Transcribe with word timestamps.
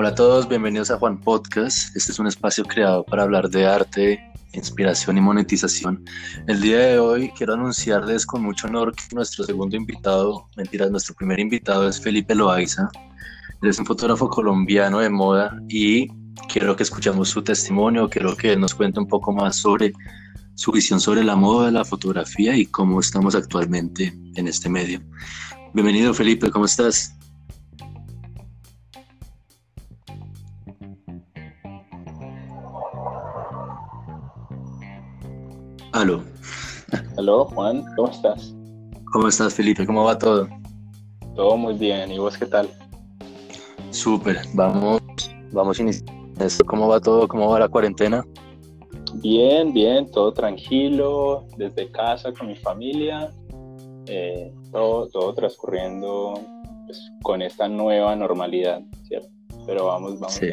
Hola 0.00 0.10
a 0.10 0.14
todos, 0.14 0.48
bienvenidos 0.48 0.92
a 0.92 0.96
Juan 0.96 1.18
Podcast. 1.18 1.96
Este 1.96 2.12
es 2.12 2.20
un 2.20 2.28
espacio 2.28 2.64
creado 2.64 3.02
para 3.02 3.24
hablar 3.24 3.50
de 3.50 3.66
arte, 3.66 4.20
inspiración 4.52 5.18
y 5.18 5.20
monetización. 5.20 6.04
El 6.46 6.60
día 6.60 6.78
de 6.78 7.00
hoy 7.00 7.32
quiero 7.36 7.54
anunciarles 7.54 8.24
con 8.24 8.44
mucho 8.44 8.68
honor 8.68 8.94
que 8.94 9.02
nuestro 9.16 9.42
segundo 9.42 9.76
invitado, 9.76 10.48
mentiras, 10.56 10.92
nuestro 10.92 11.16
primer 11.16 11.40
invitado 11.40 11.88
es 11.88 12.00
Felipe 12.00 12.36
Loaiza. 12.36 12.88
Él 13.60 13.70
es 13.70 13.80
un 13.80 13.86
fotógrafo 13.86 14.28
colombiano 14.28 15.00
de 15.00 15.10
moda 15.10 15.58
y 15.68 16.06
quiero 16.48 16.76
que 16.76 16.84
escuchemos 16.84 17.30
su 17.30 17.42
testimonio, 17.42 18.08
quiero 18.08 18.36
que 18.36 18.56
nos 18.56 18.76
cuente 18.76 19.00
un 19.00 19.08
poco 19.08 19.32
más 19.32 19.56
sobre 19.56 19.92
su 20.54 20.70
visión 20.70 21.00
sobre 21.00 21.24
la 21.24 21.34
moda, 21.34 21.72
la 21.72 21.84
fotografía 21.84 22.56
y 22.56 22.66
cómo 22.66 23.00
estamos 23.00 23.34
actualmente 23.34 24.16
en 24.36 24.46
este 24.46 24.68
medio. 24.68 25.00
Bienvenido 25.74 26.14
Felipe, 26.14 26.52
¿cómo 26.52 26.66
estás? 26.66 27.17
Aló. 35.98 36.22
Aló, 37.16 37.46
Juan, 37.46 37.84
¿cómo 37.96 38.08
estás? 38.08 38.54
¿Cómo 39.12 39.26
estás, 39.26 39.54
Felipe? 39.54 39.84
¿Cómo 39.84 40.04
va 40.04 40.16
todo? 40.16 40.48
Todo 41.34 41.56
muy 41.56 41.74
bien. 41.74 42.12
¿Y 42.12 42.20
vos 42.20 42.38
qué 42.38 42.46
tal? 42.46 42.70
Súper. 43.90 44.38
Vamos, 44.54 45.02
vamos 45.50 45.76
a 45.76 45.82
iniciar. 45.82 46.08
¿Cómo 46.66 46.86
va 46.86 47.00
todo? 47.00 47.26
¿Cómo 47.26 47.50
va 47.50 47.58
la 47.58 47.68
cuarentena? 47.68 48.24
Bien, 49.14 49.72
bien, 49.72 50.08
todo 50.12 50.32
tranquilo, 50.32 51.44
desde 51.56 51.90
casa 51.90 52.32
con 52.32 52.46
mi 52.46 52.54
familia, 52.54 53.32
eh, 54.06 54.54
todo, 54.70 55.08
todo 55.08 55.34
transcurriendo 55.34 56.40
pues, 56.86 57.10
con 57.24 57.42
esta 57.42 57.68
nueva 57.68 58.14
normalidad, 58.14 58.82
¿cierto? 59.08 59.30
Pero 59.66 59.86
vamos, 59.86 60.20
vamos. 60.20 60.32
Sí. 60.32 60.46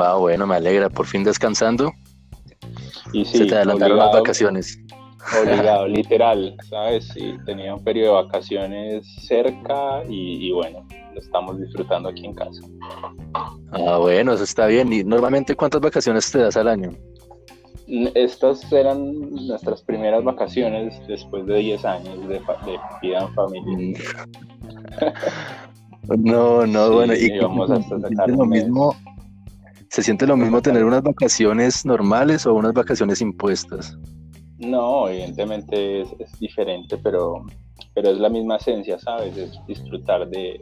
Va, 0.00 0.16
bueno, 0.16 0.46
me 0.46 0.54
alegra. 0.54 0.88
¿Por 0.88 1.04
fin 1.04 1.24
descansando? 1.24 1.92
Y 3.14 3.24
sí, 3.24 3.38
Se 3.38 3.46
te 3.46 3.54
adelantaron 3.54 3.96
las 3.96 4.12
vacaciones. 4.12 4.78
Obligado, 5.40 5.86
literal, 5.88 6.56
¿sabes? 6.68 7.06
Sí, 7.14 7.36
tenía 7.46 7.74
un 7.74 7.84
periodo 7.84 8.16
de 8.16 8.22
vacaciones 8.24 9.06
cerca 9.26 10.02
y, 10.08 10.50
bueno, 10.50 10.84
lo 11.14 11.20
estamos 11.20 11.60
disfrutando 11.60 12.08
aquí 12.08 12.26
en 12.26 12.34
casa. 12.34 12.60
Ah, 13.70 13.98
bueno, 13.98 14.32
eso 14.32 14.42
está 14.42 14.66
bien. 14.66 14.92
¿Y 14.92 15.04
normalmente 15.04 15.54
cuántas 15.54 15.80
vacaciones 15.80 16.30
te 16.30 16.38
das 16.38 16.56
al 16.56 16.66
año? 16.66 16.90
Estas 17.86 18.72
eran 18.72 19.30
nuestras 19.30 19.82
primeras 19.82 20.24
vacaciones 20.24 20.94
después 21.06 21.46
de 21.46 21.58
10 21.58 21.84
años 21.84 22.28
de, 22.28 22.40
vida 23.00 23.20
en 23.20 23.34
familia. 23.34 23.98
no, 26.18 26.66
no, 26.66 26.90
bueno, 26.90 27.14
y 27.14 27.38
vamos 27.38 27.70
hasta 27.70 28.00
sacar 28.08 28.30
lo 28.30 28.44
mismo 28.44 28.92
¿Se 29.94 30.02
siente 30.02 30.26
lo 30.26 30.36
mismo 30.36 30.60
tener 30.60 30.84
unas 30.84 31.04
vacaciones 31.04 31.86
normales 31.86 32.46
o 32.46 32.54
unas 32.54 32.72
vacaciones 32.72 33.20
impuestas? 33.20 33.96
No, 34.58 35.08
evidentemente 35.08 36.00
es, 36.00 36.40
diferente, 36.40 36.98
pero, 36.98 37.46
pero 37.94 38.10
es 38.10 38.18
la 38.18 38.28
misma 38.28 38.56
esencia, 38.56 38.98
¿sabes? 38.98 39.36
Es 39.36 39.52
disfrutar 39.68 40.28
de, 40.30 40.58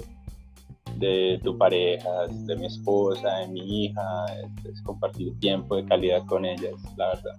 de 0.98 1.40
tu 1.42 1.56
pareja, 1.56 2.10
de 2.28 2.56
mi 2.56 2.66
esposa, 2.66 3.38
de 3.38 3.48
mi 3.48 3.86
hija, 3.86 4.26
es, 4.70 4.82
compartir 4.82 5.32
tiempo 5.38 5.76
de 5.76 5.86
calidad 5.86 6.26
con 6.26 6.44
ellas, 6.44 6.74
la 6.98 7.08
verdad. 7.08 7.36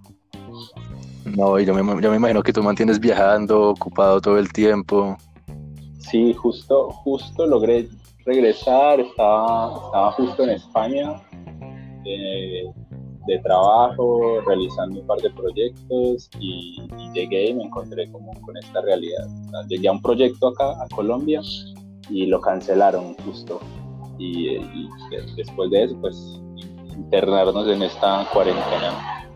No, 1.26 1.60
yo 1.60 1.74
me, 1.74 2.02
yo 2.02 2.10
me 2.10 2.16
imagino 2.16 2.42
que 2.42 2.52
tú 2.52 2.60
mantienes 2.60 2.98
viajando, 2.98 3.68
ocupado 3.68 4.20
todo 4.20 4.36
el 4.40 4.52
tiempo. 4.52 5.16
Sí, 6.00 6.34
justo, 6.34 6.90
justo 6.90 7.46
logré 7.46 7.88
regresar, 8.26 8.98
estaba, 8.98 9.76
estaba 9.76 10.10
justo 10.10 10.42
en 10.42 10.50
España 10.50 11.22
de, 12.04 12.72
trabajo, 13.42 14.40
realizando 14.46 15.00
un 15.00 15.06
par 15.06 15.18
de 15.20 15.30
proyectos 15.30 16.30
y, 16.38 16.86
llegué 17.14 17.50
y 17.50 17.54
me 17.54 17.64
encontré 17.64 18.10
como 18.10 18.32
con 18.42 18.56
esta 18.56 18.80
realidad. 18.82 19.26
llegué 19.68 19.88
a 19.88 19.92
un 19.92 20.02
proyecto 20.02 20.48
acá, 20.48 20.70
a 20.82 20.88
Colombia, 20.94 21.40
y 22.10 22.26
lo 22.26 22.40
cancelaron 22.40 23.14
justo. 23.24 23.60
Y, 24.18 24.58
después 25.36 25.70
de 25.70 25.84
eso, 25.84 25.96
pues 26.00 26.40
internarnos 26.96 27.68
en 27.68 27.82
esta 27.82 28.26
cuarentena. 28.32 29.26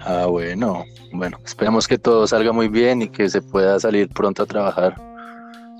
Ah, 0.00 0.26
bueno, 0.26 0.84
bueno, 1.12 1.38
esperamos 1.44 1.86
que 1.86 1.98
todo 1.98 2.26
salga 2.26 2.52
muy 2.52 2.68
bien 2.68 3.02
y 3.02 3.08
que 3.08 3.28
se 3.28 3.42
pueda 3.42 3.78
salir 3.78 4.08
pronto 4.08 4.42
a 4.42 4.46
trabajar. 4.46 4.94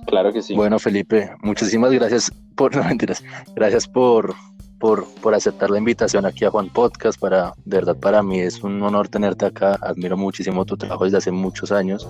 Claro 0.06 0.32
que 0.32 0.42
sí. 0.42 0.54
Bueno, 0.54 0.78
Felipe, 0.78 1.30
muchísimas 1.42 1.92
gracias 1.92 2.30
por, 2.56 2.76
no 2.76 2.84
mentiras, 2.84 3.24
gracias 3.54 3.88
por, 3.88 4.34
por, 4.82 5.06
aceptar 5.32 5.70
la 5.70 5.78
invitación 5.78 6.26
aquí 6.26 6.44
a 6.44 6.50
Juan 6.50 6.68
Podcast. 6.68 7.18
Para, 7.20 7.54
de 7.64 7.76
verdad, 7.76 7.96
para 7.96 8.20
mí 8.20 8.40
es 8.40 8.64
un 8.64 8.82
honor 8.82 9.08
tenerte 9.08 9.46
acá. 9.46 9.78
Admiro 9.80 10.16
muchísimo 10.16 10.64
tu 10.64 10.76
trabajo 10.76 11.04
desde 11.04 11.18
hace 11.18 11.30
muchos 11.30 11.70
años. 11.70 12.08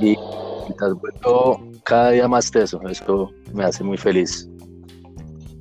Y, 0.00 0.16
te 0.16 0.84
has 0.84 0.94
vuelto 0.94 1.60
cada 1.84 2.12
día 2.12 2.26
más 2.26 2.50
teso. 2.50 2.80
Eso 2.88 3.30
me 3.52 3.64
hace 3.64 3.84
muy 3.84 3.98
feliz. 3.98 4.48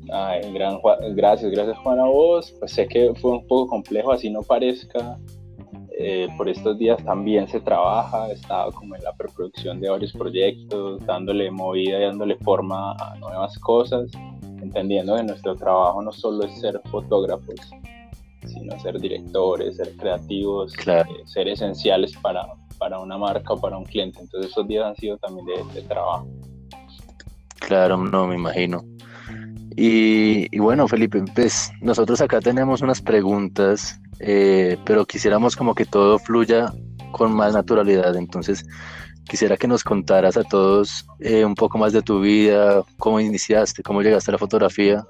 Ay, 0.09 0.53
gran, 0.53 0.79
gracias, 1.13 1.51
gracias 1.51 1.78
Juan 1.79 2.00
a 2.00 2.06
vos. 2.06 2.53
Pues 2.57 2.72
sé 2.72 2.88
que 2.88 3.13
fue 3.22 3.31
un 3.31 3.45
poco 3.45 3.68
complejo, 3.68 4.13
así 4.13 4.29
no 4.29 4.44
parezca. 4.44 5.18
Eh, 6.00 6.29
por 6.38 6.47
estos 6.47 6.78
días 6.78 7.03
también 7.03 7.47
se 7.50 7.59
trabaja, 7.59 8.29
he 8.29 8.34
estado 8.34 8.72
como 8.72 8.95
en 8.95 9.03
la 9.03 9.12
preproducción 9.13 9.81
de 9.81 9.89
varios 9.89 10.13
proyectos, 10.13 11.06
dándole 11.06 11.50
movida 11.51 12.00
y 12.00 12.03
dándole 12.03 12.38
forma 12.38 12.94
a 12.94 13.18
nuevas 13.18 13.57
cosas 13.59 14.12
entendiendo 14.67 15.16
que 15.16 15.23
nuestro 15.23 15.55
trabajo 15.55 16.01
no 16.01 16.11
solo 16.11 16.45
es 16.45 16.59
ser 16.59 16.79
fotógrafos, 16.91 17.55
sino 18.45 18.79
ser 18.79 19.00
directores, 19.00 19.78
ser 19.78 19.95
creativos, 19.97 20.73
eh, 20.85 21.03
ser 21.25 21.47
esenciales 21.47 22.13
para, 22.17 22.45
para 22.77 23.00
una 23.00 23.17
marca 23.17 23.53
o 23.53 23.59
para 23.59 23.77
un 23.77 23.85
cliente. 23.85 24.19
Entonces 24.22 24.51
esos 24.51 24.67
días 24.67 24.85
han 24.85 24.95
sido 24.95 25.17
también 25.17 25.45
de, 25.73 25.81
trabajo. 25.83 26.27
Claro, 27.59 27.97
no, 27.97 28.27
me 28.27 28.35
imagino. 28.35 28.83
Y, 29.79 30.57
bueno, 30.57 30.88
Felipe, 30.88 31.23
pues 31.35 31.72
nosotros 31.81 32.19
acá 32.22 32.39
tenemos 32.39 32.81
unas 32.81 33.00
preguntas, 33.01 34.01
eh, 34.19 34.75
pero 34.85 35.06
quisiéramos 35.06 35.56
como 35.56 35.75
que 35.75 35.85
todo 35.85 36.17
fluya 36.17 36.73
con 37.11 37.31
más 37.33 37.53
naturalidad. 37.53 38.16
Entonces, 38.16 38.66
Quisiera 39.27 39.57
que 39.57 39.67
nos 39.67 39.83
contaras 39.83 40.38
a 40.38 40.43
todos 40.43 41.05
eh, 41.19 41.43
un 41.43 41.55
poco 41.55 41.77
más 41.77 41.91
de 41.91 42.01
tu 42.01 42.21
vida, 42.21 42.83
cómo 42.97 43.19
iniciaste, 43.19 43.83
cómo 43.83 44.01
llegaste 44.01 44.31
a 44.31 44.33
la 44.33 44.38
fotografía. 44.38 45.05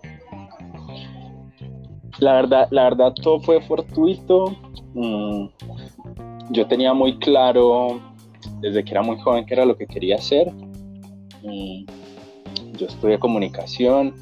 La 2.19 2.33
verdad, 2.33 2.67
la 2.71 2.83
verdad 2.85 3.13
todo 3.21 3.39
fue 3.41 3.61
fortuito. 3.61 4.55
Mm, 4.95 5.47
yo 6.49 6.65
tenía 6.67 6.93
muy 6.93 7.19
claro 7.19 8.01
desde 8.59 8.83
que 8.83 8.91
era 8.91 9.03
muy 9.03 9.19
joven 9.19 9.45
qué 9.45 9.53
era 9.53 9.65
lo 9.65 9.77
que 9.77 9.85
quería 9.85 10.15
hacer. 10.15 10.51
Mm, 11.43 11.85
yo 12.75 12.87
estudié 12.87 13.19
comunicación 13.19 14.15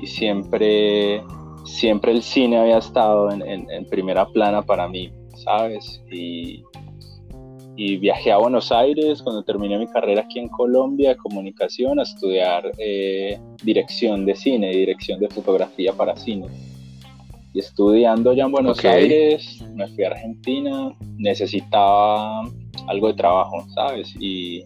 y 0.00 0.06
siempre, 0.08 1.22
siempre 1.64 2.10
el 2.10 2.22
cine 2.22 2.58
había 2.58 2.78
estado 2.78 3.30
en, 3.30 3.42
en 3.70 3.88
primera 3.88 4.26
plana 4.26 4.62
para 4.62 4.88
mí, 4.88 5.12
¿sabes? 5.36 6.02
Y, 6.10 6.64
y 7.76 7.96
viajé 7.96 8.32
a 8.32 8.38
Buenos 8.38 8.72
Aires 8.72 9.22
cuando 9.22 9.42
terminé 9.42 9.78
mi 9.78 9.86
carrera 9.86 10.22
aquí 10.22 10.38
en 10.38 10.48
Colombia 10.48 11.10
de 11.10 11.16
comunicación 11.16 11.98
a 11.98 12.02
estudiar 12.02 12.70
eh, 12.78 13.38
dirección 13.62 14.26
de 14.26 14.34
cine, 14.34 14.70
dirección 14.70 15.20
de 15.20 15.28
fotografía 15.28 15.92
para 15.92 16.16
cine. 16.16 16.46
Y 17.52 17.60
estudiando 17.60 18.30
allá 18.30 18.44
en 18.44 18.52
Buenos 18.52 18.84
Aires, 18.84 19.64
me 19.74 19.88
fui 19.88 20.04
a 20.04 20.08
Argentina, 20.08 20.92
necesitaba 21.16 22.42
algo 22.86 23.08
de 23.08 23.14
trabajo, 23.14 23.64
¿sabes? 23.74 24.14
Y, 24.20 24.64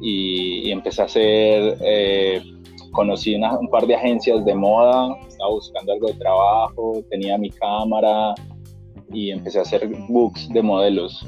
y, 0.00 0.70
empecé 0.70 1.02
a 1.02 1.04
hacer, 1.04 1.78
eh, 1.82 2.42
conocí 2.90 3.36
un 3.36 3.68
par 3.68 3.86
de 3.86 3.94
agencias 3.94 4.44
de 4.44 4.54
moda, 4.54 5.16
estaba 5.28 5.50
buscando 5.50 5.92
algo 5.92 6.08
de 6.08 6.14
trabajo, 6.14 7.04
tenía 7.08 7.38
mi 7.38 7.50
cámara 7.50 8.34
y 9.12 9.30
empecé 9.30 9.60
a 9.60 9.62
hacer 9.62 9.88
books 10.08 10.48
de 10.48 10.62
modelos 10.62 11.24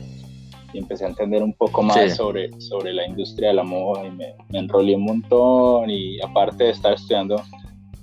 y 0.72 0.78
empecé 0.78 1.04
a 1.04 1.08
entender 1.08 1.42
un 1.42 1.52
poco 1.52 1.82
más 1.82 2.16
sobre, 2.16 2.50
sobre 2.60 2.92
la 2.92 3.06
industria 3.06 3.48
de 3.48 3.54
la 3.54 3.62
moda 3.62 4.06
y 4.06 4.10
me, 4.10 4.34
me, 4.48 4.58
enrolé 4.58 4.96
un 4.96 5.04
montón 5.04 5.90
y 5.90 6.20
aparte 6.20 6.64
de 6.64 6.70
estar 6.70 6.94
estudiando 6.94 7.42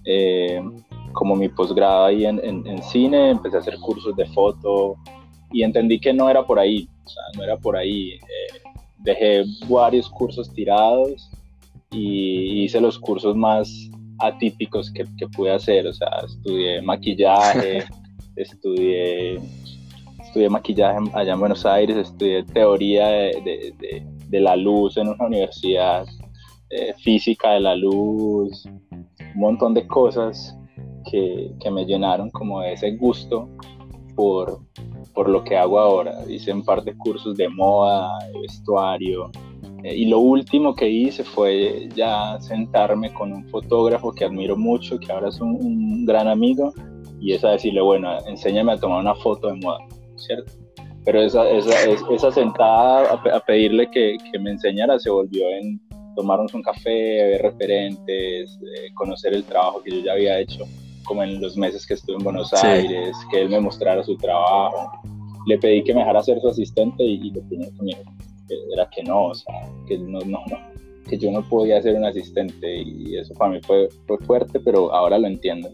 eh, 0.06 0.62
como 1.14 1.36
mi 1.36 1.50
posgrado 1.50 2.06
ahí 2.06 2.26
en, 2.26 2.40
en, 2.44 2.84
cine, 2.84 3.32
empecé 3.32 3.58
a 3.58 3.60
hacer 3.60 3.78
cursos 3.80 4.16
de 4.16 4.26
foto 4.28 4.96
y 5.52 5.64
entendí 5.64 6.00
que 6.00 6.14
no 6.14 6.30
era 6.30 6.46
por 6.46 6.60
ahí, 6.60 6.88
o 7.06 7.10
sea, 7.10 7.24
no 7.36 7.44
era 7.44 7.58
por 7.58 7.76
ahí. 7.76 8.12
Eh, 8.14 8.60
dejé 9.00 9.44
varios 9.68 10.10
cursos 10.10 10.54
tirados 10.54 11.30
y 11.92 12.64
hice 12.64 12.80
los 12.80 13.00
cursos 13.00 13.36
más 13.36 13.90
atípicos 14.20 14.92
que, 14.92 15.06
que 15.18 15.28
pude 15.28 15.52
hacer, 15.52 15.88
o 15.88 15.94
sea, 15.94 16.10
estudié 16.26 16.82
maquillaje, 16.82 17.86
estudié 18.36 19.40
estudié 20.30 20.50
maquillaje 20.50 21.00
allá 21.14 21.34
en 21.34 21.40
Buenos 21.40 21.66
Aires, 21.66 21.98
estudié 21.98 22.44
teoría 22.44 23.08
de, 23.08 23.74
de, 24.30 24.40
la 24.40 24.56
luz 24.56 24.96
en 24.98 25.08
una 25.08 25.26
universidad, 25.26 26.06
eh, 26.70 26.94
física 27.00 27.54
de 27.54 27.60
la 27.62 27.76
luz, 27.76 28.66
un 28.66 29.42
montón 29.42 29.74
de 29.74 29.88
cosas 29.88 30.56
que, 31.10 31.52
que 31.60 31.72
me 31.72 31.84
llenaron 31.86 32.30
como 32.30 32.62
de 32.62 32.74
ese 32.74 32.92
gusto 32.92 33.50
por, 34.16 34.60
por 35.16 35.30
lo 35.30 35.44
que 35.44 35.58
hago 35.58 35.80
ahora. 35.80 36.14
Hice 36.30 36.54
un 36.54 36.64
par 36.64 36.84
de 36.84 36.96
cursos 36.96 37.36
de 37.36 37.50
moda, 37.50 38.20
de 38.32 38.40
vestuario, 38.42 39.32
eh, 39.84 39.96
y 39.96 40.06
lo 40.06 40.20
último 40.20 40.76
que 40.76 40.88
hice 40.88 41.24
fue 41.24 41.90
ya 41.96 42.40
sentarme 42.40 43.12
con 43.14 43.34
un 43.34 43.50
fotógrafo 43.50 44.12
que 44.12 44.26
admiro 44.26 44.56
mucho, 44.56 45.00
que 45.00 45.12
ahora 45.12 45.30
es 45.30 45.40
un, 45.42 46.06
gran 46.06 46.28
amigo, 46.28 46.72
y 47.20 47.34
es 47.34 47.44
a 47.44 47.50
decirle, 47.52 47.82
bueno, 47.82 48.10
enséñame 48.28 48.74
a 48.74 48.78
tomar 48.78 49.00
una 49.02 49.16
foto 49.16 49.48
de 49.48 49.56
moda, 49.56 49.80
¿cierto? 50.20 50.52
Pero 51.06 51.22
esa, 51.22 51.50
esa, 51.50 51.74
esa 52.12 52.32
sentada 52.32 53.14
a, 53.14 53.40
pedirle 53.42 53.90
que, 53.90 54.18
que, 54.32 54.40
me 54.40 54.52
enseñara 54.52 55.00
se 55.00 55.10
volvió 55.10 55.50
en 55.50 55.80
tomarnos 56.16 56.54
un 56.54 56.62
café, 56.62 57.30
ver 57.30 57.42
referentes, 57.42 58.60
eh, 58.62 58.94
conocer 58.96 59.34
el 59.34 59.44
trabajo 59.44 59.82
que 59.82 59.92
yo 59.92 60.06
ya 60.06 60.12
había 60.14 60.40
hecho, 60.40 60.66
como 61.06 61.24
en 61.24 61.42
los 61.42 61.58
meses 61.58 61.88
que 61.88 61.94
estuve 61.94 62.18
en 62.18 62.24
Buenos 62.24 62.54
Aires, 62.54 63.16
que 63.32 63.42
él 63.42 63.50
me 63.50 63.60
mostrara 63.60 64.04
su 64.04 64.18
trabajo. 64.18 64.92
Le 65.48 65.58
pedí 65.58 65.84
que 65.84 65.94
me 65.94 66.02
dejara 66.02 66.22
ser 66.22 66.40
su 66.42 66.50
asistente 66.50 67.04
y, 67.04 67.28
y 67.28 67.32
lo 67.32 67.42
tenía 67.48 67.70
conmigo 67.78 68.04
era 68.74 68.90
que 68.90 69.04
no, 69.04 69.28
o 69.28 69.36
sea, 69.36 69.56
que 69.88 69.98
no, 69.98 70.20
no, 70.20 70.40
no, 70.50 70.58
que 71.08 71.18
yo 71.18 71.32
no 71.32 71.48
podía 71.48 71.82
ser 71.82 71.96
un 71.96 72.06
asistente 72.06 72.82
y 72.82 73.18
eso 73.18 73.34
para 73.34 73.52
mí 73.52 73.60
fue, 73.62 73.90
fue 74.08 74.18
fuerte, 74.20 74.60
pero 74.60 74.94
ahora 74.94 75.18
lo 75.18 75.28
entiendo. 75.28 75.70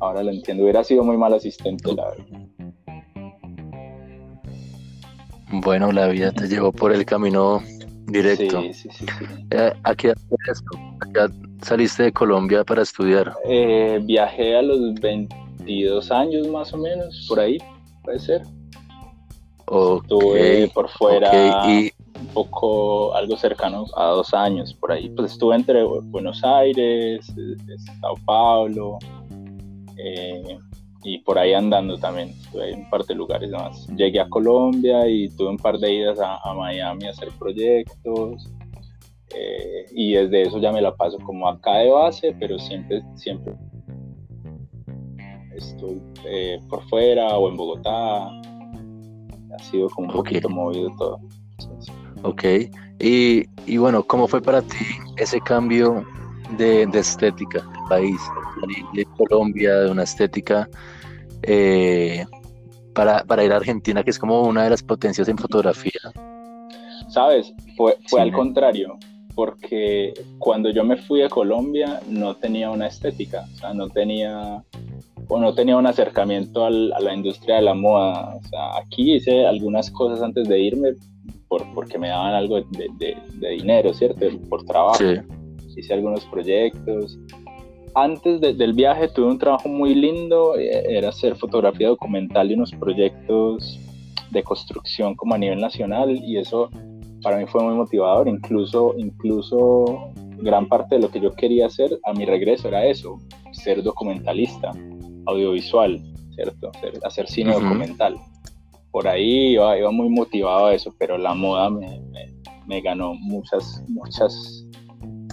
Ahora 0.00 0.22
lo 0.22 0.30
entiendo, 0.30 0.62
hubiera 0.62 0.84
sido 0.84 1.02
muy 1.02 1.16
mal 1.16 1.34
asistente, 1.34 1.92
la 1.92 2.10
verdad. 2.10 2.46
Bueno, 5.50 5.92
la 5.92 6.08
vida 6.08 6.32
te 6.32 6.46
llevó 6.46 6.72
por 6.72 6.92
el 6.92 7.04
camino 7.04 7.62
directo. 8.06 8.62
Sí, 8.62 8.74
sí, 8.74 8.88
sí. 8.90 9.06
Eh, 9.50 9.72
¿A 9.82 9.94
qué 9.94 10.08
edad 10.08 11.30
saliste 11.62 12.04
de 12.04 12.12
Colombia 12.12 12.64
para 12.64 12.82
estudiar? 12.82 13.34
Eh, 13.46 14.00
viajé 14.02 14.56
a 14.56 14.62
los 14.62 14.94
22 14.94 16.10
años 16.10 16.48
más 16.48 16.72
o 16.72 16.78
menos, 16.78 17.26
por 17.28 17.40
ahí, 17.40 17.58
puede 18.04 18.18
ser. 18.18 18.42
Estuve 19.60 20.68
por 20.68 20.88
fuera 20.88 21.62
un 21.62 22.26
poco, 22.32 23.14
algo 23.14 23.36
cercano 23.36 23.84
a 23.96 24.06
dos 24.06 24.34
años 24.34 24.74
por 24.74 24.92
ahí. 24.92 25.08
Pues 25.10 25.32
estuve 25.32 25.56
entre 25.56 25.84
Buenos 25.84 26.42
Aires, 26.42 27.32
Sao 28.00 28.14
Paulo, 28.24 28.98
eh, 29.96 30.58
y 31.04 31.18
por 31.18 31.38
ahí 31.38 31.54
andando 31.54 31.96
también. 31.98 32.30
Estuve 32.30 32.72
en 32.72 32.80
un 32.80 32.90
par 32.90 33.04
de 33.04 33.14
lugares 33.14 33.50
más. 33.50 33.86
Llegué 33.88 34.20
a 34.20 34.28
Colombia 34.28 35.08
y 35.08 35.28
tuve 35.30 35.50
un 35.50 35.56
par 35.56 35.78
de 35.78 35.92
idas 35.92 36.18
a, 36.20 36.54
Miami 36.54 37.06
a 37.06 37.10
hacer 37.10 37.28
proyectos. 37.38 38.50
Eh, 39.34 39.84
y 39.92 40.14
desde 40.14 40.42
eso 40.42 40.58
ya 40.58 40.72
me 40.72 40.80
la 40.80 40.94
paso 40.94 41.18
como 41.18 41.48
acá 41.48 41.76
de 41.78 41.90
base, 41.90 42.34
pero 42.38 42.58
siempre, 42.58 43.02
siempre 43.14 43.52
estoy 45.54 46.00
eh, 46.24 46.58
por 46.68 46.82
fuera 46.88 47.36
o 47.36 47.48
en 47.48 47.56
Bogotá 47.56 48.26
ha 48.26 49.58
sido 49.70 49.88
como 49.90 50.08
un 50.08 50.14
poquito 50.14 50.48
movido 50.48 50.90
todo. 50.96 51.20
Ok, 52.22 52.44
y, 53.00 53.44
y, 53.66 53.76
bueno, 53.76 54.02
¿cómo 54.02 54.26
fue 54.26 54.40
para 54.40 54.62
ti 54.62 54.84
ese 55.16 55.40
cambio 55.40 56.04
de, 56.56 56.86
de 56.86 56.98
estética 56.98 57.60
del 57.60 57.84
país, 57.88 58.20
de 58.94 59.04
Colombia, 59.16 59.80
de 59.80 59.90
una 59.90 60.04
estética 60.04 60.68
eh, 61.42 62.24
para, 62.94 63.24
para, 63.24 63.44
ir 63.44 63.52
a 63.52 63.56
Argentina, 63.56 64.02
que 64.02 64.10
es 64.10 64.18
como 64.18 64.42
una 64.42 64.64
de 64.64 64.70
las 64.70 64.82
potencias 64.82 65.28
en 65.28 65.38
fotografía? 65.38 66.00
Sabes, 67.08 67.52
fue, 67.76 67.96
fue 68.08 68.20
al 68.20 68.32
contrario, 68.32 68.98
porque 69.34 70.12
cuando 70.38 70.70
yo 70.70 70.84
me 70.84 70.96
fui 70.96 71.22
a 71.22 71.28
Colombia 71.28 72.00
no 72.08 72.34
tenía 72.36 72.70
una 72.70 72.88
estética, 72.88 73.44
o 73.54 73.56
sea, 73.56 73.74
no 73.74 73.88
tenía 73.88 74.62
o 75.28 75.38
no 75.38 75.54
tenía 75.54 75.76
un 75.76 75.86
acercamiento 75.86 76.64
a 76.64 76.70
la 76.70 77.14
industria 77.14 77.56
de 77.56 77.62
la 77.62 77.74
moda. 77.74 78.34
O 78.34 78.42
sea, 78.48 78.78
aquí 78.78 79.14
hice 79.14 79.46
algunas 79.46 79.90
cosas 79.90 80.22
antes 80.22 80.48
de 80.48 80.58
irme 80.58 80.94
por, 81.48 81.62
porque 81.74 81.98
me 81.98 82.08
daban 82.08 82.34
algo 82.34 82.60
de, 82.62 83.16
dinero, 83.50 83.92
¿cierto? 83.92 84.26
Por 84.48 84.64
trabajo. 84.64 84.98
Hice 85.78 85.94
algunos 85.94 86.24
proyectos. 86.26 87.18
Antes 87.94 88.40
del 88.40 88.72
viaje 88.74 89.08
tuve 89.08 89.26
un 89.26 89.38
trabajo 89.38 89.68
muy 89.68 89.94
lindo, 89.94 90.58
eh, 90.58 90.84
era 90.88 91.08
hacer 91.08 91.36
fotografía 91.36 91.88
documental 91.88 92.50
y 92.50 92.54
unos 92.54 92.72
proyectos 92.72 93.80
de 94.30 94.42
construcción 94.42 95.14
como 95.14 95.34
a 95.34 95.38
nivel 95.38 95.60
nacional 95.60 96.10
y 96.22 96.36
eso 96.36 96.68
para 97.22 97.38
mí 97.38 97.46
fue 97.46 97.62
muy 97.62 97.74
motivador, 97.74 98.28
incluso, 98.28 98.94
incluso 98.96 100.12
gran 100.38 100.68
parte 100.68 100.96
de 100.96 101.02
lo 101.02 101.10
que 101.10 101.20
yo 101.20 101.32
quería 101.32 101.66
hacer 101.66 101.98
a 102.04 102.12
mi 102.12 102.24
regreso 102.24 102.68
era 102.68 102.86
eso, 102.86 103.18
ser 103.52 103.82
documentalista 103.82 104.72
audiovisual, 105.26 106.00
¿cierto? 106.34 106.70
Hacer, 107.04 107.26
cine 107.26 107.52
documental. 107.52 108.16
Por 108.90 109.06
ahí 109.06 109.52
iba, 109.52 109.76
iba, 109.78 109.90
muy 109.90 110.08
motivado 110.08 110.66
a 110.66 110.74
eso, 110.74 110.94
pero 110.98 111.18
la 111.18 111.34
moda 111.34 111.70
me, 111.70 112.00
me, 112.66 112.80
ganó 112.80 113.14
muchas, 113.14 113.82
muchas, 113.88 114.66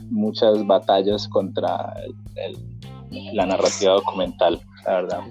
muchas 0.10 0.66
batallas 0.66 1.28
contra 1.28 1.94
la 3.34 3.46
narrativa 3.46 3.94
documental, 3.94 4.60
la 4.86 4.94
verdad. 4.94 5.22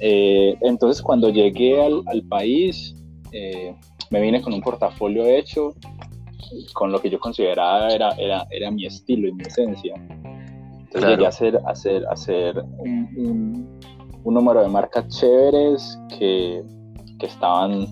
Eh, 0.00 0.56
entonces 0.62 1.02
cuando 1.02 1.28
llegué 1.28 1.82
al, 1.82 2.02
al 2.06 2.22
país, 2.22 2.94
eh, 3.32 3.74
me 4.10 4.20
vine 4.20 4.42
con 4.42 4.52
un 4.52 4.60
portafolio 4.60 5.24
hecho, 5.26 5.74
con 6.72 6.90
lo 6.90 7.00
que 7.00 7.10
yo 7.10 7.20
consideraba 7.20 7.88
era, 7.88 8.10
era, 8.12 8.46
era 8.50 8.70
mi 8.70 8.86
estilo 8.86 9.28
y 9.28 9.32
mi 9.32 9.42
esencia. 9.42 9.94
Entonces 9.94 11.10
llegué 11.10 11.26
a 11.26 11.28
hacer, 11.28 11.60
hacer, 11.66 12.04
hacer 12.10 12.64
un, 12.78 13.78
un, 14.24 14.34
número 14.34 14.62
de 14.62 14.68
marcas 14.68 15.06
chéveres 15.08 15.98
que, 16.08 16.62
que, 17.18 17.26
estaban 17.26 17.86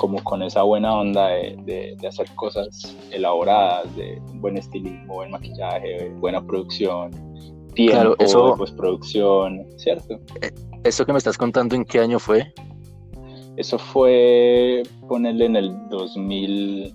como 0.00 0.24
con 0.24 0.42
esa 0.42 0.62
buena 0.62 0.98
onda 0.98 1.28
de, 1.28 1.94
de, 2.00 2.08
hacer 2.08 2.26
cosas 2.34 2.96
elaboradas, 3.10 3.94
de 3.96 4.18
buen 4.36 4.56
estilismo, 4.56 5.16
buen 5.16 5.30
maquillaje, 5.30 6.08
buena 6.16 6.40
producción, 6.40 7.10
tiempo 7.74 7.92
claro, 7.92 8.16
eso, 8.18 8.56
postproducción, 8.56 9.66
¿cierto? 9.76 10.14
Eh, 10.40 10.50
¿Eso 10.84 11.04
que 11.04 11.12
me 11.12 11.18
estás 11.18 11.36
contando 11.36 11.76
en 11.76 11.84
qué 11.84 12.00
año 12.00 12.18
fue? 12.18 12.50
Eso 13.58 13.78
fue 13.78 14.82
ponerle 15.06 15.44
en 15.44 15.56
el 15.56 15.88
2000, 15.90 16.94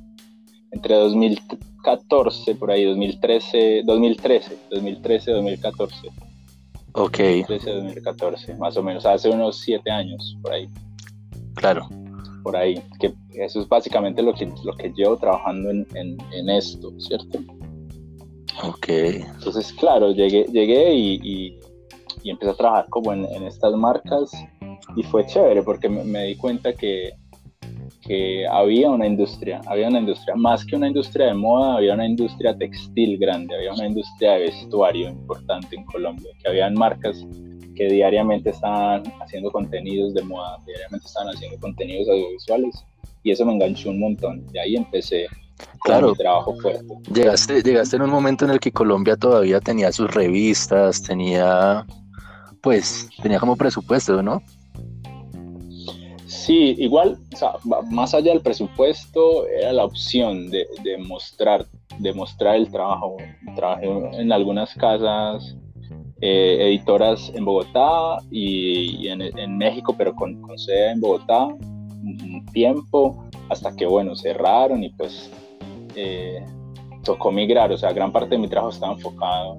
entre 0.72 0.96
2000 0.96 1.40
2014, 1.86 2.56
por 2.56 2.72
ahí, 2.72 2.84
2013, 2.86 3.84
2013, 3.86 4.58
2013, 4.72 5.32
2014. 5.32 6.08
Ok. 6.94 7.18
2013, 7.18 7.72
2014, 7.72 8.56
más 8.56 8.78
o 8.78 8.84
menos, 8.84 9.06
hace 9.06 9.30
unos 9.30 9.60
siete 9.60 9.92
años, 9.92 10.38
por 10.42 10.54
ahí. 10.54 10.68
Claro. 11.56 11.88
Por 12.46 12.56
ahí, 12.56 12.80
que 13.00 13.12
eso 13.34 13.60
es 13.60 13.68
básicamente 13.68 14.22
lo 14.22 14.32
que, 14.32 14.46
lo 14.64 14.74
que 14.78 14.94
llevo 14.96 15.18
trabajando 15.18 15.72
en, 15.72 15.88
en, 15.96 16.50
esto, 16.52 16.94
¿cierto? 17.00 17.40
Ok. 18.64 18.88
Entonces, 18.88 19.74
claro, 19.74 20.12
llegué, 20.12 20.46
llegué 20.52 20.94
y, 20.94 21.20
y, 21.24 21.60
y 22.22 22.30
empecé 22.30 22.52
a 22.52 22.54
trabajar 22.54 22.86
como 22.92 23.14
en, 23.14 23.26
en, 23.34 23.48
estas 23.48 23.74
marcas 23.74 24.30
y 24.96 25.02
fue 25.02 25.26
chévere 25.26 25.64
porque 25.64 25.90
me, 25.90 26.04
me 26.04 26.26
di 26.26 26.36
cuenta 26.36 26.72
que, 26.72 27.14
que 28.02 28.46
había 28.48 28.92
una 28.92 29.08
industria, 29.08 29.60
había 29.66 29.88
una 29.88 30.02
industria, 30.02 30.36
más 30.36 30.64
que 30.66 30.76
una 30.76 30.88
industria 30.88 31.26
de 31.26 31.34
moda, 31.34 31.78
había 31.78 31.96
una 31.96 32.06
industria 32.06 32.56
textil 32.56 33.18
grande, 33.18 33.56
había 33.56 33.74
una 33.74 33.88
industria 33.88 34.34
de 34.34 34.40
vestuario 34.42 35.10
importante 35.10 35.76
en 35.76 35.84
Colombia, 35.86 36.30
que 36.44 36.48
habían 36.48 36.76
marcas 36.76 37.26
que 37.76 37.88
diariamente 37.88 38.50
estaban 38.50 39.04
haciendo 39.22 39.52
contenidos 39.52 40.14
de 40.14 40.24
moda, 40.24 40.58
diariamente 40.66 41.06
estaban 41.06 41.34
haciendo 41.36 41.60
contenidos 41.60 42.10
audiovisuales 42.10 42.84
y 43.24 43.32
eso 43.32 43.46
me 43.46 43.54
enganchó 43.54 43.90
un 43.90 44.00
montón. 44.00 44.46
Y 44.54 44.58
ahí 44.58 44.76
empecé 44.76 45.28
claro, 45.84 46.10
mi 46.10 46.16
trabajo 46.16 46.56
fuerte. 46.62 46.86
Llegaste, 47.14 47.62
llegaste 47.62 47.96
en 47.96 48.04
un 48.04 48.10
momento 48.10 48.46
en 48.46 48.52
el 48.52 48.60
que 48.60 48.72
Colombia 48.72 49.16
todavía 49.16 49.60
tenía 49.60 49.92
sus 49.92 50.14
revistas, 50.14 51.02
tenía, 51.02 51.86
pues, 52.62 53.10
tenía 53.22 53.40
como 53.40 53.56
presupuesto, 53.56 54.22
¿no? 54.22 54.42
Sí, 56.28 56.76
igual, 56.78 57.18
más 57.90 58.14
allá 58.14 58.32
del 58.32 58.42
presupuesto, 58.42 59.48
era 59.48 59.74
la 59.74 59.86
opción 59.86 60.50
de, 60.50 60.68
mostrar, 61.00 61.66
de 62.00 62.14
mostrar 62.14 62.56
el 62.56 62.70
trabajo. 62.70 63.18
Trabajé 63.56 63.88
en 64.20 64.32
algunas 64.32 64.74
casas 64.76 65.56
eh, 66.22 66.58
editoras 66.68 67.32
en 67.36 67.46
Bogotá 67.46 68.18
y, 68.32 69.08
en, 69.08 69.58
México, 69.58 69.96
pero 69.98 70.16
con, 70.16 70.42
sede 70.58 70.92
en 70.92 71.02
Bogotá 71.02 71.46
un 71.48 72.46
tiempo, 72.54 73.26
hasta 73.50 73.76
que, 73.76 73.86
bueno, 73.86 74.16
cerraron 74.16 74.84
y 74.84 74.90
pues 74.90 75.32
eh, 75.96 76.46
tocó 77.04 77.32
migrar. 77.32 77.72
O 77.72 77.78
sea, 77.78 77.92
gran 77.94 78.12
parte 78.12 78.36
de 78.36 78.38
mi 78.38 78.48
trabajo 78.48 78.72
estaba 78.72 78.94
enfocado 78.94 79.58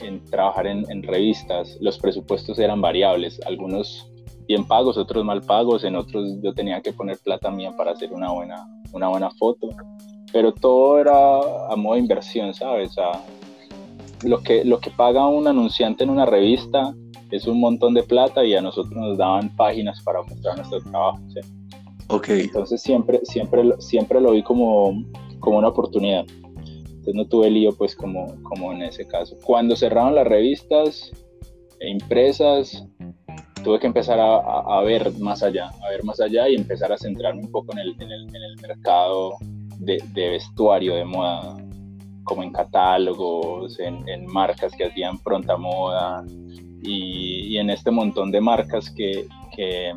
en 0.00 0.22
trabajar 0.24 0.66
en, 0.66 0.84
en 0.90 1.02
revistas. 1.02 1.78
Los 1.80 1.98
presupuestos 1.98 2.58
eran 2.58 2.80
variables, 2.80 3.40
algunos 3.46 4.10
bien 4.46 4.66
pagos, 4.66 4.96
otros 4.96 5.24
mal 5.24 5.42
pagos, 5.42 5.84
en 5.84 5.96
otros 5.96 6.40
yo 6.42 6.54
tenía 6.54 6.80
que 6.80 6.92
poner 6.92 7.18
plata 7.18 7.50
mía 7.50 7.72
para 7.76 7.92
hacer 7.92 8.12
una 8.12 8.30
buena, 8.32 8.66
una 8.92 9.08
buena 9.08 9.30
foto, 9.30 9.68
pero 10.32 10.52
todo 10.52 10.98
era 10.98 11.38
a 11.70 11.76
modo 11.76 11.94
de 11.94 12.00
inversión, 12.00 12.54
¿sabes? 12.54 12.94
Lo 14.24 14.42
que, 14.42 14.64
lo 14.64 14.80
que 14.80 14.90
paga 14.90 15.26
un 15.26 15.46
anunciante 15.46 16.04
en 16.04 16.10
una 16.10 16.26
revista 16.26 16.94
es 17.30 17.46
un 17.46 17.60
montón 17.60 17.94
de 17.94 18.02
plata 18.02 18.44
y 18.44 18.54
a 18.54 18.60
nosotros 18.60 18.94
nos 18.94 19.18
daban 19.18 19.54
páginas 19.56 20.00
para 20.02 20.22
mostrar 20.22 20.56
nuestro 20.56 20.80
trabajo. 20.82 21.18
Entonces 22.28 22.80
siempre, 22.80 23.20
siempre, 23.24 23.72
siempre 23.78 24.20
lo 24.20 24.32
vi 24.32 24.42
como, 24.42 25.02
como 25.40 25.58
una 25.58 25.68
oportunidad. 25.68 26.24
Entonces 26.28 27.14
no 27.14 27.26
tuve 27.26 27.50
lío 27.50 27.72
pues 27.76 27.94
como, 27.96 28.40
como 28.42 28.72
en 28.72 28.82
ese 28.82 29.06
caso. 29.06 29.36
Cuando 29.44 29.76
cerraron 29.76 30.14
las 30.14 30.26
revistas 30.26 31.10
e 31.80 31.90
impresas, 31.90 32.86
tuve 33.62 33.80
que 33.80 33.86
empezar 33.86 34.18
a, 34.20 34.80
ver 34.82 35.12
más 35.18 35.42
allá, 35.42 35.70
a 35.84 35.90
ver 35.90 36.04
más 36.04 36.20
allá 36.20 36.48
y 36.48 36.54
empezar 36.54 36.92
a 36.92 36.98
centrarme 36.98 37.42
un 37.42 37.50
poco 37.50 37.72
en 37.72 37.80
el, 37.80 38.00
en 38.00 38.12
el, 38.12 38.28
en 38.28 38.42
el 38.42 38.56
mercado 38.60 39.34
de, 39.78 39.98
de, 40.14 40.30
vestuario, 40.30 40.94
de 40.94 41.04
moda, 41.04 41.56
como 42.26 42.42
en 42.42 42.52
catálogos, 42.52 43.78
en, 43.78 44.06
en 44.06 44.26
marcas 44.26 44.72
que 44.76 44.84
hacían 44.84 45.18
pronta 45.18 45.56
moda 45.56 46.24
y, 46.82 47.54
y, 47.54 47.58
en 47.58 47.70
este 47.70 47.90
montón 47.90 48.30
de 48.30 48.40
marcas 48.40 48.90
que, 48.90 49.26
que, 49.54 49.94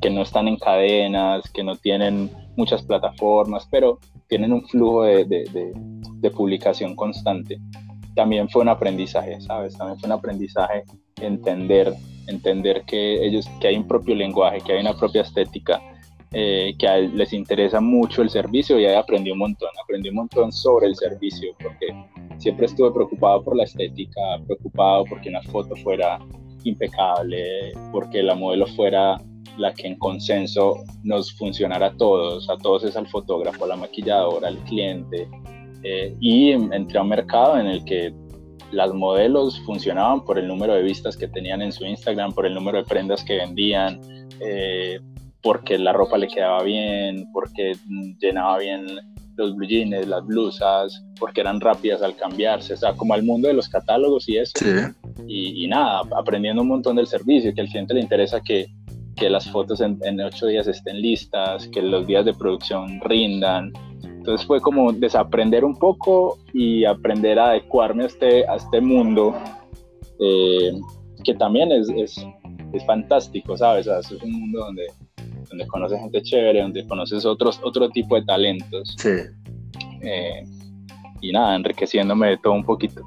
que 0.00 0.10
no 0.10 0.22
están 0.22 0.46
en 0.46 0.56
cadenas, 0.56 1.50
que 1.50 1.64
no 1.64 1.74
tienen 1.74 2.30
muchas 2.56 2.82
plataformas, 2.82 3.66
pero 3.70 3.98
tienen 4.28 4.52
un 4.52 4.62
flujo 4.68 5.02
de, 5.02 5.24
de, 5.24 5.72
de, 6.20 6.30
publicación 6.30 6.94
constante. 6.94 7.58
También 8.14 8.48
fue 8.50 8.62
un 8.62 8.68
aprendizaje, 8.68 9.40
¿sabes? 9.40 9.76
También 9.76 9.98
fue 9.98 10.08
un 10.08 10.12
aprendizaje 10.12 10.84
entender, 11.20 11.94
entender 12.28 12.82
que 12.86 13.26
ellos, 13.26 13.46
que 13.60 13.68
hay 13.68 13.76
un 13.76 13.88
propio 13.88 14.14
lenguaje, 14.14 14.60
que 14.60 14.74
hay 14.74 14.80
una 14.80 14.94
propia 14.94 15.22
estética, 15.22 15.80
eh, 16.32 16.74
que 16.78 17.10
les 17.14 17.32
interesa 17.32 17.80
mucho 17.80 18.22
el 18.22 18.30
servicio 18.30 18.78
y 18.78 18.86
ahí 18.86 18.94
aprendí 18.94 19.30
un 19.30 19.38
montón, 19.38 19.68
aprendí 19.82 20.08
un 20.08 20.16
montón 20.16 20.50
sobre 20.52 20.86
el 20.86 20.96
servicio, 20.96 21.54
porque 21.62 21.94
siempre 22.38 22.66
estuve 22.66 22.90
preocupado 22.92 23.42
por 23.42 23.56
la 23.56 23.64
estética, 23.64 24.20
preocupado 24.46 25.04
porque 25.04 25.28
una 25.28 25.42
foto 25.42 25.76
fuera 25.76 26.18
impecable, 26.64 27.72
porque 27.92 28.22
la 28.22 28.34
modelo 28.34 28.66
fuera 28.66 29.20
la 29.58 29.74
que 29.74 29.88
en 29.88 29.98
consenso 29.98 30.76
nos 31.02 31.32
funcionara 31.34 31.88
a 31.88 31.96
todos, 31.96 32.48
a 32.48 32.56
todos 32.56 32.84
es 32.84 32.96
al 32.96 33.06
fotógrafo, 33.08 33.64
a 33.64 33.68
la 33.68 33.76
maquilladora, 33.76 34.48
al 34.48 34.58
cliente, 34.64 35.28
eh, 35.82 36.16
y 36.20 36.52
entré 36.52 36.98
a 36.98 37.02
un 37.02 37.08
mercado 37.08 37.58
en 37.58 37.66
el 37.66 37.84
que 37.84 38.14
las 38.70 38.92
modelos 38.94 39.60
funcionaban 39.60 40.24
por 40.24 40.38
el 40.38 40.48
número 40.48 40.74
de 40.74 40.82
vistas 40.82 41.16
que 41.16 41.28
tenían 41.28 41.60
en 41.60 41.72
su 41.72 41.84
Instagram, 41.84 42.32
por 42.32 42.46
el 42.46 42.54
número 42.54 42.78
de 42.78 42.84
prendas 42.84 43.22
que 43.22 43.36
vendían, 43.36 44.00
eh, 44.40 44.98
porque 45.42 45.78
la 45.78 45.92
ropa 45.92 46.18
le 46.18 46.28
quedaba 46.28 46.62
bien, 46.62 47.26
porque 47.32 47.72
llenaba 48.20 48.58
bien 48.58 48.86
los 49.36 49.56
blue 49.56 49.66
jeans, 49.66 50.06
las 50.06 50.24
blusas, 50.24 51.04
porque 51.18 51.40
eran 51.40 51.60
rápidas 51.60 52.02
al 52.02 52.14
cambiarse, 52.16 52.74
o 52.74 52.76
sea, 52.76 52.94
como 52.94 53.14
al 53.14 53.22
mundo 53.22 53.48
de 53.48 53.54
los 53.54 53.68
catálogos 53.68 54.28
y 54.28 54.38
eso. 54.38 54.52
Y, 55.26 55.66
nada, 55.68 56.02
aprendiendo 56.16 56.62
un 56.62 56.68
montón 56.68 56.96
del 56.96 57.06
servicio, 57.06 57.54
que 57.54 57.62
al 57.62 57.68
cliente 57.68 57.94
le 57.94 58.00
interesa 58.00 58.40
que, 58.40 58.66
que 59.16 59.30
las 59.30 59.50
fotos 59.50 59.80
en, 59.80 59.98
en, 60.02 60.20
ocho 60.20 60.46
días 60.46 60.66
estén 60.66 61.00
listas, 61.00 61.66
que 61.68 61.82
los 61.82 62.06
días 62.06 62.24
de 62.24 62.34
producción 62.34 63.00
rindan. 63.00 63.72
Entonces 64.02 64.46
fue 64.46 64.60
como 64.60 64.92
desaprender 64.92 65.64
un 65.64 65.76
poco 65.76 66.38
y 66.52 66.84
aprender 66.84 67.38
a 67.38 67.50
adecuarme 67.50 68.04
a 68.04 68.06
este, 68.06 68.46
a 68.46 68.56
este 68.56 68.80
mundo, 68.80 69.34
eh, 70.20 70.72
que 71.24 71.34
también 71.34 71.72
es, 71.72 71.88
es, 71.88 72.24
es, 72.72 72.86
fantástico, 72.86 73.56
¿sabes? 73.56 73.86
es 73.86 74.10
un 74.22 74.32
mundo 74.32 74.60
donde 74.60 74.86
donde 75.52 75.66
conoces 75.66 76.00
gente 76.00 76.22
chévere, 76.22 76.62
donde 76.62 76.86
conoces 76.86 77.24
otros, 77.26 77.60
otro 77.62 77.90
tipo 77.90 78.16
de 78.16 78.24
talentos. 78.24 78.94
Sí. 78.98 79.10
Eh, 80.02 80.44
y 81.20 81.30
nada, 81.30 81.54
enriqueciéndome 81.56 82.30
de 82.30 82.38
todo 82.38 82.54
un 82.54 82.64
poquito. 82.64 83.02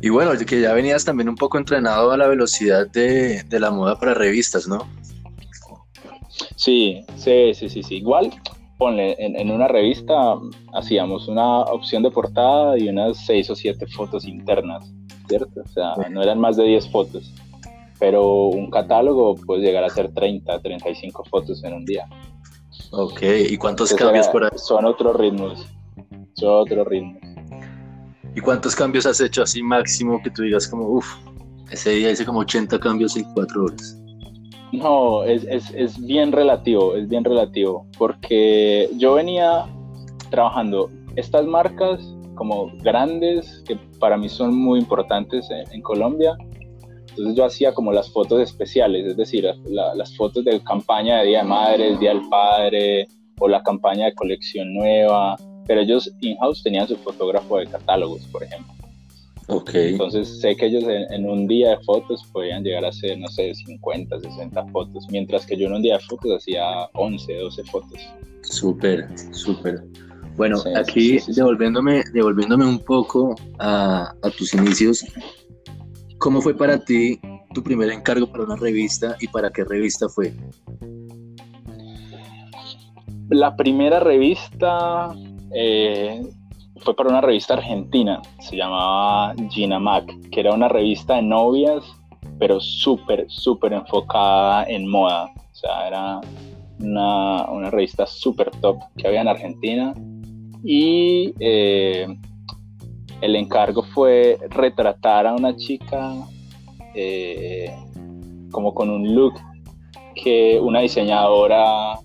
Y 0.00 0.08
bueno, 0.08 0.32
que 0.46 0.60
ya 0.60 0.72
venías 0.72 1.04
también 1.04 1.28
un 1.28 1.36
poco 1.36 1.58
entrenado 1.58 2.10
a 2.10 2.16
la 2.16 2.26
velocidad 2.26 2.90
de, 2.90 3.42
de 3.44 3.60
la 3.60 3.70
moda 3.70 3.98
para 3.98 4.14
revistas, 4.14 4.66
¿no? 4.66 4.88
Sí, 6.56 7.04
sí, 7.16 7.52
sí, 7.54 7.68
sí, 7.68 7.82
sí. 7.82 7.96
Igual, 7.96 8.30
ponle, 8.78 9.14
en, 9.18 9.36
en, 9.36 9.50
una 9.50 9.68
revista 9.68 10.14
hacíamos 10.72 11.28
una 11.28 11.60
opción 11.60 12.02
de 12.02 12.10
portada 12.10 12.76
y 12.78 12.88
unas 12.88 13.24
seis 13.24 13.48
o 13.50 13.54
siete 13.54 13.86
fotos 13.86 14.24
internas, 14.24 14.90
¿cierto? 15.28 15.60
O 15.62 15.68
sea, 15.68 15.94
no 16.10 16.22
eran 16.22 16.40
más 16.40 16.56
de 16.56 16.64
10 16.64 16.88
fotos 16.90 17.32
pero 18.04 18.48
un 18.48 18.70
catálogo 18.70 19.34
puede 19.34 19.62
llegar 19.62 19.82
a 19.82 19.88
ser 19.88 20.12
30, 20.12 20.60
35 20.60 21.24
fotos 21.24 21.64
en 21.64 21.72
un 21.72 21.86
día. 21.86 22.06
Ok, 22.90 23.22
¿y 23.48 23.56
cuántos 23.56 23.94
cambios 23.94 24.28
por 24.28 24.44
ahí? 24.44 24.50
Son 24.56 24.84
otros 24.84 25.16
ritmos, 25.16 25.66
son 26.34 26.50
otros 26.50 26.86
ritmos. 26.86 27.16
¿Y 28.36 28.42
cuántos 28.42 28.76
cambios 28.76 29.06
has 29.06 29.22
hecho 29.22 29.42
así 29.42 29.62
máximo 29.62 30.20
que 30.22 30.28
tú 30.28 30.42
digas 30.42 30.68
como, 30.68 30.86
uff, 30.86 31.06
ese 31.70 31.92
día 31.92 32.10
hice 32.10 32.26
como 32.26 32.40
80 32.40 32.78
cambios 32.78 33.16
en 33.16 33.24
4 33.32 33.64
horas? 33.64 33.98
No, 34.72 35.24
es, 35.24 35.44
es, 35.44 35.72
es 35.74 35.98
bien 36.04 36.30
relativo, 36.30 36.96
es 36.96 37.08
bien 37.08 37.24
relativo, 37.24 37.86
porque 37.96 38.90
yo 38.98 39.14
venía 39.14 39.64
trabajando 40.28 40.90
estas 41.16 41.46
marcas 41.46 42.04
como 42.34 42.70
grandes, 42.82 43.64
que 43.66 43.76
para 43.98 44.18
mí 44.18 44.28
son 44.28 44.54
muy 44.54 44.80
importantes 44.80 45.48
en, 45.50 45.64
en 45.72 45.80
Colombia, 45.80 46.36
entonces 47.16 47.36
yo 47.36 47.44
hacía 47.44 47.72
como 47.72 47.92
las 47.92 48.10
fotos 48.10 48.40
especiales, 48.40 49.06
es 49.06 49.16
decir, 49.16 49.46
las 49.66 50.16
fotos 50.16 50.44
de 50.44 50.60
campaña 50.62 51.20
de 51.20 51.28
Día 51.28 51.38
de 51.38 51.44
Madres, 51.44 52.00
Día 52.00 52.10
del 52.10 52.28
Padre 52.28 53.06
o 53.38 53.48
la 53.48 53.62
campaña 53.62 54.06
de 54.06 54.14
colección 54.14 54.74
nueva, 54.74 55.36
pero 55.66 55.80
ellos 55.80 56.12
in-house 56.20 56.62
tenían 56.62 56.88
su 56.88 56.96
fotógrafo 56.96 57.58
de 57.58 57.66
catálogos, 57.66 58.22
por 58.32 58.42
ejemplo. 58.42 58.72
Ok. 59.48 59.70
Entonces 59.74 60.40
sé 60.40 60.56
que 60.56 60.66
ellos 60.66 60.84
en, 60.88 61.28
un 61.28 61.46
día 61.46 61.70
de 61.70 61.84
fotos 61.84 62.22
podían 62.32 62.64
llegar 62.64 62.84
a 62.84 62.88
hacer, 62.88 63.18
no 63.18 63.28
sé, 63.28 63.54
50, 63.54 64.20
60 64.20 64.66
fotos, 64.66 65.06
mientras 65.10 65.46
que 65.46 65.56
yo 65.56 65.66
en 65.66 65.74
un 65.74 65.82
día 65.82 65.98
de 65.98 66.04
fotos 66.04 66.38
hacía 66.38 66.64
11, 66.94 67.34
12 67.34 67.64
fotos. 67.64 68.00
Súper, 68.42 69.06
súper. 69.32 69.84
Bueno, 70.36 70.56
aquí 70.74 71.18
devolviéndome, 71.28 72.02
devolviéndome 72.12 72.66
un 72.66 72.78
poco 72.78 73.36
a, 73.58 74.12
a 74.22 74.30
tus 74.30 74.52
inicios, 74.54 75.04
¿Cómo 76.24 76.40
fue 76.40 76.56
para 76.56 76.82
ti 76.82 77.20
tu 77.52 77.62
primer 77.62 77.90
encargo 77.90 78.26
para 78.26 78.44
una 78.44 78.56
revista 78.56 79.14
y 79.20 79.28
para 79.28 79.50
qué 79.50 79.62
revista 79.62 80.08
fue? 80.08 80.32
La 83.28 83.54
primera 83.54 84.00
revista 84.00 85.14
eh, 85.52 86.22
fue 86.78 86.96
para 86.96 87.10
una 87.10 87.20
revista 87.20 87.52
argentina, 87.52 88.22
se 88.40 88.56
llamaba 88.56 89.34
Gina 89.50 89.78
Mac, 89.78 90.10
que 90.30 90.40
era 90.40 90.54
una 90.54 90.68
revista 90.68 91.16
de 91.16 91.22
novias, 91.24 91.84
pero 92.38 92.58
súper, 92.58 93.26
súper 93.28 93.74
enfocada 93.74 94.64
en 94.64 94.88
moda. 94.88 95.26
O 95.26 95.54
sea, 95.54 95.88
era 95.88 96.20
una, 96.80 97.50
una 97.50 97.68
revista 97.68 98.06
súper 98.06 98.50
top 98.62 98.78
que 98.96 99.08
había 99.08 99.20
en 99.20 99.28
Argentina. 99.28 99.92
Y 100.64 101.34
eh, 101.38 102.06
el 103.20 103.36
encargo 103.36 103.82
fue 103.82 104.38
retratar 104.50 105.26
a 105.26 105.34
una 105.34 105.56
chica 105.56 106.14
eh, 106.94 107.74
como 108.50 108.74
con 108.74 108.90
un 108.90 109.14
look 109.14 109.34
que 110.14 110.60
una 110.60 110.80
diseñadora 110.80 111.98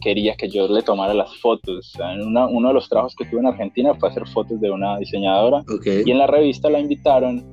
quería 0.00 0.36
que 0.36 0.48
yo 0.48 0.68
le 0.68 0.82
tomara 0.82 1.14
las 1.14 1.34
fotos. 1.38 1.92
uno 1.98 2.68
de 2.68 2.74
los 2.74 2.88
trabajos 2.88 3.14
que 3.16 3.24
tuve 3.24 3.40
en 3.40 3.46
Argentina 3.46 3.94
fue 3.94 4.08
hacer 4.08 4.26
fotos 4.28 4.60
de 4.60 4.70
una 4.70 4.98
diseñadora 4.98 5.64
y 5.84 6.10
en 6.10 6.18
la 6.18 6.26
revista 6.26 6.70
la 6.70 6.78
invitaron 6.78 7.44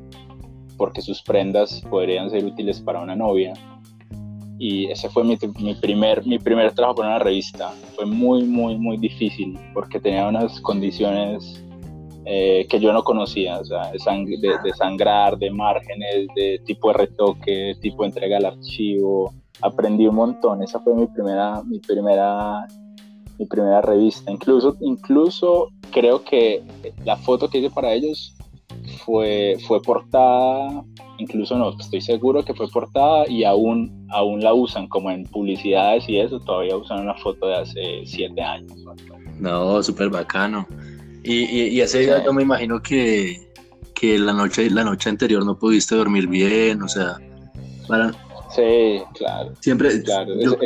porque 0.77 1.01
sus 1.01 1.22
prendas 1.22 1.81
podrían 1.89 2.29
ser 2.29 2.43
útiles 2.45 2.81
para 2.81 3.00
una 3.00 3.15
novia. 3.15 3.53
Y 4.60 4.86
ese 4.86 5.10
fue 5.10 5.24
mi, 5.24 5.38
mi, 5.60 5.75
primer, 5.75 6.25
mi 6.25 6.39
primer 6.39 6.74
trabajo 6.74 6.98
para 6.98 7.10
una 7.10 7.19
revista. 7.19 7.72
Fue 7.95 8.05
muy, 8.05 8.43
muy, 8.43 8.77
muy 8.77 8.98
difícil 8.98 9.57
porque 9.74 10.00
tenía 10.00 10.27
unas 10.27 10.60
condiciones 10.62 11.62
eh, 12.25 12.65
que 12.70 12.80
yo 12.80 12.94
no 12.94 13.03
conocía, 13.03 13.60
o 13.60 13.65
sea, 13.65 13.92
de, 13.92 14.74
sangrar, 14.74 15.38
de 15.38 15.51
márgenes, 15.51 16.27
de 16.36 16.62
tipo 16.65 16.89
de 16.89 16.94
retoque, 17.00 17.75
tipo 17.82 18.03
de 18.03 18.10
entrega 18.10 18.38
al 18.38 18.46
archivo. 18.46 19.34
Aprendí 19.62 20.08
un 20.08 20.15
montón, 20.15 20.63
esa 20.63 20.80
fue 20.80 20.94
mi 20.94 21.08
primera, 21.08 21.62
mi 21.63 21.80
primera, 21.80 22.65
mi 23.38 23.46
primera 23.46 23.82
revista. 23.82 24.32
Incluso, 24.32 24.75
incluso 24.82 25.70
creo 25.92 26.24
que 26.24 26.63
la 27.06 27.18
foto 27.18 27.50
que 27.50 27.60
hice 27.60 27.70
para 27.70 27.94
ellos 27.94 28.36
fue, 29.06 29.58
fue 29.68 29.82
portada, 29.82 30.84
incluso 31.18 31.58
no, 31.58 31.72
estoy 31.77 32.01
seguro 32.01 32.44
que 32.44 32.53
fue 32.53 32.68
portada 32.70 33.27
y 33.30 33.44
aún, 33.44 34.08
aún 34.12 34.42
la 34.42 34.53
usan 34.53 34.88
como 34.88 35.12
en 35.12 35.24
publicidades 35.25 36.08
y 36.08 36.20
eso, 36.20 36.39
todavía 36.39 36.77
usan 36.77 37.01
una 37.01 37.15
foto 37.15 37.48
de 37.48 37.56
hace 37.56 38.01
siete 38.06 38.42
años. 38.42 38.74
No, 39.39 39.84
súper 39.84 40.10
bacano. 40.10 40.65
Y, 41.24 41.70
y, 41.70 41.82
ese 41.82 42.00
día 42.00 42.24
yo 42.24 42.34
me 42.34 42.44
imagino 42.44 42.82
que, 42.82 43.50
que, 43.96 44.20
la, 44.20 44.34
noche, 44.34 44.70
la 44.70 44.84
noche 44.84 45.10
anterior 45.10 45.46
no 45.46 45.58
pudiste 45.58 45.96
dormir 45.96 46.27
bien, 46.27 46.82
o 46.82 46.88
sea, 46.88 47.18
para... 47.88 48.12
Sí, 48.53 49.01
claro. 49.15 49.53
Siempre... 49.62 50.03
Claro, 50.03 50.34
yo, 50.39 50.58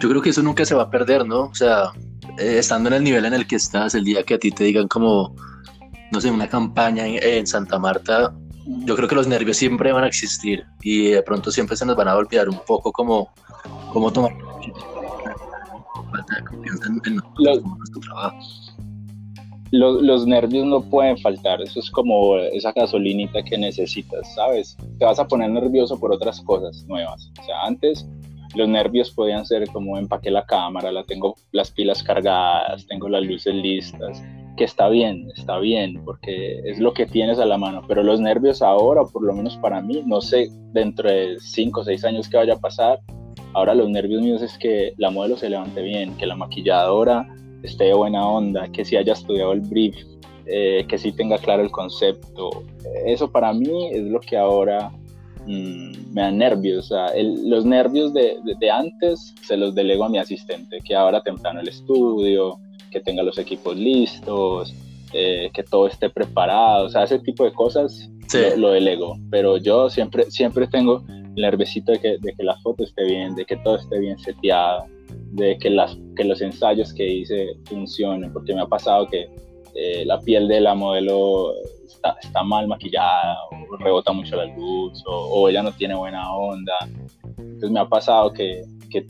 yo 0.00 0.08
creo 0.08 0.20
que 0.20 0.30
eso 0.30 0.42
nunca 0.42 0.64
se 0.64 0.74
va 0.74 0.82
a 0.82 0.90
perder, 0.90 1.24
¿no? 1.24 1.42
O 1.44 1.54
sea, 1.54 1.92
eh, 2.38 2.58
estando 2.58 2.88
en 2.88 2.94
el 2.96 3.04
nivel 3.04 3.24
en 3.24 3.34
el 3.34 3.46
que 3.46 3.56
estás, 3.56 3.94
el 3.94 4.04
día 4.04 4.24
que 4.24 4.34
a 4.34 4.38
ti 4.38 4.50
te 4.50 4.64
digan 4.64 4.88
como, 4.88 5.34
no 6.10 6.20
sé, 6.20 6.30
una 6.30 6.48
campaña 6.48 7.06
en, 7.06 7.46
Santa 7.46 7.78
Marta, 7.78 8.34
yo 8.66 8.96
creo 8.96 9.08
que 9.08 9.14
los 9.14 9.28
nervios 9.28 9.56
siempre 9.56 9.92
van 9.92 10.04
a 10.04 10.08
existir 10.08 10.64
y 10.82 11.10
de 11.10 11.22
pronto 11.22 11.50
siempre 11.50 11.76
se 11.76 11.86
nos 11.86 11.96
van 11.96 12.08
a 12.08 12.16
olvidar 12.16 12.48
un 12.48 12.60
poco 12.66 12.90
como, 12.90 13.32
como 13.92 14.12
tomar 14.12 14.32
falta 16.10 16.36
de 16.36 16.44
confianza 16.44 16.86
en, 17.04 17.16
nuestro 17.16 18.00
trabajo 18.00 18.38
los, 19.72 20.26
nervios 20.26 20.66
no 20.66 20.82
pueden 20.82 21.16
faltar, 21.18 21.62
eso 21.62 21.80
es 21.80 21.90
como 21.90 22.36
esa 22.36 22.72
gasolinita 22.72 23.42
que 23.42 23.56
necesitas, 23.56 24.34
¿sabes? 24.34 24.76
Te 24.98 25.04
vas 25.04 25.18
a 25.18 25.26
poner 25.26 25.50
nervioso 25.50 25.98
por 25.98 26.12
otras 26.12 26.40
cosas 26.42 26.84
nuevas. 26.86 27.30
O 27.40 27.44
sea, 27.44 27.62
antes 27.64 28.06
los 28.54 28.68
nervios 28.68 29.10
podían 29.10 29.46
ser 29.46 29.66
como 29.68 29.96
empaqué 29.96 30.30
la 30.30 30.44
cámara, 30.44 30.92
la 30.92 31.04
tengo 31.04 31.36
las 31.52 31.70
pilas 31.70 32.02
cargadas, 32.02 32.86
tengo 32.86 33.08
las 33.08 33.24
luces 33.24 33.54
listas, 33.54 34.22
que 34.58 34.64
está 34.64 34.90
bien, 34.90 35.30
está 35.34 35.58
bien, 35.58 36.04
porque 36.04 36.60
es 36.66 36.78
lo 36.78 36.92
que 36.92 37.06
tienes 37.06 37.38
a 37.38 37.46
la 37.46 37.56
mano, 37.56 37.82
pero 37.88 38.02
los 38.02 38.20
nervios 38.20 38.60
ahora, 38.60 39.04
por 39.04 39.22
lo 39.24 39.32
menos 39.32 39.56
para 39.56 39.80
mí, 39.80 40.02
no 40.04 40.20
sé 40.20 40.50
dentro 40.74 41.10
de 41.10 41.36
5 41.40 41.80
o 41.80 41.84
6 41.84 42.04
años 42.04 42.28
qué 42.28 42.36
vaya 42.36 42.54
a 42.54 42.60
pasar, 42.60 43.00
ahora 43.54 43.74
los 43.74 43.88
nervios 43.88 44.20
míos 44.20 44.42
es 44.42 44.58
que 44.58 44.92
la 44.98 45.08
modelo 45.08 45.38
se 45.38 45.48
levante 45.48 45.80
bien, 45.80 46.14
que 46.18 46.26
la 46.26 46.36
maquilladora 46.36 47.26
esté 47.62 47.84
de 47.84 47.94
buena 47.94 48.26
onda, 48.26 48.68
que 48.68 48.84
si 48.84 48.96
haya 48.96 49.12
estudiado 49.12 49.52
el 49.52 49.60
brief, 49.60 49.96
eh, 50.46 50.84
que 50.88 50.98
sí 50.98 51.12
tenga 51.12 51.38
claro 51.38 51.62
el 51.62 51.70
concepto. 51.70 52.64
Eso 53.06 53.30
para 53.30 53.52
mí 53.52 53.90
es 53.92 54.02
lo 54.02 54.20
que 54.20 54.36
ahora 54.36 54.90
mm, 55.46 56.12
me 56.12 56.22
da 56.22 56.30
nervios. 56.30 56.90
O 56.90 56.94
sea, 56.94 57.12
los 57.16 57.64
nervios 57.64 58.12
de, 58.12 58.36
de, 58.58 58.70
antes 58.70 59.34
se 59.42 59.56
los 59.56 59.74
delego 59.74 60.04
a 60.04 60.08
mi 60.08 60.18
asistente, 60.18 60.78
que 60.84 60.94
ahora 60.94 61.22
temprano 61.22 61.60
el 61.60 61.68
estudio, 61.68 62.58
que 62.90 63.00
tenga 63.00 63.22
los 63.22 63.38
equipos 63.38 63.76
listos, 63.76 64.74
eh, 65.12 65.50
que 65.54 65.62
todo 65.62 65.86
esté 65.86 66.10
preparado. 66.10 66.86
O 66.86 66.88
sea, 66.88 67.04
ese 67.04 67.20
tipo 67.20 67.44
de 67.44 67.52
cosas 67.52 68.10
lo, 68.34 68.56
lo, 68.56 68.70
delego. 68.70 69.16
Pero 69.30 69.58
yo 69.58 69.90
siempre, 69.90 70.30
siempre 70.30 70.66
tengo 70.66 71.04
el 71.08 71.42
nerviosito 71.42 71.92
de 71.92 72.00
que, 72.00 72.18
de 72.18 72.32
que 72.34 72.42
la 72.42 72.58
foto 72.58 72.82
esté 72.82 73.04
bien, 73.04 73.34
de 73.36 73.44
que 73.44 73.56
todo 73.58 73.76
esté 73.76 74.00
bien 74.00 74.18
seteado 74.18 74.86
de 75.32 75.58
que, 75.58 75.70
las, 75.70 75.96
que 76.16 76.24
los 76.24 76.40
ensayos 76.40 76.92
que 76.92 77.06
hice 77.06 77.48
funcionen, 77.66 78.32
porque 78.32 78.54
me 78.54 78.62
ha 78.62 78.66
pasado 78.66 79.06
que 79.06 79.28
eh, 79.74 80.04
la 80.04 80.18
piel 80.20 80.48
de 80.48 80.60
la 80.60 80.74
modelo 80.74 81.54
está, 81.86 82.16
está, 82.22 82.42
mal 82.42 82.68
maquillada, 82.68 83.38
o 83.50 83.76
rebota 83.76 84.12
mucho 84.12 84.36
la 84.36 84.46
luz, 84.46 85.02
o, 85.06 85.48
ella 85.48 85.62
no 85.62 85.72
tiene 85.72 85.94
buena 85.94 86.34
onda. 86.34 86.74
Entonces 87.38 87.70
me 87.70 87.80
ha 87.80 87.88
pasado 87.88 88.32
que, 88.32 88.64
que, 88.90 89.04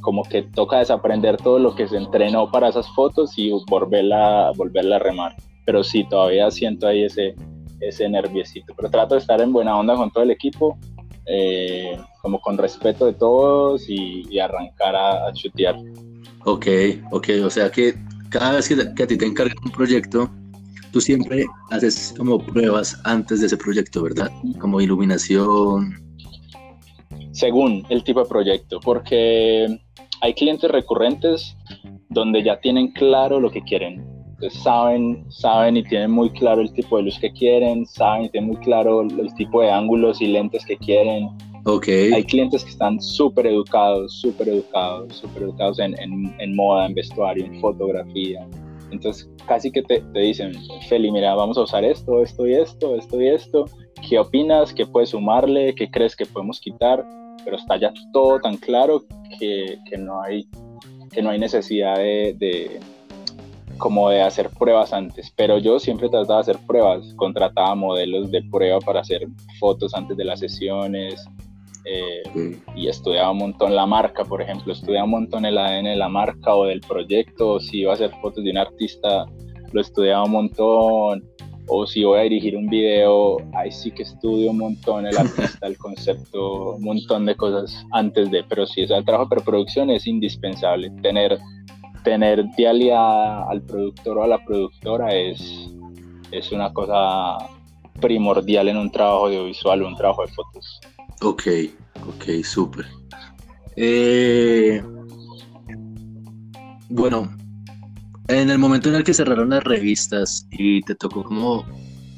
como 0.00 0.22
que 0.22 0.42
toca 0.42 0.78
desaprender 0.78 1.36
todo 1.38 1.58
lo 1.58 1.74
que 1.74 1.88
se 1.88 1.96
entrenó 1.96 2.50
para 2.50 2.68
esas 2.68 2.88
fotos 2.94 3.36
y 3.36 3.50
volverla, 3.68 4.52
volverla 4.56 4.96
a 4.96 5.00
remar. 5.00 5.34
Pero 5.66 5.82
sí, 5.82 6.04
todavía 6.08 6.50
siento 6.50 6.86
ahí 6.86 7.04
ese, 7.04 7.34
ese 7.80 8.08
nerviosito. 8.08 8.74
Pero 8.76 8.90
trato 8.90 9.14
de 9.14 9.20
estar 9.20 9.40
en 9.40 9.52
buena 9.52 9.78
onda 9.78 9.96
con 9.96 10.10
todo 10.10 10.22
el 10.22 10.30
equipo 10.30 10.78
eh, 11.26 11.98
como 12.20 12.40
con 12.40 12.58
respeto 12.58 13.06
de 13.06 13.14
todos 13.14 13.88
y, 13.88 14.38
arrancar 14.38 14.94
a, 14.96 15.32
chutear. 15.32 15.76
Ok, 16.44 16.66
ok, 17.10 17.28
o 17.44 17.50
sea 17.50 17.70
que 17.70 17.94
cada 18.28 18.52
vez 18.52 18.68
que, 18.68 19.02
a 19.02 19.06
ti 19.06 19.16
te 19.16 19.26
encargan 19.26 19.56
un 19.64 19.70
proyecto, 19.70 20.30
tú 20.92 21.00
siempre 21.00 21.44
haces 21.70 22.14
como 22.16 22.38
pruebas 22.38 23.00
antes 23.04 23.40
de 23.40 23.46
ese 23.46 23.56
proyecto, 23.56 24.02
¿verdad? 24.02 24.30
Como 24.60 24.80
iluminación. 24.80 25.94
Según 27.32 27.84
el 27.88 28.04
tipo 28.04 28.20
de 28.20 28.28
proyecto, 28.28 28.80
porque 28.80 29.80
hay 30.20 30.34
clientes 30.34 30.70
recurrentes 30.70 31.56
donde 32.10 32.42
ya 32.42 32.60
tienen 32.60 32.92
claro 32.92 33.40
lo 33.40 33.50
que 33.50 33.62
quieren. 33.62 34.13
Entonces 34.34 34.62
saben, 34.62 35.24
saben 35.30 35.76
y 35.76 35.84
tienen 35.84 36.10
muy 36.10 36.28
claro 36.30 36.60
el 36.60 36.72
tipo 36.72 36.96
de 36.96 37.04
luz 37.04 37.18
que 37.20 37.32
quieren, 37.32 37.86
saben 37.86 38.24
y 38.24 38.28
tienen 38.30 38.50
muy 38.50 38.56
claro 38.58 39.02
el 39.02 39.34
tipo 39.34 39.62
de 39.62 39.70
ángulos 39.70 40.20
y 40.20 40.26
lentes 40.26 40.66
que 40.66 40.76
quieren. 40.76 41.28
Okay. 41.66 42.12
Hay 42.12 42.24
clientes 42.24 42.64
que 42.64 42.70
están 42.70 43.00
súper 43.00 43.46
educados, 43.46 44.12
súper 44.20 44.48
educados, 44.48 45.14
súper 45.14 45.44
educados 45.44 45.78
en, 45.78 45.94
en, 45.98 46.56
moda, 46.56 46.86
en 46.86 46.94
vestuario, 46.94 47.44
en 47.46 47.60
fotografía. 47.60 48.46
Entonces 48.90 49.30
casi 49.46 49.70
que 49.70 49.82
te, 49.82 50.00
te, 50.00 50.18
dicen, 50.18 50.52
Feli, 50.88 51.12
mira, 51.12 51.34
vamos 51.36 51.56
a 51.56 51.62
usar 51.62 51.84
esto, 51.84 52.20
esto 52.22 52.46
y 52.46 52.54
esto, 52.54 52.96
esto 52.96 53.20
y 53.20 53.28
esto. 53.28 53.66
¿Qué 54.06 54.18
opinas? 54.18 54.74
¿Qué 54.74 54.84
puedes 54.84 55.10
sumarle? 55.10 55.74
¿Qué 55.76 55.88
crees 55.88 56.16
que 56.16 56.26
podemos 56.26 56.60
quitar? 56.60 57.06
Pero 57.44 57.56
está 57.56 57.78
ya 57.78 57.92
todo 58.12 58.40
tan 58.40 58.56
claro 58.56 59.04
que, 59.38 59.78
que 59.88 59.96
no, 59.96 60.20
hay, 60.22 60.46
que 61.12 61.22
no 61.22 61.30
hay 61.30 61.38
necesidad 61.38 61.96
de 61.96 62.80
como 63.78 64.10
de 64.10 64.22
hacer 64.22 64.50
pruebas 64.50 64.92
antes, 64.92 65.32
pero 65.36 65.58
yo 65.58 65.78
siempre 65.78 66.08
trataba 66.08 66.42
de 66.42 66.52
hacer 66.52 66.66
pruebas, 66.66 67.14
contrataba 67.16 67.74
modelos 67.74 68.30
de 68.30 68.42
prueba 68.50 68.78
para 68.80 69.00
hacer 69.00 69.26
fotos 69.58 69.94
antes 69.94 70.16
de 70.16 70.24
las 70.24 70.40
sesiones 70.40 71.24
eh, 71.84 72.22
y 72.74 72.88
estudiaba 72.88 73.30
un 73.32 73.38
montón 73.38 73.74
la 73.74 73.86
marca, 73.86 74.24
por 74.24 74.40
ejemplo, 74.40 74.72
estudiaba 74.72 75.04
un 75.04 75.10
montón 75.10 75.44
el 75.44 75.58
ADN 75.58 75.84
de 75.84 75.96
la 75.96 76.08
marca 76.08 76.54
o 76.54 76.66
del 76.66 76.80
proyecto, 76.80 77.60
si 77.60 77.80
iba 77.80 77.92
a 77.92 77.94
hacer 77.94 78.10
fotos 78.22 78.42
de 78.42 78.50
un 78.50 78.58
artista, 78.58 79.26
lo 79.72 79.80
estudiaba 79.80 80.24
un 80.24 80.30
montón, 80.30 81.24
o 81.68 81.86
si 81.86 82.04
voy 82.04 82.18
a 82.18 82.22
dirigir 82.22 82.56
un 82.56 82.68
video, 82.68 83.36
ahí 83.54 83.70
sí 83.70 83.90
que 83.90 84.02
estudio 84.02 84.50
un 84.50 84.58
montón 84.58 85.06
el 85.06 85.16
artista, 85.18 85.66
el 85.66 85.76
concepto, 85.78 86.74
un 86.76 86.82
montón 86.82 87.26
de 87.26 87.34
cosas 87.34 87.84
antes 87.92 88.30
de, 88.30 88.44
pero 88.44 88.66
sí, 88.66 88.82
el 88.82 89.04
trabajo 89.04 89.24
de 89.24 89.36
preproducción 89.36 89.90
es 89.90 90.06
indispensable, 90.06 90.90
tener 91.02 91.38
tener 92.04 92.44
de 92.56 93.48
al 93.48 93.62
productor 93.62 94.18
o 94.18 94.22
a 94.22 94.28
la 94.28 94.44
productora 94.44 95.12
es, 95.12 95.70
es 96.30 96.52
una 96.52 96.72
cosa 96.72 97.38
primordial 98.00 98.68
en 98.68 98.76
un 98.76 98.90
trabajo 98.90 99.26
audiovisual 99.26 99.82
o 99.82 99.88
un 99.88 99.96
trabajo 99.96 100.22
de 100.22 100.32
fotos. 100.32 100.80
Ok, 101.22 101.42
ok, 102.06 102.44
súper. 102.44 102.86
Eh, 103.76 104.82
bueno, 106.90 107.34
en 108.28 108.50
el 108.50 108.58
momento 108.58 108.88
en 108.90 108.96
el 108.96 109.04
que 109.04 109.14
cerraron 109.14 109.50
las 109.50 109.64
revistas 109.64 110.46
y 110.52 110.82
te 110.82 110.94
tocó 110.94 111.24
como 111.24 111.64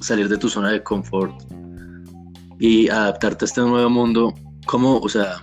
salir 0.01 0.29
de 0.29 0.37
tu 0.37 0.49
zona 0.49 0.72
de 0.72 0.83
confort 0.83 1.33
y 2.59 2.88
adaptarte 2.88 3.44
a 3.44 3.46
este 3.46 3.61
nuevo 3.61 3.88
mundo, 3.88 4.35
¿cómo, 4.66 4.99
o 4.99 5.09
sea, 5.09 5.42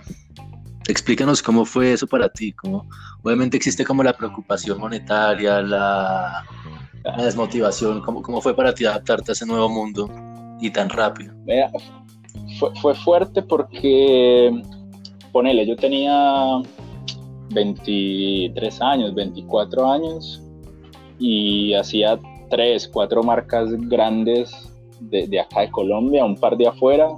explícanos 0.88 1.42
cómo 1.42 1.64
fue 1.64 1.92
eso 1.92 2.06
para 2.06 2.28
ti? 2.28 2.52
¿Cómo, 2.52 2.88
obviamente 3.22 3.56
existe 3.56 3.84
como 3.84 4.02
la 4.02 4.12
preocupación 4.12 4.78
monetaria, 4.78 5.60
la, 5.62 6.44
desmotivación. 7.18 8.00
¿Cómo, 8.00 8.22
¿Cómo, 8.22 8.40
fue 8.40 8.54
para 8.54 8.74
ti 8.74 8.84
adaptarte 8.84 9.32
a 9.32 9.34
ese 9.34 9.46
nuevo 9.46 9.68
mundo 9.68 10.10
y 10.60 10.70
tan 10.70 10.88
rápido? 10.88 11.34
fue, 12.58 12.70
fue 12.80 12.94
fuerte 12.94 13.42
porque, 13.42 14.50
ponele, 15.32 15.66
yo 15.66 15.76
tenía 15.76 16.62
23 17.52 18.80
años, 18.80 19.14
24 19.14 19.90
años 19.90 20.42
y 21.18 21.74
hacía 21.74 22.18
tres, 22.50 22.88
cuatro 22.88 23.22
marcas 23.22 23.70
grandes 23.88 24.50
de, 25.00 25.26
de 25.26 25.40
acá 25.40 25.60
de 25.60 25.70
Colombia, 25.70 26.24
un 26.24 26.36
par 26.36 26.56
de 26.56 26.68
afuera 26.68 27.08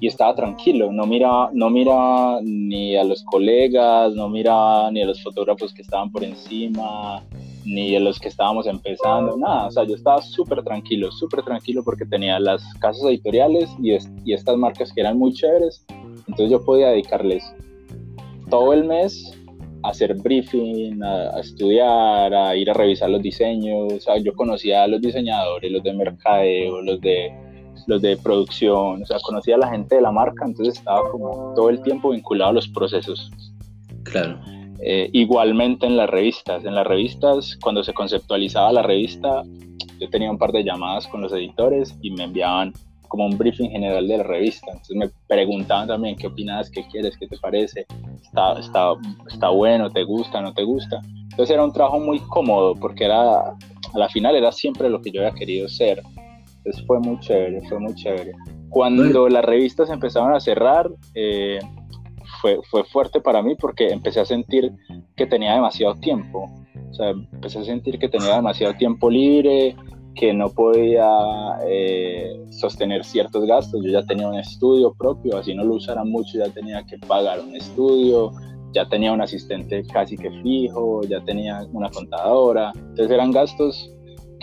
y 0.00 0.06
estaba 0.06 0.34
tranquilo, 0.34 0.92
no 0.92 1.06
miraba, 1.06 1.50
no 1.52 1.70
miraba 1.70 2.40
ni 2.42 2.96
a 2.96 3.04
los 3.04 3.22
colegas, 3.24 4.14
no 4.14 4.28
miraba 4.28 4.90
ni 4.90 5.02
a 5.02 5.06
los 5.06 5.22
fotógrafos 5.22 5.72
que 5.72 5.82
estaban 5.82 6.10
por 6.10 6.24
encima, 6.24 7.22
ni 7.64 7.96
a 7.96 8.00
los 8.00 8.18
que 8.18 8.28
estábamos 8.28 8.66
empezando, 8.66 9.36
nada, 9.36 9.66
o 9.66 9.70
sea, 9.70 9.84
yo 9.84 9.94
estaba 9.94 10.20
súper 10.20 10.62
tranquilo, 10.62 11.10
súper 11.12 11.42
tranquilo 11.42 11.82
porque 11.82 12.04
tenía 12.04 12.38
las 12.38 12.62
casas 12.80 13.04
editoriales 13.04 13.70
y, 13.82 13.96
y 14.24 14.34
estas 14.34 14.56
marcas 14.56 14.92
que 14.92 15.00
eran 15.00 15.18
muy 15.18 15.32
chéveres, 15.32 15.84
entonces 16.28 16.50
yo 16.50 16.64
podía 16.64 16.88
dedicarles 16.88 17.44
todo 18.50 18.72
el 18.72 18.84
mes 18.84 19.32
a 19.82 19.90
hacer 19.90 20.14
briefing, 20.14 21.02
a, 21.02 21.36
a, 21.36 21.40
estudiar, 21.40 22.34
a 22.34 22.56
ir 22.56 22.70
a 22.70 22.74
revisar 22.74 23.10
los 23.10 23.22
diseños. 23.22 23.92
O 23.92 24.00
sea, 24.00 24.16
yo 24.16 24.32
conocía 24.34 24.84
a 24.84 24.86
los 24.86 25.00
diseñadores, 25.00 25.70
los 25.70 25.82
de 25.82 25.92
mercadeo, 25.92 26.80
los 26.80 27.00
de 27.00 27.32
los 27.86 28.02
de 28.02 28.16
producción, 28.16 29.02
o 29.02 29.06
sea, 29.06 29.18
conocía 29.20 29.56
a 29.56 29.58
la 29.58 29.70
gente 29.70 29.96
de 29.96 30.02
la 30.02 30.12
marca, 30.12 30.44
entonces 30.44 30.78
estaba 30.78 31.08
como 31.10 31.52
todo 31.54 31.70
el 31.70 31.82
tiempo 31.82 32.10
vinculado 32.10 32.50
a 32.50 32.54
los 32.54 32.68
procesos. 32.68 33.30
Claro. 34.04 34.38
Eh, 34.80 35.08
igualmente 35.12 35.86
en 35.86 35.96
las 35.96 36.10
revistas, 36.10 36.64
en 36.64 36.74
las 36.74 36.86
revistas, 36.86 37.56
cuando 37.62 37.82
se 37.82 37.94
conceptualizaba 37.94 38.72
la 38.72 38.82
revista, 38.82 39.42
yo 40.00 40.10
tenía 40.10 40.30
un 40.30 40.38
par 40.38 40.52
de 40.52 40.64
llamadas 40.64 41.06
con 41.06 41.22
los 41.22 41.32
editores 41.32 41.96
y 42.02 42.10
me 42.10 42.24
enviaban 42.24 42.72
como 43.08 43.26
un 43.26 43.38
briefing 43.38 43.70
general 43.70 44.08
de 44.08 44.18
la 44.18 44.24
revista. 44.24 44.66
Entonces 44.72 44.96
me 44.96 45.08
preguntaban 45.28 45.86
también 45.86 46.16
qué 46.16 46.26
opinas, 46.26 46.68
qué 46.68 46.84
quieres, 46.88 47.16
qué 47.16 47.28
te 47.28 47.38
parece, 47.38 47.86
está, 48.22 48.58
está, 48.58 48.92
está 49.30 49.48
bueno, 49.50 49.88
te 49.88 50.02
gusta, 50.02 50.40
no 50.40 50.52
te 50.52 50.64
gusta. 50.64 51.00
Entonces 51.30 51.54
era 51.54 51.64
un 51.64 51.72
trabajo 51.72 52.00
muy 52.00 52.18
cómodo 52.18 52.74
porque 52.74 53.04
era, 53.04 53.38
a 53.40 53.56
la 53.94 54.08
final 54.08 54.34
era 54.34 54.50
siempre 54.50 54.90
lo 54.90 55.00
que 55.00 55.12
yo 55.12 55.20
había 55.20 55.34
querido 55.34 55.68
ser. 55.68 56.02
Entonces 56.64 56.86
fue 56.86 56.98
muy 57.00 57.18
chévere, 57.20 57.60
fue 57.68 57.78
muy 57.78 57.94
chévere. 57.94 58.32
Cuando 58.70 59.28
las 59.28 59.44
revistas 59.44 59.90
empezaron 59.90 60.34
a 60.34 60.40
cerrar, 60.40 60.90
eh, 61.14 61.58
fue, 62.40 62.58
fue 62.70 62.84
fuerte 62.84 63.20
para 63.20 63.42
mí 63.42 63.54
porque 63.54 63.88
empecé 63.88 64.20
a 64.20 64.24
sentir 64.24 64.72
que 65.14 65.26
tenía 65.26 65.54
demasiado 65.54 65.94
tiempo. 65.96 66.50
O 66.90 66.94
sea, 66.94 67.10
empecé 67.10 67.58
a 67.58 67.64
sentir 67.64 67.98
que 67.98 68.08
tenía 68.08 68.36
demasiado 68.36 68.74
tiempo 68.74 69.10
libre 69.10 69.76
que 70.14 70.32
no 70.32 70.48
podía 70.48 71.08
eh, 71.66 72.40
sostener 72.50 73.04
ciertos 73.04 73.44
gastos. 73.46 73.82
Yo 73.84 73.90
ya 73.90 74.02
tenía 74.06 74.28
un 74.28 74.36
estudio 74.36 74.94
propio, 74.94 75.36
así 75.36 75.54
no 75.54 75.64
lo 75.64 75.74
usara 75.74 76.04
mucho, 76.04 76.38
ya 76.38 76.48
tenía 76.50 76.84
que 76.84 76.98
pagar 76.98 77.40
un 77.40 77.54
estudio, 77.56 78.30
ya 78.72 78.88
tenía 78.88 79.12
un 79.12 79.20
asistente 79.20 79.82
casi 79.92 80.16
que 80.16 80.30
fijo, 80.42 81.02
ya 81.02 81.20
tenía 81.24 81.66
una 81.72 81.90
contadora. 81.90 82.72
Entonces 82.74 83.10
eran 83.10 83.32
gastos 83.32 83.90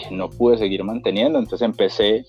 que 0.08 0.16
no 0.16 0.30
pude 0.30 0.58
seguir 0.58 0.84
manteniendo. 0.84 1.40
Entonces 1.40 1.66
empecé 1.66 2.26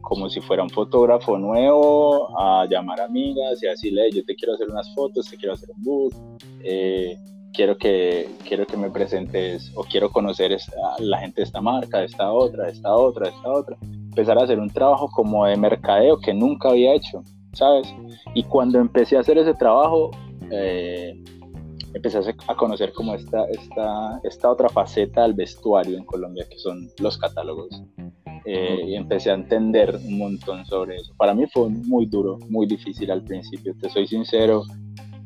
como 0.00 0.28
si 0.28 0.40
fuera 0.40 0.62
un 0.62 0.70
fotógrafo 0.70 1.38
nuevo 1.38 2.28
a 2.38 2.66
llamar 2.66 3.00
amigas 3.00 3.62
y 3.62 3.66
a 3.66 3.70
decirle, 3.70 4.10
yo 4.12 4.24
te 4.24 4.34
quiero 4.34 4.54
hacer 4.54 4.68
unas 4.70 4.94
fotos, 4.94 5.28
te 5.30 5.36
quiero 5.36 5.54
hacer 5.54 5.70
un 5.70 5.82
book. 5.82 6.14
Eh, 6.62 7.16
quiero 7.54 7.76
que, 7.78 8.28
quiero 8.46 8.66
que 8.66 8.76
me 8.76 8.90
presentes 8.90 9.72
o 9.74 9.84
quiero 9.84 10.10
conocer 10.10 10.52
a 10.52 11.00
la 11.00 11.18
gente 11.18 11.40
de 11.40 11.44
esta 11.44 11.60
marca, 11.60 12.00
de 12.00 12.06
esta 12.06 12.30
otra, 12.30 12.66
de 12.66 12.72
esta 12.72 12.94
otra, 12.94 13.28
de 13.28 13.34
esta 13.34 13.50
otra. 13.50 13.76
Empezar 13.82 14.38
a 14.38 14.44
hacer 14.44 14.58
un 14.58 14.70
trabajo 14.70 15.08
como 15.10 15.46
de 15.46 15.56
mercadeo 15.56 16.18
que 16.18 16.34
nunca 16.34 16.68
había 16.68 16.94
hecho, 16.94 17.22
¿sabes? 17.52 17.92
Y 18.34 18.42
cuando 18.44 18.78
empecé 18.78 19.16
a 19.16 19.20
hacer 19.20 19.38
ese 19.38 19.54
trabajo, 19.54 20.10
eh, 20.50 21.18
empecé 21.94 22.18
a 22.48 22.54
conocer 22.56 22.92
como 22.92 23.14
esta, 23.14 23.44
esta, 23.46 24.20
esta 24.24 24.50
otra 24.50 24.68
faceta 24.68 25.22
del 25.22 25.34
vestuario 25.34 25.96
en 25.96 26.04
Colombia, 26.04 26.44
que 26.50 26.58
son 26.58 26.90
los 26.98 27.16
catálogos. 27.16 27.82
Eh, 28.46 28.84
y 28.88 28.94
empecé 28.94 29.30
a 29.30 29.34
entender 29.34 29.96
un 30.04 30.18
montón 30.18 30.66
sobre 30.66 30.96
eso. 30.96 31.14
Para 31.16 31.34
mí 31.34 31.46
fue 31.46 31.68
muy 31.70 32.06
duro, 32.06 32.38
muy 32.50 32.66
difícil 32.66 33.10
al 33.10 33.22
principio, 33.22 33.74
te 33.80 33.88
soy 33.88 34.06
sincero. 34.06 34.64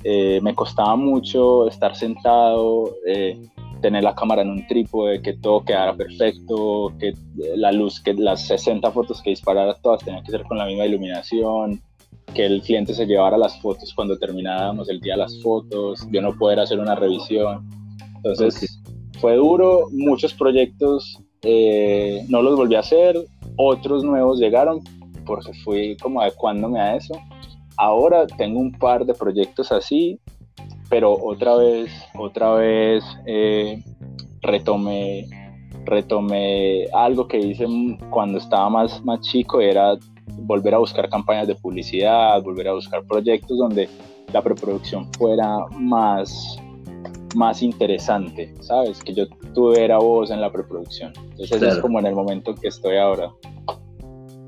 Eh, 0.04 0.40
me 0.42 0.54
costaba 0.54 0.94
mucho 0.94 1.66
estar 1.66 1.96
sentado, 1.96 2.94
eh, 3.06 3.36
tener 3.80 4.04
la 4.04 4.14
cámara 4.14 4.42
en 4.42 4.50
un 4.50 4.66
trípode, 4.68 5.20
que 5.22 5.32
todo 5.32 5.64
quedara 5.64 5.96
perfecto, 5.96 6.92
que 7.00 7.14
la 7.56 7.72
luz, 7.72 8.00
que 8.00 8.14
las 8.14 8.46
60 8.46 8.90
fotos 8.92 9.20
que 9.22 9.30
disparara 9.30 9.74
todas 9.74 10.04
tenían 10.04 10.22
que 10.22 10.30
ser 10.30 10.44
con 10.44 10.58
la 10.58 10.66
misma 10.66 10.86
iluminación, 10.86 11.80
que 12.38 12.46
el 12.46 12.62
cliente 12.62 12.94
se 12.94 13.04
llevara 13.04 13.36
las 13.36 13.60
fotos 13.60 13.92
cuando 13.92 14.16
terminábamos 14.16 14.88
el 14.88 15.00
día 15.00 15.16
las 15.16 15.42
fotos, 15.42 16.06
yo 16.12 16.22
no 16.22 16.32
poder 16.38 16.60
hacer 16.60 16.78
una 16.78 16.94
revisión. 16.94 17.68
Entonces 18.14 18.80
fue 19.20 19.34
duro, 19.34 19.88
muchos 19.90 20.32
proyectos 20.34 21.18
eh, 21.42 22.24
no 22.28 22.40
los 22.40 22.54
volví 22.54 22.76
a 22.76 22.80
hacer, 22.80 23.18
otros 23.56 24.04
nuevos 24.04 24.38
llegaron 24.38 24.78
porque 25.26 25.52
fui 25.64 25.96
como 25.96 26.20
adecuándome 26.20 26.78
a 26.78 26.94
eso 26.94 27.14
Ahora 27.76 28.24
tengo 28.28 28.60
un 28.60 28.70
par 28.70 29.04
de 29.04 29.14
proyectos 29.14 29.72
así, 29.72 30.20
pero 30.88 31.12
otra 31.12 31.56
vez, 31.56 31.90
otra 32.16 32.52
vez 32.54 33.02
eh, 33.26 33.82
retomé, 34.42 35.26
retomé 35.84 36.86
algo 36.92 37.26
que 37.26 37.38
hice 37.38 37.66
cuando 38.10 38.38
estaba 38.38 38.70
más, 38.70 39.04
más 39.04 39.22
chico, 39.22 39.60
era 39.60 39.96
volver 40.36 40.74
a 40.74 40.78
buscar 40.78 41.08
campañas 41.08 41.46
de 41.46 41.54
publicidad, 41.54 42.42
volver 42.42 42.68
a 42.68 42.72
buscar 42.74 43.02
proyectos 43.04 43.58
donde 43.58 43.88
la 44.32 44.42
preproducción 44.42 45.10
fuera 45.14 45.66
más, 45.78 46.58
más 47.34 47.62
interesante, 47.62 48.54
¿sabes? 48.60 48.98
Que 49.02 49.14
yo 49.14 49.28
tuviera 49.54 49.98
voz 49.98 50.30
en 50.30 50.40
la 50.40 50.50
preproducción. 50.52 51.12
Entonces 51.30 51.62
es 51.62 51.78
como 51.78 51.98
en 51.98 52.06
el 52.06 52.14
momento 52.14 52.54
que 52.54 52.68
estoy 52.68 52.96
ahora. 52.96 53.30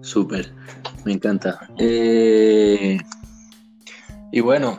Súper, 0.02 0.52
me 1.04 1.12
encanta. 1.12 1.68
Eh, 1.78 2.98
y 4.32 4.40
bueno, 4.40 4.78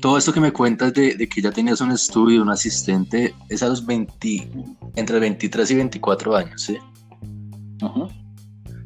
todo 0.00 0.16
esto 0.16 0.32
que 0.32 0.40
me 0.40 0.52
cuentas 0.52 0.94
de, 0.94 1.28
que 1.28 1.42
ya 1.42 1.50
tenías 1.50 1.80
un 1.80 1.92
estudio, 1.92 2.42
un 2.42 2.50
asistente, 2.50 3.34
es 3.48 3.62
a 3.62 3.68
los 3.68 3.84
20, 3.84 4.50
entre 4.96 5.20
23 5.20 5.70
y 5.70 5.74
24 5.74 6.36
años, 6.36 6.62
¿sí? 6.62 6.78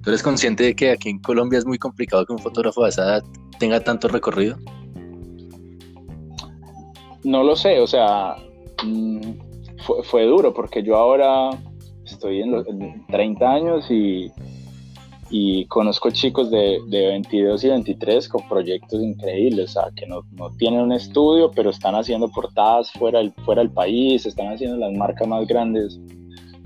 ¿Tú 0.04 0.10
eres 0.10 0.22
consciente 0.22 0.64
de 0.64 0.76
que 0.76 0.90
aquí 0.90 1.08
en 1.08 1.18
Colombia 1.18 1.58
es 1.58 1.64
muy 1.64 1.78
complicado 1.78 2.26
que 2.26 2.34
un 2.34 2.38
fotógrafo 2.38 2.82
de 2.82 2.90
esa 2.90 3.04
edad 3.04 3.24
tenga 3.58 3.80
tanto 3.80 4.06
recorrido? 4.08 4.58
No 7.22 7.42
lo 7.42 7.56
sé, 7.56 7.80
o 7.80 7.86
sea, 7.86 8.36
mm, 8.84 9.20
fue, 10.04 10.26
duro 10.26 10.52
porque 10.52 10.82
yo 10.82 10.96
ahora 10.96 11.50
estoy 12.04 12.42
en 12.42 12.52
los 12.52 12.66
30 13.08 13.50
años 13.50 13.90
y 13.90 14.30
y 15.30 15.64
conozco 15.66 16.10
chicos 16.10 16.50
de, 16.50 16.78
de, 16.86 17.06
22 17.08 17.64
y 17.64 17.68
23 17.68 18.28
con 18.28 18.46
proyectos 18.48 19.02
increíbles, 19.02 19.70
o 19.70 19.80
sea, 19.80 19.90
que 19.96 20.06
no, 20.06 20.20
no, 20.32 20.50
tienen 20.58 20.80
un 20.80 20.92
estudio, 20.92 21.50
pero 21.50 21.70
están 21.70 21.94
haciendo 21.94 22.28
portadas 22.28 22.92
fuera 22.92 23.18
fuera 23.44 23.62
del 23.62 23.70
país, 23.70 24.26
están 24.26 24.52
haciendo 24.52 24.76
las 24.76 24.92
marcas 24.92 25.26
más 25.26 25.46
grandes 25.46 25.98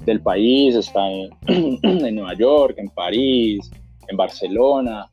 del 0.09 0.21
país, 0.21 0.75
están 0.75 1.13
en, 1.47 2.15
Nueva 2.15 2.35
York, 2.35 2.75
en 2.79 2.89
París, 2.89 3.71
en 4.09 4.17
Barcelona. 4.17 5.09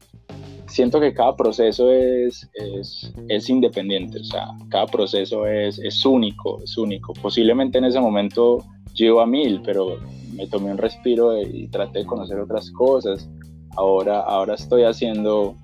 Siento 0.67 0.99
que 0.99 1.13
cada 1.13 1.36
proceso 1.36 1.91
es, 1.91 2.49
es, 2.53 3.13
es 3.29 3.49
independiente, 3.49 4.19
o 4.19 4.23
sea, 4.23 4.47
cada 4.69 4.88
proceso 4.88 5.45
es, 5.45 5.79
es 5.79 6.05
único, 6.05 6.62
es 6.63 6.77
único. 6.77 7.13
Posiblemente 7.13 7.77
en 7.77 7.86
ese 7.86 7.99
momento 7.99 8.63
llevo 8.93 9.21
a 9.21 9.27
mil, 9.27 9.62
pero 9.63 9.99
me 10.34 10.47
tomé 10.47 10.71
un 10.71 10.77
respiro 10.77 11.39
y 11.41 11.67
traté 11.67 11.99
de 11.99 12.05
conocer 12.05 12.39
otras 12.39 12.71
cosas. 12.71 13.29
Ahora, 13.77 14.21
ahora 14.21 14.55
estoy 14.55 14.84
haciendo, 14.84 15.55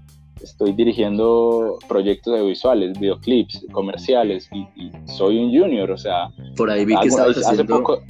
estoy 0.42 0.74
dirigiendo 0.74 1.78
proyectos 1.88 2.34
audiovisuales, 2.34 2.98
videoclips, 3.00 3.66
comerciales 3.72 4.50
y, 4.54 4.92
soy 5.06 5.38
un 5.38 5.58
junior, 5.58 5.92
o 5.92 5.98
sea. 5.98 6.30
Por 6.56 6.70
ahí 6.70 6.86
vi 6.86 6.96
que 7.00 7.08
estabas 7.08 7.38
haciendo 7.38 7.66
poco, 7.66 8.02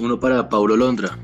uno 0.00 0.18
para 0.18 0.48
Paulo 0.48 0.76
Londra. 0.76 1.18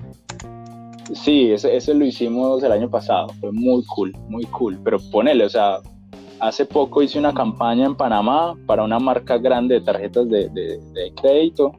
Sí, 1.14 1.52
ese, 1.52 1.76
ese, 1.76 1.94
lo 1.94 2.04
hicimos 2.04 2.62
el 2.62 2.72
año 2.72 2.90
pasado, 2.90 3.28
fue 3.40 3.52
muy 3.52 3.84
cool, 3.86 4.12
muy 4.28 4.44
cool, 4.46 4.78
pero 4.82 4.98
ponele, 5.10 5.44
o 5.44 5.48
sea, 5.48 5.78
hace 6.40 6.66
poco 6.66 7.02
hice 7.02 7.18
una 7.18 7.32
campaña 7.32 7.86
en 7.86 7.94
Panamá 7.94 8.54
para 8.66 8.82
una 8.82 8.98
marca 8.98 9.38
grande 9.38 9.76
de 9.76 9.80
tarjetas 9.82 10.28
de, 10.28 10.48
de, 10.48 10.78
de 10.92 11.12
crédito 11.14 11.72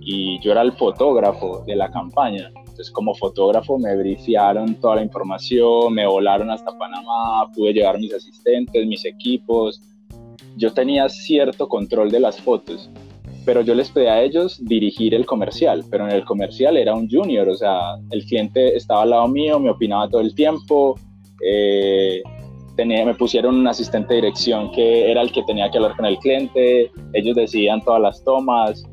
y 0.00 0.40
yo 0.40 0.52
era 0.52 0.62
el 0.62 0.72
fotógrafo 0.72 1.62
de 1.66 1.76
la 1.76 1.90
campaña. 1.90 2.50
Entonces, 2.56 2.90
como 2.90 3.14
fotógrafo 3.14 3.78
me 3.78 3.96
brifiaron 3.96 4.74
toda 4.80 4.96
la 4.96 5.02
información, 5.02 5.94
me 5.94 6.06
volaron 6.06 6.50
hasta 6.50 6.76
Panamá, 6.76 7.50
pude 7.54 7.72
llevar 7.72 7.98
mis 7.98 8.12
asistentes, 8.12 8.86
mis 8.86 9.04
equipos. 9.04 9.80
Yo 10.56 10.72
tenía 10.72 11.08
cierto 11.08 11.68
control 11.68 12.10
de 12.10 12.20
las 12.20 12.40
fotos, 12.40 12.90
pero 13.44 13.60
yo 13.60 13.74
les 13.74 13.90
pedí 13.90 14.06
a 14.06 14.22
ellos 14.22 14.64
dirigir 14.64 15.14
el 15.14 15.26
comercial, 15.26 15.84
pero 15.90 16.08
en 16.08 16.12
el 16.12 16.24
comercial 16.24 16.76
era 16.76 16.94
un 16.94 17.08
junior, 17.08 17.48
o 17.48 17.54
sea, 17.54 17.96
el 18.10 18.24
cliente 18.24 18.76
estaba 18.76 19.02
al 19.02 19.10
lado 19.10 19.28
mío, 19.28 19.58
me 19.58 19.70
opinaba 19.70 20.08
todo 20.08 20.20
el 20.20 20.34
tiempo, 20.34 20.98
eh, 21.44 22.22
tenía, 22.76 23.04
me 23.04 23.14
pusieron 23.14 23.56
un 23.56 23.68
asistente 23.68 24.14
de 24.14 24.22
dirección 24.22 24.70
que 24.72 25.10
era 25.10 25.22
el 25.22 25.30
que 25.30 25.42
tenía 25.44 25.70
que 25.70 25.78
hablar 25.78 25.96
con 25.96 26.06
el 26.06 26.18
cliente, 26.18 26.90
ellos 27.12 27.36
decidían 27.36 27.80
todas 27.82 28.00
las 28.00 28.24
tomas, 28.24 28.84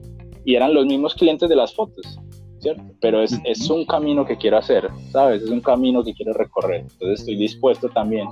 y 0.46 0.56
eran 0.56 0.74
los 0.74 0.86
mismos 0.86 1.14
clientes 1.16 1.48
de 1.50 1.56
las 1.56 1.74
fotos, 1.74 2.20
¿cierto? 2.60 2.84
Pero 3.00 3.22
es, 3.22 3.40
es, 3.46 3.70
un 3.70 3.86
camino 3.86 4.26
que 4.26 4.38
quiero 4.38 4.58
hacer, 4.58 4.90
¿sabes? 5.12 5.44
Es 5.44 5.50
un 5.50 5.62
camino 5.62 6.04
que 6.04 6.14
quiero 6.14 6.34
recorrer. 6.34 6.82
Entonces 6.82 7.20
estoy 7.20 7.36
dispuesto 7.36 7.90
también 7.90 8.28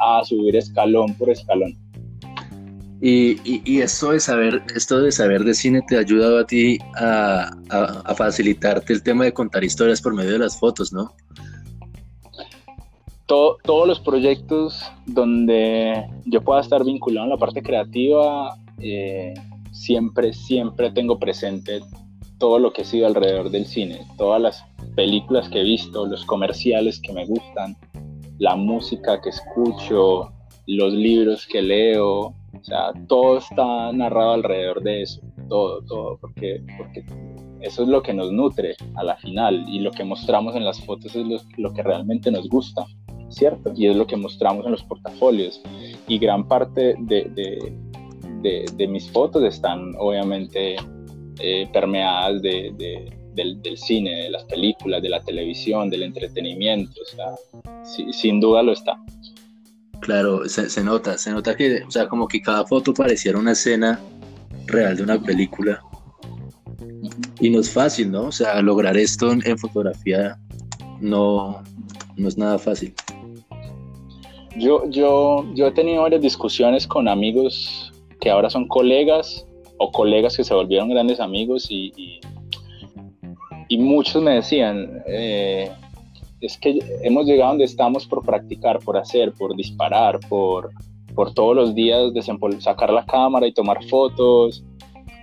a 0.00 0.24
subir 0.24 0.56
escalón 0.56 1.14
por 1.16 1.30
escalón. 1.30 1.76
Y, 3.00 3.36
y, 3.44 3.82
esto 3.82 4.12
de 4.12 4.20
saber, 4.20 4.62
esto 4.74 5.00
de 5.00 5.12
saber 5.12 5.44
de 5.44 5.52
cine 5.52 5.82
te 5.86 5.96
ha 5.96 6.00
ayudado 6.00 6.38
a 6.38 6.46
ti 6.46 6.78
a, 6.94 7.50
facilitarte 8.16 8.94
el 8.94 9.02
tema 9.02 9.24
de 9.24 9.32
contar 9.32 9.62
historias 9.64 10.00
por 10.00 10.14
medio 10.14 10.32
de 10.32 10.38
las 10.38 10.58
fotos, 10.58 10.92
¿no? 10.92 11.12
Todo, 13.26 13.58
todos 13.64 13.86
los 13.86 14.00
proyectos 14.00 14.80
donde 15.04 16.06
yo 16.24 16.40
pueda 16.42 16.60
estar 16.60 16.84
vinculado 16.84 17.26
en 17.26 17.30
la 17.30 17.36
parte 17.36 17.60
creativa, 17.62 18.56
eh, 18.78 19.34
siempre, 19.72 20.32
siempre 20.32 20.90
tengo 20.90 21.18
presente 21.18 21.80
todo 22.38 22.58
lo 22.58 22.72
que 22.72 22.82
ha 22.82 22.84
sido 22.84 23.06
alrededor 23.06 23.50
del 23.50 23.66
cine, 23.66 24.06
todas 24.16 24.40
las 24.40 24.64
películas 24.94 25.48
que 25.48 25.60
he 25.60 25.64
visto, 25.64 26.06
los 26.06 26.24
comerciales 26.24 27.00
que 27.00 27.12
me 27.12 27.26
gustan, 27.26 27.76
la 28.38 28.56
música 28.56 29.20
que 29.20 29.30
escucho, 29.30 30.32
los 30.66 30.92
libros 30.92 31.46
que 31.46 31.62
leo, 31.62 32.34
o 32.60 32.64
sea, 32.64 32.92
todo 33.08 33.38
está 33.38 33.92
narrado 33.92 34.32
alrededor 34.32 34.82
de 34.82 35.02
eso, 35.02 35.20
todo, 35.48 35.82
todo, 35.82 36.18
porque, 36.18 36.62
porque 36.76 37.04
eso 37.60 37.82
es 37.82 37.88
lo 37.88 38.02
que 38.02 38.12
nos 38.12 38.32
nutre 38.32 38.76
a 38.94 39.04
la 39.04 39.16
final 39.16 39.64
y 39.68 39.80
lo 39.80 39.90
que 39.90 40.04
mostramos 40.04 40.54
en 40.54 40.64
las 40.64 40.80
fotos 40.84 41.14
es 41.14 41.26
lo, 41.56 41.72
que 41.72 41.82
realmente 41.82 42.30
nos 42.30 42.48
gusta, 42.48 42.84
¿cierto? 43.28 43.72
Y 43.74 43.86
es 43.86 43.96
lo 43.96 44.06
que 44.06 44.16
mostramos 44.16 44.64
en 44.66 44.72
los 44.72 44.82
portafolios. 44.84 45.62
Y 46.06 46.18
gran 46.18 46.46
parte 46.46 46.94
de, 47.00 47.30
de, 48.42 48.88
mis 48.88 49.10
fotos 49.10 49.42
están 49.42 49.94
obviamente 49.98 50.76
eh, 51.40 51.68
permeadas 51.72 52.40
de, 52.42 52.72
del, 53.34 53.76
cine, 53.76 54.10
de 54.22 54.30
las 54.30 54.44
películas, 54.44 55.02
de 55.02 55.08
la 55.08 55.20
televisión, 55.20 55.90
del 55.90 56.04
entretenimiento, 56.04 57.00
o 57.00 57.04
sea, 57.04 57.34
sin 58.12 58.40
duda 58.40 58.62
lo 58.62 58.72
está. 58.72 58.96
Claro, 60.00 60.48
se, 60.48 60.84
nota, 60.84 61.18
se 61.18 61.32
nota 61.32 61.56
que, 61.56 61.82
o 61.82 61.90
sea, 61.90 62.08
como 62.08 62.28
que 62.28 62.40
cada 62.40 62.64
foto 62.66 62.94
pareciera 62.94 63.38
una 63.38 63.52
escena 63.52 64.00
real 64.66 64.96
de 64.96 65.02
una 65.02 65.20
película. 65.20 65.82
Y 67.40 67.50
no 67.50 67.60
es 67.60 67.70
fácil, 67.70 68.10
¿no? 68.10 68.24
O 68.24 68.32
sea, 68.32 68.60
lograr 68.62 68.96
esto 68.96 69.30
en, 69.32 69.58
fotografía 69.58 70.38
no, 71.00 71.62
no 72.16 72.28
es 72.28 72.38
nada 72.38 72.58
fácil. 72.58 72.94
Yo, 74.56 74.88
yo, 74.88 75.44
yo 75.54 75.66
he 75.66 75.72
tenido 75.72 76.02
varias 76.02 76.22
discusiones 76.22 76.86
con 76.86 77.08
amigos 77.08 77.92
que 78.20 78.30
ahora 78.30 78.48
son 78.48 78.66
colegas 78.68 79.46
o 79.78 79.92
colegas 79.92 80.36
que 80.36 80.44
se 80.44 80.54
volvieron 80.54 80.88
grandes 80.88 81.20
amigos 81.20 81.66
y, 81.70 82.20
y, 83.68 83.78
muchos 83.78 84.22
me 84.22 84.36
decían, 84.36 85.02
eh, 85.06 85.70
es 86.40 86.58
que 86.58 86.78
hemos 87.02 87.26
llegado 87.26 87.50
donde 87.50 87.64
estamos 87.64 88.06
por 88.06 88.24
practicar, 88.24 88.78
por 88.80 88.96
hacer, 88.96 89.32
por 89.32 89.56
disparar, 89.56 90.20
por, 90.28 90.70
por 91.14 91.32
todos 91.32 91.56
los 91.56 91.74
días 91.74 92.12
sacar 92.60 92.92
la 92.92 93.04
cámara 93.04 93.46
y 93.46 93.52
tomar 93.52 93.84
fotos. 93.86 94.64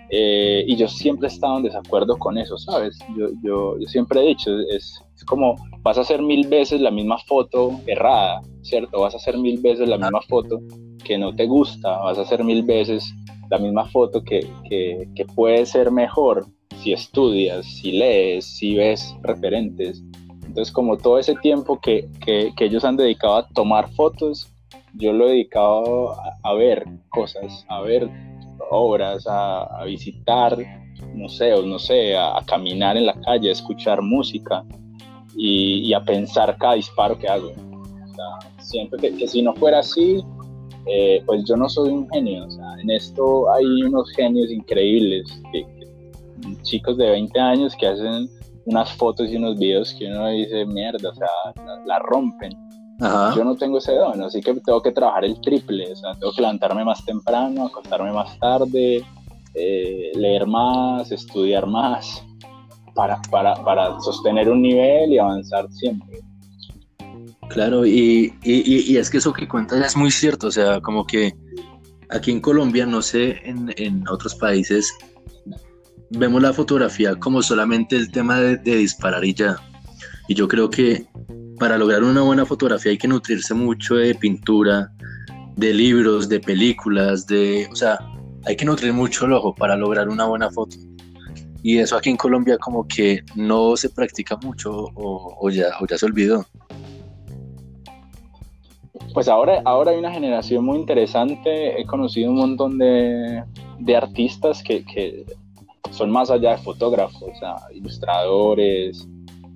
Eh, 0.09 0.63
y 0.67 0.75
yo 0.75 0.87
siempre 0.87 1.27
he 1.27 1.31
estado 1.31 1.57
en 1.57 1.63
desacuerdo 1.63 2.17
con 2.17 2.37
eso, 2.37 2.55
¿sabes? 2.57 2.97
Yo, 3.17 3.29
yo, 3.43 3.79
yo 3.79 3.87
siempre 3.87 4.21
he 4.21 4.27
dicho, 4.27 4.51
es, 4.69 5.01
es, 5.15 5.25
como 5.25 5.55
vas 5.81 5.97
a 5.97 6.01
hacer 6.01 6.21
mil 6.21 6.47
veces 6.47 6.81
la 6.81 6.91
misma 6.91 7.17
foto 7.25 7.79
errada, 7.87 8.41
¿cierto? 8.61 9.01
Vas 9.01 9.15
a 9.15 9.17
hacer 9.17 9.39
mil 9.39 9.59
veces 9.59 9.89
la 9.89 9.97
misma 9.97 10.21
foto 10.21 10.61
que 11.03 11.17
no 11.17 11.33
te 11.33 11.47
gusta, 11.47 11.97
vas 11.97 12.19
a 12.19 12.21
hacer 12.21 12.43
mil 12.43 12.61
veces 12.61 13.11
la 13.49 13.57
misma 13.57 13.85
foto 13.85 14.23
que, 14.23 14.47
que, 14.69 15.07
que 15.15 15.25
puede 15.25 15.65
ser 15.65 15.89
mejor 15.89 16.45
si 16.83 16.93
estudias, 16.93 17.65
si 17.65 17.93
lees, 17.93 18.45
si 18.45 18.75
ves 18.75 19.15
referentes. 19.23 20.03
Entonces, 20.53 20.71
como 20.71 20.97
todo 20.97 21.17
ese 21.17 21.33
tiempo 21.33 21.81
que, 21.81 22.07
que, 22.23 22.53
que 22.55 22.65
ellos 22.65 22.85
han 22.85 22.95
dedicado 22.95 23.37
a 23.37 23.47
tomar 23.47 23.89
fotos, 23.93 24.53
yo 24.93 25.11
lo 25.11 25.25
he 25.25 25.31
dedicado 25.31 26.15
a, 26.43 26.53
ver 26.53 26.85
cosas, 27.09 27.65
a 27.69 27.81
ver 27.81 28.07
obras, 28.69 29.25
a, 29.27 29.83
visitar 29.85 30.55
museos, 31.15 31.65
no 31.65 31.79
sé, 31.79 32.15
a, 32.15 32.39
caminar 32.45 32.97
en 32.97 33.07
la 33.07 33.19
calle, 33.21 33.49
a 33.49 33.53
escuchar 33.53 34.03
música 34.03 34.63
y, 35.35 35.91
a 35.91 36.03
pensar 36.03 36.55
cada 36.59 36.75
disparo 36.75 37.17
que 37.17 37.27
hago. 37.27 37.51
siento 38.59 38.97
que, 38.97 39.27
si 39.27 39.41
no 39.41 39.55
fuera 39.55 39.79
así, 39.79 40.23
eh, 40.85 41.23
pues 41.25 41.45
yo 41.45 41.57
no 41.57 41.67
soy 41.67 41.89
un 41.89 42.07
genio. 42.11 42.47
en 42.79 42.91
esto 42.91 43.51
hay 43.51 43.65
unos 43.81 44.11
genios 44.11 44.51
increíbles, 44.51 45.41
chicos 46.61 46.95
de 46.97 47.09
20 47.09 47.39
años 47.39 47.75
que 47.75 47.87
hacen 47.87 48.29
unas 48.65 48.91
fotos 48.93 49.29
y 49.29 49.35
unos 49.35 49.57
videos 49.57 49.93
que 49.97 50.07
uno 50.07 50.29
dice, 50.29 50.65
mierda, 50.65 51.09
o 51.09 51.15
sea, 51.15 51.27
la 51.85 51.99
rompen 51.99 52.57
yo 53.35 53.43
no 53.43 53.55
tengo 53.55 53.79
ese 53.79 53.93
don, 53.93 54.21
así 54.21 54.41
que 54.41 54.53
tengo 54.55 54.81
que 54.81 54.91
trabajar 54.91 55.25
el 55.25 55.39
triple, 55.41 55.91
o 55.91 55.95
sea, 55.95 56.13
tengo 56.13 56.31
que 56.31 56.41
levantarme 56.41 56.85
más 56.85 57.03
temprano, 57.03 57.65
acostarme 57.65 58.11
más 58.13 58.37
tarde, 58.39 59.03
eh, 59.55 60.11
leer 60.15 60.47
más, 60.47 61.11
estudiar 61.11 61.65
más, 61.65 62.23
para, 62.95 63.21
para, 63.29 63.55
para, 63.63 63.99
sostener 63.99 64.49
un 64.49 64.61
nivel 64.61 65.11
y 65.11 65.17
avanzar 65.17 65.69
siempre. 65.71 66.19
Claro, 67.49 67.85
y, 67.85 68.33
y, 68.43 68.93
y, 68.93 68.97
es 68.97 69.09
que 69.09 69.17
eso 69.17 69.33
que 69.33 69.47
cuentas 69.47 69.85
es 69.85 69.97
muy 69.97 70.11
cierto, 70.11 70.47
o 70.47 70.51
sea, 70.51 70.79
como 70.79 71.05
que 71.05 71.33
aquí 72.09 72.31
en 72.31 72.39
Colombia, 72.39 72.85
no 72.85 73.01
sé, 73.01 73.41
en, 73.43 73.73
en 73.77 74.07
otros 74.07 74.35
países, 74.35 74.93
vemos 76.17 76.41
la 76.41 76.53
fotografía 76.53 77.15
como 77.15 77.41
solamente 77.41 77.95
el 77.95 78.11
tema 78.11 78.39
de, 78.39 78.57
disparar 78.57 79.23
y 79.25 79.33
ya. 79.33 79.57
Y 80.27 80.35
yo 80.35 80.47
creo 80.47 80.69
que 80.69 81.05
para 81.59 81.77
lograr 81.77 82.03
una 82.03 82.21
buena 82.21 82.45
fotografía 82.45 82.91
hay 82.91 82.97
que 82.97 83.07
nutrirse 83.07 83.53
mucho 83.53 83.95
de 83.95 84.15
pintura, 84.15 84.91
de 85.55 85.73
libros, 85.73 86.29
de 86.29 86.39
películas, 86.39 87.27
de, 87.27 87.67
o 87.71 87.75
sea, 87.75 87.99
hay 88.45 88.55
que 88.55 88.65
nutrir 88.65 88.93
mucho 88.93 89.25
el 89.25 89.33
ojo 89.33 89.53
para 89.53 89.75
lograr 89.75 90.09
una 90.09 90.25
buena 90.25 90.49
foto. 90.49 90.77
Y 91.61 91.77
eso 91.77 91.95
aquí 91.95 92.09
en 92.09 92.17
Colombia 92.17 92.57
como 92.57 92.87
que 92.87 93.23
no 93.35 93.77
se 93.77 93.89
practica 93.89 94.37
mucho 94.37 94.89
o, 94.95 95.49
ya, 95.49 95.67
ya 95.89 95.97
se 95.97 96.05
olvidó. 96.05 96.45
Pues 99.13 99.27
ahora, 99.27 99.61
ahora 99.65 99.91
hay 99.91 99.97
una 99.97 100.11
generación 100.11 100.65
muy 100.65 100.79
interesante. 100.79 101.79
He 101.79 101.85
conocido 101.85 102.31
un 102.31 102.37
montón 102.37 102.77
de, 102.77 103.43
de 103.79 103.95
artistas 103.95 104.61
que, 104.63 104.83
que, 104.83 105.25
son 105.91 106.11
más 106.11 106.29
allá 106.29 106.51
de 106.51 106.57
fotógrafos, 106.57 107.21
o 107.21 107.35
sea, 107.39 107.55
ilustradores, 107.73 109.07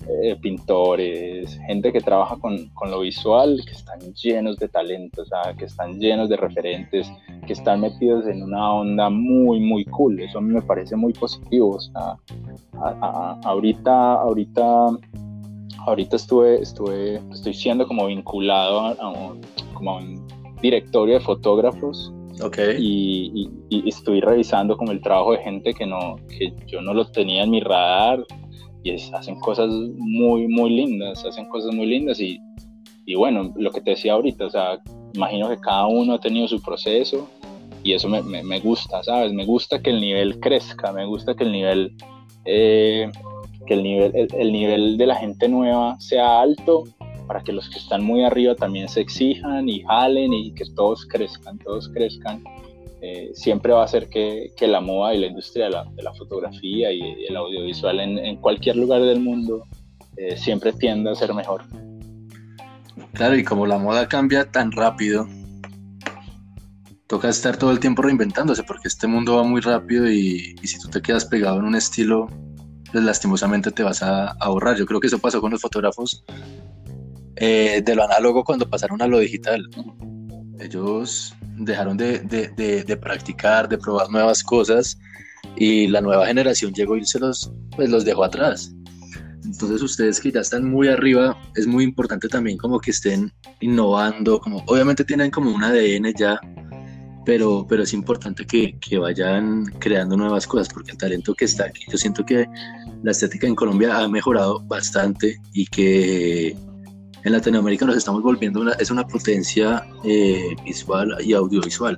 eh, 0.09 0.37
pintores, 0.41 1.59
gente 1.67 1.91
que 1.91 1.99
trabaja 1.99 2.37
con, 2.37 2.69
con, 2.69 2.89
lo 2.89 3.01
visual, 3.01 3.61
que 3.65 3.73
están 3.73 3.99
llenos 4.13 4.57
de 4.57 4.69
talentos, 4.69 5.29
que 5.57 5.65
están 5.65 5.99
llenos 5.99 6.29
de 6.29 6.37
referentes, 6.37 7.11
que 7.45 7.51
están 7.51 7.81
metidos 7.81 8.25
en 8.25 8.41
una 8.41 8.71
onda 8.73 9.09
muy, 9.09 9.59
muy 9.59 9.83
cool. 9.85 10.19
Eso 10.21 10.37
a 10.37 10.41
mí 10.41 10.53
me 10.53 10.61
parece 10.61 10.95
muy 10.95 11.11
positivo. 11.11 11.71
O 11.71 11.79
sea, 11.81 12.15
ahorita, 13.43 14.13
ahorita, 14.13 14.87
ahorita 15.85 16.15
estuve, 16.15 16.61
estuve, 16.61 17.21
estoy 17.33 17.53
siendo 17.53 17.85
como 17.85 18.05
vinculado 18.05 18.79
a, 18.79 19.09
un 19.09 20.25
directorio 20.61 21.15
de 21.15 21.19
fotógrafos 21.19 22.13
Y, 22.77 23.31
y, 23.33 23.49
y, 23.69 23.89
estoy 23.89 24.21
revisando 24.21 24.77
como 24.77 24.91
el 24.91 25.01
trabajo 25.01 25.31
de 25.31 25.39
gente 25.39 25.73
que 25.73 25.85
no 25.85 26.17
que 26.27 26.53
yo 26.67 26.81
no 26.81 26.93
lo 26.93 27.09
tenía 27.11 27.43
en 27.43 27.49
mi 27.49 27.59
radar 27.61 28.23
hacen 29.13 29.39
cosas 29.39 29.69
muy, 29.97 30.47
muy 30.47 30.69
lindas, 30.69 31.25
hacen 31.25 31.47
cosas 31.49 31.73
muy 31.73 31.87
lindas 31.87 32.19
y, 32.19 32.39
y 33.05 33.15
bueno, 33.15 33.53
lo 33.55 33.71
que 33.71 33.81
te 33.81 33.91
decía 33.91 34.13
ahorita, 34.13 34.45
o 34.45 34.49
sea, 34.49 34.79
imagino 35.13 35.49
que 35.49 35.57
cada 35.57 35.87
uno 35.87 36.13
ha 36.13 36.19
tenido 36.19 36.47
su 36.47 36.61
proceso 36.61 37.27
y 37.83 37.93
eso 37.93 38.09
me, 38.09 38.21
me, 38.21 38.59
gusta, 38.59 39.03
¿sabes? 39.03 39.33
Me 39.33 39.45
gusta 39.45 39.81
que 39.81 39.91
el 39.91 40.01
nivel 40.01 40.39
crezca, 40.39 40.91
me 40.91 41.05
gusta 41.05 41.35
que 41.35 41.43
el 41.43 41.51
nivel, 41.51 41.95
eh, 42.45 43.09
que 43.65 43.73
el 43.73 43.83
nivel, 43.83 44.27
el, 44.37 44.51
nivel 44.51 44.97
de 44.97 45.05
la 45.05 45.15
gente 45.15 45.47
nueva 45.47 45.99
sea 45.99 46.41
alto 46.41 46.83
para 47.27 47.43
que 47.43 47.51
los 47.51 47.69
que 47.69 47.79
están 47.79 48.03
muy 48.03 48.23
arriba 48.23 48.55
también 48.55 48.87
se 48.87 49.01
exijan 49.01 49.67
y 49.69 49.83
jalen 49.83 50.33
y 50.33 50.53
que 50.53 50.63
todos 50.75 51.05
crezcan, 51.05 51.59
todos 51.59 51.89
crezcan 51.89 52.43
eh, 53.01 53.31
siempre 53.33 53.73
va 53.73 53.83
a 53.83 53.87
ser 53.87 54.09
que, 54.09 54.51
que, 54.57 54.67
la 54.67 54.81
moda 54.81 55.13
y 55.13 55.19
la 55.19 55.27
industria 55.27 55.65
de 55.65 55.71
la, 55.71 55.85
de 55.85 56.01
la 56.01 56.13
fotografía 56.15 56.91
y, 56.91 57.25
el 57.29 57.37
audiovisual 57.37 57.99
en, 57.99 58.17
en, 58.17 58.37
cualquier 58.37 58.75
lugar 58.75 59.03
del 59.03 59.19
mundo 59.19 59.67
eh, 60.15 60.35
siempre 60.35 60.73
tiende 60.73 61.11
a 61.11 61.15
ser 61.15 61.31
mejor. 61.35 61.63
Claro, 63.13 63.37
y 63.37 63.43
como 63.43 63.67
la 63.67 63.77
moda 63.77 64.07
cambia 64.07 64.49
tan 64.49 64.71
rápido, 64.71 65.27
toca 67.05 67.29
estar 67.29 67.55
todo 67.57 67.71
el 67.71 67.79
tiempo 67.79 68.01
reinventándose 68.01 68.63
porque 68.63 68.87
este 68.87 69.05
mundo 69.05 69.35
va 69.35 69.43
muy 69.43 69.61
rápido 69.61 70.11
y, 70.11 70.55
y 70.59 70.67
si 70.67 70.79
tú 70.79 70.89
te 70.89 71.01
quedas 71.01 71.25
pegado 71.25 71.59
en 71.59 71.65
un 71.65 71.75
estilo, 71.75 72.27
pues 72.91 73.03
lastimosamente 73.03 73.71
te 73.71 73.83
vas 73.83 74.01
a, 74.01 74.31
ahorrar. 74.39 74.75
Yo 74.77 74.85
creo 74.85 74.99
que 74.99 75.07
eso 75.07 75.19
pasó 75.19 75.41
con 75.41 75.51
los 75.51 75.61
fotógrafos 75.61 76.23
eh, 77.39 77.81
de 77.83 77.95
lo 77.95 78.03
análogo 78.03 78.43
cuando 78.43 78.69
pasaron 78.69 79.01
a 79.01 79.07
lo 79.07 79.19
digital. 79.19 79.67
Ellos 80.59 81.35
dejaron 81.57 81.97
de, 81.97 82.19
de, 82.19 82.83
de, 82.83 82.97
practicar, 82.97 83.69
de 83.69 83.77
probar 83.77 84.09
nuevas 84.09 84.43
cosas 84.43 84.97
y 85.55 85.87
la 85.87 86.01
nueva 86.01 86.27
generación 86.27 86.73
llegó 86.73 86.97
y 86.97 87.05
se 87.05 87.19
los, 87.19 87.51
pues 87.75 87.89
los 87.89 88.05
dejó 88.05 88.23
atrás. 88.23 88.73
Entonces 89.43 89.81
ustedes 89.81 90.19
que 90.19 90.31
ya 90.31 90.41
están 90.41 90.69
muy 90.69 90.87
arriba, 90.87 91.37
es 91.55 91.67
muy 91.67 91.83
importante 91.83 92.27
también 92.27 92.57
como 92.57 92.79
que 92.79 92.91
estén 92.91 93.31
innovando, 93.61 94.39
como 94.39 94.63
obviamente 94.67 95.03
tienen 95.03 95.31
como 95.31 95.51
un 95.51 95.63
ADN 95.63 96.13
ya, 96.17 96.39
pero, 97.25 97.65
pero 97.67 97.83
es 97.83 97.93
importante 97.93 98.45
que, 98.45 98.77
que 98.79 98.97
vayan 98.97 99.65
creando 99.79 100.17
nuevas 100.17 100.47
cosas 100.47 100.69
porque 100.69 100.91
el 100.91 100.97
talento 100.97 101.33
que 101.33 101.45
está 101.45 101.65
aquí, 101.65 101.83
yo 101.89 101.97
siento 101.97 102.25
que 102.25 102.47
la 103.03 103.11
estética 103.11 103.47
en 103.47 103.55
Colombia 103.55 103.97
ha 103.97 104.07
mejorado 104.07 104.59
bastante 104.65 105.37
y 105.53 105.65
que 105.67 106.55
en 107.27 107.33
Latinoamérica 107.33 107.85
nos 107.85 107.97
estamos 107.97 108.23
volviendo 108.23 108.61
una, 108.61 108.71
es 108.73 108.89
una 108.89 109.05
potencia 109.05 109.85
eh, 110.05 110.55
visual 110.63 111.15
y 111.23 111.33
audiovisual. 111.33 111.97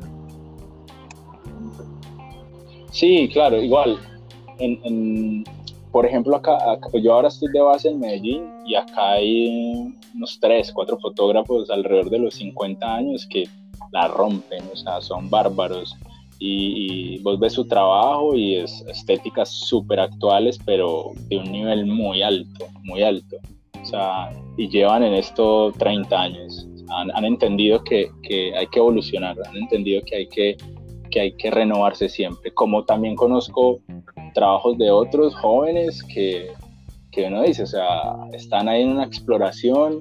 Sí, 2.92 3.30
claro, 3.32 3.62
igual. 3.62 4.00
por 5.92 6.06
ejemplo, 6.08 6.36
acá, 6.36 6.58
pues 6.92 7.04
yo 7.04 7.14
ahora 7.14 7.28
estoy 7.28 7.52
de 7.52 7.62
base 7.62 7.90
en 7.90 8.00
Medellín 8.00 8.44
y 8.66 8.76
acá 8.76 9.12
hay 9.14 9.94
unos 10.16 10.40
3, 10.42 10.72
4 10.74 10.98
fotógrafos 10.98 11.70
alrededor 11.70 12.10
de 12.10 12.20
los 12.20 12.34
50 12.34 12.96
años 12.96 13.28
que 13.30 13.48
la 13.92 14.08
rompen, 14.08 14.64
o 14.74 14.76
sea, 14.76 15.00
son 15.00 15.30
bárbaros. 15.30 15.96
Y, 16.40 17.18
y, 17.18 17.20
vos 17.20 17.38
ves 17.38 17.54
su 17.54 17.68
trabajo 17.68 18.34
y 18.34 18.56
es 18.56 18.84
estéticas 18.88 19.50
súper 19.50 20.00
actuales, 20.00 20.58
pero 20.66 21.12
de 21.28 21.38
un 21.38 21.52
nivel 21.52 21.86
muy 21.86 22.24
alto, 22.24 22.66
muy 22.84 23.04
alto. 23.04 23.38
O 23.82 23.86
sea, 23.86 24.32
y 24.58 24.70
llevan 24.70 25.04
en 25.04 25.14
esto 25.14 25.72
30 25.78 26.22
años. 26.22 26.68
Han, 26.90 27.24
entendido 27.24 27.84
que, 27.84 28.10
que, 28.24 28.56
hay 28.56 28.66
que 28.68 28.80
evolucionar, 28.80 29.38
han 29.48 29.58
entendido 29.58 30.02
que 30.06 30.16
hay 30.16 30.28
que, 30.28 30.58
que 31.12 31.20
hay 31.20 31.32
que 31.34 31.52
renovarse 31.52 32.10
siempre. 32.10 32.52
Como 32.52 32.84
también 32.84 33.16
conozco 33.16 33.80
trabajos 34.34 34.78
de 34.78 34.90
otros 34.90 35.36
jóvenes 35.36 36.04
que, 36.04 36.52
que 37.12 37.26
uno 37.26 37.44
dice, 37.44 37.64
o 37.64 37.68
sea, 37.68 38.16
están 38.34 38.68
ahí 38.68 38.82
en 38.82 38.90
una 38.90 39.06
exploración 39.06 40.00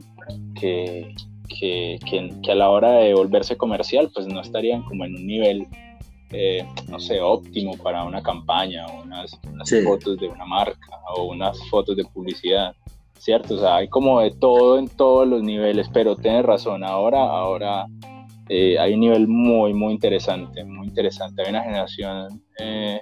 que, 0.59 1.14
que, 1.49 1.99
que, 2.09 2.53
a 2.53 2.55
la 2.55 2.71
hora 2.71 2.93
de 2.93 3.14
volverse 3.14 3.57
comercial, 3.57 4.11
pues 4.12 4.27
no 4.27 4.41
estarían 4.41 4.83
como 4.83 5.05
en 5.05 5.14
un 5.14 5.27
nivel, 5.27 5.67
eh, 6.31 6.67
no 6.88 7.01
sé, 7.01 7.21
óptimo 7.21 7.77
para 7.79 8.05
una 8.05 8.23
campaña, 8.23 8.87
o 8.87 9.03
unas, 9.03 9.38
unas 9.51 9.71
fotos 9.85 10.19
de 10.19 10.29
una 10.29 10.45
marca 10.45 10.88
o 11.14 11.25
unas 11.25 11.59
fotos 11.69 11.97
de 11.97 12.05
publicidad. 12.05 12.75
¿Cierto? 13.18 13.54
O 13.54 13.59
sea, 13.59 13.76
hay 13.76 13.88
como 13.88 14.20
de 14.20 14.31
todo 14.31 14.78
en 14.78 14.88
todos 14.88 15.26
los 15.26 15.42
niveles, 15.42 15.88
pero 15.92 16.16
tienes 16.16 16.44
razón, 16.44 16.85
ahora, 16.85 17.20
ahora 17.20 17.87
eh, 18.48 18.78
hay 18.78 18.94
un 18.94 19.00
nivel 19.00 19.28
muy, 19.28 19.74
muy 19.74 19.92
interesante, 19.92 20.64
muy 20.64 20.87
interesante. 20.87 21.42
Hay 21.42 21.50
una 21.50 21.62
generación 21.62 22.42
eh, 22.59 22.98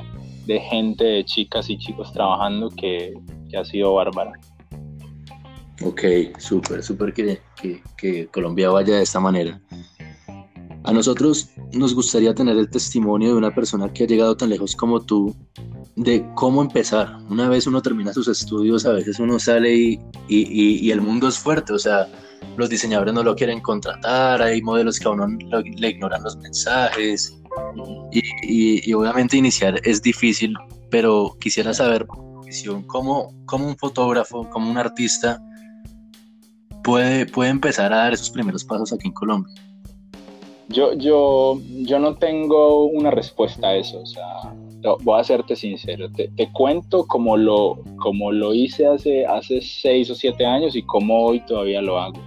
de 0.46 0.60
gente, 0.60 1.04
de 1.04 1.24
chicas 1.24 1.70
y 1.70 1.78
chicos 1.78 2.12
trabajando 2.12 2.68
que, 2.70 3.14
ha 3.56 3.64
sido 3.64 3.94
bárbara. 3.94 4.32
Ok, 5.82 6.02
súper, 6.38 6.82
súper 6.82 7.14
que, 7.14 7.40
que, 7.96 8.26
Colombia 8.26 8.68
vaya 8.68 8.96
de 8.96 9.02
esta 9.02 9.18
manera. 9.18 9.58
A 10.86 10.92
nosotros 10.92 11.50
nos 11.72 11.94
gustaría 11.94 12.32
tener 12.32 12.56
el 12.56 12.70
testimonio 12.70 13.30
de 13.30 13.34
una 13.34 13.52
persona 13.52 13.92
que 13.92 14.04
ha 14.04 14.06
llegado 14.06 14.36
tan 14.36 14.50
lejos 14.50 14.76
como 14.76 15.00
tú, 15.02 15.34
de 15.96 16.24
cómo 16.36 16.62
empezar. 16.62 17.18
Una 17.28 17.48
vez 17.48 17.66
uno 17.66 17.82
termina 17.82 18.12
sus 18.12 18.28
estudios, 18.28 18.86
a 18.86 18.92
veces 18.92 19.18
uno 19.18 19.40
sale 19.40 19.74
y, 19.74 20.00
y, 20.28 20.90
el 20.92 21.00
mundo 21.00 21.26
es 21.26 21.38
fuerte, 21.38 21.72
o 21.72 21.78
sea, 21.80 22.06
los 22.56 22.70
diseñadores 22.70 23.12
no 23.12 23.24
lo 23.24 23.34
quieren 23.34 23.60
contratar, 23.60 24.40
hay 24.40 24.62
modelos 24.62 25.00
que 25.00 25.08
a 25.08 25.10
uno 25.10 25.26
le 25.26 25.88
ignoran 25.88 26.22
los 26.22 26.36
mensajes 26.36 27.36
y, 28.42 28.92
obviamente 28.92 29.36
iniciar 29.36 29.80
es 29.82 30.00
difícil, 30.00 30.54
pero 30.88 31.36
quisiera 31.40 31.74
saber 31.74 32.06
cómo, 32.86 33.34
cómo 33.46 33.66
un 33.66 33.76
fotógrafo, 33.76 34.48
como 34.50 34.70
un 34.70 34.78
artista 34.78 35.42
puede, 36.84 37.26
puede 37.26 37.50
empezar 37.50 37.92
a 37.92 37.96
dar 37.96 38.12
esos 38.12 38.30
primeros 38.30 38.64
pasos 38.64 38.92
aquí 38.92 39.08
en 39.08 39.14
Colombia. 39.14 39.65
Yo, 40.68 40.94
yo, 40.94 41.60
yo 41.82 41.98
no 41.98 42.16
tengo 42.16 42.86
una 42.86 43.10
respuesta 43.10 43.68
a 43.68 43.76
eso, 43.76 44.00
o 44.00 44.06
sea, 44.06 44.24
voy 45.02 45.20
a 45.20 45.24
serte 45.24 45.54
sincero, 45.54 46.08
te, 46.10 46.30
cuento 46.52 47.06
como 47.06 47.36
lo, 47.36 47.78
como 47.98 48.32
lo 48.32 48.52
hice 48.52 48.86
hace, 48.86 49.24
hace 49.24 49.60
seis 49.60 50.10
o 50.10 50.14
siete 50.14 50.44
años 50.44 50.74
y 50.74 50.82
cómo 50.82 51.24
hoy 51.24 51.40
todavía 51.46 51.80
lo 51.82 51.98
hago 51.98 52.20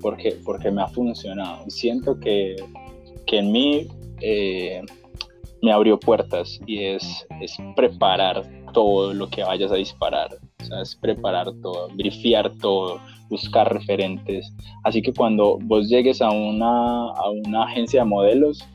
porque, 0.00 0.36
porque 0.44 0.70
me 0.70 0.82
ha 0.82 0.88
funcionado. 0.88 1.68
Siento 1.68 2.18
que, 2.18 2.56
que 3.26 3.38
en 3.38 3.52
mí 3.52 3.86
eh, 4.20 4.82
me 5.62 5.72
abrió 5.72 5.98
puertas 5.98 6.60
y 6.66 6.84
es, 6.84 7.26
es 7.40 7.56
preparar 7.76 8.48
todo 8.72 9.12
lo 9.14 9.28
que 9.28 9.42
vayas 9.42 9.72
a 9.72 9.76
disparar. 9.76 10.38
O 10.60 10.64
sea, 10.64 10.82
es 10.82 10.96
preparar 10.96 11.52
todo, 11.62 11.88
brifiar 11.94 12.52
todo, 12.60 13.00
buscar 13.28 13.72
referentes. 13.72 14.52
Así 14.82 15.00
que 15.00 15.12
cuando 15.12 15.56
vos 15.62 15.88
llegues 15.88 16.20
a 16.20 16.30
una, 16.30 17.10
a 17.10 17.30
una 17.30 17.62
agencia 17.62 18.00
de 18.00 18.08
modelos, 18.08 18.66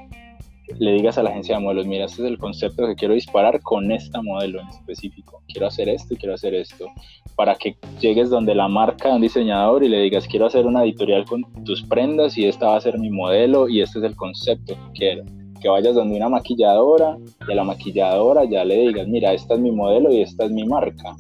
le 0.80 0.93
digas 0.93 1.17
a 1.17 1.24
la 1.24 1.32
agencia 1.32 1.56
de 1.56 1.62
modelos, 1.62 1.86
mira, 1.86 2.06
este 2.06 2.22
es 2.22 2.30
el 2.30 2.38
concepto 2.38 2.88
que 2.88 2.96
quiero 2.96 3.13
disparar 3.13 3.62
con 3.62 3.91
esta 3.91 4.22
modelo 4.22 4.62
en 4.62 4.69
específico. 4.69 5.41
Quiero 5.48 5.67
hacer 5.67 5.89
esto 5.89 6.13
y 6.13 6.17
quiero 6.17 6.36
hacer 6.36 6.54
esto. 6.54 6.88
Para 7.36 7.56
que 7.56 7.76
llegues 8.00 8.30
donde 8.30 8.56
la 8.56 8.69
marca 8.69 9.10
de 9.10 9.15
un 9.15 9.22
diseñador 9.22 9.84
y 9.84 9.89
le 9.89 10.02
digas, 10.04 10.26
quiero 10.26 10.46
hacer 10.46 10.65
una 10.65 10.84
editorial 10.84 11.26
con 11.26 11.43
tus 11.65 11.84
prendas 11.84 12.38
y 12.38 12.46
esta 12.46 12.67
va 12.67 12.78
a 12.78 12.82
ser 12.82 12.98
mi 12.98 13.10
modelo 13.10 13.67
y 13.67 13.82
este 13.82 14.00
es 14.00 14.06
el 14.06 14.15
concepto 14.15 14.74
que 14.74 15.00
quiero. 15.00 15.26
Que 15.62 15.67
vayas 15.67 15.96
donde 15.96 16.15
una 16.15 16.30
maquilladora 16.30 17.17
y 17.48 17.52
a 17.52 17.56
la 17.56 17.63
maquilladora 17.65 18.46
ya 18.46 18.63
le 18.63 18.88
digas, 18.88 19.06
mira, 19.08 19.34
esta 19.34 19.56
es 19.56 19.60
mi 19.60 19.72
modelo 19.72 20.13
y 20.13 20.22
esta 20.22 20.46
es 20.46 20.52
mi 20.52 20.65
marca 20.65 21.15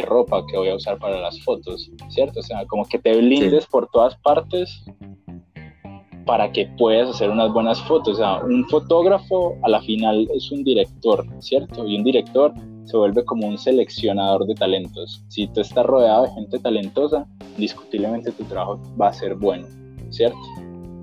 de 0.00 0.06
ropa 0.06 0.44
que 0.46 0.56
voy 0.56 0.68
a 0.68 0.76
usar 0.76 0.98
para 0.98 1.20
las 1.20 1.40
fotos, 1.42 1.90
¿cierto? 2.08 2.40
O 2.40 2.42
sea, 2.42 2.64
como 2.66 2.84
que 2.84 2.98
te 2.98 3.16
blindes 3.16 3.66
por 3.66 3.88
todas 3.90 4.16
partes 4.16 4.84
para 6.28 6.52
que 6.52 6.66
puedas 6.76 7.08
hacer 7.08 7.30
unas 7.30 7.50
buenas 7.52 7.80
fotos. 7.82 8.14
O 8.14 8.16
sea, 8.18 8.44
un 8.44 8.66
fotógrafo 8.68 9.56
a 9.62 9.68
la 9.70 9.80
final 9.80 10.28
es 10.34 10.50
un 10.52 10.62
director, 10.62 11.24
¿cierto? 11.40 11.86
Y 11.86 11.96
un 11.96 12.04
director 12.04 12.52
se 12.84 12.96
vuelve 12.96 13.24
como 13.24 13.46
un 13.46 13.56
seleccionador 13.56 14.46
de 14.46 14.54
talentos. 14.54 15.24
Si 15.28 15.46
tú 15.48 15.62
estás 15.62 15.86
rodeado 15.86 16.24
de 16.24 16.30
gente 16.32 16.58
talentosa, 16.58 17.26
discutiblemente 17.56 18.30
tu 18.32 18.44
trabajo 18.44 18.80
va 19.00 19.08
a 19.08 19.12
ser 19.14 19.34
bueno, 19.36 19.66
¿cierto? 20.10 20.38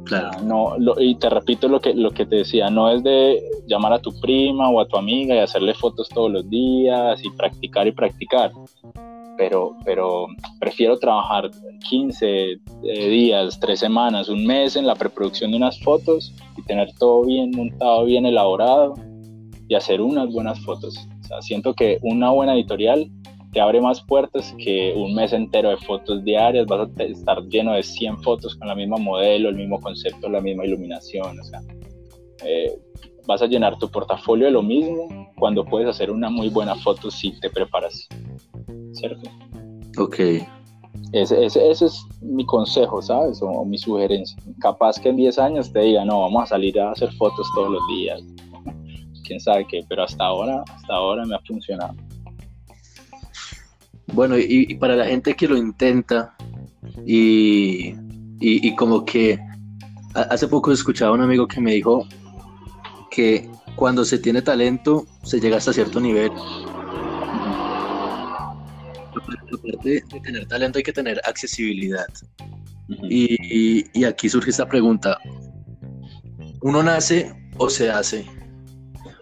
Claro. 0.06 0.30
No, 0.44 0.76
y 1.00 1.16
te 1.16 1.30
repito 1.30 1.68
lo 1.68 1.80
que, 1.82 1.96
lo 1.96 2.12
que 2.12 2.28
te 2.28 2.38
decía, 2.38 2.70
no 2.70 2.92
es 2.92 3.04
de 3.04 3.42
llamar 3.68 3.94
a 3.94 4.00
tu 4.00 4.20
prima 4.20 4.70
o 4.70 4.80
a 4.80 4.88
tu 4.88 4.98
amiga 4.98 5.36
y 5.36 5.40
hacerle 5.40 5.74
fotos 5.74 6.10
todos 6.10 6.32
los 6.32 6.50
días 6.50 7.24
y 7.24 7.30
practicar 7.32 7.88
y 7.88 7.92
practicar 7.92 8.52
pero, 9.38 9.76
pero 9.84 10.28
prefiero 10.60 10.98
trabajar 10.98 11.50
15 11.90 12.52
eh, 12.52 12.60
días, 12.84 13.60
3 13.60 13.80
semanas, 13.80 14.30
un 14.30 14.46
mes 14.46 14.76
en 14.76 14.86
la 14.86 14.96
preproducción 14.96 15.52
de 15.52 15.58
unas 15.58 15.80
fotos 15.82 16.34
y 16.58 16.64
tener 16.64 16.92
todo 16.98 17.24
bien 17.26 17.52
montado, 17.52 18.06
bien 18.06 18.26
elaborado 18.26 18.94
y 19.68 19.76
hacer 19.76 20.02
unas 20.02 20.32
buenas 20.32 20.60
fotos. 20.62 20.98
O 21.22 21.28
sea, 21.28 21.42
siento 21.42 21.74
que 21.74 22.00
una 22.02 22.32
buena 22.32 22.54
editorial 22.54 23.10
te 23.52 23.62
abre 23.62 23.82
más 23.82 24.02
puertas 24.02 24.54
que 24.58 24.94
un 24.96 25.16
mes 25.16 25.32
entero 25.32 25.70
de 25.70 25.78
fotos 25.78 26.24
diarias, 26.24 26.66
vas 26.66 26.90
a 27.00 27.04
estar 27.04 27.42
lleno 27.44 27.74
de 27.74 27.84
100 27.84 28.22
fotos 28.22 28.56
con 28.56 28.68
la 28.68 28.76
misma 28.76 28.98
modelo, 28.98 29.50
el 29.50 29.56
mismo 29.56 29.80
concepto, 29.80 30.30
la 30.30 30.42
misma 30.42 30.66
iluminación, 30.66 31.40
o 31.40 31.44
sea, 31.44 31.62
eh, 32.46 32.74
vas 33.28 33.42
a 33.42 33.48
llenar 33.48 33.78
tu 33.78 33.90
portafolio 33.90 34.46
de 34.46 34.52
lo 34.52 34.62
mismo 34.62 35.08
cuando 35.38 35.66
puedes 35.66 35.90
hacer 35.90 36.12
una 36.12 36.30
muy 36.30 36.50
buena 36.50 36.76
foto 36.76 37.10
si 37.12 37.40
te 37.40 37.50
preparas. 37.50 38.08
¿cierto? 38.96 39.30
Ok. 39.98 40.20
Ese, 41.12 41.46
ese, 41.46 41.70
es 41.70 42.06
mi 42.22 42.46
consejo, 42.46 43.02
¿sabes? 43.02 43.40
O, 43.42 43.64
mi 43.66 43.78
sugerencia. 43.78 44.38
Capaz 44.60 45.00
que 45.00 45.10
en 45.10 45.18
10 45.18 45.40
años 45.40 45.72
te 45.72 45.80
diga, 45.80 46.04
no, 46.04 46.22
vamos 46.22 46.44
a 46.44 46.48
salir 46.48 46.80
a 46.80 46.92
hacer 46.92 47.12
fotos 47.14 47.48
todos 47.54 47.72
los 47.72 47.82
días. 47.88 48.22
Quién 49.24 49.40
sabe 49.40 49.66
qué, 49.70 49.82
pero 49.88 50.04
hasta 50.04 50.24
ahora, 50.26 50.64
hasta 50.68 50.94
ahora 50.94 51.26
me 51.26 51.36
ha 51.36 51.40
funcionado. 51.40 51.96
Bueno, 54.14 54.38
y, 54.38 54.76
para 54.76 54.96
la 54.96 55.06
gente 55.06 55.36
que 55.36 55.48
lo 55.48 55.58
intenta 55.58 56.36
y, 57.06 57.90
y, 57.90 57.96
y 58.40 58.76
como 58.76 59.04
que 59.04 59.40
hace 60.14 60.48
poco 60.48 60.72
escuchaba 60.72 61.12
a 61.12 61.16
un 61.16 61.22
amigo 61.22 61.48
que 61.48 61.60
me 61.60 61.74
dijo 61.74 62.08
que 63.12 63.50
cuando 63.76 64.06
se 64.06 64.20
tiene 64.20 64.42
talento 64.42 65.06
se 65.24 65.40
llega 65.40 65.58
hasta 65.58 65.74
cierto 65.74 66.00
nivel 66.00 66.32
aparte 69.56 70.04
de 70.12 70.20
tener 70.22 70.48
talento 70.48 70.78
hay 70.78 70.84
que 70.84 70.94
tener 70.94 71.22
accesibilidad. 71.26 72.08
y, 73.10 74.04
aquí 74.04 74.30
surge 74.30 74.52
esta 74.52 74.68
pregunta. 74.68 75.18
¿Uno 76.62 76.84
nace 76.84 77.34
o 77.58 77.70
se 77.70 77.90
hace? 77.90 78.26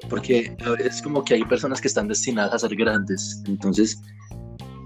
Porque 0.10 0.56
a 0.65 0.72
veces 0.72 1.02
como 1.02 1.24
que 1.24 1.36
hay 1.36 1.43
personas 1.46 1.80
que 1.80 1.88
están 1.88 2.08
destinadas 2.08 2.54
a 2.63 2.67
ser 2.67 2.76
grandes. 2.76 3.41
Entonces, 3.48 4.02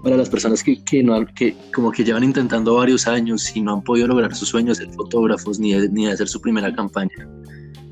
para 0.02 0.16
las 0.16 0.28
personas 0.28 0.62
que, 0.62 0.82
que, 0.84 1.02
no, 1.02 1.26
que 1.34 1.56
como 1.74 1.90
que 1.90 2.04
llevan 2.04 2.24
intentando 2.24 2.74
varios 2.74 3.06
años 3.06 3.54
y 3.54 3.60
no 3.60 3.74
han 3.74 3.82
podido 3.82 4.06
lograr 4.06 4.34
sus 4.34 4.48
sueños, 4.48 4.78
ser 4.78 4.90
fotógrafos 4.92 5.58
ni, 5.58 5.74
ni 5.88 6.06
hacer 6.06 6.28
su 6.28 6.40
primera 6.40 6.72
campaña, 6.72 7.28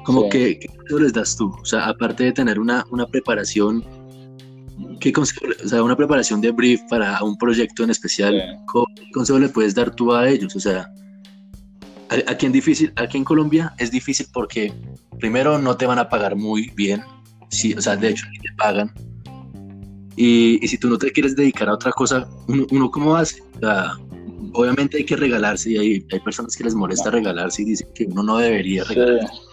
como 0.07 0.29
que, 0.29 0.59
¿qué 0.61 0.95
les 1.01 1.13
das 1.13 1.37
tú? 1.37 1.53
O 1.61 1.65
sea, 1.65 1.87
aparte 1.87 2.25
de 2.25 2.33
tener 2.33 2.61
una, 2.61 2.85
una 2.91 3.07
preparación 3.07 3.85
¿qué 5.01 5.13
consejo, 5.13 5.47
o 5.65 5.69
sea, 5.69 5.83
una 5.83 5.97
preparación 5.97 6.41
de 6.41 6.53
brief 6.53 6.81
para 6.89 7.23
un 7.23 7.37
proyecto 7.37 7.83
en 7.83 7.91
especial, 7.91 8.35
¿qué 8.95 9.11
consejo 9.13 9.41
le 9.41 9.49
puedes 9.49 9.75
dar 9.75 9.95
tú 9.95 10.15
a 10.15 10.29
ellos? 10.29 10.55
O 10.55 10.61
sea, 10.61 10.89
aquí 12.29 12.47
en, 12.47 12.53
difícil, 12.53 12.93
aquí 12.97 13.19
en 13.19 13.25
Colombia 13.25 13.75
es 13.79 13.91
difícil 13.91 14.27
porque 14.33 14.73
primero 15.19 15.59
no 15.59 15.77
te 15.77 15.87
van 15.87 15.99
a 15.99 16.09
pagar 16.09 16.37
muy 16.37 16.71
bien, 16.77 17.03
sí, 17.51 17.75
o 17.75 17.81
sea, 17.81 17.97
de 17.97 18.11
hecho 18.11 18.27
ni 18.31 18.39
te 18.39 18.53
pagan. 18.57 18.93
Y, 20.17 20.65
y 20.65 20.69
si 20.69 20.79
tú 20.79 20.89
no 20.89 20.97
te 20.97 21.11
quieres 21.11 21.37
dedicar 21.37 21.69
a 21.69 21.75
otra 21.75 21.93
cosa, 21.93 22.29
uno, 22.49 22.91
cómo 22.91 23.17
hace? 23.17 23.43
O 23.57 23.61
sea, 23.61 23.93
obviamente 24.53 24.99
hay 24.99 25.05
que 25.05 25.17
regalarse 25.17 25.73
y 25.73 25.79
hay, 25.79 26.07
hay, 26.11 26.21
personas 26.21 26.57
que 26.57 26.65
les 26.65 26.75
molesta 26.75 27.11
regalarse 27.11 27.63
y 27.63 27.67
dicen 27.67 27.89
que 27.95 28.05
uno 28.05 28.23
no 28.23 28.39
debería 28.39 28.85
regalarse. 28.85 29.46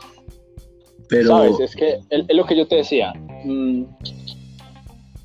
Sabes, 1.26 1.60
es 1.60 1.76
que 1.76 2.00
es 2.10 2.36
lo 2.36 2.46
que 2.46 2.56
yo 2.56 2.68
te 2.68 2.78
decía. 2.78 3.14
Mm, 3.46 3.84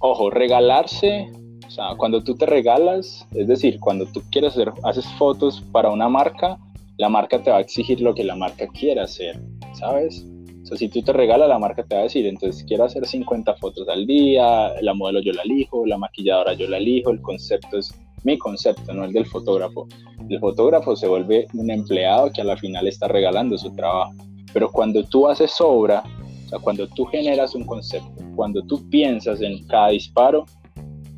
ojo, 0.01 0.30
regalarse, 0.30 1.30
o 1.66 1.70
sea, 1.70 1.95
cuando 1.97 2.22
tú 2.22 2.34
te 2.34 2.47
regalas, 2.47 3.26
es 3.34 3.49
decir, 3.49 3.78
cuando 3.80 4.07
tú 4.07 4.22
quieres 4.30 4.53
hacer, 4.53 4.72
haces 4.84 5.07
fotos 5.18 5.62
para 5.72 5.91
una 5.91 6.09
marca, 6.09 6.59
la 6.99 7.09
marca 7.09 7.43
te 7.43 7.51
va 7.51 7.59
a 7.59 7.61
exigir 7.61 8.01
lo 8.01 8.14
que 8.14 8.24
la 8.24 8.36
marca 8.36 8.66
quiera 8.68 9.05
hacer, 9.05 9.41
¿sabes? 9.74 10.26
O 10.62 10.66
sea, 10.66 10.76
si 10.76 10.89
tú 10.89 11.01
te 11.03 11.12
regalas, 11.12 11.49
la 11.49 11.59
marca 11.59 11.82
te 11.84 11.95
va 11.95 12.03
a 12.03 12.05
decir, 12.05 12.26
entonces 12.26 12.64
quiero 12.64 12.84
hacer 12.84 13.07
50 13.07 13.55
fotos 13.55 13.89
al 13.89 14.07
día, 14.07 14.72
la 14.82 14.95
modelo 14.95 15.20
yo 15.20 15.32
la 15.32 15.43
elijo, 15.43 15.86
la 15.86 15.97
maquilladora 15.97 16.55
yo 16.55 16.68
la 16.68 16.78
elijo, 16.78 17.11
el 17.11 17.22
concepto 17.22 17.78
es 17.78 17.95
mi 18.24 18.36
concepto, 18.36 18.93
no 18.93 19.05
el 19.05 19.12
del 19.12 19.26
fotógrafo. 19.26 19.86
El 20.28 20.41
fotógrafo 20.41 20.97
se 20.97 21.07
vuelve 21.07 21.47
un 21.55 21.70
empleado 21.70 22.30
que 22.32 22.41
a 22.41 22.45
la 22.45 22.57
final 22.57 22.86
está 22.89 23.09
regalando 23.09 23.57
su 23.57 23.74
trabajo. 23.74 24.12
Pero 24.53 24.70
cuando 24.70 25.05
tú 25.05 25.28
haces 25.28 25.55
obra, 25.61 26.03
o 26.46 26.49
sea, 26.49 26.59
cuando 26.59 26.86
tú 26.88 27.05
generas 27.05 27.55
un 27.55 27.64
concepto, 27.64 28.22
cuando 28.34 28.62
tú 28.62 28.88
piensas 28.88 29.40
en 29.42 29.66
cada 29.66 29.88
disparo, 29.88 30.46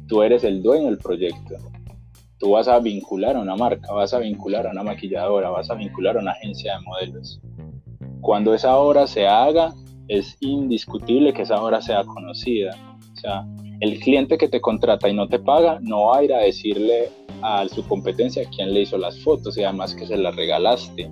tú 0.09 0.23
eres 0.23 0.43
el 0.43 0.63
dueño 0.63 0.87
del 0.87 0.99
proyecto. 0.99 1.55
Tú 2.39 2.53
vas 2.53 2.67
a 2.67 2.79
vincular 2.81 3.37
a 3.37 3.41
una 3.41 3.55
marca, 3.55 3.93
vas 3.93 4.13
a 4.15 4.19
vincular 4.19 4.67
a 4.67 4.71
una 4.71 4.83
maquilladora, 4.83 5.51
vas 5.51 5.71
a 5.71 5.75
vincular 5.75 6.17
a 6.17 6.21
una 6.21 6.33
agencia 6.33 6.77
de 6.77 6.85
modelos. 6.85 7.41
Cuando 8.21 8.55
esa 8.55 8.77
obra 8.77 9.07
se 9.07 9.27
haga, 9.27 9.73
es 10.09 10.37
indiscutible 10.41 11.33
que 11.33 11.43
esa 11.43 11.63
obra 11.63 11.81
sea 11.81 12.03
conocida. 12.05 12.75
O 13.13 13.17
sea, 13.21 13.47
el 13.81 14.01
cliente 14.01 14.37
que 14.37 14.49
te 14.49 14.61
contrata 14.61 15.09
y 15.09 15.15
no 15.15 15.29
te 15.29 15.39
paga, 15.39 15.79
no 15.83 16.07
va 16.07 16.19
a 16.19 16.25
ir 16.25 16.35
a 16.35 16.39
decirle 16.39 17.11
a 17.43 17.69
su 17.69 17.87
competencia 17.87 18.49
quién 18.55 18.75
le 18.75 18.83
hizo 18.83 18.99
las 18.99 19.23
fotos 19.23 19.57
y 19.57 19.63
además 19.63 19.95
que 19.95 20.07
se 20.07 20.17
las 20.17 20.35
regalaste. 20.35 21.11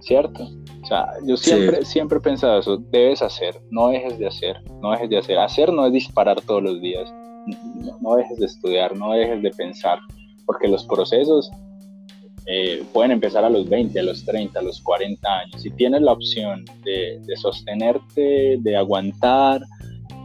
¿Cierto? 0.00 0.48
O 0.86 0.88
sea, 0.88 1.08
yo 1.24 1.36
siempre, 1.36 1.84
siempre 1.84 2.18
he 2.18 2.20
pensado 2.20 2.60
eso, 2.60 2.76
debes 2.76 3.20
hacer, 3.20 3.60
no 3.72 3.88
dejes 3.88 4.20
de 4.20 4.28
hacer, 4.28 4.62
no 4.80 4.92
dejes 4.92 5.10
de 5.10 5.18
hacer. 5.18 5.36
Hacer 5.36 5.72
no 5.72 5.84
es 5.84 5.92
disparar 5.92 6.40
todos 6.42 6.62
los 6.62 6.80
días, 6.80 7.12
no, 8.00 8.14
dejes 8.14 8.38
de 8.38 8.46
estudiar, 8.46 8.96
no 8.96 9.10
dejes 9.10 9.42
de 9.42 9.50
pensar, 9.50 9.98
porque 10.46 10.68
los 10.68 10.84
procesos 10.84 11.50
eh, 12.46 12.84
pueden 12.92 13.10
empezar 13.10 13.44
a 13.44 13.50
los 13.50 13.68
20, 13.68 13.98
a 13.98 14.02
los 14.04 14.24
30, 14.24 14.60
a 14.60 14.62
los 14.62 14.80
40 14.80 15.28
años. 15.28 15.60
Si 15.60 15.70
tienes 15.70 16.02
la 16.02 16.12
opción 16.12 16.64
de, 16.84 17.18
de 17.20 17.36
sostenerte, 17.36 18.56
de 18.60 18.76
aguantar, 18.76 19.62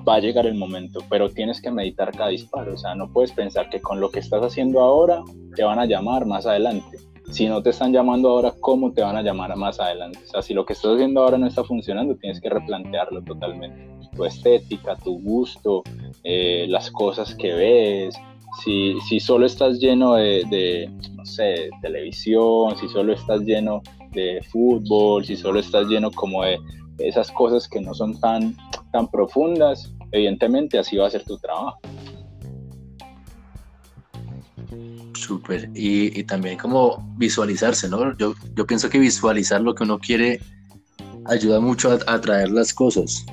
va 0.08 0.18
a 0.18 0.20
llegar 0.20 0.46
el 0.46 0.54
momento, 0.54 1.00
pero 1.10 1.32
tienes 1.32 1.60
que 1.60 1.72
meditar 1.72 2.12
cada 2.12 2.30
disparo. 2.30 2.76
O 2.76 2.78
sea, 2.78 2.94
no 2.94 3.12
puedes 3.12 3.32
pensar 3.32 3.68
que 3.72 3.82
con 3.82 4.00
lo 4.00 4.12
que 4.12 4.20
estás 4.20 4.44
haciendo 4.44 4.82
ahora 4.82 5.24
te 5.56 5.64
van 5.64 5.80
a 5.80 5.88
llamar 5.88 6.28
más 6.28 6.46
adelante 6.46 7.00
si 7.30 7.48
no 7.48 7.62
te 7.62 7.70
están 7.70 7.94
llamando 7.94 8.30
ahora, 8.30 8.54
¿cómo 8.60 8.92
te 8.92 9.02
van 9.02 9.16
a 9.16 9.22
llamar 9.22 9.56
más 9.56 9.80
adelante? 9.80 10.20
O 10.28 10.32
sea, 10.32 10.42
si 10.42 10.54
lo 10.54 10.66
que 10.66 10.74
estás 10.74 10.94
haciendo 10.96 11.22
ahora 11.22 11.38
no 11.38 11.48
está 11.48 11.64
funcionando, 11.64 12.16
tienes 12.16 12.42
que 12.42 12.50
replantearlo 12.50 13.22
totalmente. 13.24 13.90
Tu 14.16 14.26
estética, 14.26 14.96
tu 14.98 15.20
gusto, 15.22 15.84
eh, 16.24 16.66
las 16.68 16.92
cosas 16.92 17.36
que 17.36 17.54
ves, 17.54 18.16
si, 18.64 19.00
si 19.08 19.20
solo 19.20 19.46
estás 19.46 19.80
lleno 19.80 20.16
de, 20.16 20.90
no 21.16 21.26
sé, 21.26 21.70
televisión, 21.82 22.78
si 22.78 22.90
solo 22.90 23.14
estás 23.14 23.42
lleno 23.42 23.82
de 24.12 24.42
fútbol, 24.52 25.24
si 25.24 25.38
solo 25.38 25.60
estás 25.60 25.88
lleno 25.88 26.12
como 26.12 26.44
de 26.44 26.60
esas 26.98 27.32
cosas 27.32 27.68
que 27.68 27.80
no 27.80 27.94
son 27.94 28.20
tan, 28.20 28.56
tan 28.92 29.08
profundas, 29.08 29.94
evidentemente 30.12 30.78
así 30.78 30.98
va 30.98 31.08
a 31.08 31.10
ser 31.10 31.24
tu 31.24 31.38
trabajo. 31.38 31.80
Súper. 35.22 35.70
Y, 35.76 36.24
también 36.24 36.58
como 36.58 36.98
visualizarse, 37.18 37.88
¿no? 37.88 38.18
Yo, 38.18 38.34
yo 38.56 38.66
pienso 38.66 38.90
que 38.90 38.98
visualizar 38.98 39.62
lo 39.62 39.76
que 39.76 39.84
uno 39.84 40.00
quiere 40.00 40.42
ayuda 41.26 41.60
mucho 41.60 41.92
a 41.92 42.14
atraer 42.14 42.50
las 42.50 42.74
cosas. 42.74 43.24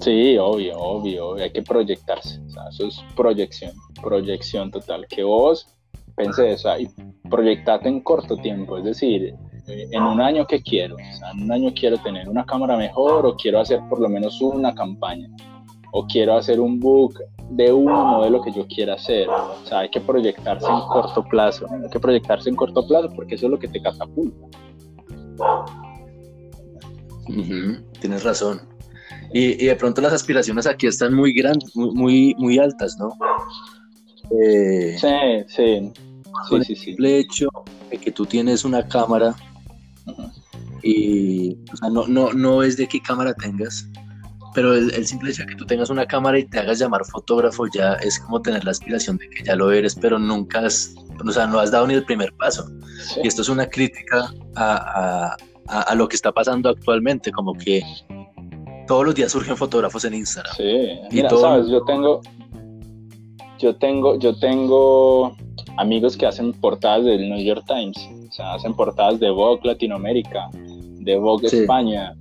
Sí, 0.00 0.36
obvio, 0.36 0.78
obvio, 0.78 1.34
hay 1.36 1.50
que 1.50 1.62
proyectarse. 1.62 2.38
O 2.48 2.50
sea, 2.50 2.64
eso 2.70 2.88
es 2.88 3.00
proyección, 3.16 3.72
proyección 4.02 4.70
total. 4.70 5.06
Que 5.08 5.22
vos 5.22 5.66
pensé 6.16 6.52
eso, 6.52 6.68
y 6.78 6.90
proyectate 7.30 7.88
en 7.88 8.00
corto 8.02 8.36
tiempo, 8.36 8.76
es 8.76 8.84
decir, 8.84 9.34
eh, 9.68 9.88
en 9.90 10.02
un 10.02 10.20
año 10.20 10.46
que 10.46 10.60
quiero, 10.60 10.96
sea, 10.96 11.30
en 11.30 11.44
un 11.44 11.52
año 11.52 11.72
quiero 11.74 11.96
tener 11.98 12.28
una 12.28 12.44
cámara 12.44 12.76
mejor 12.76 13.24
o 13.24 13.36
quiero 13.36 13.60
hacer 13.60 13.80
por 13.88 14.00
lo 14.00 14.08
menos 14.10 14.38
una 14.42 14.74
campaña 14.74 15.28
o 15.92 16.06
quiero 16.06 16.36
hacer 16.36 16.60
un 16.60 16.78
book 16.78 17.14
de 17.56 17.72
un 17.72 17.84
modelo 17.84 18.42
que 18.42 18.52
yo 18.52 18.66
quiera 18.66 18.94
hacer. 18.94 19.28
O 19.28 19.66
sea, 19.66 19.80
hay 19.80 19.90
que 19.90 20.00
proyectarse 20.00 20.66
en 20.66 20.80
corto 20.88 21.24
plazo. 21.24 21.66
Hay 21.70 21.90
que 21.90 22.00
proyectarse 22.00 22.48
en 22.48 22.56
corto 22.56 22.86
plazo 22.86 23.10
porque 23.14 23.34
eso 23.34 23.46
es 23.46 23.50
lo 23.52 23.58
que 23.58 23.68
te 23.68 23.80
catapulta. 23.80 24.46
Tienes 28.00 28.24
razón. 28.24 28.62
Y, 29.32 29.64
de 29.64 29.76
pronto 29.76 30.00
las 30.00 30.12
aspiraciones 30.12 30.66
aquí 30.66 30.86
están 30.86 31.14
muy 31.14 31.32
grandes, 31.32 31.74
muy, 31.74 32.34
muy, 32.36 32.58
altas, 32.58 32.98
¿no? 32.98 33.16
Eh, 34.30 34.96
sí, 34.98 35.08
sí. 35.48 35.92
Sí, 36.64 36.74
sí, 36.74 36.96
hecho 36.98 37.48
de 37.90 37.98
que 37.98 38.10
tú 38.10 38.26
tienes 38.26 38.64
una 38.64 38.86
cámara 38.86 39.34
y 40.82 41.52
o 41.72 41.76
sea, 41.76 41.90
no, 41.90 42.06
no, 42.08 42.32
no 42.32 42.62
es 42.62 42.76
de 42.76 42.88
qué 42.88 43.00
cámara 43.00 43.34
tengas, 43.34 43.86
pero 44.54 44.74
el, 44.74 45.06
simple 45.06 45.30
hecho 45.30 45.42
de 45.42 45.48
que 45.48 45.54
tú 45.56 45.66
tengas 45.66 45.90
una 45.90 46.06
cámara 46.06 46.38
y 46.38 46.44
te 46.44 46.58
hagas 46.58 46.78
llamar 46.78 47.04
fotógrafo 47.04 47.64
ya 47.74 47.94
es 47.94 48.18
como 48.18 48.42
tener 48.42 48.64
la 48.64 48.72
aspiración 48.72 49.16
de 49.16 49.28
que 49.30 49.44
ya 49.44 49.56
lo 49.56 49.72
eres, 49.72 49.94
pero 49.94 50.18
nunca 50.18 50.60
has, 50.60 50.94
o 51.24 51.30
sea, 51.30 51.46
no 51.46 51.58
has 51.58 51.70
dado 51.70 51.86
ni 51.86 51.94
el 51.94 52.04
primer 52.04 52.32
paso. 52.34 52.66
Y 53.22 53.28
esto 53.28 53.42
es 53.42 53.48
una 53.48 53.66
crítica 53.66 54.32
a, 54.56 55.36
a, 55.68 55.80
a, 55.80 55.94
lo 55.94 56.08
que 56.08 56.16
está 56.16 56.32
pasando 56.32 56.68
actualmente, 56.68 57.32
como 57.32 57.54
que 57.54 57.82
todos 58.86 59.06
los 59.06 59.14
días 59.14 59.32
surgen 59.32 59.56
fotógrafos 59.56 60.04
en 60.04 60.14
Instagram. 60.14 60.54
Sí, 60.56 60.98
mira, 61.10 61.30
sabes, 61.30 61.68
yo 61.68 61.82
tengo, 61.84 62.20
yo 63.58 63.76
tengo, 63.76 64.18
yo 64.18 64.38
tengo 64.38 65.36
amigos 65.78 66.16
que 66.16 66.26
hacen 66.26 66.52
portadas 66.52 67.04
del 67.04 67.28
New 67.30 67.42
York 67.42 67.64
Times, 67.66 67.96
o 68.28 68.32
sea, 68.32 68.54
hacen 68.54 68.74
portadas 68.74 69.20
de 69.20 69.30
Vogue 69.30 69.60
Latinoamérica, 69.64 70.50
de 70.52 71.16
Vogue 71.16 71.46
España, 71.46 72.14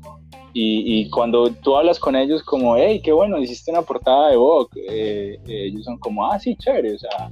y, 0.53 1.09
cuando 1.09 1.49
tú 1.51 1.75
hablas 1.75 1.99
con 1.99 2.15
ellos 2.15 2.43
como, 2.43 2.75
hey, 2.75 3.01
qué 3.03 3.11
bueno, 3.11 3.37
hiciste 3.39 3.71
una 3.71 3.81
portada 3.81 4.29
de 4.29 4.37
Vogue, 4.37 4.69
eh, 4.89 5.39
eh, 5.47 5.65
ellos 5.67 5.85
son 5.85 5.97
como, 5.97 6.25
ah, 6.25 6.39
sí, 6.39 6.55
chévere, 6.55 6.95
o 6.95 6.99
sea, 6.99 7.31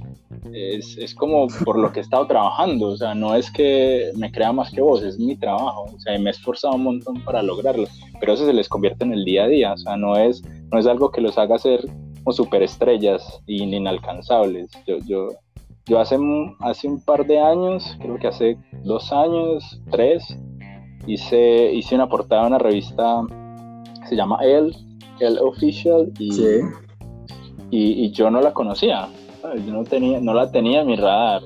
es, 0.52 0.96
es, 0.96 1.14
como 1.14 1.46
por 1.64 1.78
lo 1.78 1.92
que 1.92 2.00
he 2.00 2.02
estado 2.02 2.26
trabajando, 2.26 2.88
o 2.88 2.96
sea, 2.96 3.14
no 3.14 3.34
es 3.34 3.50
que 3.50 4.10
me 4.16 4.32
crea 4.32 4.52
más 4.52 4.70
que 4.70 4.80
vos, 4.80 5.02
es 5.02 5.18
mi 5.18 5.36
trabajo, 5.36 5.86
o 5.94 6.00
sea, 6.00 6.18
me 6.18 6.30
he 6.30 6.32
esforzado 6.32 6.74
un 6.74 6.84
montón 6.84 7.22
para 7.24 7.42
lograrlo, 7.42 7.86
pero 8.18 8.32
eso 8.32 8.46
se 8.46 8.52
les 8.52 8.68
convierte 8.68 9.04
en 9.04 9.12
el 9.12 9.24
día 9.24 9.44
a 9.44 9.48
día, 9.48 9.72
o 9.72 9.78
sea, 9.78 9.96
no 9.96 10.16
es, 10.16 10.42
no 10.72 10.78
es 10.78 10.86
algo 10.86 11.10
que 11.10 11.20
los 11.20 11.36
haga 11.36 11.58
ser 11.58 11.80
como 12.22 12.32
superestrellas 12.32 13.40
y 13.46 13.62
inalcanzables. 13.62 14.70
Yo, 14.86 14.98
yo, 15.06 15.28
yo 15.86 15.98
hace, 15.98 16.16
hace 16.60 16.88
un 16.88 17.00
par 17.00 17.26
de 17.26 17.38
años, 17.40 17.96
creo 18.00 18.18
que 18.18 18.28
hace 18.28 18.58
dos 18.84 19.12
años, 19.12 19.80
tres, 19.90 20.36
hice, 21.06 21.72
hice 21.72 21.94
una 21.94 22.08
portada 22.08 22.42
de 22.42 22.48
una 22.48 22.58
revista 22.58 23.22
se 24.10 24.16
llama 24.16 24.38
El, 24.42 24.74
El 25.20 25.38
Official, 25.38 26.12
y, 26.18 26.32
y, 27.70 28.10
yo 28.10 28.28
no 28.30 28.40
la 28.40 28.52
conocía, 28.52 29.08
yo 29.42 29.72
no, 29.72 29.84
tenía, 29.84 30.20
no 30.20 30.34
la 30.34 30.50
tenía 30.50 30.80
en 30.80 30.88
mi 30.88 30.96
radar. 30.96 31.42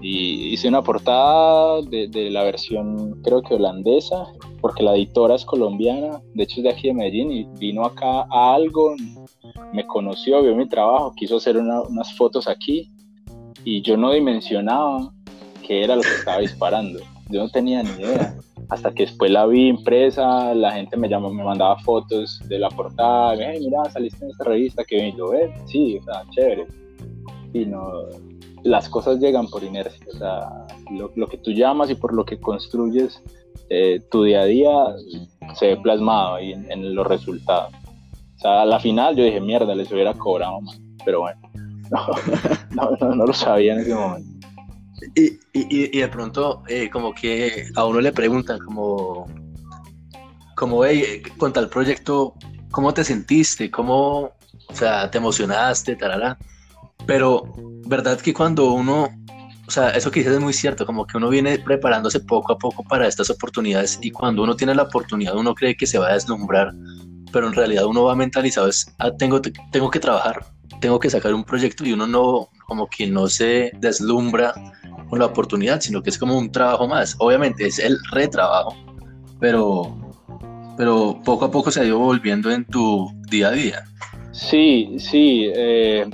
Y 0.00 0.52
hice 0.52 0.68
una 0.68 0.80
portada 0.80 1.82
de, 1.82 2.30
la 2.30 2.44
versión, 2.44 3.20
creo 3.22 3.42
que 3.42 3.54
holandesa, 3.54 4.24
porque 4.60 4.82
la 4.82 4.94
editora 4.94 5.34
es 5.34 5.44
colombiana, 5.44 6.20
de 6.34 6.44
hecho 6.44 6.58
es 6.58 6.62
de 6.62 6.70
aquí 6.70 6.88
de 6.88 6.94
Medellín, 6.94 7.30
y 7.30 7.44
vino 7.58 7.84
acá 7.84 8.26
a 8.30 8.54
algo, 8.54 8.94
me 9.74 9.86
conoció, 9.86 10.42
vio 10.42 10.54
mi 10.54 10.68
trabajo, 10.68 11.12
quiso 11.14 11.36
hacer 11.36 11.58
unas 11.58 12.16
fotos 12.16 12.48
aquí, 12.48 12.90
y 13.64 13.82
yo 13.82 13.96
no 13.96 14.12
dimensionaba 14.12 15.12
qué 15.66 15.84
era 15.84 15.96
lo 15.96 16.02
que 16.02 16.08
estaba 16.08 16.38
disparando. 16.38 17.00
Yo 17.28 17.42
no 17.42 17.48
tenía 17.50 17.82
ni 17.82 17.90
idea 17.90 18.34
hasta 18.68 18.92
que 18.92 19.04
después 19.04 19.30
la 19.30 19.46
vi 19.46 19.68
impresa, 19.68 20.54
la 20.54 20.72
gente 20.72 20.96
me 20.96 21.08
llamó, 21.08 21.32
me 21.32 21.42
mandaba 21.42 21.78
fotos 21.78 22.40
de 22.48 22.58
la 22.58 22.68
portada, 22.68 23.34
hey, 23.38 23.58
mira, 23.60 23.90
saliste 23.90 24.24
en 24.24 24.30
esta 24.30 24.44
revista, 24.44 24.84
que 24.84 25.12
lo 25.16 25.30
ves, 25.30 25.50
sí, 25.66 25.98
o 25.98 26.02
sea, 26.04 26.22
chévere. 26.30 26.66
Y 27.54 27.64
no, 27.64 28.04
las 28.64 28.88
cosas 28.88 29.18
llegan 29.20 29.48
por 29.48 29.64
inercia, 29.64 30.06
o 30.14 30.18
sea, 30.18 30.66
lo, 30.90 31.28
que 31.28 31.38
tú 31.38 31.52
llamas 31.52 31.90
y 31.90 31.94
por 31.94 32.12
lo 32.12 32.24
que 32.24 32.38
construyes 32.38 33.22
eh, 33.70 34.00
tu 34.10 34.24
día 34.24 34.42
a 34.42 34.44
día 34.44 34.72
se 35.54 35.68
ve 35.68 35.76
plasmado 35.78 36.34
ahí 36.34 36.52
en, 36.52 36.94
los 36.94 37.06
resultados. 37.06 37.72
O 38.36 38.40
sea, 38.40 38.62
a 38.62 38.66
la 38.66 38.78
final 38.78 39.16
yo 39.16 39.24
dije, 39.24 39.40
mierda, 39.40 39.74
les 39.74 39.90
hubiera 39.90 40.12
cobrado 40.12 40.60
más, 40.60 40.78
pero 41.06 41.20
bueno, 41.20 41.40
no, 42.70 43.14
no 43.14 43.26
lo 43.26 43.32
sabía 43.32 43.72
en 43.72 43.80
ese 43.80 43.94
momento. 43.94 44.37
Y, 45.14 45.38
y, 45.52 45.98
de 45.98 46.08
pronto, 46.08 46.62
eh, 46.68 46.90
como 46.90 47.14
que 47.14 47.68
a 47.76 47.84
uno 47.84 48.00
le 48.00 48.12
preguntan, 48.12 48.58
como, 48.58 49.26
como, 50.56 50.84
hey, 50.84 51.22
con 51.36 51.52
tal 51.52 51.68
proyecto, 51.68 52.34
¿cómo 52.70 52.92
te 52.92 53.04
sentiste? 53.04 53.70
¿Cómo, 53.70 54.32
o 54.68 54.74
sea, 54.74 55.10
te 55.10 55.18
emocionaste? 55.18 55.96
Tarara? 55.96 56.38
Pero, 57.06 57.44
¿verdad 57.86 58.20
que 58.20 58.34
cuando 58.34 58.72
uno, 58.72 59.08
o 59.66 59.70
sea, 59.70 59.90
eso 59.90 60.10
que 60.10 60.20
dices 60.20 60.34
es 60.34 60.40
muy 60.40 60.52
cierto, 60.52 60.84
como 60.84 61.06
que 61.06 61.16
uno 61.16 61.28
viene 61.28 61.58
preparándose 61.58 62.20
poco 62.20 62.52
a 62.52 62.58
poco 62.58 62.82
para 62.84 63.06
estas 63.06 63.30
oportunidades 63.30 63.98
y 64.02 64.10
cuando 64.10 64.42
uno 64.42 64.56
tiene 64.56 64.74
la 64.74 64.82
oportunidad, 64.82 65.36
uno 65.36 65.54
cree 65.54 65.76
que 65.76 65.86
se 65.86 65.98
va 65.98 66.08
a 66.08 66.14
deslumbrar, 66.14 66.72
pero 67.32 67.46
en 67.46 67.54
realidad 67.54 67.86
uno 67.86 68.04
va 68.04 68.14
mentalizado, 68.14 68.68
es, 68.68 68.92
ah, 68.98 69.10
tengo, 69.16 69.40
tengo 69.70 69.90
que 69.90 70.00
trabajar, 70.00 70.44
tengo 70.80 70.98
que 70.98 71.10
sacar 71.10 71.34
un 71.34 71.44
proyecto 71.44 71.84
y 71.84 71.92
uno 71.92 72.06
no, 72.06 72.48
como 72.66 72.88
que 72.88 73.06
no 73.06 73.28
se 73.28 73.72
deslumbra 73.78 74.52
con 75.08 75.18
la 75.18 75.26
oportunidad, 75.26 75.80
sino 75.80 76.02
que 76.02 76.10
es 76.10 76.18
como 76.18 76.36
un 76.36 76.50
trabajo 76.50 76.86
más. 76.86 77.16
Obviamente 77.18 77.66
es 77.66 77.78
el 77.78 77.96
retrabajo, 78.10 78.74
pero, 79.40 79.96
pero 80.76 81.18
poco 81.24 81.46
a 81.46 81.50
poco 81.50 81.70
se 81.70 81.80
ha 81.80 81.84
ido 81.84 81.98
volviendo 81.98 82.50
en 82.50 82.64
tu 82.64 83.10
día 83.30 83.48
a 83.48 83.52
día. 83.52 83.84
Sí, 84.32 84.96
sí. 84.98 85.50
Eh, 85.54 86.08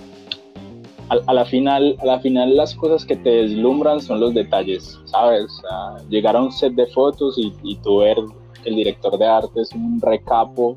a, 1.09 1.35
la 1.35 1.45
final, 1.45 1.97
a 2.01 2.07
la 2.07 2.21
final 2.21 2.57
las 2.57 2.75
cosas 2.75 3.05
que 3.05 3.17
te 3.17 3.29
deslumbran 3.29 4.01
son 4.01 4.21
los 4.21 4.35
detalles, 4.35 4.99
¿sabes? 5.05 5.47
llegar 6.09 6.37
a 6.37 6.43
un 6.43 6.51
set 6.51 6.75
de 6.75 6.87
fotos 6.89 7.37
y, 7.39 7.53
y 7.63 7.77
tú 7.77 7.99
ver 7.99 8.17
que 8.63 8.71
el 8.71 8.77
director 8.77 9.19
de 9.19 9.27
arte 9.27 9.61
es 9.61 9.71
un 9.73 10.01
recapo 10.01 10.77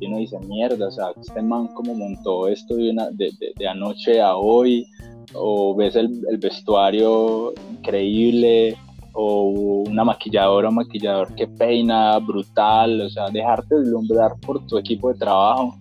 y 0.00 0.06
uno 0.06 0.18
dice, 0.18 0.38
mierda, 0.40 0.88
o 0.88 0.90
sea, 0.90 1.10
este 1.20 1.40
man 1.42 1.68
como 1.68 1.94
montó 1.94 2.48
esto 2.48 2.76
de, 2.76 2.90
una, 2.90 3.10
de, 3.10 3.30
de 3.56 3.68
anoche 3.68 4.20
a 4.20 4.36
hoy, 4.36 4.86
o 5.34 5.74
ves 5.74 5.96
el, 5.96 6.10
vestuario 6.38 7.52
increíble, 7.70 8.76
o 9.12 9.84
una 9.88 10.04
maquilladora 10.04 10.68
o 10.68 10.72
maquillador 10.72 11.34
que 11.34 11.46
peina 11.46 12.18
brutal, 12.18 13.00
o 13.00 13.08
sea, 13.08 13.28
dejarte 13.30 13.76
deslumbrar 13.76 14.38
por 14.40 14.66
tu 14.66 14.76
equipo 14.76 15.12
de 15.12 15.18
trabajo, 15.18 15.76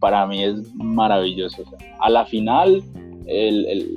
para 0.00 0.26
mí 0.26 0.42
es 0.42 0.74
maravilloso. 0.74 1.62
a 2.00 2.10
la 2.10 2.26
final, 2.26 2.82
el, 3.26 3.94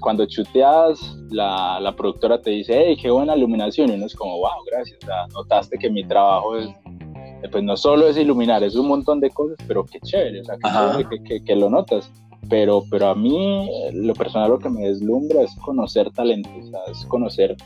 cuando 0.00 0.24
chuteas, 0.26 0.98
la, 1.30 1.78
la, 1.80 1.94
productora 1.94 2.40
te 2.40 2.50
dice, 2.50 2.72
hey, 2.74 2.96
qué 3.00 3.10
buena 3.10 3.36
iluminación, 3.36 3.90
y 3.90 3.94
uno 3.94 4.06
es 4.06 4.14
como, 4.14 4.38
wow, 4.38 4.64
gracias, 4.70 4.98
notaste 5.34 5.76
que 5.78 5.90
mi 5.90 6.04
trabajo 6.04 6.56
es, 6.56 6.70
pues 7.50 7.64
no 7.64 7.76
solo 7.76 8.08
es 8.08 8.16
iluminar, 8.16 8.62
es 8.62 8.76
un 8.76 8.88
montón 8.88 9.20
de 9.20 9.30
cosas, 9.30 9.58
pero 9.66 9.84
qué 9.84 10.00
chévere, 10.00 10.40
o 10.40 10.44
sea, 10.44 10.56
que, 11.28 11.44
que, 11.44 11.56
lo 11.56 11.68
notas. 11.68 12.10
Pero, 12.48 12.84
pero 12.90 13.08
a 13.08 13.14
mí, 13.14 13.68
lo 13.92 14.14
personal, 14.14 14.50
lo 14.50 14.58
que 14.58 14.68
me 14.68 14.88
deslumbra 14.88 15.42
es 15.42 15.54
conocer 15.56 16.10
talentos, 16.10 16.52
es 16.90 17.04
conocer 17.06 17.56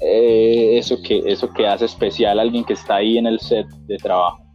eh, 0.00 0.76
eso, 0.78 1.00
que, 1.02 1.22
eso 1.26 1.50
que 1.52 1.66
hace 1.66 1.86
especial 1.86 2.38
a 2.38 2.42
alguien 2.42 2.64
que 2.64 2.74
está 2.74 2.96
ahí 2.96 3.18
en 3.18 3.26
el 3.26 3.40
set 3.40 3.66
de 3.86 3.96
trabajo. 3.96 4.46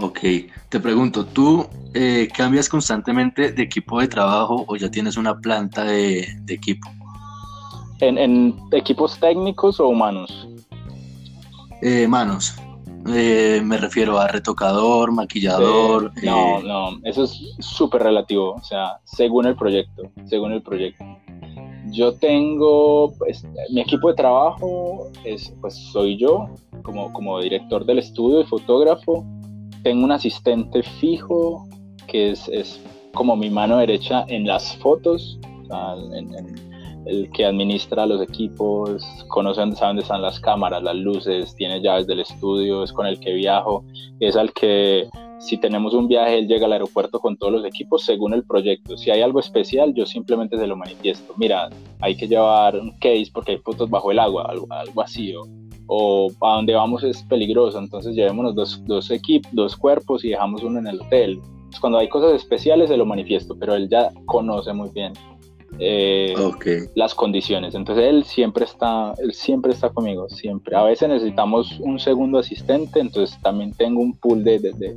Ok, 0.00 0.20
te 0.68 0.78
pregunto, 0.78 1.26
¿tú 1.26 1.66
eh, 1.92 2.28
cambias 2.34 2.68
constantemente 2.68 3.50
de 3.50 3.62
equipo 3.62 4.00
de 4.00 4.06
trabajo 4.06 4.64
o 4.68 4.76
ya 4.76 4.90
tienes 4.90 5.16
una 5.16 5.36
planta 5.38 5.84
de, 5.84 6.26
equipo? 6.46 6.88
¿En, 8.00 8.54
equipos 8.70 9.18
técnicos 9.18 9.80
o 9.80 9.88
humanos? 9.88 10.48
Eh, 11.82 12.06
manos. 12.06 12.54
Eh, 13.06 13.60
me 13.64 13.76
refiero 13.78 14.18
a 14.18 14.28
retocador, 14.28 15.12
maquillador. 15.12 16.12
no, 16.22 16.60
no, 16.62 16.98
eso 17.04 17.24
es 17.24 17.40
súper 17.60 18.02
relativo, 18.02 18.54
o 18.54 18.62
sea, 18.62 18.98
según 19.04 19.46
el 19.46 19.56
proyecto, 19.56 20.02
según 20.26 20.52
el 20.52 20.62
proyecto. 20.62 21.04
Yo 21.90 22.12
tengo, 22.14 23.14
pues, 23.18 23.46
mi 23.70 23.80
equipo 23.80 24.08
de 24.08 24.14
trabajo 24.14 25.10
es, 25.24 25.52
pues, 25.60 25.74
soy 25.74 26.18
yo, 26.18 26.48
como, 26.82 27.12
como 27.12 27.40
director 27.40 27.84
del 27.86 27.98
estudio 27.98 28.40
y 28.40 28.44
fotógrafo, 28.44 29.24
tengo 29.82 30.04
un 30.04 30.12
asistente 30.12 30.82
fijo 30.82 31.66
que 32.08 32.30
es, 32.32 32.48
es 32.48 32.80
como 33.14 33.36
mi 33.36 33.48
mano 33.48 33.78
derecha 33.78 34.24
en 34.28 34.46
las 34.46 34.76
fotos, 34.76 35.38
el 37.06 37.30
que 37.32 37.44
administra 37.44 38.06
los 38.06 38.20
equipos, 38.22 39.04
conoce 39.28 39.60
dónde, 39.60 39.76
sabe 39.76 39.88
dónde 39.90 40.02
están 40.02 40.22
las 40.22 40.40
cámaras, 40.40 40.82
las 40.82 40.96
luces, 40.96 41.54
tiene 41.56 41.80
llaves 41.80 42.06
del 42.06 42.20
estudio, 42.20 42.84
es 42.84 42.92
con 42.92 43.06
el 43.06 43.18
que 43.20 43.32
viajo, 43.32 43.84
es 44.20 44.36
al 44.36 44.52
que 44.52 45.08
si 45.38 45.56
tenemos 45.56 45.94
un 45.94 46.08
viaje, 46.08 46.38
él 46.38 46.48
llega 46.48 46.66
al 46.66 46.72
aeropuerto 46.72 47.20
con 47.20 47.36
todos 47.36 47.52
los 47.52 47.64
equipos 47.64 48.04
según 48.04 48.34
el 48.34 48.44
proyecto. 48.44 48.96
Si 48.96 49.10
hay 49.10 49.22
algo 49.22 49.38
especial, 49.40 49.94
yo 49.94 50.04
simplemente 50.04 50.58
se 50.58 50.66
lo 50.66 50.76
manifiesto. 50.76 51.32
Mira, 51.36 51.70
hay 52.00 52.16
que 52.16 52.26
llevar 52.26 52.76
un 52.76 52.90
case 52.98 53.30
porque 53.32 53.52
hay 53.52 53.58
fotos 53.58 53.88
bajo 53.88 54.10
el 54.10 54.18
agua, 54.18 54.46
algo, 54.48 54.66
algo 54.70 55.00
así. 55.00 55.34
O, 55.36 55.46
o 55.86 56.46
a 56.46 56.56
donde 56.56 56.74
vamos 56.74 57.04
es 57.04 57.22
peligroso, 57.22 57.78
entonces 57.78 58.14
llevémonos 58.14 58.54
dos, 58.54 58.84
dos 58.86 59.10
equipos, 59.10 59.50
dos 59.52 59.76
cuerpos 59.76 60.24
y 60.24 60.30
dejamos 60.30 60.62
uno 60.62 60.80
en 60.80 60.88
el 60.88 61.00
hotel. 61.00 61.40
Pues 61.68 61.80
cuando 61.80 61.98
hay 61.98 62.08
cosas 62.08 62.32
especiales 62.34 62.88
se 62.88 62.96
lo 62.96 63.06
manifiesto, 63.06 63.56
pero 63.58 63.74
él 63.74 63.88
ya 63.88 64.10
conoce 64.26 64.72
muy 64.72 64.90
bien 64.90 65.12
eh, 65.78 66.34
las 66.94 67.14
condiciones. 67.14 67.74
Entonces 67.74 68.04
él 68.06 68.24
siempre 68.24 68.64
está, 68.64 69.14
él 69.18 69.32
siempre 69.32 69.72
está 69.72 69.90
conmigo, 69.90 70.28
siempre. 70.28 70.76
A 70.76 70.82
veces 70.82 71.08
necesitamos 71.08 71.78
un 71.80 71.98
segundo 71.98 72.38
asistente, 72.38 73.00
entonces 73.00 73.40
también 73.42 73.72
tengo 73.74 74.00
un 74.00 74.16
pool 74.18 74.44
de, 74.44 74.58
de, 74.58 74.72
de 74.72 74.94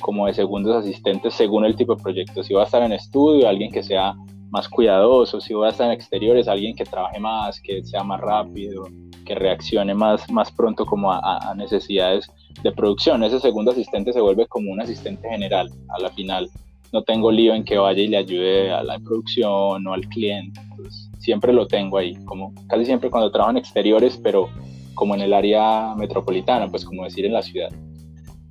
como 0.00 0.26
de 0.26 0.34
segundos 0.34 0.76
asistentes 0.76 1.34
según 1.34 1.64
el 1.64 1.76
tipo 1.76 1.94
de 1.94 2.02
proyecto. 2.02 2.42
Si 2.42 2.54
va 2.54 2.62
a 2.62 2.66
estar 2.66 2.82
en 2.82 2.92
estudio, 2.92 3.48
alguien 3.48 3.70
que 3.70 3.82
sea 3.82 4.14
más 4.50 4.68
cuidadoso, 4.68 5.40
si 5.40 5.52
va 5.52 5.66
a 5.66 5.70
estar 5.70 5.86
en 5.86 5.92
exteriores, 5.92 6.46
alguien 6.46 6.76
que 6.76 6.84
trabaje 6.84 7.18
más, 7.18 7.60
que 7.60 7.82
sea 7.82 8.04
más 8.04 8.20
rápido, 8.20 8.86
que 9.24 9.34
reaccione 9.34 9.94
más, 9.94 10.30
más 10.30 10.52
pronto 10.52 10.86
como 10.86 11.10
a, 11.12 11.54
necesidades 11.56 12.30
de 12.62 12.70
producción. 12.70 13.24
Ese 13.24 13.40
segundo 13.40 13.72
asistente 13.72 14.12
se 14.12 14.20
vuelve 14.20 14.46
como 14.46 14.70
un 14.70 14.80
asistente 14.80 15.28
general 15.28 15.68
a 15.88 16.00
la 16.00 16.10
final. 16.10 16.48
No 16.94 17.02
tengo 17.02 17.32
lío 17.32 17.54
en 17.54 17.64
que 17.64 17.76
vaya 17.76 18.00
y 18.00 18.06
le 18.06 18.18
ayude 18.18 18.70
a 18.70 18.84
la 18.84 19.00
producción 19.00 19.84
o 19.84 19.92
al 19.92 20.06
cliente. 20.06 20.60
siempre 21.18 21.52
lo 21.52 21.66
tengo 21.66 21.98
ahí, 21.98 22.14
como 22.24 22.54
casi 22.68 22.84
siempre 22.84 23.10
cuando 23.10 23.32
trabajo 23.32 23.50
en 23.50 23.56
exteriores, 23.56 24.16
pero 24.22 24.48
como 24.94 25.16
en 25.16 25.22
el 25.22 25.34
área 25.34 25.92
metropolitana, 25.96 26.68
pues 26.68 26.84
como 26.84 27.02
decir 27.02 27.26
en 27.26 27.32
la 27.32 27.42
ciudad. 27.42 27.70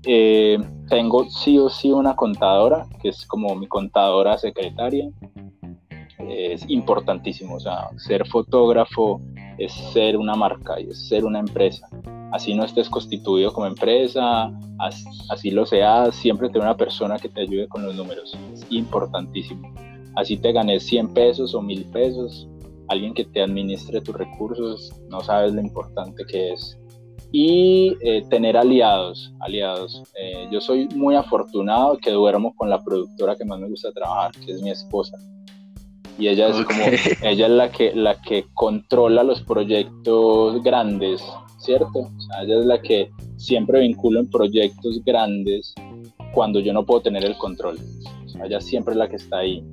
Eh, 0.05 0.57
tengo 0.89 1.23
sí 1.29 1.57
o 1.57 1.69
sí 1.69 1.93
una 1.93 2.17
contadora, 2.17 2.85
que 3.01 3.09
es 3.09 3.25
como 3.25 3.55
mi 3.55 3.65
contadora 3.67 4.37
secretaria. 4.37 5.09
Es 6.29 6.69
importantísimo, 6.69 7.55
o 7.55 7.59
sea, 7.59 7.89
ser 7.97 8.27
fotógrafo 8.27 9.21
es 9.57 9.71
ser 9.93 10.17
una 10.17 10.35
marca 10.35 10.79
y 10.79 10.89
es 10.89 11.07
ser 11.07 11.25
una 11.25 11.39
empresa. 11.39 11.87
Así 12.31 12.55
no 12.55 12.65
estés 12.65 12.89
constituido 12.89 13.53
como 13.53 13.67
empresa, 13.67 14.51
así 15.29 15.51
lo 15.51 15.65
seas, 15.65 16.15
siempre 16.15 16.49
tener 16.49 16.63
una 16.63 16.77
persona 16.77 17.19
que 17.19 17.29
te 17.29 17.41
ayude 17.41 17.67
con 17.67 17.85
los 17.85 17.95
números. 17.95 18.35
Es 18.53 18.65
importantísimo. 18.71 19.71
Así 20.15 20.37
te 20.37 20.51
ganes 20.51 20.83
100 20.87 21.13
pesos 21.13 21.53
o 21.53 21.61
1000 21.61 21.85
pesos, 21.91 22.47
alguien 22.89 23.13
que 23.13 23.25
te 23.25 23.41
administre 23.41 24.01
tus 24.01 24.15
recursos, 24.15 24.91
no 25.09 25.21
sabes 25.21 25.53
lo 25.53 25.61
importante 25.61 26.23
que 26.25 26.53
es. 26.53 26.79
Y 27.31 27.97
eh, 28.01 28.23
tener 28.29 28.57
aliados, 28.57 29.33
aliados. 29.39 30.03
Eh, 30.19 30.47
yo 30.51 30.61
soy 30.61 30.87
muy 30.89 31.15
afortunado 31.15 31.97
que 31.97 32.11
duermo 32.11 32.55
con 32.55 32.69
la 32.69 32.83
productora 32.83 33.35
que 33.35 33.45
más 33.45 33.59
me 33.59 33.69
gusta 33.69 33.91
trabajar, 33.91 34.31
que 34.43 34.51
es 34.51 34.61
mi 34.61 34.69
esposa 34.69 35.17
y 36.17 36.27
ella 36.27 36.47
es 36.47 36.65
como 36.65 36.83
ella 37.23 37.45
es 37.45 37.51
la 37.51 37.71
que 37.71 37.93
la 37.95 38.21
que 38.21 38.45
controla 38.53 39.23
los 39.23 39.41
proyectos 39.41 40.61
grandes 40.63 41.23
cierto 41.57 42.09
ella 42.41 42.59
es 42.59 42.65
la 42.65 42.81
que 42.81 43.09
siempre 43.37 43.79
vincula 43.81 44.19
en 44.19 44.29
proyectos 44.29 45.03
grandes 45.03 45.73
cuando 46.33 46.59
yo 46.59 46.73
no 46.73 46.85
puedo 46.85 47.01
tener 47.01 47.23
el 47.23 47.37
control. 47.37 47.77
Ella 48.43 48.59
siempre 48.59 48.93
es 48.93 48.97
la 48.97 49.07
que 49.07 49.15
está 49.17 49.39
ahí 49.39 49.63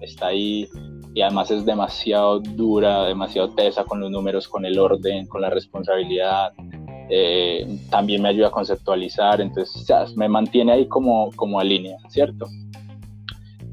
está 0.00 0.28
ahí 0.28 0.68
y 1.14 1.22
además 1.22 1.50
es 1.50 1.64
demasiado 1.64 2.40
dura 2.40 3.04
demasiado 3.04 3.50
tesa 3.50 3.84
con 3.84 4.00
los 4.00 4.10
números 4.10 4.48
con 4.48 4.64
el 4.64 4.78
orden 4.78 5.26
con 5.26 5.42
la 5.42 5.50
responsabilidad. 5.50 6.52
Eh, 7.08 7.78
también 7.88 8.20
me 8.20 8.30
ayuda 8.30 8.48
a 8.48 8.50
conceptualizar 8.50 9.40
entonces 9.40 10.16
me 10.16 10.28
mantiene 10.28 10.72
ahí 10.72 10.88
como 10.88 11.30
como 11.36 11.60
a 11.60 11.64
línea 11.64 11.96
cierto 12.08 12.48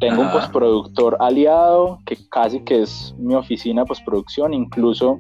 tengo 0.04 0.22
un 0.22 0.32
postproductor 0.32 1.16
aliado 1.22 2.01
que 2.06 2.18
casi 2.30 2.60
que 2.66 2.82
es 2.82 3.16
mi 3.18 3.36
oficina 3.36 3.86
postproducción, 3.86 4.54
incluso, 4.54 5.18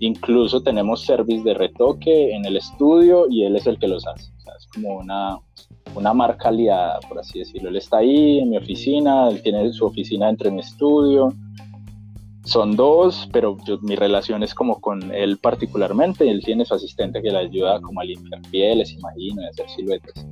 incluso 0.00 0.62
tenemos 0.62 1.04
service 1.04 1.44
de 1.44 1.52
retoque 1.52 2.34
en 2.34 2.46
el 2.46 2.56
estudio 2.56 3.26
y 3.28 3.44
él 3.44 3.56
es 3.56 3.66
el 3.66 3.78
que 3.78 3.88
los 3.88 4.06
hace. 4.06 4.32
es 4.56 4.66
como 4.72 4.96
una, 4.96 5.38
una 5.94 6.14
marca 6.14 6.48
aliada, 6.48 6.98
por 7.06 7.18
así 7.18 7.40
decirlo. 7.40 7.68
Él 7.68 7.76
está 7.76 7.98
ahí 7.98 8.38
en 8.38 8.48
mi 8.48 8.56
oficina, 8.56 9.28
él 9.28 9.42
tiene 9.42 9.70
su 9.70 9.84
oficina 9.84 10.30
entre 10.30 10.50
mi 10.50 10.60
estudio. 10.60 11.28
Son 12.46 12.74
dos, 12.74 13.28
pero 13.32 13.58
mi 13.82 13.96
relación 13.96 14.42
es 14.42 14.54
como 14.54 14.80
con 14.80 15.14
él 15.14 15.36
particularmente. 15.36 16.30
Él 16.30 16.42
tiene 16.42 16.64
su 16.64 16.72
asistente 16.72 17.20
que 17.20 17.30
le 17.30 17.36
ayuda 17.36 17.82
como 17.82 18.00
a 18.00 18.04
limpiar 18.04 18.40
pieles, 18.50 18.92
imagino, 18.92 19.42
a 19.42 19.50
hacer 19.50 19.68
siluetas. 19.68 20.26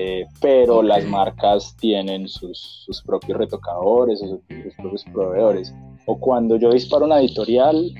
Eh, 0.00 0.28
pero 0.40 0.80
las 0.80 1.04
marcas 1.06 1.74
tienen 1.76 2.28
sus, 2.28 2.84
sus 2.86 3.02
propios 3.02 3.36
retocadores, 3.36 4.20
sus, 4.20 4.30
sus, 4.30 4.74
propios 4.76 5.04
proveedores. 5.12 5.74
O 6.06 6.20
cuando 6.20 6.54
yo 6.54 6.70
disparo 6.70 7.04
una 7.04 7.18
editorial, 7.18 7.92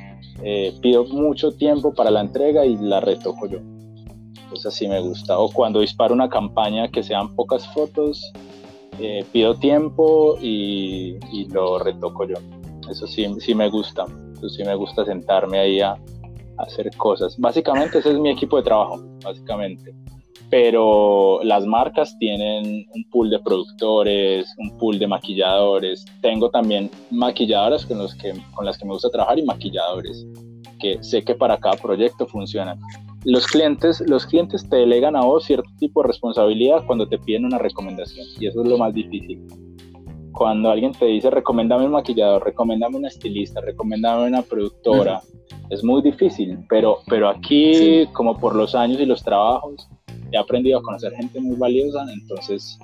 eh, 0.44 0.72
pido 0.80 1.04
mucho 1.06 1.50
tiempo 1.50 1.92
para 1.92 2.12
la 2.12 2.20
entrega 2.20 2.64
y 2.64 2.76
la 2.76 3.00
retoco 3.00 3.48
yo. 3.48 3.58
Pues 4.48 4.64
así 4.64 4.86
me 4.86 5.00
gusta. 5.00 5.40
O 5.40 5.50
cuando 5.50 5.80
disparo 5.80 6.14
una 6.14 6.28
campaña 6.28 6.88
que 6.88 7.02
sean 7.02 7.34
pocas 7.34 7.66
fotos, 7.74 8.32
eh, 9.00 9.24
pido 9.32 9.56
tiempo 9.56 10.38
y, 10.40 11.16
y, 11.32 11.48
lo 11.48 11.80
retoco 11.80 12.28
yo. 12.28 12.36
Eso 12.88 13.08
sí, 13.08 13.26
sí 13.40 13.56
me 13.56 13.68
gusta. 13.68 14.04
Eso 14.36 14.48
sí 14.48 14.62
me 14.62 14.76
gusta 14.76 15.04
sentarme 15.04 15.58
ahí 15.58 15.80
a, 15.80 15.94
a 15.94 15.98
hacer 16.58 16.96
cosas. 16.96 17.36
Básicamente 17.38 17.98
ese 17.98 18.12
es 18.12 18.18
mi 18.20 18.30
equipo 18.30 18.56
de 18.56 18.62
trabajo, 18.62 19.02
básicamente 19.24 19.92
pero 20.50 21.40
las 21.42 21.66
marcas 21.66 22.16
tienen 22.18 22.86
un 22.94 23.04
pool 23.10 23.30
de 23.30 23.38
productores, 23.38 24.46
un 24.58 24.76
pool 24.78 24.98
de 24.98 25.06
maquilladores. 25.06 26.04
Tengo 26.22 26.50
también 26.50 26.90
maquilladoras 27.10 27.84
con, 27.84 27.98
los 27.98 28.14
que, 28.14 28.32
con 28.54 28.64
las 28.64 28.78
que 28.78 28.86
me 28.86 28.92
gusta 28.92 29.10
trabajar 29.10 29.38
y 29.38 29.42
maquilladores, 29.42 30.26
que 30.80 31.02
sé 31.02 31.22
que 31.22 31.34
para 31.34 31.58
cada 31.58 31.76
proyecto 31.76 32.26
funcionan. 32.26 32.78
Los 33.24 33.46
clientes, 33.46 34.02
los 34.06 34.24
clientes 34.26 34.68
te 34.68 34.76
delegan 34.76 35.16
a 35.16 35.22
vos 35.22 35.44
cierto 35.44 35.68
tipo 35.78 36.02
de 36.02 36.08
responsabilidad 36.08 36.84
cuando 36.86 37.06
te 37.08 37.18
piden 37.18 37.44
una 37.44 37.58
recomendación 37.58 38.26
y 38.38 38.46
eso 38.46 38.62
es 38.62 38.68
lo 38.68 38.78
más 38.78 38.94
difícil. 38.94 39.44
Cuando 40.32 40.70
alguien 40.70 40.92
te 40.92 41.06
dice, 41.06 41.28
recomendame 41.30 41.86
un 41.86 41.92
maquillador, 41.92 42.44
recomendame 42.44 42.96
una 42.96 43.08
estilista, 43.08 43.60
recomendame 43.60 44.28
una 44.28 44.42
productora, 44.42 45.20
es 45.68 45.82
muy 45.82 46.00
difícil, 46.00 46.58
pero, 46.68 46.98
pero 47.08 47.28
aquí, 47.28 48.06
como 48.12 48.38
por 48.38 48.54
los 48.54 48.74
años 48.76 49.00
y 49.00 49.06
los 49.06 49.22
trabajos, 49.22 49.88
he 50.32 50.36
aprendido 50.36 50.78
a 50.78 50.82
conocer 50.82 51.12
gente 51.14 51.40
muy 51.40 51.56
valiosa, 51.56 52.04
entonces 52.12 52.78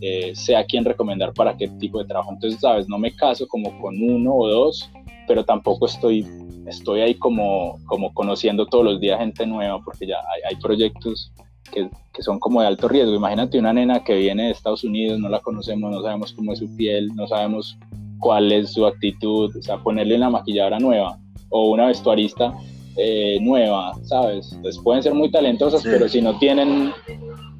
eh, 0.00 0.32
sé 0.34 0.56
a 0.56 0.64
quién 0.64 0.84
recomendar 0.84 1.32
para 1.34 1.56
qué 1.56 1.68
tipo 1.68 1.98
de 1.98 2.06
trabajo. 2.06 2.32
Entonces, 2.32 2.60
sabes, 2.60 2.88
no 2.88 2.98
me 2.98 3.14
caso 3.14 3.46
como 3.46 3.78
con 3.80 4.02
uno 4.02 4.34
o 4.34 4.48
dos, 4.48 4.90
pero 5.28 5.44
tampoco 5.44 5.86
estoy, 5.86 6.26
estoy 6.66 7.00
ahí 7.00 7.14
como, 7.14 7.78
como 7.86 8.12
conociendo 8.14 8.66
todos 8.66 8.84
los 8.84 9.00
días 9.00 9.20
gente 9.20 9.46
nueva, 9.46 9.80
porque 9.84 10.06
ya 10.06 10.16
hay, 10.16 10.54
hay 10.54 10.60
proyectos 10.60 11.32
que, 11.70 11.88
que 12.14 12.22
son 12.22 12.38
como 12.38 12.62
de 12.62 12.68
alto 12.68 12.88
riesgo. 12.88 13.14
Imagínate 13.14 13.58
una 13.58 13.72
nena 13.72 14.02
que 14.02 14.14
viene 14.14 14.44
de 14.44 14.50
Estados 14.50 14.84
Unidos, 14.84 15.18
no 15.18 15.28
la 15.28 15.40
conocemos, 15.40 15.90
no 15.90 16.02
sabemos 16.02 16.32
cómo 16.32 16.52
es 16.52 16.58
su 16.60 16.76
piel, 16.76 17.14
no 17.14 17.26
sabemos 17.26 17.78
cuál 18.20 18.52
es 18.52 18.72
su 18.72 18.86
actitud, 18.86 19.54
o 19.56 19.62
sea, 19.62 19.78
ponerle 19.78 20.16
una 20.16 20.30
maquilladora 20.30 20.78
nueva 20.78 21.18
o 21.50 21.70
una 21.70 21.86
vestuarista 21.86 22.54
eh, 22.96 23.38
nueva, 23.40 23.92
¿sabes? 24.02 24.58
Pueden 24.82 25.02
ser 25.02 25.14
muy 25.14 25.30
talentosas, 25.30 25.82
pero 25.82 26.08
si 26.08 26.20
no 26.20 26.38
tienen 26.38 26.92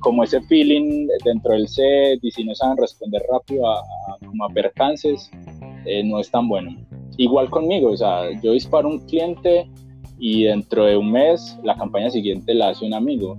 como 0.01 0.25
ese 0.25 0.41
feeling 0.43 1.07
dentro 1.25 1.53
del 1.53 1.69
set 1.69 2.19
y 2.23 2.31
si 2.31 2.45
no 2.45 2.55
saben 2.55 2.77
responder 2.79 3.23
rápido 3.31 3.71
a, 3.71 3.83
como 4.25 4.45
a 4.45 4.49
percances, 4.49 5.31
eh, 5.85 6.03
no 6.05 6.19
es 6.19 6.31
tan 6.31 6.49
bueno. 6.49 6.77
Igual 7.17 7.51
conmigo, 7.51 7.91
o 7.91 7.97
sea, 7.97 8.31
yo 8.41 8.53
disparo 8.53 8.89
un 8.89 9.01
cliente 9.07 9.71
y 10.19 10.45
dentro 10.45 10.85
de 10.85 10.97
un 10.97 11.13
mes 11.13 11.59
la 11.63 11.77
campaña 11.77 12.11
siguiente 12.11 12.55
la 12.55 12.71
hace 12.71 12.87
un 12.87 12.95
amigo, 12.95 13.39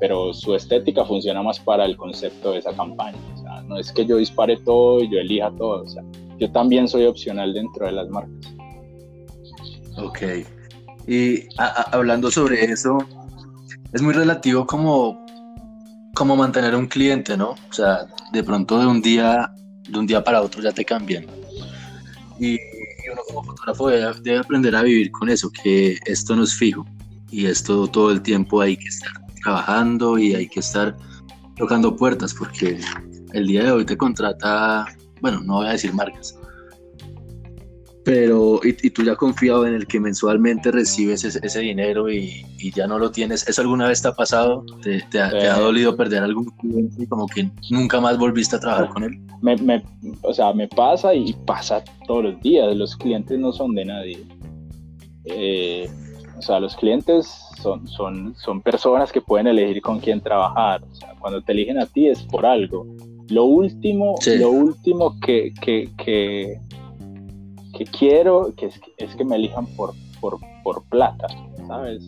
pero 0.00 0.34
su 0.34 0.54
estética 0.54 1.04
funciona 1.04 1.42
más 1.42 1.60
para 1.60 1.84
el 1.84 1.96
concepto 1.96 2.52
de 2.52 2.58
esa 2.58 2.72
campaña. 2.72 3.18
O 3.34 3.38
sea, 3.38 3.62
no 3.62 3.78
es 3.78 3.92
que 3.92 4.04
yo 4.04 4.16
dispare 4.16 4.56
todo 4.58 5.00
y 5.02 5.10
yo 5.10 5.20
elija 5.20 5.50
todo, 5.56 5.84
o 5.84 5.88
sea, 5.88 6.02
yo 6.38 6.50
también 6.50 6.88
soy 6.88 7.04
opcional 7.04 7.52
dentro 7.52 7.86
de 7.86 7.92
las 7.92 8.08
marcas. 8.08 8.54
Ok. 9.98 10.22
Y 11.06 11.48
hablando 11.92 12.30
sobre 12.30 12.64
eso, 12.64 12.98
es 13.92 14.02
muy 14.02 14.14
relativo 14.14 14.66
como, 14.66 15.24
como 16.14 16.36
mantener 16.36 16.74
un 16.74 16.86
cliente, 16.86 17.36
¿no? 17.36 17.50
O 17.50 17.72
sea, 17.72 18.06
de 18.32 18.42
pronto 18.42 18.78
de 18.78 18.86
un 18.86 19.02
día, 19.02 19.52
de 19.88 19.98
un 19.98 20.06
día 20.06 20.22
para 20.22 20.40
otro 20.42 20.62
ya 20.62 20.72
te 20.72 20.84
cambian. 20.84 21.26
Y 22.38 22.58
uno 23.12 23.22
como 23.28 23.44
fotógrafo 23.44 23.88
debe, 23.88 24.38
aprender 24.38 24.74
a 24.76 24.82
vivir 24.82 25.10
con 25.12 25.28
eso, 25.28 25.50
que 25.62 25.98
esto 26.06 26.36
no 26.36 26.44
es 26.44 26.54
fijo 26.54 26.86
y 27.30 27.46
esto 27.46 27.86
todo 27.86 28.10
el 28.10 28.22
tiempo 28.22 28.60
hay 28.60 28.76
que 28.76 28.88
estar 28.88 29.12
trabajando 29.42 30.18
y 30.18 30.34
hay 30.34 30.48
que 30.48 30.60
estar 30.60 30.96
tocando 31.56 31.96
puertas 31.96 32.34
porque 32.34 32.78
el 33.32 33.46
día 33.46 33.64
de 33.64 33.72
hoy 33.72 33.84
te 33.84 33.96
contrata, 33.96 34.86
bueno, 35.20 35.40
no 35.40 35.54
voy 35.54 35.66
a 35.66 35.72
decir 35.72 35.92
marcas, 35.94 36.36
pero 38.04 38.60
y, 38.64 38.90
tú 38.90 39.04
ya 39.04 39.14
confiado 39.14 39.66
en 39.66 39.74
el 39.74 39.86
que 39.86 40.00
mensualmente 40.00 40.72
recibes 40.72 41.24
ese, 41.24 41.60
dinero 41.60 42.10
y, 42.10 42.44
ya 42.74 42.86
no 42.86 42.98
lo 42.98 43.10
tienes. 43.10 43.48
¿Eso 43.48 43.62
alguna 43.62 43.88
vez 43.88 44.02
te 44.02 44.08
ha 44.08 44.12
pasado? 44.12 44.64
¿Te, 44.82 45.20
ha, 45.20 45.30
eh. 45.30 45.60
dolido 45.60 45.96
perder 45.96 46.22
algún 46.22 46.46
cliente 46.58 47.06
como 47.08 47.26
que 47.26 47.48
nunca 47.70 48.00
más 48.00 48.18
volviste 48.18 48.56
a 48.56 48.60
trabajar 48.60 48.88
con 48.88 49.04
él? 49.04 49.20
Me, 49.40 49.82
o 50.22 50.32
sea, 50.32 50.52
me 50.52 50.68
pasa 50.68 51.14
y 51.14 51.32
pasa 51.46 51.84
todos 52.06 52.24
los 52.24 52.40
días. 52.40 52.74
Los 52.76 52.96
clientes 52.96 53.38
no 53.38 53.52
son 53.52 53.74
de 53.74 53.84
nadie. 53.84 54.18
Eh, 55.24 55.88
o 56.38 56.42
sea, 56.42 56.58
los 56.58 56.74
clientes 56.76 57.32
son, 57.60 57.86
son, 57.86 58.34
son 58.36 58.60
personas 58.62 59.12
que 59.12 59.20
pueden 59.20 59.46
elegir 59.46 59.80
con 59.80 60.00
quién 60.00 60.20
trabajar. 60.20 60.82
O 60.90 60.94
sea, 60.94 61.14
cuando 61.20 61.40
te 61.42 61.52
eligen 61.52 61.78
a 61.78 61.86
ti 61.86 62.08
es 62.08 62.22
por 62.22 62.46
algo. 62.46 62.86
Lo 63.28 63.44
último, 63.44 64.16
lo 64.26 64.50
último 64.50 65.18
que, 65.20 65.54
que, 65.60 65.88
que 65.96 66.58
que 67.84 67.90
quiero 67.90 68.52
que 68.56 68.66
es, 68.66 69.16
que 69.16 69.24
me 69.24 69.36
elijan 69.36 69.66
por, 69.76 69.92
por, 70.20 70.38
por 70.62 70.84
plata, 70.88 71.26
¿sabes? 71.66 72.02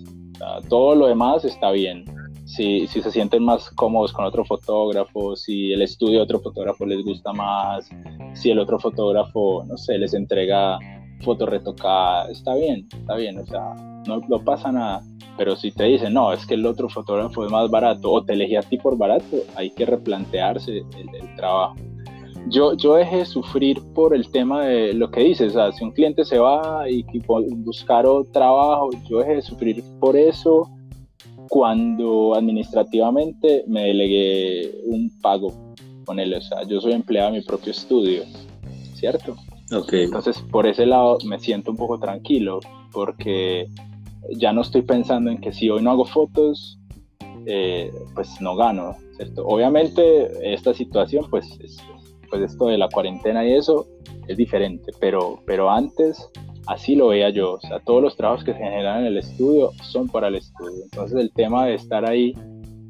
todo 0.68 0.95
lo 0.95 1.07
demás 1.07 1.45
está 1.45 1.70
bien. 1.70 2.05
Si, 2.45 2.87
si, 2.89 3.01
se 3.01 3.11
sienten 3.11 3.43
más 3.43 3.70
cómodos 3.70 4.12
con 4.12 4.27
otro 4.27 4.45
fotógrafo, 4.45 5.35
si 5.35 5.72
el 5.72 5.81
estudio 5.81 6.18
de 6.18 6.25
otro 6.25 6.41
fotógrafo 6.41 6.85
les 6.85 7.03
gusta 7.03 7.33
más, 7.33 7.89
si 8.35 8.51
el 8.51 8.59
otro 8.59 8.79
fotógrafo, 8.79 9.64
no 9.66 9.79
sé, 9.79 9.97
les 9.97 10.12
entrega 10.12 10.79
foto 11.22 11.47
retocada, 11.47 12.31
está 12.31 12.55
bien, 12.55 12.87
está 12.93 13.16
bien, 13.16 13.39
o 13.39 13.47
sea, 13.47 13.75
no, 14.07 14.20
no 14.29 14.45
pasa 14.45 14.70
nada. 14.70 15.03
Pero 15.39 15.57
si 15.57 15.72
te 15.72 15.85
dicen, 15.85 16.12
no, 16.12 16.33
es 16.33 16.45
que 16.47 16.55
el 16.55 16.66
otro 16.66 16.89
fotógrafo 16.91 17.47
es 17.47 17.51
más 17.51 17.70
barato 17.70 18.12
o 18.12 18.22
te 18.22 18.35
elegí 18.35 18.57
a 18.57 18.62
ti 18.62 18.77
por 18.77 18.99
barato, 18.99 19.39
hay 19.57 19.70
que 19.70 19.87
replantearse 19.87 20.79
el, 20.79 21.14
el 21.14 21.37
trabajo 21.37 21.77
yo, 22.49 22.75
yo 22.75 22.95
dejé 22.95 23.19
de 23.19 23.27
sufrir 23.27 23.81
por 23.95 24.15
el 24.15 24.31
tema 24.31 24.65
de 24.65 24.95
lo 24.95 25.11
que 25.11 25.21
dices, 25.21 25.55
o 25.55 25.55
sea, 25.55 25.73
si 25.73 25.85
un 25.85 25.93
cliente 25.93 26.25
se 26.25 26.39
va 26.39 26.89
y, 26.89 27.05
buscar 27.29 28.07
otro 28.07 28.31
trabajo, 28.33 28.91
yo 29.09 29.19
dejé 29.19 29.37
de 29.37 29.43
sufrir 29.43 29.85
por 30.01 30.17
eso 30.17 30.69
cuando 31.49 32.35
administrativamente 32.35 33.65
me 33.67 33.85
delegué 33.85 34.81
un 34.87 35.11
pago 35.21 35.53
con 36.05 36.19
él, 36.19 36.35
o 36.35 36.41
sea, 36.41 36.63
yo 36.65 36.81
soy 36.81 36.93
empleado 36.93 37.33
de 37.33 37.39
mi 37.39 37.45
propio 37.45 37.73
estudio, 37.73 38.25
¿cierto? 38.95 39.37
Okay. 39.73 40.05
Entonces, 40.05 40.39
por 40.51 40.67
ese 40.67 40.87
lado 40.87 41.19
me 41.25 41.39
siento 41.39 41.71
un 41.71 41.77
poco 41.77 41.99
tranquilo, 41.99 42.61
porque 42.93 43.69
ya 44.31 44.53
no 44.53 44.63
estoy 44.63 44.83
pensando 44.83 45.31
en 45.31 45.39
que 45.39 45.53
si 45.53 45.71
hoy 45.71 45.83
no 45.83 45.91
hago 45.91 46.05
fotos, 46.05 46.79
eh, 47.47 47.93
pues 48.15 48.41
no 48.41 48.57
gano, 48.57 48.97
¿cierto? 49.17 49.47
Obviamente 49.47 50.55
esta 50.55 50.73
situación 50.73 51.27
pues 51.31 51.47
es, 51.61 51.77
pues 52.35 52.51
esto 52.51 52.66
de 52.66 52.78
la 52.78 52.89
cuarentena 52.89 53.47
y 53.47 53.53
eso 53.53 53.87
es 54.26 54.37
diferente, 54.37 54.91
pero, 55.01 55.41
pero 55.47 55.70
antes 55.70 56.28
así 56.66 56.97
lo 56.97 57.09
veía 57.09 57.30
yo, 57.30 57.53
o 57.53 57.61
sea, 57.61 57.78
todos 57.80 58.03
los 58.03 58.16
trabajos 58.16 58.45
que 58.45 58.53
se 58.53 58.59
generan 58.59 59.01
en 59.01 59.07
el 59.07 59.18
estudio 59.18 59.70
son 59.82 60.09
para 60.09 60.28
el 60.28 60.37
estudio, 60.37 60.82
entonces 60.82 61.16
el 61.20 61.32
tema 61.32 61.66
de 61.66 61.74
estar 61.74 62.09
ahí 62.09 62.35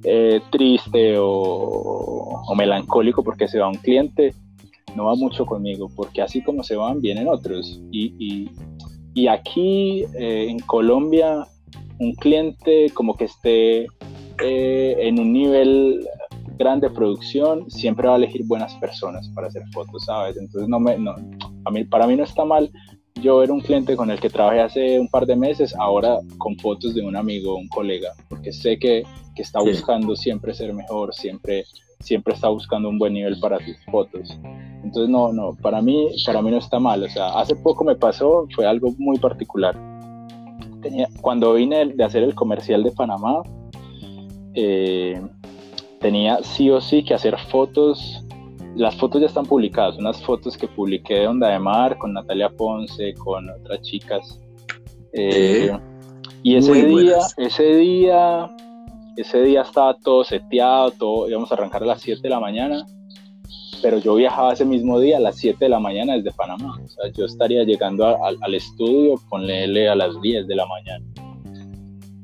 eh, 0.05 0.41
triste 0.51 1.17
o, 1.19 2.43
melancólico 2.57 3.23
porque 3.23 3.49
se 3.49 3.59
va 3.59 3.69
un 3.69 3.75
cliente 3.75 4.33
no 4.95 5.07
va 5.07 5.17
mucho 5.17 5.45
conmigo, 5.45 5.91
porque 5.95 6.23
así 6.23 6.41
como 6.41 6.63
se 6.63 6.77
van, 6.77 7.01
vienen 7.01 7.27
otros. 7.27 7.81
Y, 7.91 8.49
y, 9.15 9.27
aquí 9.27 10.05
eh, 10.15 10.47
en 10.49 10.61
Colombia, 10.61 11.49
un 11.99 12.15
cliente 12.15 12.91
como 12.95 13.17
que 13.17 13.25
esté 13.25 13.89
eh, 14.43 14.97
en 15.01 15.19
un 15.19 15.33
nivel 15.33 16.07
grande 16.57 16.91
producción, 16.91 17.71
siempre 17.71 18.09
va 18.09 18.15
a 18.15 18.17
elegir 18.17 18.45
buenas 18.47 18.75
personas 18.77 19.29
para 19.35 19.49
hacer 19.49 19.63
fotos, 19.73 20.05
¿sabes? 20.05 20.37
Entonces, 20.37 20.69
no 20.69 20.81
me, 20.81 20.99
no, 20.99 21.15
a 21.65 21.71
mí, 21.71 21.85
para 21.85 22.07
mí 22.07 22.17
no 22.17 22.25
está 22.25 22.45
mal 22.45 22.71
yo 23.21 23.39
ver 23.39 23.51
un 23.51 23.61
cliente 23.61 23.97
con 23.97 24.11
el 24.11 24.21
que 24.21 24.29
trabajé 24.29 24.61
hace 24.61 25.01
un 25.01 25.09
par 25.09 25.25
de 25.27 25.37
meses, 25.37 25.75
ahora 25.79 26.19
con 26.39 26.57
fotos 26.59 26.95
de 26.95 27.03
un 27.03 27.17
amigo, 27.17 27.57
un 27.57 27.69
colega, 27.69 28.13
porque 28.29 28.53
sé 28.53 28.79
que, 28.79 29.05
que 29.35 29.43
está 29.43 29.61
buscando 29.61 30.15
siempre 30.17 30.53
ser 30.53 30.75
mejor, 30.75 31.15
siempre, 31.15 31.65
siempre 32.01 32.35
está 32.35 32.49
buscando 32.49 32.89
un 32.89 32.99
buen 32.99 33.15
nivel 33.15 33.39
para 33.41 33.59
sus 33.65 33.77
fotos. 33.91 34.39
Entonces, 34.83 35.09
no, 35.09 35.33
no, 35.33 35.57
para 35.63 35.81
mí, 35.81 36.09
para 36.27 36.43
mí 36.43 36.51
no 36.51 36.59
está 36.59 36.79
mal. 36.79 37.03
O 37.03 37.09
sea, 37.09 37.39
hace 37.39 37.57
poco 37.57 37.85
me 37.85 37.97
pasó, 37.97 38.47
fue 38.55 38.67
algo 38.67 38.95
muy 38.99 39.19
particular. 39.19 39.75
Tenía, 40.83 41.09
cuando 41.23 41.55
vine 41.55 41.87
de 41.87 42.05
hacer 42.05 42.23
el 42.23 42.35
comercial 42.35 42.83
de 42.83 42.93
Panamá, 42.93 43.43
eh, 44.53 45.21
tenía 46.05 46.39
sí 46.43 46.69
o 46.69 46.83
sí 46.83 47.03
que 47.03 47.15
hacer 47.15 47.35
fotos. 47.51 48.23
Las 48.77 48.95
fotos 48.97 49.23
ya 49.23 49.27
están 49.27 49.47
publicadas, 49.47 49.97
unas 49.97 50.23
fotos 50.23 50.55
que 50.59 50.69
publiqué 50.69 51.21
de 51.21 51.29
Onda 51.29 51.49
de 51.49 51.59
Mar 51.59 51.97
con 51.97 52.13
Natalia 52.13 52.51
Ponce, 52.51 53.15
con 53.15 53.49
otras 53.49 53.81
chicas. 53.81 54.39
Eh, 55.15 55.71
y 56.43 56.57
ese 56.57 56.85
día, 56.85 57.17
ese 57.39 57.77
día, 57.77 58.51
ese 59.17 59.43
día 59.45 59.63
estaba 59.63 59.97
todo 59.97 60.25
seteado, 60.25 60.91
todo, 60.91 61.27
íbamos 61.31 61.51
a 61.51 61.55
arrancar 61.55 61.83
a 61.85 61.87
las 61.87 62.03
7 62.03 62.21
de 62.23 62.29
la 62.29 62.41
mañana, 62.41 62.85
pero 63.81 63.97
yo 63.97 64.17
viajaba 64.17 64.53
ese 64.53 64.67
mismo 64.67 65.01
día 65.01 65.17
a 65.17 65.21
las 65.21 65.37
7 65.37 65.57
de 65.59 65.71
la 65.71 65.81
mañana 65.81 66.17
desde 66.17 66.33
Panamá. 66.33 66.79
O 66.85 66.89
sea, 66.89 67.11
yo 67.17 67.25
estaría 67.25 67.65
llegando 67.65 68.05
al 68.23 68.55
estudio, 68.55 69.15
con 69.31 69.47
Lele 69.47 69.89
a 69.89 69.95
las 69.95 70.21
10 70.21 70.47
de 70.49 70.55
la 70.55 70.67
mañana. 70.67 71.07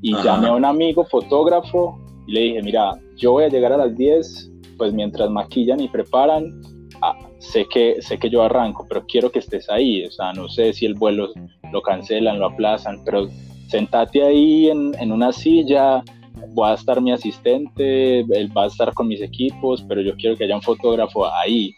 Y 0.02 0.14
llamé 0.22 0.48
a 0.48 0.52
un 0.52 0.66
amigo 0.66 1.06
fotógrafo 1.06 1.98
y 2.30 2.32
le 2.32 2.40
dije, 2.42 2.62
mira, 2.62 2.92
yo 3.16 3.32
voy 3.32 3.42
a 3.42 3.48
llegar 3.48 3.72
a 3.72 3.76
las 3.76 3.96
10, 3.96 4.52
pues 4.78 4.92
mientras 4.92 5.28
maquillan 5.30 5.80
y 5.80 5.88
preparan, 5.88 6.62
ah, 7.02 7.18
sé, 7.40 7.66
que, 7.68 8.00
sé 8.00 8.18
que 8.18 8.30
yo 8.30 8.44
arranco, 8.44 8.86
pero 8.88 9.04
quiero 9.04 9.32
que 9.32 9.40
estés 9.40 9.68
ahí, 9.68 10.04
o 10.04 10.12
sea, 10.12 10.32
no 10.32 10.48
sé 10.48 10.72
si 10.72 10.86
el 10.86 10.94
vuelo 10.94 11.30
lo 11.72 11.82
cancelan, 11.82 12.38
lo 12.38 12.46
aplazan, 12.46 13.02
pero 13.04 13.26
sentate 13.66 14.22
ahí 14.22 14.70
en, 14.70 14.92
en 15.00 15.10
una 15.10 15.32
silla, 15.32 16.04
voy 16.50 16.70
a 16.70 16.74
estar 16.74 17.00
mi 17.00 17.10
asistente, 17.10 18.20
él 18.20 18.56
va 18.56 18.64
a 18.64 18.68
estar 18.68 18.94
con 18.94 19.08
mis 19.08 19.22
equipos, 19.22 19.84
pero 19.88 20.00
yo 20.00 20.14
quiero 20.14 20.36
que 20.36 20.44
haya 20.44 20.54
un 20.54 20.62
fotógrafo 20.62 21.26
ahí, 21.26 21.74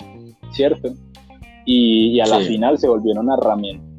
¿cierto? 0.51 0.93
Y, 1.65 2.21
a 2.21 2.27
la 2.27 2.41
final 2.41 2.77
se 2.77 2.89
volvió 2.89 3.19
una 3.19 3.37
herramienta 3.37 3.92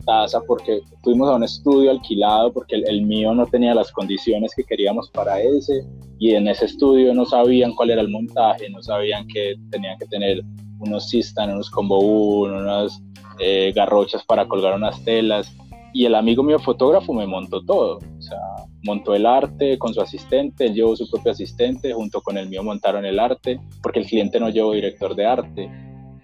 porque 0.47 0.81
fuimos 1.03 1.29
a 1.29 1.35
un 1.35 1.43
estudio 1.43 1.91
alquilado 1.91 2.51
porque 2.53 2.75
el, 2.75 3.01
mío 3.03 3.33
no 3.33 3.45
tenía 3.45 3.73
las 3.73 3.91
condiciones 3.91 4.53
que 4.55 4.63
queríamos 4.63 5.09
para 5.11 5.39
ese. 5.41 5.85
Y 6.19 6.35
en 6.35 6.47
ese 6.47 6.65
estudio 6.65 7.13
no 7.13 7.25
sabían 7.25 7.73
cuál 7.73 7.91
era 7.91 8.01
el 8.01 8.09
montaje, 8.09 8.69
no 8.69 8.81
sabían 8.81 9.27
que 9.27 9.55
tenían 9.71 9.97
que 9.97 10.05
tener 10.05 10.41
unos 10.79 11.09
sistan, 11.09 11.51
unos 11.51 11.69
combo 11.69 11.99
1, 11.99 12.57
unas 12.57 13.01
eh, 13.39 13.71
garrochas 13.75 14.23
para 14.25 14.47
colgar 14.47 14.75
unas 14.75 15.03
telas. 15.03 15.53
Y 15.93 16.05
el 16.05 16.15
amigo 16.15 16.41
mío 16.43 16.59
fotógrafo 16.59 17.13
me 17.13 17.27
montó 17.27 17.63
todo, 17.63 17.97
o 17.97 18.21
sea, 18.21 18.39
montó 18.81 19.13
el 19.13 19.27
arte 19.27 19.77
con 19.77 19.93
su 19.93 20.01
asistente, 20.01 20.65
él 20.65 20.73
llevó 20.73 20.95
su 20.95 21.07
propio 21.07 21.33
asistente, 21.33 21.93
junto 21.93 22.19
con 22.21 22.35
el 22.37 22.49
mío 22.49 22.63
montaron 22.63 23.05
el 23.05 23.19
arte, 23.19 23.59
porque 23.83 23.99
el 23.99 24.07
cliente 24.07 24.39
no 24.39 24.49
llevó 24.49 24.73
director 24.73 25.13
de 25.15 25.25
arte. 25.25 25.71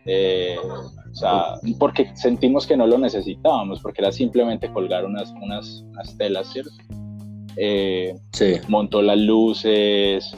Eh, 0.05 0.55
o 1.11 1.15
sea, 1.15 1.55
porque 1.77 2.15
sentimos 2.15 2.65
que 2.67 2.77
no 2.77 2.87
lo 2.87 2.97
necesitábamos, 2.97 3.81
porque 3.81 4.01
era 4.01 4.11
simplemente 4.11 4.71
colgar 4.71 5.05
unas, 5.05 5.31
unas, 5.41 5.83
telas, 6.17 6.51
¿cierto? 6.51 6.71
Eh, 7.55 8.15
sí. 8.31 8.55
Montó 8.67 9.01
las 9.01 9.17
luces, 9.17 10.31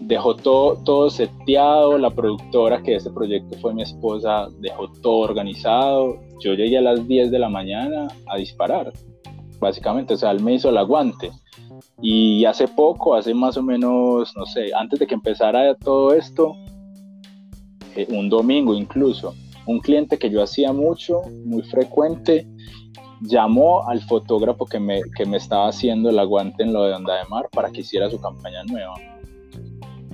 dejó 0.00 0.36
todo, 0.36 0.76
todo 0.84 1.10
seteado, 1.10 1.98
la 1.98 2.10
productora 2.10 2.82
que 2.82 2.96
ese 2.96 3.10
proyecto 3.10 3.56
fue 3.58 3.74
mi 3.74 3.82
esposa 3.82 4.48
dejó 4.60 4.88
todo 5.02 5.18
organizado, 5.18 6.18
yo 6.40 6.54
llegué 6.54 6.78
a 6.78 6.82
las 6.82 7.06
10 7.06 7.30
de 7.30 7.38
la 7.38 7.48
mañana 7.48 8.08
a 8.26 8.36
disparar, 8.36 8.92
básicamente, 9.58 10.14
o 10.14 10.16
sea, 10.16 10.30
él 10.30 10.40
me 10.42 10.54
hizo 10.54 10.70
el 10.70 10.78
aguante. 10.78 11.30
Y 12.00 12.44
hace 12.44 12.68
poco, 12.68 13.14
hace 13.14 13.34
más 13.34 13.56
o 13.56 13.62
menos, 13.62 14.36
no 14.36 14.46
sé, 14.46 14.70
antes 14.76 14.98
de 15.00 15.06
que 15.06 15.14
empezara 15.14 15.74
todo 15.74 16.14
esto, 16.14 16.54
eh, 17.96 18.06
un 18.10 18.28
domingo 18.28 18.74
incluso, 18.74 19.34
un 19.68 19.80
cliente 19.80 20.18
que 20.18 20.30
yo 20.30 20.42
hacía 20.42 20.72
mucho, 20.72 21.20
muy 21.44 21.62
frecuente, 21.62 22.46
llamó 23.20 23.86
al 23.86 24.00
fotógrafo 24.00 24.64
que 24.64 24.80
me, 24.80 25.02
que 25.14 25.26
me 25.26 25.36
estaba 25.36 25.68
haciendo 25.68 26.08
el 26.08 26.18
aguante 26.18 26.62
en 26.62 26.72
lo 26.72 26.84
de 26.84 26.94
Onda 26.94 27.16
de 27.16 27.28
Mar 27.28 27.48
para 27.52 27.70
que 27.70 27.82
hiciera 27.82 28.08
su 28.08 28.18
campaña 28.18 28.64
nueva. 28.64 28.94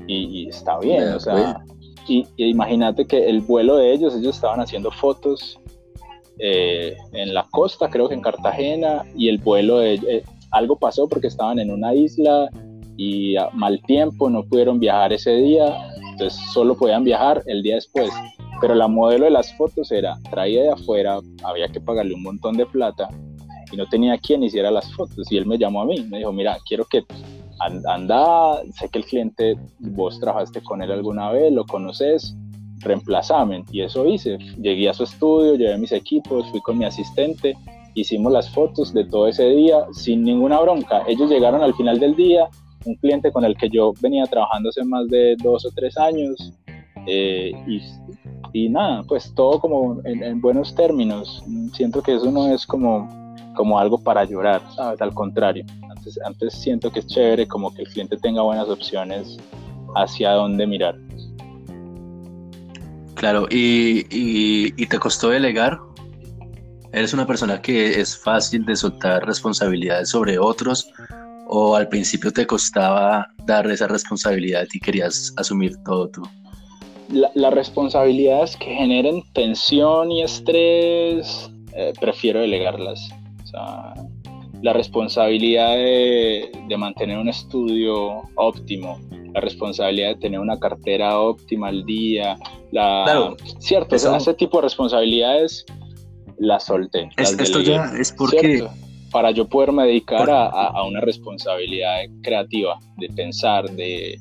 Y, 0.09 0.49
está 0.49 0.79
bien, 0.81 1.05
o 1.13 1.21
sea, 1.21 1.65
y, 2.09 2.27
imagínate 2.37 3.07
que 3.07 3.31
el 3.31 3.41
vuelo 3.43 3.77
de 3.77 3.93
ellos, 3.93 4.17
ellos 4.17 4.35
estaban 4.35 4.61
haciendo 4.61 4.91
fotos 4.91 5.59
eh, 6.41 6.97
en 7.13 7.33
la 7.33 7.47
costa, 7.51 7.89
creo 7.89 8.09
que 8.09 8.15
en 8.15 8.23
Cartagena, 8.23 9.05
y 9.17 9.29
el 9.29 9.39
vuelo 9.39 9.79
de 9.79 9.95
eh, 9.95 10.25
algo 10.51 10.77
pasó 10.77 11.09
porque 11.09 11.29
estaban 11.29 11.61
en 11.61 11.71
una 11.71 11.95
isla 11.95 12.51
y 12.97 13.37
a 13.37 13.51
mal 13.53 13.81
tiempo 13.83 14.29
no 14.29 14.45
pudieron 14.45 14.81
viajar 14.81 15.13
ese 15.13 15.37
día, 15.37 15.75
entonces 16.11 16.39
solo 16.53 16.77
podían 16.77 17.05
viajar 17.05 17.43
el 17.47 17.63
día 17.63 17.77
después 17.77 18.11
pero 18.65 18.75
la 18.75 18.89
modelo 18.89 19.27
de 19.27 19.31
las 19.31 19.53
fotos 19.59 19.93
era 19.93 20.19
traída 20.31 20.63
de 20.63 20.71
afuera, 20.71 21.21
había 21.43 21.69
que 21.69 21.83
pagarle 21.83 22.15
un 22.15 22.23
montón 22.23 22.57
de 22.57 22.65
plata 22.65 23.11
y 23.71 23.77
no 23.77 23.85
tenía 23.85 24.17
quien 24.17 24.43
hiciera 24.43 24.71
las 24.71 24.91
fotos. 24.95 25.31
Y 25.31 25.37
él 25.37 25.45
me 25.45 25.59
llamó 25.59 25.83
a 25.83 25.85
mí, 25.85 25.97
me 26.09 26.17
dijo, 26.17 26.33
mira, 26.33 26.57
quiero 26.67 26.87
que 26.87 27.05
anda, 27.87 28.63
sé 28.73 28.89
que 28.89 29.01
el 29.01 29.05
cliente, 29.05 29.59
vos 29.81 30.19
trabajaste 30.19 30.63
con 30.63 30.81
él 30.81 30.91
alguna 30.91 31.31
vez, 31.31 31.53
lo 31.53 31.67
conoces, 31.67 32.35
reemplazame. 32.79 33.65
Y 33.71 33.83
eso 33.83 34.07
hice. 34.07 34.39
Llegué 34.59 34.89
a 34.89 34.95
su 34.95 35.05
estudio, 35.05 35.57
llevé 35.57 35.77
mis 35.77 35.93
equipos, 35.93 36.49
fui 36.51 36.63
con 36.63 36.79
mi 36.79 36.87
asistente, 36.87 37.59
hicimos 37.93 38.33
las 38.33 38.49
fotos 38.49 38.95
de 38.95 39.05
todo 39.05 39.29
ese 39.29 39.47
día 39.51 39.85
sin 39.93 40.23
ninguna 40.23 40.59
bronca. 40.63 41.03
Ellos 41.07 41.29
llegaron 41.29 41.63
al 41.63 41.75
final 41.75 42.01
del 42.01 42.17
día, 42.17 42.49
un 42.87 42.95
cliente 42.95 43.31
con 43.31 43.45
el 43.45 43.59
que 43.59 43.69
yo 43.69 43.93
venía 44.01 44.25
trabajando 44.25 44.71
hace 44.71 44.85
más 44.85 45.07
de 45.09 45.37
dos 45.43 45.67
o 45.67 45.71
tres 45.75 45.99
años, 45.99 46.55
eh, 47.07 47.53
y 47.67 47.81
y 48.55 48.69
nada, 48.69 49.03
pues 49.03 49.35
todo 49.35 49.59
como 49.59 50.01
en, 50.05 50.41
buenos 50.41 50.75
términos. 50.77 51.43
Siento 51.75 52.01
que 52.01 52.15
eso 52.15 52.31
no 52.31 52.55
es 52.55 52.65
como, 52.65 53.09
como 53.57 53.81
algo 53.81 53.99
para 53.99 54.25
llorar, 54.25 54.63
¿sabes? 54.77 55.03
Al 55.03 55.13
contrario, 55.13 55.65
antes, 55.91 56.19
antes 56.25 56.55
siento 56.55 56.91
que 56.93 57.01
es 57.01 57.07
chévere 57.09 57.49
como 57.49 57.75
que 57.75 57.83
el 57.83 57.89
cliente 57.89 58.17
tenga 58.17 58.43
buenas 58.43 58.69
opciones 58.69 59.39
hacia 59.97 60.31
dónde 60.31 60.69
mirar. 60.69 60.97
Claro, 63.17 63.49
¿y, 63.51 64.07
y, 64.09 64.87
te 64.87 65.01
costó 65.01 65.31
delegar? 65.31 65.81
¿Eres 66.93 67.13
una 67.13 67.27
persona 67.27 67.61
que 67.61 68.01
es 68.01 68.17
fácil 68.17 68.65
de 68.67 68.77
soltar 68.77 69.27
responsabilidades 69.27 70.11
sobre 70.11 70.39
otros 70.39 70.89
o 71.49 71.75
al 71.75 71.89
principio 71.89 72.33
te 72.33 72.47
costaba 72.47 73.27
dar 73.47 73.69
esa 73.69 73.89
responsabilidad 73.89 74.65
y 74.73 74.79
querías 74.79 75.35
asumir 75.37 75.77
todo 75.85 76.09
tú? 76.09 76.23
Las 77.09 77.55
responsabilidades 77.55 78.57
que 78.57 78.75
generen 78.75 79.23
tensión 79.33 80.11
y 80.11 80.23
estrés, 80.23 81.51
eh, 81.75 81.93
prefiero 82.01 82.41
delegarlas. 82.41 83.11
la 84.63 84.73
responsabilidad 84.73 85.77
de, 85.77 86.77
mantener 86.79 87.19
un 87.19 87.29
estudio 87.29 88.23
óptimo, 88.37 88.99
la 89.33 89.41
responsabilidad 89.41 90.09
de 90.09 90.17
tener 90.17 90.41
una 90.41 90.59
cartera 90.59 91.21
óptima 91.21 91.69
al 91.69 91.85
día, 91.85 92.37
la, 92.73 93.35
cierto, 93.59 93.95
ese 93.95 94.35
tipo 94.35 94.59
de 94.59 94.63
responsabilidades 94.63 95.67
las 96.39 96.65
solté. 96.65 97.09
esto 97.17 97.61
ya 97.61 97.93
es 97.99 98.13
porque... 98.13 98.67
Para 99.13 99.31
yo 99.31 99.47
poderme 99.47 99.85
dedicar 99.85 100.29
a, 100.29 100.83
una 100.83 101.01
responsabilidad 101.01 102.01
creativa, 102.21 102.77
de 102.97 103.09
pensar, 103.11 103.71
de, 103.71 104.19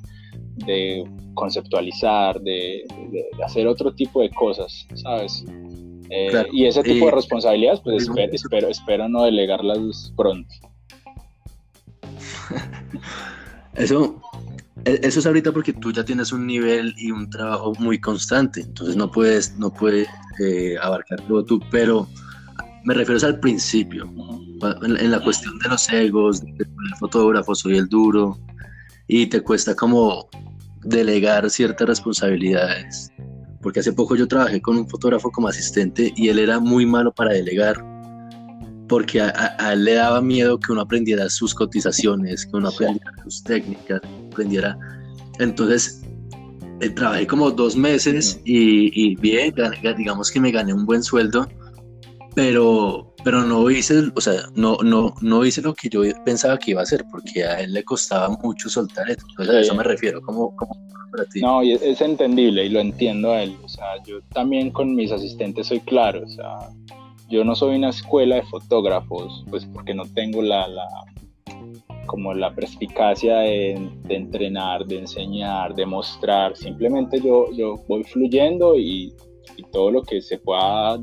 de 0.67 1.03
conceptualizar, 1.33 2.39
de, 2.41 2.85
hacer 3.43 3.67
otro 3.67 3.93
tipo 3.93 4.21
de 4.21 4.29
cosas, 4.29 4.87
¿sabes? 4.95 5.45
Eh, 6.09 6.45
y 6.51 6.65
ese 6.65 6.83
tipo 6.83 7.05
de 7.05 7.11
responsabilidades, 7.11 7.79
pues 7.81 8.09
espero, 8.31 8.67
espero, 8.69 9.09
no 9.09 9.23
delegarlas 9.23 10.13
pronto. 10.15 10.53
Eso, 13.75 14.21
e, 14.85 14.99
eso 15.01 15.19
es 15.19 15.25
ahorita 15.25 15.51
porque 15.51 15.73
tú 15.73 15.91
ya 15.91 16.05
tienes 16.05 16.31
un 16.31 16.45
nivel 16.45 16.93
y 16.97 17.09
un 17.09 17.27
trabajo 17.27 17.73
muy 17.79 17.99
constante, 17.99 18.61
entonces 18.61 18.95
no 18.95 19.09
puedes, 19.09 19.57
no 19.57 19.73
puedes 19.73 20.07
eh, 20.39 20.75
abarcar 20.79 21.19
todo 21.27 21.43
tú, 21.43 21.59
pero 21.71 22.07
me 22.83 22.93
refiero 22.93 23.25
al 23.25 23.39
principio, 23.39 24.07
en, 24.83 25.11
la 25.11 25.19
cuestión 25.21 25.57
de 25.59 25.69
los 25.69 25.89
egos, 25.91 26.43
el 26.43 26.95
fotógrafo, 26.99 27.55
soy 27.55 27.77
el 27.77 27.87
duro, 27.87 28.37
y 29.07 29.27
te 29.27 29.41
cuesta 29.41 29.75
como 29.75 30.29
delegar 30.85 31.49
ciertas 31.49 31.87
responsabilidades. 31.87 33.11
Porque 33.61 33.79
hace 33.79 33.93
poco 33.93 34.15
yo 34.15 34.27
trabajé 34.27 34.61
con 34.61 34.77
un 34.77 34.87
fotógrafo 34.87 35.31
como 35.31 35.47
asistente 35.47 36.11
y 36.15 36.29
él 36.29 36.39
era 36.39 36.59
muy 36.59 36.85
malo 36.85 37.13
para 37.13 37.33
delegar. 37.33 37.83
Porque 38.89 39.21
a, 39.21 39.73
él 39.73 39.85
le 39.85 39.93
daba 39.93 40.21
miedo 40.21 40.59
que 40.59 40.71
uno 40.71 40.81
aprendiera 40.81 41.29
sus 41.29 41.55
cotizaciones, 41.55 42.45
que 42.45 42.57
uno 42.57 42.69
aprendiera 42.69 43.11
sus 43.23 43.43
técnicas, 43.43 44.01
aprendiera. 44.31 44.77
Entonces, 45.39 46.03
eh, 46.81 46.89
trabajé 46.89 47.25
como 47.25 47.49
dos 47.51 47.75
meses 47.75 48.39
y, 48.43 48.91
y 48.93 49.15
bien, 49.15 49.53
digamos 49.97 50.29
que 50.29 50.39
me 50.39 50.51
gané 50.51 50.73
un 50.73 50.85
buen 50.85 51.01
sueldo, 51.01 51.47
pero, 52.35 53.12
pero 53.23 53.41
no 53.43 53.69
hice, 53.69 54.11
o 54.15 54.21
sea, 54.21 54.33
no, 54.55 54.77
no, 54.83 55.13
no 55.21 55.45
hice 55.45 55.61
lo 55.61 55.73
que 55.73 55.89
yo 55.89 56.01
pensaba 56.25 56.57
que 56.57 56.71
iba 56.71 56.81
a 56.81 56.83
hacer, 56.83 57.05
porque 57.09 57.43
a 57.43 57.61
él 57.61 57.73
le 57.73 57.83
costaba 57.83 58.29
mucho 58.43 58.69
soltar 58.69 59.09
eso. 59.09 59.25
a 59.37 59.59
eso 59.59 59.73
me 59.75 59.83
refiero, 59.83 60.21
como, 60.21 60.55
para 60.55 61.25
ti. 61.31 61.41
No, 61.41 61.63
y 61.63 61.73
es 61.73 62.01
entendible 62.01 62.65
y 62.65 62.69
lo 62.69 62.79
entiendo 62.79 63.31
a 63.31 63.43
él. 63.43 63.55
O 63.63 63.69
sea, 63.69 63.85
yo 64.05 64.21
también 64.33 64.71
con 64.71 64.95
mis 64.95 65.11
asistentes 65.11 65.67
soy 65.67 65.79
claro. 65.79 66.23
O 66.23 66.29
sea, 66.29 66.69
yo 67.29 67.43
no 67.43 67.55
soy 67.55 67.75
una 67.75 67.89
escuela 67.89 68.35
de 68.35 68.43
fotógrafos, 68.43 69.45
pues 69.49 69.65
porque 69.65 69.93
no 69.93 70.05
tengo 70.05 70.41
la, 70.41 70.67
la 70.67 70.87
como 72.05 72.33
la 72.33 72.53
perspicacia 72.53 73.37
de, 73.37 73.89
de, 74.03 74.15
entrenar, 74.15 74.85
de 74.85 74.99
enseñar, 74.99 75.73
de 75.73 75.85
mostrar. 75.85 76.55
Simplemente 76.57 77.21
yo, 77.21 77.51
yo 77.53 77.77
voy 77.87 78.03
fluyendo 78.03 78.77
y, 78.77 79.13
y 79.57 79.63
todo 79.71 79.91
lo 79.91 80.03
que 80.03 80.21
se 80.21 80.37
pueda 80.37 80.99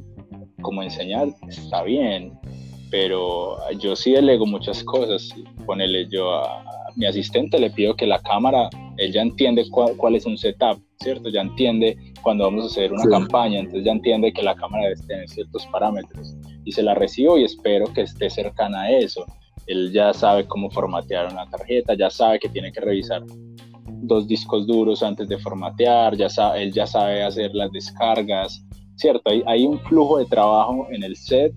como 0.62 0.82
enseñar 0.82 1.28
está 1.48 1.82
bien, 1.82 2.32
pero 2.90 3.56
yo 3.78 3.94
sí 3.96 4.12
delego 4.12 4.46
muchas 4.46 4.82
cosas. 4.84 5.32
Ponele 5.66 6.08
yo 6.08 6.34
a, 6.34 6.64
mi 6.96 7.06
asistente, 7.06 7.58
le 7.58 7.70
pido 7.70 7.94
que 7.94 8.06
la 8.06 8.20
cámara, 8.20 8.68
él 8.96 9.12
ya 9.12 9.22
entiende 9.22 9.64
cuál, 9.70 10.14
es 10.14 10.26
un 10.26 10.36
setup, 10.36 10.82
¿cierto? 11.00 11.28
Ya 11.28 11.42
entiende 11.42 11.96
cuando 12.22 12.44
vamos 12.44 12.64
a 12.64 12.66
hacer 12.66 12.92
una 12.92 13.08
campaña, 13.08 13.60
entonces 13.60 13.84
ya 13.84 13.92
entiende 13.92 14.32
que 14.32 14.42
la 14.42 14.54
cámara 14.54 14.84
debe 14.88 15.00
tener 15.06 15.28
ciertos 15.28 15.66
parámetros 15.66 16.34
y 16.64 16.72
se 16.72 16.82
la 16.82 16.94
recibo 16.94 17.38
y 17.38 17.44
espero 17.44 17.86
que 17.92 18.02
esté 18.02 18.28
cercana 18.28 18.82
a 18.82 18.90
eso. 18.90 19.24
Él 19.66 19.92
ya 19.92 20.12
sabe 20.12 20.46
cómo 20.46 20.70
formatear 20.70 21.32
una 21.32 21.48
tarjeta, 21.48 21.94
ya 21.94 22.10
sabe 22.10 22.38
que 22.40 22.48
tiene 22.48 22.72
que 22.72 22.80
revisar 22.80 23.22
dos 24.02 24.26
discos 24.26 24.66
duros 24.66 25.02
antes 25.02 25.28
de 25.28 25.38
formatear, 25.38 26.16
ya 26.16 26.28
sabe, 26.28 26.62
él 26.62 26.72
ya 26.72 26.86
sabe 26.86 27.22
hacer 27.22 27.54
las 27.54 27.70
descargas, 27.70 28.64
cierto, 29.00 29.30
hay, 29.46 29.64
un 29.66 29.78
flujo 29.80 30.18
de 30.18 30.26
trabajo 30.26 30.86
en 30.90 31.02
el 31.02 31.16
set 31.16 31.52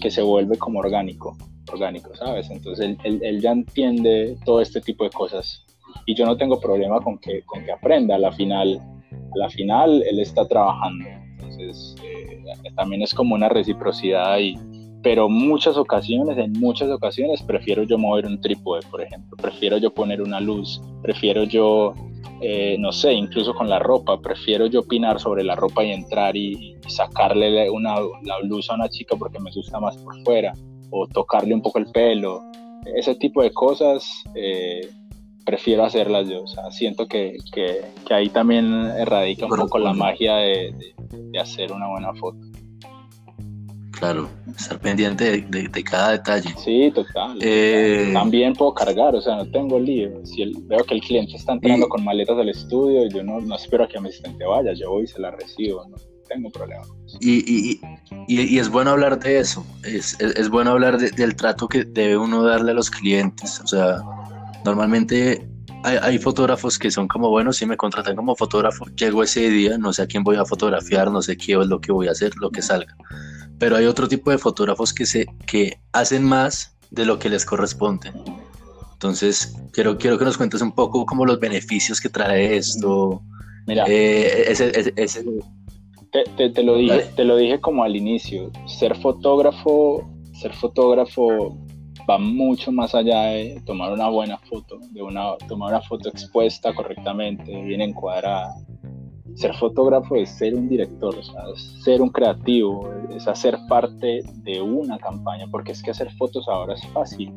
que 0.00 0.10
se 0.10 0.22
vuelve 0.22 0.58
como 0.58 0.80
orgánico, 0.80 1.36
orgánico, 1.70 2.14
¿sabes? 2.16 2.50
Entonces 2.50 2.96
él, 3.04 3.40
ya 3.40 3.52
entiende 3.52 4.36
todo 4.44 4.60
este 4.60 4.80
tipo 4.80 5.04
de 5.04 5.10
cosas. 5.10 5.64
Y 6.06 6.14
yo 6.14 6.26
no 6.26 6.36
tengo 6.36 6.58
problema 6.60 7.00
con 7.00 7.18
que, 7.18 7.42
con 7.42 7.64
que 7.64 7.72
aprenda, 7.72 8.16
a 8.16 8.18
la 8.18 8.32
final, 8.32 8.80
la 9.34 9.48
final 9.50 10.02
él 10.02 10.20
está 10.20 10.46
trabajando, 10.46 11.06
entonces 11.06 11.94
eh, 12.02 12.42
también 12.74 13.02
es 13.02 13.14
como 13.14 13.34
una 13.34 13.48
reciprocidad 13.48 14.32
ahí, 14.32 14.58
pero 15.02 15.28
muchas 15.28 15.76
ocasiones, 15.76 16.38
en 16.38 16.52
muchas 16.52 16.88
ocasiones 16.88 17.42
prefiero 17.42 17.82
yo 17.82 17.98
mover 17.98 18.26
un 18.26 18.40
trípode, 18.40 18.82
por 18.90 19.02
ejemplo, 19.02 19.36
prefiero 19.36 19.76
yo 19.78 19.92
poner 19.92 20.22
una 20.22 20.40
luz, 20.40 20.80
prefiero 21.02 21.44
yo 21.44 21.94
eh, 22.42 22.76
no 22.78 22.90
sé, 22.90 23.12
incluso 23.12 23.54
con 23.54 23.68
la 23.68 23.78
ropa, 23.78 24.20
prefiero 24.20 24.66
yo 24.66 24.80
opinar 24.80 25.20
sobre 25.20 25.44
la 25.44 25.54
ropa 25.54 25.84
y 25.84 25.92
entrar 25.92 26.36
y, 26.36 26.76
sacarle 26.88 27.70
una, 27.70 27.94
la 28.22 28.38
blusa 28.42 28.72
a 28.72 28.76
una 28.76 28.88
chica 28.88 29.14
porque 29.16 29.38
me 29.38 29.52
gusta 29.52 29.78
más 29.78 29.96
por 29.98 30.20
fuera, 30.24 30.52
o 30.90 31.06
tocarle 31.06 31.54
un 31.54 31.62
poco 31.62 31.78
el 31.78 31.86
pelo, 31.86 32.42
ese 32.96 33.14
tipo 33.14 33.42
de 33.42 33.52
cosas 33.52 34.24
eh, 34.34 34.90
prefiero 35.44 35.84
hacerlas 35.84 36.28
yo, 36.28 36.42
o 36.42 36.46
sea, 36.46 36.70
siento 36.70 37.06
que, 37.06 37.36
que, 37.52 37.80
ahí 38.10 38.28
también 38.28 39.06
radica 39.06 39.46
un 39.46 39.56
poco 39.56 39.78
la 39.78 39.92
magia 39.92 40.36
de, 40.36 40.74
de, 41.10 41.38
hacer 41.38 41.72
una 41.72 41.88
buena 41.88 42.12
foto. 42.14 42.38
Claro, 43.92 44.28
estar 44.56 44.80
pendiente 44.80 45.44
de, 45.48 45.84
cada 45.84 46.12
detalle. 46.12 46.54
Sí, 46.64 46.90
total. 46.94 47.38
Eh, 47.40 48.10
También 48.12 48.54
puedo 48.54 48.74
cargar, 48.74 49.14
o 49.14 49.20
sea, 49.20 49.36
no 49.36 49.46
tengo 49.46 49.78
lío. 49.78 50.24
Si 50.24 50.44
veo 50.62 50.82
que 50.84 50.94
el 50.94 51.00
cliente 51.00 51.36
está 51.36 51.52
entrando 51.52 51.88
con 51.88 52.02
maletas 52.02 52.38
al 52.38 52.48
estudio, 52.48 53.08
yo 53.08 53.22
no, 53.22 53.40
no 53.40 53.54
espero 53.54 53.84
a 53.84 53.88
que 53.88 54.00
mi 54.00 54.08
asistente 54.08 54.44
vaya, 54.44 54.72
yo 54.72 54.90
voy 54.90 55.04
y 55.04 55.06
se 55.06 55.20
la 55.20 55.30
recibo, 55.30 55.86
no 55.88 55.96
tengo 56.26 56.50
problema. 56.50 56.82
Y, 57.20 57.44
y, 57.46 57.80
y, 58.26 58.58
es 58.58 58.70
bueno 58.70 58.92
hablar 58.92 59.18
de 59.20 59.38
eso, 59.38 59.64
es, 59.84 60.18
es, 60.20 60.48
bueno 60.48 60.70
hablar 60.70 60.98
del 60.98 61.36
trato 61.36 61.68
que 61.68 61.84
debe 61.84 62.16
uno 62.16 62.42
darle 62.42 62.72
a 62.72 62.74
los 62.74 62.90
clientes. 62.90 63.60
O 63.60 63.66
sea, 63.66 63.98
normalmente 64.64 65.46
hay, 65.84 65.98
hay, 66.00 66.18
fotógrafos 66.18 66.78
que 66.78 66.90
son 66.90 67.06
como, 67.08 67.28
bueno, 67.28 67.52
si 67.52 67.66
me 67.66 67.76
contratan 67.76 68.16
como 68.16 68.34
fotógrafo, 68.34 68.86
llego 68.96 69.22
ese 69.22 69.50
día, 69.50 69.76
no 69.76 69.92
sé 69.92 70.02
a 70.02 70.06
quién 70.06 70.24
voy 70.24 70.36
a 70.36 70.46
fotografiar, 70.46 71.10
no 71.10 71.20
sé 71.20 71.36
qué 71.36 71.52
es 71.52 71.66
lo 71.66 71.80
que 71.80 71.92
voy 71.92 72.08
a 72.08 72.12
hacer, 72.12 72.32
lo 72.36 72.50
que 72.50 72.62
salga 72.62 72.96
pero 73.58 73.76
hay 73.76 73.86
otro 73.86 74.08
tipo 74.08 74.30
de 74.30 74.38
fotógrafos 74.38 74.92
que, 74.92 75.06
se, 75.06 75.26
que 75.46 75.78
hacen 75.92 76.24
más 76.24 76.76
de 76.90 77.06
lo 77.06 77.18
que 77.18 77.28
les 77.28 77.44
corresponde. 77.44 78.12
Entonces, 78.92 79.56
quiero, 79.72 79.98
quiero 79.98 80.18
que 80.18 80.24
nos 80.24 80.36
cuentes 80.36 80.60
un 80.62 80.72
poco 80.72 81.04
como 81.06 81.26
los 81.26 81.40
beneficios 81.40 82.00
que 82.00 82.08
trae 82.08 82.56
esto. 82.56 83.20
Mira, 83.66 83.84
eh, 83.88 84.44
ese, 84.48 85.24
Te, 86.36 86.50
te, 86.50 86.62
lo 86.62 86.76
dije, 86.76 87.10
te 87.16 87.24
lo 87.24 87.36
dije 87.36 87.60
como 87.60 87.82
al 87.84 87.96
inicio, 87.96 88.50
ser 88.66 88.96
fotógrafo, 89.00 90.08
ser 90.34 90.52
fotógrafo 90.54 91.56
va 92.08 92.18
mucho 92.18 92.72
más 92.72 92.94
allá 92.94 93.22
de 93.22 93.62
tomar 93.64 93.92
una 93.92 94.08
buena 94.08 94.38
foto, 94.38 94.78
de 94.90 95.02
una, 95.02 95.36
tomar 95.48 95.70
una 95.70 95.82
foto 95.82 96.08
expuesta 96.08 96.74
correctamente, 96.74 97.62
bien 97.62 97.80
encuadrada, 97.80 98.54
ser 99.34 99.54
fotógrafo 99.54 100.16
es 100.16 100.30
ser 100.30 100.54
un 100.54 100.68
director, 100.68 101.14
es 101.18 101.62
ser 101.82 102.02
un 102.02 102.10
creativo, 102.10 102.88
es 103.10 103.26
hacer 103.26 103.58
parte 103.68 104.20
de 104.42 104.60
una 104.60 104.98
campaña, 104.98 105.46
porque 105.50 105.72
es 105.72 105.82
que 105.82 105.90
hacer 105.90 106.10
fotos 106.12 106.46
ahora 106.48 106.74
es 106.74 106.86
fácil. 106.88 107.32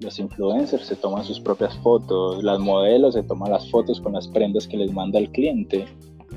Los 0.00 0.18
influencers 0.18 0.86
se 0.86 0.96
toman 0.96 1.24
sus 1.24 1.40
propias 1.40 1.76
fotos, 1.78 2.42
las 2.42 2.58
modelos 2.58 3.14
se 3.14 3.22
toman 3.22 3.50
las 3.50 3.68
fotos 3.70 4.00
con 4.00 4.12
las 4.12 4.28
prendas 4.28 4.66
que 4.66 4.76
les 4.76 4.92
manda 4.92 5.18
el 5.18 5.30
cliente. 5.30 5.86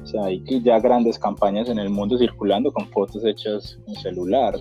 O 0.02 0.08
sea, 0.08 0.26
hay 0.26 0.44
ya 0.64 0.80
grandes 0.80 1.20
campañas 1.20 1.70
en 1.70 1.78
el 1.78 1.90
mundo 1.90 2.18
circulando 2.18 2.72
con 2.72 2.88
fotos 2.88 3.24
hechas 3.26 3.78
con 3.86 3.96
celular. 3.96 4.58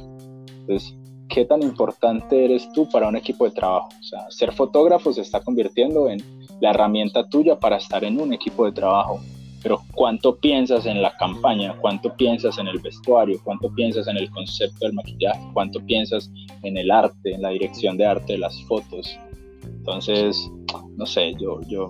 Entonces, 0.60 0.94
¿qué 1.28 1.44
tan 1.44 1.62
importante 1.62 2.44
eres 2.44 2.70
tú 2.72 2.88
para 2.90 3.08
un 3.08 3.16
equipo 3.16 3.44
de 3.44 3.52
trabajo? 3.52 3.88
O 3.98 4.02
sea, 4.02 4.30
ser 4.30 4.52
fotógrafo 4.52 5.12
se 5.12 5.22
está 5.22 5.40
convirtiendo 5.40 6.10
en 6.10 6.20
la 6.60 6.70
herramienta 6.70 7.26
tuya 7.28 7.58
para 7.58 7.76
estar 7.76 8.04
en 8.04 8.20
un 8.20 8.34
equipo 8.34 8.66
de 8.66 8.72
trabajo 8.72 9.20
pero 9.62 9.82
¿cuánto 9.94 10.36
piensas 10.36 10.86
en 10.86 11.02
la 11.02 11.16
campaña? 11.16 11.76
¿Cuánto 11.80 12.14
piensas 12.16 12.58
en 12.58 12.68
el 12.68 12.78
vestuario? 12.78 13.38
¿Cuánto 13.44 13.72
piensas 13.74 14.06
en 14.08 14.16
el 14.16 14.30
concepto 14.30 14.86
del 14.86 14.94
maquillaje? 14.94 15.40
¿Cuánto 15.52 15.80
piensas 15.84 16.30
en 16.62 16.76
el 16.76 16.90
arte, 16.90 17.34
en 17.34 17.42
la 17.42 17.50
dirección 17.50 17.96
de 17.96 18.06
arte 18.06 18.34
de 18.34 18.38
las 18.38 18.62
fotos? 18.64 19.18
Entonces, 19.64 20.50
no 20.96 21.06
sé, 21.06 21.34
yo, 21.38 21.60
yo, 21.68 21.88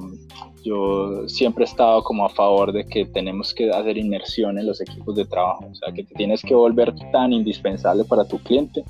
yo 0.65 1.29
siempre 1.29 1.65
he 1.65 1.69
estado 1.69 2.03
como 2.03 2.25
a 2.25 2.29
favor 2.29 2.73
de 2.73 2.85
que 2.85 3.05
tenemos 3.05 3.55
que 3.55 3.71
hacer 3.71 3.99
inmersión 3.99 4.59
en 4.59 4.67
los 4.67 4.81
equipos 4.81 5.17
de 5.17 5.25
trabajo, 5.25 5.67
o 5.71 5.75
sea, 5.75 5.93
que 5.93 6.05
te 6.05 6.15
tienes 6.15 6.43
que 6.43 6.55
volver 6.55 6.95
tan 7.13 7.33
indispensable 7.33 8.05
para 8.05 8.25
tu 8.25 8.39
cliente 8.39 8.85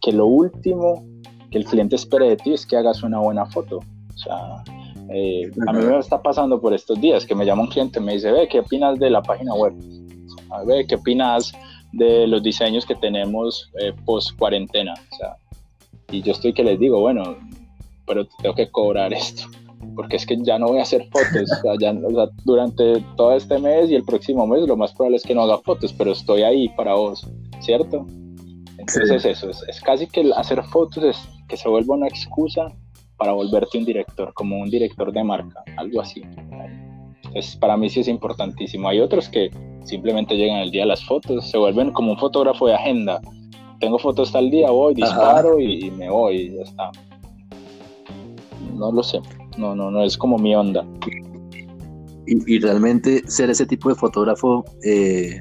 que 0.00 0.12
lo 0.12 0.26
último 0.26 1.04
que 1.50 1.58
el 1.58 1.64
cliente 1.64 1.96
espere 1.96 2.28
de 2.28 2.36
ti 2.36 2.52
es 2.52 2.66
que 2.66 2.76
hagas 2.76 3.02
una 3.02 3.18
buena 3.18 3.46
foto. 3.46 3.78
O 3.78 4.18
sea, 4.18 4.64
eh, 5.10 5.50
a 5.66 5.72
mí 5.72 5.84
me 5.84 5.98
está 5.98 6.20
pasando 6.20 6.60
por 6.60 6.74
estos 6.74 7.00
días 7.00 7.26
que 7.26 7.34
me 7.34 7.44
llama 7.44 7.62
un 7.62 7.68
cliente 7.68 8.00
y 8.00 8.02
me 8.02 8.14
dice, 8.14 8.32
ve, 8.32 8.48
¿qué 8.48 8.60
opinas 8.60 8.98
de 8.98 9.10
la 9.10 9.22
página 9.22 9.54
web? 9.54 9.74
Ve, 10.66 10.86
¿qué 10.86 10.96
opinas 10.96 11.52
de 11.92 12.26
los 12.26 12.42
diseños 12.42 12.84
que 12.84 12.94
tenemos 12.94 13.70
eh, 13.80 13.92
post 14.04 14.36
cuarentena? 14.38 14.94
O 14.94 15.16
sea, 15.16 15.36
y 16.10 16.22
yo 16.22 16.32
estoy 16.32 16.52
que 16.52 16.64
les 16.64 16.78
digo, 16.78 17.00
bueno, 17.00 17.36
pero 18.06 18.26
tengo 18.42 18.54
que 18.54 18.70
cobrar 18.70 19.12
esto, 19.12 19.42
porque 19.94 20.16
es 20.16 20.26
que 20.26 20.38
ya 20.42 20.58
no 20.58 20.68
voy 20.68 20.78
a 20.78 20.82
hacer 20.82 21.08
fotos, 21.10 21.50
o 21.58 21.62
sea, 21.62 21.74
ya, 21.78 21.92
durante 22.44 23.00
todo 23.16 23.32
este 23.34 23.58
mes 23.58 23.90
y 23.90 23.94
el 23.94 24.04
próximo 24.04 24.46
mes 24.46 24.66
lo 24.66 24.76
más 24.76 24.92
probable 24.92 25.16
es 25.16 25.22
que 25.22 25.34
no 25.34 25.42
haga 25.42 25.58
fotos, 25.58 25.92
pero 25.92 26.12
estoy 26.12 26.42
ahí 26.42 26.68
para 26.70 26.94
vos, 26.94 27.26
¿cierto? 27.60 28.06
Entonces 28.78 29.24
eso, 29.24 29.50
es, 29.50 29.64
es, 29.68 29.80
casi 29.80 30.06
que 30.06 30.30
hacer 30.36 30.62
fotos 30.64 31.02
es 31.02 31.28
que 31.48 31.56
se 31.56 31.68
vuelva 31.68 31.96
una 31.96 32.06
excusa 32.06 32.72
para 33.16 33.32
volverte 33.32 33.78
un 33.78 33.84
director, 33.84 34.32
como 34.34 34.58
un 34.58 34.70
director 34.70 35.12
de 35.12 35.24
marca, 35.24 35.62
algo 35.76 36.00
así. 36.00 36.22
Entonces, 37.16 37.56
para 37.56 37.76
mí 37.76 37.88
sí 37.88 38.00
es 38.00 38.08
importantísimo. 38.08 38.88
Hay 38.88 39.00
otros 39.00 39.28
que 39.28 39.50
simplemente 39.84 40.36
llegan 40.36 40.58
el 40.58 40.70
día 40.70 40.82
de 40.82 40.88
las 40.88 41.04
fotos, 41.04 41.48
se 41.50 41.58
vuelven 41.58 41.92
como 41.92 42.12
un 42.12 42.18
fotógrafo 42.18 42.66
de 42.66 42.74
agenda. 42.74 43.20
Tengo 43.80 43.98
fotos 43.98 44.32
tal 44.32 44.50
día, 44.50 44.70
voy, 44.70 44.94
disparo 44.94 45.60
y, 45.60 45.90
me 45.90 46.08
voy 46.08 46.36
y 46.36 46.56
ya 46.56 46.62
está. 46.62 46.90
No 48.74 48.92
lo 48.92 49.02
sé, 49.02 49.20
no, 49.56 49.74
no, 49.74 49.90
no 49.90 50.02
es 50.02 50.16
como 50.16 50.38
mi 50.38 50.54
onda. 50.54 50.84
Y, 52.26 52.58
realmente 52.58 53.22
ser 53.30 53.50
ese 53.50 53.66
tipo 53.66 53.88
de 53.88 53.94
fotógrafo, 53.94 54.64
eh, 54.84 55.38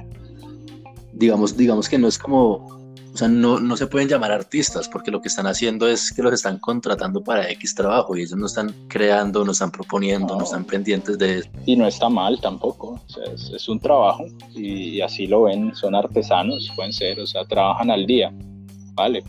digamos, 1.13 1.57
digamos 1.57 1.89
que 1.89 1.97
no 1.97 2.07
es 2.07 2.19
como 2.19 2.74
o 3.15 3.17
sea, 3.17 3.29
no, 3.29 3.61
no 3.61 3.77
se 3.77 3.87
pueden 3.87 4.09
llamar 4.09 4.33
artistas 4.33 4.89
porque 4.89 5.09
lo 5.09 5.21
que 5.21 5.29
están 5.29 5.47
haciendo 5.47 5.87
es 5.87 6.11
que 6.11 6.21
los 6.21 6.33
están 6.33 6.59
contratando 6.59 7.23
para 7.23 7.49
X 7.51 7.73
trabajo 7.73 8.17
y 8.17 8.23
ellos 8.23 8.35
no 8.35 8.45
están 8.45 8.75
creando, 8.89 9.45
no 9.45 9.53
están 9.53 9.71
proponiendo, 9.71 10.35
no, 10.35 10.43
están 10.43 10.65
pendientes 10.65 11.17
de 11.17 11.37
eso. 11.37 11.49
Y 11.65 11.77
no 11.77 11.87
está 11.87 12.09
mal 12.09 12.41
tampoco, 12.41 12.99
o 13.07 13.09
sea, 13.09 13.23
es, 13.31 13.69
un 13.69 13.79
trabajo 13.79 14.25
y, 14.53 14.99
así 14.99 15.27
lo 15.27 15.43
ven, 15.43 15.73
son 15.73 15.95
artesanos, 15.95 16.69
pueden 16.75 16.91
ser, 16.91 17.17
o 17.21 17.25
sea, 17.25 17.45
trabajan 17.45 17.89
al 17.89 18.05
día, 18.05 18.33
¿vale? 18.95 19.23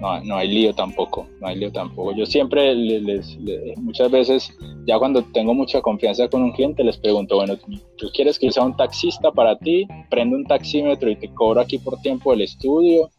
No, 0.00 0.20
no 0.24 0.36
hay 0.36 0.48
lío 0.48 0.72
tampoco, 0.74 1.26
no 1.40 1.48
hay 1.48 1.56
lío 1.56 1.70
tampoco. 1.70 2.12
Yo 2.12 2.26
siempre 2.26 2.74
les, 2.74 3.38
muchas 3.78 4.10
veces, 4.10 4.56
ya 4.86 4.98
cuando 4.98 5.22
tengo 5.32 5.54
mucha 5.54 5.80
confianza 5.80 6.28
con 6.28 6.42
un 6.42 6.52
cliente, 6.52 6.82
les 6.82 6.96
pregunto, 6.96 7.36
bueno, 7.36 7.54
¿tú 7.96 8.08
quieres 8.14 8.38
que 8.38 8.46
yo 8.46 8.52
sea 8.52 8.64
un 8.64 8.76
taxista 8.76 9.30
para 9.30 9.58
ti? 9.58 9.86
Prendo 10.08 10.36
un 10.36 10.44
taxímetro 10.44 11.10
y 11.10 11.16
te 11.16 11.28
cobro 11.34 11.60
aquí 11.60 11.78
por 11.78 12.00
tiempo 12.00 12.30
del 12.30 12.42
estudio, 12.42 13.10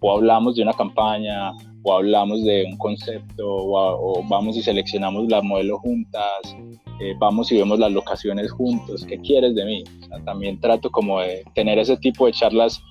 o 0.00 0.12
hablamos 0.16 0.56
de 0.56 0.62
una 0.62 0.72
campaña, 0.72 1.52
o 1.82 1.94
hablamos 1.94 2.42
de 2.44 2.64
un 2.64 2.76
concepto, 2.78 3.46
o, 3.46 4.22
vamos 4.28 4.56
y 4.56 4.62
seleccionamos 4.62 5.28
la 5.28 5.42
modelo 5.42 5.78
juntas, 5.78 6.56
eh, 7.00 7.14
vamos 7.18 7.50
y 7.52 7.56
vemos 7.56 7.78
las 7.78 7.92
locaciones 7.92 8.50
juntos, 8.50 9.04
¿qué 9.06 9.18
quieres 9.18 9.54
de 9.54 9.64
mí? 9.64 9.84
también 10.24 10.60
trato 10.60 10.90
como 10.90 11.20
de 11.20 11.44
tener 11.54 11.78
ese 11.78 11.96
tipo 11.96 12.26
de 12.26 12.32
charlas 12.32 12.82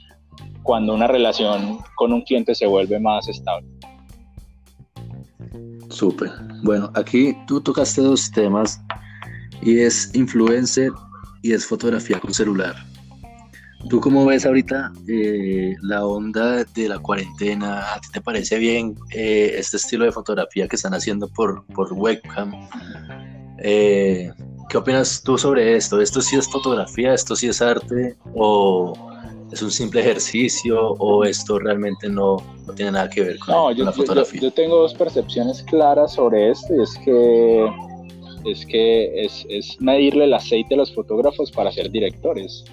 cuando 0.63 0.93
una 0.93 1.07
relación 1.07 1.79
con 1.95 2.13
un 2.13 2.21
cliente 2.21 2.55
se 2.55 2.67
vuelve 2.67 2.99
más 2.99 3.27
estable. 3.27 3.67
Súper. 5.89 6.31
Bueno, 6.63 6.91
aquí 6.95 7.35
tú 7.47 7.61
tocaste 7.61 8.01
dos 8.01 8.29
temas 8.31 8.81
y 9.61 9.79
es 9.79 10.13
influencer 10.13 10.91
y 11.41 11.53
es 11.53 11.65
fotografía 11.65 12.19
con 12.19 12.33
celular. 12.33 12.75
¿Tú 13.87 14.01
cómo 14.01 14.25
ves 14.25 14.45
ahorita 14.45 14.91
eh, 15.07 15.73
la 15.81 16.05
onda 16.05 16.65
de 16.65 16.89
la 16.89 16.99
cuarentena? 16.99 17.93
¿A 17.93 18.01
ti 18.01 18.09
te 18.11 18.19
parece 18.19 18.57
bien 18.57 18.95
eh, 19.11 19.53
este 19.57 19.77
estilo 19.77 20.03
de 20.03 20.11
fotografía 20.11 20.67
que 20.67 20.75
están 20.75 20.93
haciendo 20.93 21.29
por, 21.29 21.65
por 21.67 21.93
webcam? 21.93 22.51
Eh, 23.59 24.31
¿Qué 24.67 24.77
opinas 24.77 25.23
tú 25.23 25.37
sobre 25.37 25.77
esto? 25.77 26.01
¿Esto 26.01 26.21
sí 26.21 26.35
es 26.35 26.47
fotografía? 26.49 27.13
¿Esto 27.13 27.35
sí 27.35 27.47
es 27.47 27.61
arte? 27.61 28.17
¿O, 28.35 28.93
es 29.51 29.61
un 29.61 29.71
simple 29.71 30.01
ejercicio 30.01 30.91
o 30.99 31.23
esto 31.23 31.59
realmente 31.59 32.09
no, 32.09 32.37
no 32.67 32.73
tiene 32.73 32.91
nada 32.91 33.09
que 33.09 33.21
ver 33.21 33.39
con, 33.39 33.53
la 33.77 33.91
fotografía? 33.91 34.41
Yo, 34.41 34.47
yo, 34.47 34.53
tengo 34.53 34.77
dos 34.77 34.93
percepciones 34.93 35.63
claras 35.63 36.13
sobre 36.13 36.51
esto 36.51 36.75
y 36.75 36.81
es 36.83 36.97
que 37.03 37.65
es 38.45 38.65
que 38.65 39.25
es, 39.25 39.45
es, 39.49 39.79
medirle 39.81 40.25
el 40.25 40.33
aceite 40.33 40.75
a 40.75 40.77
los 40.77 40.93
fotógrafos 40.93 41.51
para 41.51 41.71
ser 41.71 41.91
directores, 41.91 42.63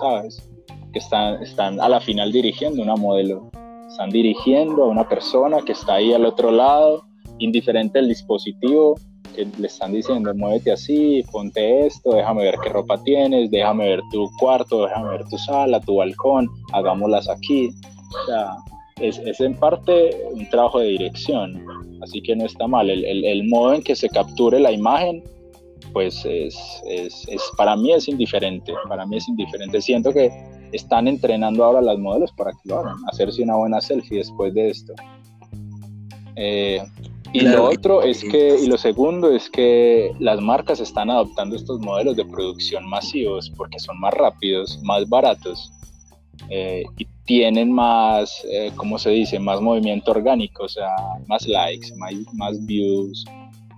¿sabes? 0.00 0.48
Que 0.92 0.98
están, 0.98 1.42
están 1.42 1.80
a 1.80 1.88
la 1.88 2.00
final 2.00 2.32
dirigiendo 2.32 2.82
una 2.82 2.96
modelo, 2.96 3.50
están 3.88 4.10
dirigiendo 4.10 4.84
a 4.84 4.88
una 4.88 5.08
persona 5.08 5.62
que 5.62 5.72
está 5.72 5.94
ahí 5.94 6.12
al 6.12 6.24
otro 6.26 6.50
lado, 6.50 7.04
indiferente 7.38 7.98
del 7.98 8.08
dispositivo, 8.08 8.94
le 9.36 9.66
están 9.66 9.92
diciendo, 9.92 10.34
muévete 10.34 10.72
así, 10.72 11.22
ponte 11.30 11.86
esto, 11.86 12.14
déjame 12.14 12.44
ver 12.44 12.56
qué 12.62 12.70
ropa 12.70 13.02
tienes, 13.02 13.50
déjame 13.50 13.88
ver 13.88 14.00
tu 14.10 14.30
cuarto, 14.38 14.86
déjame 14.86 15.10
ver 15.10 15.24
tu 15.28 15.36
sala, 15.38 15.80
tu 15.80 15.96
balcón, 15.96 16.48
hagámoslas 16.72 17.28
aquí. 17.28 17.68
O 17.68 18.26
sea, 18.26 18.56
es, 19.00 19.18
es 19.18 19.40
en 19.40 19.54
parte 19.54 20.16
un 20.32 20.48
trabajo 20.48 20.78
de 20.80 20.88
dirección, 20.88 21.62
así 22.02 22.22
que 22.22 22.34
no 22.34 22.46
está 22.46 22.66
mal. 22.66 22.88
El, 22.88 23.04
el, 23.04 23.24
el 23.24 23.48
modo 23.48 23.74
en 23.74 23.82
que 23.82 23.94
se 23.94 24.08
capture 24.08 24.58
la 24.58 24.72
imagen, 24.72 25.22
pues 25.92 26.24
es, 26.24 26.56
es, 26.86 27.26
es, 27.28 27.42
para 27.56 27.76
mí 27.76 27.92
es 27.92 28.08
indiferente, 28.08 28.72
para 28.88 29.06
mí 29.06 29.16
es 29.16 29.28
indiferente. 29.28 29.80
Siento 29.80 30.12
que 30.12 30.30
están 30.72 31.08
entrenando 31.08 31.64
ahora 31.64 31.80
las 31.80 31.98
modelos 31.98 32.32
para 32.32 32.52
que 32.52 32.58
lo 32.64 32.78
hagan, 32.78 32.96
hacerse 33.10 33.42
una 33.42 33.56
buena 33.56 33.80
selfie 33.80 34.18
después 34.18 34.52
de 34.54 34.70
esto. 34.70 34.92
Eh, 36.36 36.82
y 37.36 37.40
lo 37.42 37.68
otro 37.68 38.02
es 38.02 38.22
que, 38.22 38.56
y 38.62 38.66
lo 38.66 38.78
segundo 38.78 39.30
es 39.30 39.50
que 39.50 40.12
las 40.18 40.40
marcas 40.40 40.80
están 40.80 41.10
adoptando 41.10 41.56
estos 41.56 41.80
modelos 41.80 42.16
de 42.16 42.24
producción 42.24 42.88
masivos 42.88 43.50
porque 43.56 43.78
son 43.78 43.98
más 44.00 44.14
rápidos, 44.14 44.78
más 44.82 45.08
baratos. 45.08 45.72
Eh, 46.50 46.84
y 46.98 47.06
tienen 47.24 47.72
más, 47.72 48.44
eh, 48.50 48.72
¿cómo 48.76 48.98
se 48.98 49.10
dice? 49.10 49.38
Más 49.38 49.60
movimiento 49.60 50.12
orgánico, 50.12 50.64
o 50.64 50.68
sea, 50.68 50.94
más 51.26 51.46
likes, 51.46 51.94
más, 51.96 52.12
más 52.34 52.64
views, 52.64 53.24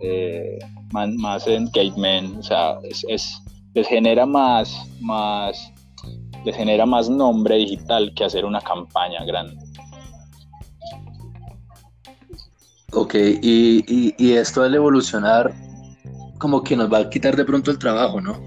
eh, 0.00 0.58
más, 0.92 1.46
engagement, 1.46 2.38
o 2.38 2.42
sea, 2.42 2.78
es, 2.82 3.42
les 3.74 3.86
genera 3.88 4.26
más, 4.26 4.86
más, 5.00 5.72
les 6.44 6.54
genera 6.54 6.86
más 6.86 7.08
nombre 7.08 7.56
digital 7.56 8.12
que 8.14 8.24
hacer 8.24 8.44
una 8.44 8.60
campaña 8.60 9.24
grande. 9.24 9.56
Ok, 12.92 13.14
y, 13.42 14.14
y 14.16 14.32
esto 14.32 14.62
al 14.62 14.74
evolucionar, 14.74 15.52
como 16.38 16.62
que 16.62 16.76
nos 16.76 16.92
va 16.92 16.98
a 16.98 17.10
quitar 17.10 17.36
de 17.36 17.44
pronto 17.44 17.70
el 17.70 17.78
trabajo, 17.78 18.20
¿no? 18.20 18.38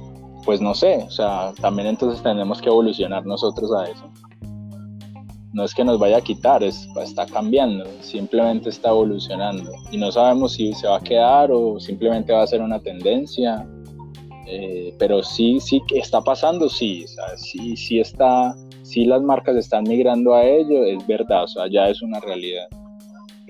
Pues 0.45 0.59
no 0.59 0.73
sé, 0.73 1.03
o 1.05 1.11
sea, 1.11 1.53
también 1.61 1.87
entonces 1.87 2.23
tenemos 2.23 2.61
que 2.61 2.69
evolucionar 2.69 3.25
nosotros 3.25 3.71
a 3.73 3.85
eso 3.85 4.11
no 5.53 5.65
es 5.65 5.73
que 5.73 5.83
nos 5.83 5.99
vaya 5.99 6.17
a 6.17 6.21
quitar, 6.21 6.63
es, 6.63 6.87
está 7.01 7.25
cambiando, 7.25 7.85
simplemente 8.01 8.69
está 8.69 8.89
evolucionando 8.89 9.71
y 9.91 9.97
no 9.97 10.11
sabemos 10.11 10.53
si 10.53 10.73
se 10.73 10.87
va 10.87 10.97
a 10.97 11.01
quedar 11.01 11.51
o 11.51 11.79
simplemente 11.79 12.31
va 12.31 12.43
a 12.43 12.47
ser 12.47 12.61
una 12.61 12.79
tendencia, 12.79 13.67
eh, 14.47 14.93
pero 14.97 15.21
sí, 15.23 15.59
sí 15.59 15.81
está 15.93 16.21
pasando, 16.21 16.69
sí, 16.69 17.05
sí, 17.35 17.75
sí 17.75 17.99
está, 17.99 18.55
sí 18.83 19.05
las 19.05 19.21
marcas 19.21 19.57
están 19.57 19.83
migrando 19.83 20.33
a 20.33 20.43
ello, 20.43 20.85
es 20.85 21.05
verdad, 21.05 21.43
o 21.43 21.47
sea, 21.47 21.67
ya 21.69 21.89
es 21.89 22.01
una 22.01 22.19
realidad. 22.21 22.67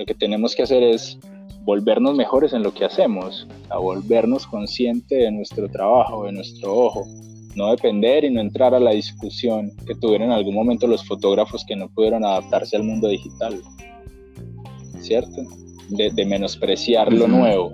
Lo 0.02 0.06
que 0.08 0.16
tenemos 0.16 0.56
que 0.56 0.64
hacer 0.64 0.82
es 0.82 1.20
volvernos 1.64 2.16
mejores 2.16 2.54
en 2.54 2.64
lo 2.64 2.74
que 2.74 2.86
hacemos, 2.86 3.48
a 3.70 3.78
volvernos 3.78 4.48
conscientes 4.48 5.16
de 5.16 5.32
nuestro 5.32 5.70
trabajo, 5.70 6.26
de 6.26 6.32
nuestro 6.32 6.76
ojo, 6.76 7.06
no 7.56 7.70
depender 7.70 8.24
y 8.24 8.32
no 8.32 8.42
entrar 8.42 8.74
a 8.74 8.80
la 8.80 8.94
discusión 8.94 9.72
que 9.86 9.94
tuvieron 9.94 10.30
en 10.30 10.34
algún 10.34 10.56
momento 10.56 10.88
los 10.88 11.06
fotógrafos 11.06 11.64
que 11.66 11.76
no 11.76 11.88
pudieron 11.90 12.26
adaptarse 12.26 12.78
al 12.78 12.84
mundo 12.84 13.10
digital, 13.10 13.62
¿cierto? 15.02 15.44
De, 15.90 16.26
menospreciar 16.26 17.14
lo 17.14 17.28
nuevo, 17.28 17.72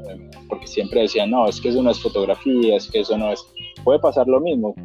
porque 0.49 0.67
siempre 0.67 1.03
decían, 1.03 1.32
no, 1.32 1.47
es 1.47 1.61
que 1.61 1.69
eso 1.69 1.82
no 1.82 1.91
es 1.91 1.99
fotografía, 2.01 2.75
es 2.75 2.91
que 2.91 2.99
eso 2.99 3.17
no 3.17 3.32
es... 3.32 3.41
Puede 3.86 3.99
pasar 3.99 4.28
lo 4.28 4.41
mismo. 4.41 4.75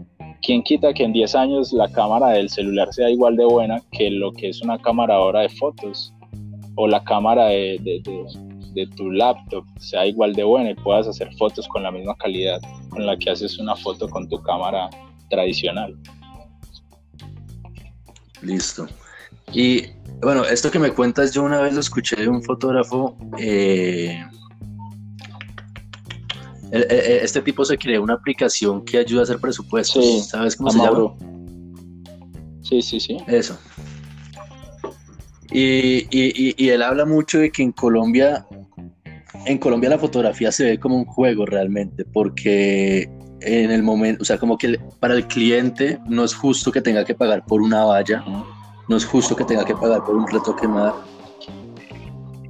¿Quién 0.42 0.62
quita 0.62 0.94
que 0.94 1.02
en 1.02 1.12
10 1.12 1.34
años 1.34 1.72
la 1.72 1.90
cámara 1.90 2.28
del 2.28 2.48
celular 2.50 2.94
sea 2.94 3.10
igual 3.10 3.34
de 3.34 3.46
buena 3.46 3.82
que 3.90 4.12
lo 4.12 4.30
que 4.30 4.50
es 4.50 4.62
una 4.62 4.78
cámara 4.78 5.16
ahora 5.16 5.40
de 5.40 5.48
fotos? 5.48 6.14
O 6.76 6.86
la 6.86 7.02
cámara 7.04 7.46
de, 7.46 7.78
de 8.74 8.86
tu 8.86 9.10
laptop 9.10 9.64
sea 9.78 10.06
igual 10.06 10.32
de 10.32 10.44
buena 10.44 10.70
y 10.70 10.74
puedas 10.74 11.06
hacer 11.06 11.32
fotos 11.36 11.68
con 11.68 11.82
la 11.82 11.90
misma 11.90 12.16
calidad 12.16 12.60
con 12.88 13.06
la 13.06 13.16
que 13.16 13.30
haces 13.30 13.58
una 13.58 13.76
foto 13.76 14.08
con 14.08 14.28
tu 14.28 14.40
cámara 14.42 14.88
tradicional. 15.28 15.96
Listo. 18.42 18.86
Y 19.52 19.86
bueno, 20.20 20.44
esto 20.44 20.70
que 20.70 20.78
me 20.78 20.90
cuentas, 20.90 21.32
yo 21.32 21.42
una 21.42 21.60
vez 21.60 21.74
lo 21.74 21.80
escuché 21.80 22.16
de 22.16 22.28
un 22.28 22.42
fotógrafo. 22.42 23.16
Eh, 23.38 24.22
este 26.70 27.42
tipo 27.42 27.64
se 27.64 27.76
creó 27.76 28.02
una 28.02 28.14
aplicación 28.14 28.84
que 28.84 28.98
ayuda 28.98 29.20
a 29.20 29.24
hacer 29.24 29.38
presupuestos. 29.38 30.28
¿Sabes 30.28 30.56
cómo 30.56 30.70
se 30.70 30.78
llama? 30.78 31.14
Sí, 32.62 32.80
sí, 32.80 32.98
sí. 32.98 33.18
Eso. 33.26 33.58
Y, 35.54 36.06
y, 36.10 36.68
él 36.70 36.82
habla 36.82 37.04
mucho 37.04 37.38
de 37.38 37.50
que 37.50 37.62
en 37.62 37.72
Colombia 37.72 38.46
en 39.46 39.58
Colombia 39.58 39.90
la 39.90 39.98
fotografía 39.98 40.52
se 40.52 40.64
ve 40.64 40.78
como 40.78 40.96
un 40.96 41.04
juego 41.04 41.46
realmente, 41.46 42.04
porque 42.04 43.10
en 43.40 43.70
el 43.70 43.82
momento, 43.82 44.22
o 44.22 44.24
sea, 44.24 44.38
como 44.38 44.56
que 44.56 44.78
para 45.00 45.14
el 45.14 45.26
cliente 45.26 45.98
no 46.08 46.24
es 46.24 46.34
justo 46.34 46.70
que 46.70 46.80
tenga 46.80 47.04
que 47.04 47.14
pagar 47.14 47.44
por 47.46 47.60
una 47.60 47.84
valla, 47.84 48.24
no 48.88 48.96
es 48.96 49.04
justo 49.04 49.34
que 49.34 49.44
tenga 49.44 49.64
que 49.64 49.74
pagar 49.74 50.04
por 50.04 50.16
un 50.16 50.28
retoque 50.28 50.68
más. 50.68 50.94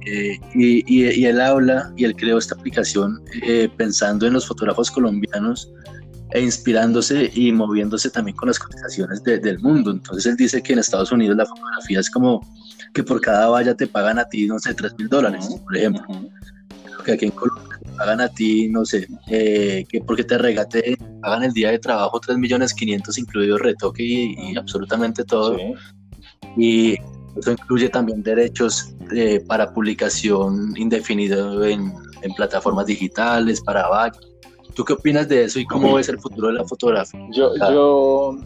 Eh, 0.05 0.37
y, 0.53 1.25
él 1.25 1.39
habla 1.39 1.91
y 1.95 2.03
él 2.03 2.15
creó 2.15 2.37
esta 2.37 2.55
aplicación 2.55 3.23
eh, 3.41 3.69
pensando 3.77 4.27
en 4.27 4.33
los 4.33 4.45
fotógrafos 4.45 4.91
colombianos 4.91 5.71
e 6.31 6.41
inspirándose 6.41 7.31
y 7.33 7.53
moviéndose 7.53 8.09
también 8.09 8.35
con 8.35 8.49
las 8.49 8.59
cotizaciones 8.59 9.23
del 9.23 9.59
mundo. 9.59 9.91
Entonces 9.91 10.25
él 10.25 10.35
dice 10.35 10.61
que 10.61 10.73
en 10.73 10.79
Estados 10.79 11.11
Unidos 11.11 11.37
la 11.37 11.45
fotografía 11.45 12.01
es 12.01 12.09
como 12.09 12.41
que 12.93 13.03
por 13.03 13.19
cada 13.21 13.49
valla 13.49 13.75
te 13.75 13.87
pagan 13.87 14.19
a 14.19 14.25
ti, 14.25 14.47
no 14.47 14.59
sé, 14.59 14.73
3 14.73 14.95
mil 14.97 15.09
dólares, 15.09 15.49
por 15.63 15.75
ejemplo 15.75 16.05
que 17.03 17.11
aquí 17.11 17.25
en 17.25 17.31
Colombia 17.31 17.79
te 17.83 17.89
pagan 17.91 18.21
a 18.21 18.29
ti, 18.29 18.69
no 18.69 18.85
sé, 18.85 19.07
eh, 19.27 19.85
que 19.87 20.01
porque 20.01 20.23
te 20.23 20.37
regate, 20.37 20.97
pagan 21.21 21.43
el 21.43 21.51
día 21.51 21.69
de 21.69 21.79
trabajo 21.79 22.19
3 22.19 22.37
millones 22.37 22.73
500 22.73 23.17
incluido 23.17 23.57
retoque 23.57 24.03
y, 24.03 24.57
absolutamente 24.57 25.23
todo. 25.23 25.57
Y 26.57 26.93
eso 27.35 27.51
incluye 27.51 27.89
también 27.89 28.23
derechos 28.23 28.93
eh, 29.15 29.43
para 29.47 29.73
publicación 29.73 30.73
indefinido 30.77 31.63
en, 31.63 31.93
plataformas 32.37 32.85
digitales, 32.85 33.59
para 33.59 33.89
back. 33.89 34.17
¿Tú 34.75 34.85
qué 34.85 34.93
opinas 34.93 35.27
de 35.27 35.43
eso 35.43 35.59
y 35.59 35.65
cómo 35.65 35.95
ves 35.95 36.07
el 36.07 36.17
futuro 36.21 36.47
de 36.47 36.53
la 36.53 36.63
fotografía? 36.63 37.19
Yo, 37.33 37.51
yo, 37.69 38.37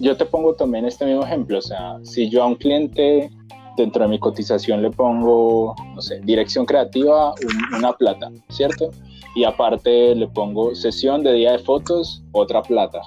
yo 0.00 0.16
te 0.16 0.24
pongo 0.26 0.54
también 0.54 0.84
este 0.84 1.06
mismo 1.06 1.24
ejemplo, 1.24 1.58
o 1.58 1.62
sea, 1.62 1.96
si 2.02 2.28
yo 2.28 2.42
a 2.42 2.46
un 2.46 2.56
cliente 2.56 3.30
dentro 3.80 4.02
de 4.02 4.08
mi 4.08 4.18
cotización 4.18 4.82
le 4.82 4.90
pongo, 4.90 5.74
no 5.94 6.00
sé, 6.00 6.20
dirección 6.22 6.66
creativa, 6.66 7.34
una 7.76 7.92
plata, 7.92 8.30
¿cierto? 8.50 8.90
Y 9.34 9.44
aparte 9.44 10.14
le 10.14 10.28
pongo 10.28 10.74
sesión 10.74 11.22
de 11.22 11.32
día 11.34 11.52
de 11.52 11.58
fotos, 11.58 12.22
otra 12.32 12.62
plata. 12.62 13.00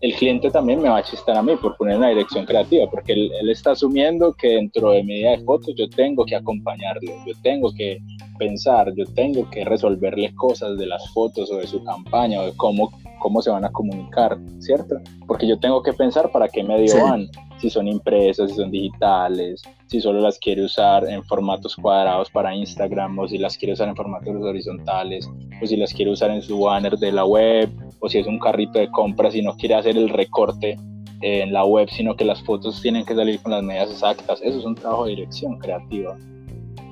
El 0.00 0.14
cliente 0.14 0.50
también 0.50 0.80
me 0.80 0.88
va 0.88 0.98
a 0.98 1.02
chistar 1.02 1.36
a 1.36 1.42
mí 1.42 1.56
por 1.56 1.76
poner 1.76 1.96
una 1.96 2.10
dirección 2.10 2.44
creativa, 2.44 2.88
porque 2.88 3.14
él, 3.14 3.32
él 3.40 3.50
está 3.50 3.72
asumiendo 3.72 4.32
que 4.32 4.48
dentro 4.50 4.92
de 4.92 5.02
mi 5.02 5.16
día 5.18 5.30
de 5.32 5.44
fotos 5.44 5.74
yo 5.76 5.88
tengo 5.88 6.24
que 6.24 6.36
acompañarlo, 6.36 7.12
yo 7.26 7.32
tengo 7.42 7.72
que 7.74 7.98
pensar, 8.38 8.92
yo 8.94 9.04
tengo 9.14 9.48
que 9.50 9.64
resolverle 9.64 10.32
cosas 10.36 10.78
de 10.78 10.86
las 10.86 11.10
fotos 11.10 11.50
o 11.50 11.56
de 11.56 11.66
su 11.66 11.82
campaña 11.82 12.40
o 12.40 12.46
de 12.46 12.56
cómo, 12.56 12.92
cómo 13.18 13.42
se 13.42 13.50
van 13.50 13.64
a 13.64 13.72
comunicar, 13.72 14.38
¿cierto? 14.58 14.96
Porque 15.26 15.46
yo 15.46 15.58
tengo 15.58 15.82
que 15.82 15.92
pensar 15.92 16.30
para 16.30 16.48
qué 16.48 16.62
medio 16.62 17.02
van 17.02 17.28
si 17.58 17.70
son 17.70 17.88
impresas, 17.88 18.50
si 18.50 18.56
son 18.56 18.70
digitales, 18.70 19.62
si 19.86 20.00
solo 20.00 20.20
las 20.20 20.38
quiere 20.38 20.64
usar 20.64 21.08
en 21.08 21.24
formatos 21.24 21.74
cuadrados 21.76 22.30
para 22.30 22.54
Instagram 22.54 23.18
o 23.18 23.28
si 23.28 23.38
las 23.38 23.56
quiere 23.56 23.72
usar 23.72 23.88
en 23.88 23.96
formatos 23.96 24.34
horizontales 24.42 25.28
o 25.60 25.66
si 25.66 25.76
las 25.76 25.92
quiere 25.92 26.12
usar 26.12 26.30
en 26.30 26.42
su 26.42 26.60
banner 26.60 26.96
de 26.98 27.12
la 27.12 27.24
web 27.24 27.70
o 28.00 28.08
si 28.08 28.18
es 28.18 28.26
un 28.26 28.38
carrito 28.38 28.78
de 28.78 28.88
compras 28.90 29.34
y 29.34 29.42
no 29.42 29.56
quiere 29.56 29.74
hacer 29.74 29.96
el 29.96 30.08
recorte 30.08 30.76
en 31.20 31.52
la 31.52 31.64
web, 31.64 31.88
sino 31.90 32.14
que 32.14 32.24
las 32.24 32.40
fotos 32.42 32.80
tienen 32.80 33.04
que 33.04 33.14
salir 33.14 33.40
con 33.42 33.52
las 33.52 33.62
medidas 33.62 33.90
exactas. 33.90 34.40
Eso 34.42 34.58
es 34.58 34.64
un 34.64 34.76
trabajo 34.76 35.04
de 35.06 35.10
dirección 35.10 35.58
creativa, 35.58 36.16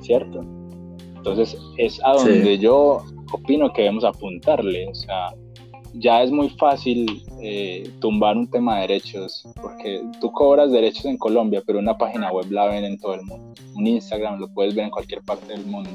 ¿cierto? 0.01 0.41
Entonces 1.17 1.57
es 1.77 2.01
a 2.05 2.13
donde 2.15 2.59
yo 2.59 3.03
opino 3.33 3.73
que 3.73 3.83
debemos 3.83 4.05
apuntarle. 4.05 4.89
O 4.89 4.95
sea, 4.95 5.33
ya 5.99 6.23
es 6.23 6.31
muy 6.31 6.49
fácil 6.51 7.23
eh, 7.41 7.91
tumbar 8.01 8.37
un 8.37 8.51
tema 8.51 8.77
de 8.77 8.81
derechos, 8.83 9.47
porque 9.61 10.03
tú 10.21 10.31
cobras 10.33 10.71
derechos 10.71 11.07
en 11.07 11.17
Colombia, 11.17 11.63
pero 11.67 11.79
una 11.79 11.97
página 11.97 12.33
web 12.33 12.51
la 12.51 12.67
ven 12.67 12.85
en 12.85 12.99
todo 12.99 13.15
el 13.15 13.23
mundo. 13.23 13.55
Un 13.75 13.87
Instagram 13.87 14.39
lo 14.39 14.49
puedes 14.49 14.75
ver 14.75 14.85
en 14.85 14.91
cualquier 14.91 15.23
parte 15.23 15.47
del 15.53 15.65
mundo, 15.67 15.91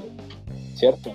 ¿cierto? 0.76 1.14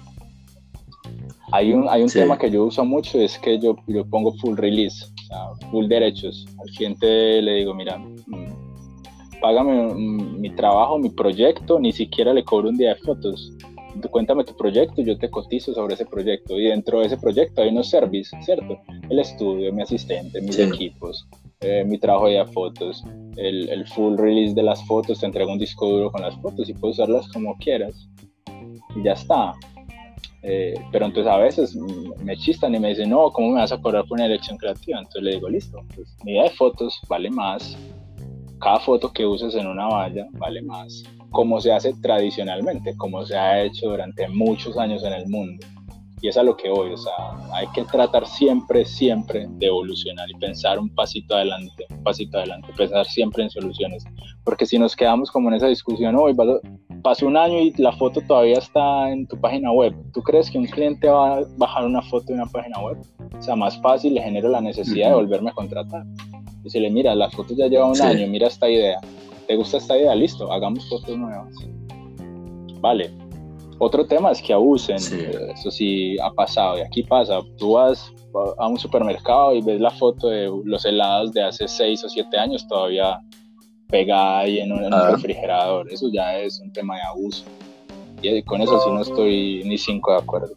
Hay 1.52 1.72
un, 1.72 1.88
hay 1.88 2.02
un 2.02 2.08
tema 2.08 2.38
que 2.38 2.50
yo 2.50 2.64
uso 2.64 2.84
mucho, 2.84 3.20
es 3.20 3.38
que 3.38 3.58
yo, 3.58 3.76
yo 3.86 4.04
pongo 4.04 4.32
full 4.34 4.56
release, 4.56 5.04
o 5.04 5.26
sea, 5.26 5.68
full 5.70 5.86
derechos. 5.86 6.46
Al 6.60 6.70
cliente 6.74 7.40
le 7.40 7.54
digo, 7.54 7.72
mira, 7.72 7.98
mm, 7.98 9.40
págame 9.40 9.94
mm, 9.94 10.40
mi 10.40 10.50
trabajo, 10.50 10.98
mi 10.98 11.10
proyecto, 11.10 11.78
ni 11.78 11.92
siquiera 11.92 12.32
le 12.32 12.44
cobro 12.44 12.68
un 12.68 12.76
día 12.76 12.94
de 12.94 12.96
fotos 12.96 13.52
cuéntame 14.10 14.44
tu 14.44 14.56
proyecto, 14.56 15.02
yo 15.02 15.18
te 15.18 15.30
cotizo 15.30 15.74
sobre 15.74 15.94
ese 15.94 16.06
proyecto. 16.06 16.58
Y 16.58 16.64
dentro 16.64 17.00
de 17.00 17.06
ese 17.06 17.16
proyecto 17.16 17.62
hay 17.62 17.68
unos 17.70 17.90
servicios, 17.90 18.44
¿cierto? 18.44 18.78
El 19.08 19.18
estudio, 19.18 19.72
mi 19.72 19.82
asistente, 19.82 20.40
mis 20.40 20.58
equipos, 20.58 21.26
eh, 21.60 21.84
mi 21.86 21.98
trabajo 21.98 22.28
de 22.28 22.44
fotos, 22.46 23.04
el, 23.36 23.68
el, 23.68 23.86
full 23.88 24.16
release 24.16 24.54
de 24.54 24.62
las 24.62 24.84
fotos, 24.86 25.20
te 25.20 25.26
entrego 25.26 25.52
un 25.52 25.58
disco 25.58 25.88
duro 25.88 26.10
con 26.10 26.22
las 26.22 26.36
fotos 26.36 26.68
y 26.68 26.74
puedes 26.74 26.98
usarlas 26.98 27.28
como 27.28 27.56
quieras. 27.58 28.08
Y 28.94 29.02
ya 29.02 29.12
está. 29.12 29.54
Eh, 30.42 30.74
pero 30.92 31.06
entonces 31.06 31.32
a 31.32 31.38
veces 31.38 31.76
me 32.22 32.36
chistan 32.36 32.74
y 32.74 32.78
me 32.78 32.90
dicen, 32.90 33.10
no, 33.10 33.30
¿cómo 33.32 33.48
me 33.48 33.60
vas 33.60 33.72
a 33.72 33.80
cobrar 33.80 34.04
por 34.04 34.16
una 34.16 34.26
elección 34.26 34.56
creativa? 34.58 34.98
Entonces 34.98 35.22
le 35.22 35.30
digo, 35.32 35.48
listo, 35.48 35.80
pues 35.94 36.16
mi 36.24 36.32
idea 36.32 36.44
de 36.44 36.50
fotos 36.50 37.00
vale 37.08 37.30
más, 37.30 37.76
cada 38.60 38.78
foto 38.78 39.12
que 39.12 39.26
uses 39.26 39.54
en 39.54 39.66
una 39.66 39.86
valla 39.86 40.26
vale 40.38 40.62
más 40.62 41.02
como 41.36 41.60
se 41.60 41.70
hace 41.70 41.92
tradicionalmente, 42.00 42.96
como 42.96 43.22
se 43.26 43.36
ha 43.36 43.62
hecho 43.62 43.90
durante 43.90 44.26
muchos 44.26 44.78
años 44.78 45.04
en 45.04 45.12
el 45.12 45.28
mundo. 45.28 45.66
Y 46.22 46.28
es 46.28 46.38
a 46.38 46.42
lo 46.42 46.56
que 46.56 46.70
voy, 46.70 46.94
o 46.94 46.96
sea, 46.96 47.12
hay 47.52 47.66
que 47.74 47.84
tratar 47.84 48.26
siempre, 48.26 48.86
siempre 48.86 49.46
de 49.46 49.66
evolucionar 49.66 50.30
y 50.30 50.34
pensar 50.38 50.78
un 50.78 50.88
pasito 50.94 51.34
adelante, 51.34 51.84
un 51.90 52.02
pasito 52.02 52.38
adelante, 52.38 52.72
pensar 52.74 53.04
siempre 53.04 53.42
en 53.42 53.50
soluciones. 53.50 54.02
Porque 54.44 54.64
si 54.64 54.78
nos 54.78 54.96
quedamos 54.96 55.30
como 55.30 55.50
en 55.50 55.56
esa 55.56 55.66
discusión, 55.66 56.16
hoy 56.16 56.34
pasó 57.02 57.26
un 57.26 57.36
año 57.36 57.58
y 57.58 57.70
la 57.76 57.92
foto 57.92 58.22
todavía 58.22 58.56
está 58.56 59.10
en 59.10 59.26
tu 59.26 59.38
página 59.38 59.70
web, 59.72 59.94
¿tú 60.14 60.22
crees 60.22 60.50
que 60.50 60.56
un 60.56 60.64
cliente 60.64 61.06
va 61.06 61.36
a 61.36 61.44
bajar 61.58 61.84
una 61.84 62.00
foto 62.00 62.28
de 62.28 62.32
una 62.32 62.46
página 62.46 62.80
web? 62.80 62.96
O 63.38 63.42
sea, 63.42 63.56
más 63.56 63.78
fácil 63.82 64.14
le 64.14 64.22
genera 64.22 64.48
la 64.48 64.62
necesidad 64.62 65.10
de 65.10 65.16
volverme 65.16 65.50
a 65.50 65.52
contratar 65.52 66.06
Decirle, 66.66 66.90
mira, 66.90 67.14
la 67.14 67.30
foto 67.30 67.54
ya 67.54 67.68
lleva 67.68 67.86
un 67.86 68.00
año, 68.02 68.26
mira 68.26 68.48
esta 68.48 68.68
idea. 68.68 68.98
¿Te 69.46 69.56
gusta 69.56 69.76
esta 69.76 69.96
idea? 69.96 70.14
Listo, 70.14 70.50
hagamos 70.52 70.88
fotos 70.88 71.16
nuevas. 71.16 71.54
Vale. 72.80 73.10
Otro 73.78 74.06
tema 74.06 74.32
es 74.32 74.40
que 74.40 74.52
abusen. 74.52 74.96
Eso 74.96 75.70
sí 75.70 76.18
ha 76.20 76.30
pasado 76.32 76.78
y 76.78 76.80
aquí 76.80 77.02
pasa. 77.02 77.40
Tú 77.58 77.72
vas 77.72 78.12
a 78.58 78.68
un 78.68 78.78
supermercado 78.78 79.54
y 79.54 79.60
ves 79.60 79.80
la 79.80 79.90
foto 79.90 80.28
de 80.28 80.50
los 80.64 80.84
helados 80.84 81.32
de 81.32 81.42
hace 81.42 81.68
6 81.68 82.04
o 82.04 82.08
7 82.08 82.38
años 82.38 82.66
todavía 82.66 83.20
pegada 83.88 84.40
ahí 84.40 84.58
en 84.58 84.72
un, 84.72 84.92
ah. 84.92 85.10
refrigerador. 85.12 85.90
Eso 85.92 86.08
ya 86.12 86.38
es 86.38 86.60
un 86.60 86.72
tema 86.72 86.96
de 86.96 87.02
abuso. 87.02 87.44
Y 88.22 88.42
con 88.42 88.62
eso 88.62 88.80
sí 88.80 88.90
no 88.90 89.02
estoy 89.02 89.62
ni 89.64 89.76
cinco 89.76 90.10
de 90.12 90.18
acuerdo. 90.18 90.54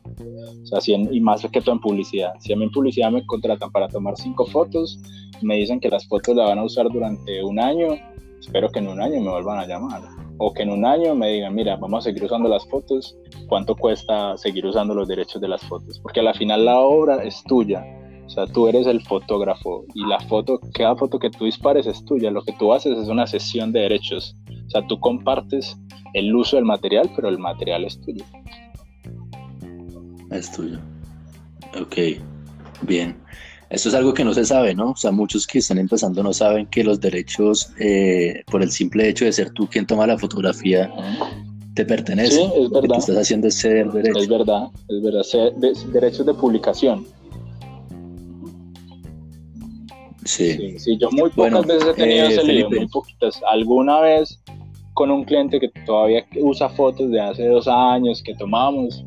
O 0.63 0.65
sea, 0.65 0.81
si 0.81 0.93
y 0.93 1.19
más 1.19 1.45
que 1.51 1.61
todo 1.61 1.75
en 1.75 1.81
publicidad. 1.81 2.33
Si 2.39 2.53
a 2.53 2.55
mí 2.55 2.63
en 2.63 2.71
publicidad 2.71 3.11
me 3.11 3.25
contratan 3.25 3.71
para 3.71 3.87
tomar 3.89 4.15
cinco 4.17 4.45
fotos, 4.45 4.99
me 5.41 5.57
dicen 5.57 5.79
que 5.79 5.89
las 5.89 6.07
fotos 6.07 6.35
las 6.35 6.47
van 6.47 6.59
a 6.59 6.63
usar 6.63 6.87
durante 6.89 7.43
un 7.43 7.59
año, 7.59 7.89
espero 8.39 8.69
que 8.69 8.79
en 8.79 8.87
un 8.87 9.01
año 9.01 9.19
me 9.21 9.29
vuelvan 9.29 9.59
a 9.59 9.67
llamar. 9.67 10.01
O 10.37 10.53
que 10.53 10.63
en 10.63 10.69
un 10.69 10.85
año 10.85 11.15
me 11.15 11.29
digan, 11.29 11.53
mira, 11.53 11.75
vamos 11.75 11.99
a 11.99 12.09
seguir 12.09 12.23
usando 12.23 12.47
las 12.47 12.65
fotos, 12.67 13.17
¿cuánto 13.47 13.75
cuesta 13.75 14.37
seguir 14.37 14.65
usando 14.65 14.93
los 14.93 15.07
derechos 15.07 15.41
de 15.41 15.49
las 15.49 15.61
fotos? 15.63 15.99
Porque 15.99 16.21
al 16.21 16.33
final 16.35 16.65
la 16.65 16.79
obra 16.79 17.23
es 17.23 17.43
tuya. 17.43 17.83
O 18.25 18.29
sea, 18.29 18.45
tú 18.45 18.67
eres 18.67 18.85
el 18.85 19.01
fotógrafo 19.01 19.85
y 19.95 20.05
la 20.05 20.19
foto, 20.19 20.59
cada 20.73 20.95
foto 20.95 21.17
que 21.17 21.31
tú 21.31 21.45
dispares 21.45 21.87
es 21.87 22.05
tuya. 22.05 22.29
Lo 22.29 22.43
que 22.43 22.53
tú 22.53 22.71
haces 22.71 22.97
es 22.97 23.07
una 23.07 23.25
sesión 23.25 23.71
de 23.71 23.81
derechos. 23.81 24.35
O 24.67 24.69
sea, 24.69 24.85
tú 24.87 24.99
compartes 24.99 25.75
el 26.13 26.35
uso 26.35 26.55
del 26.55 26.65
material, 26.65 27.09
pero 27.15 27.27
el 27.27 27.39
material 27.39 27.85
es 27.85 27.99
tuyo. 27.99 28.23
Es 30.31 30.51
tuyo. 30.51 30.77
Ok, 31.81 31.97
bien. 32.83 33.17
Esto 33.70 33.89
es 33.89 33.95
algo 33.95 34.13
que 34.13 34.24
no 34.24 34.34
se 34.34 34.45
sabe, 34.45 34.74
¿no? 34.74 34.91
O 34.91 34.95
sea, 34.95 35.11
muchos 35.11 35.45
que 35.45 35.59
están 35.59 35.78
empezando 35.78 36.24
no 36.24 36.34
saben 36.34 36.65
que 36.65 36.84
los 36.84 36.99
derechos, 36.99 37.72
eh, 37.80 38.43
por 38.49 38.63
el 38.63 38.72
simple 38.72 39.07
hecho 39.07 39.26
de 39.26 39.32
ser 39.32 39.51
tú 39.51 39.67
quien 39.67 39.86
toma 39.86 40.07
la 40.07 40.17
fotografía, 40.17 40.91
te 41.76 41.86
pertenecen. 41.86 42.49
Sí, 42.49 42.53
es 42.55 42.70
verdad. 42.72 42.84
Lo 42.84 42.93
que 42.93 42.99
estás 42.99 43.17
haciendo 43.17 43.47
es 43.47 43.61
ceder 43.61 43.91
derechos. 43.91 44.24
Es 44.24 44.28
verdad, 44.30 44.67
es 44.88 45.01
verdad. 45.03 45.91
derechos 45.93 46.26
de 46.26 46.34
publicación. 46.34 47.05
Sí. 50.26 50.78
sí, 50.78 50.97
yo 50.97 51.09
muy 51.11 51.30
pocas 51.30 51.65
veces 51.65 51.89
he 51.89 51.93
tenido 51.93 52.26
eh, 52.26 52.34
ese 52.34 52.43
lío, 52.43 52.70
muy 52.70 52.88
poquitas. 52.88 53.39
Alguna 53.49 54.01
vez 54.01 54.39
con 54.93 55.11
un 55.11 55.24
cliente 55.24 55.59
que 55.59 55.70
todavía 55.86 56.26
usa 56.41 56.70
fotos 56.70 57.09
de 57.09 57.22
hace 57.22 57.47
dos 57.47 57.67
años 57.67 58.22
que 58.24 58.36
tomamos 58.36 59.03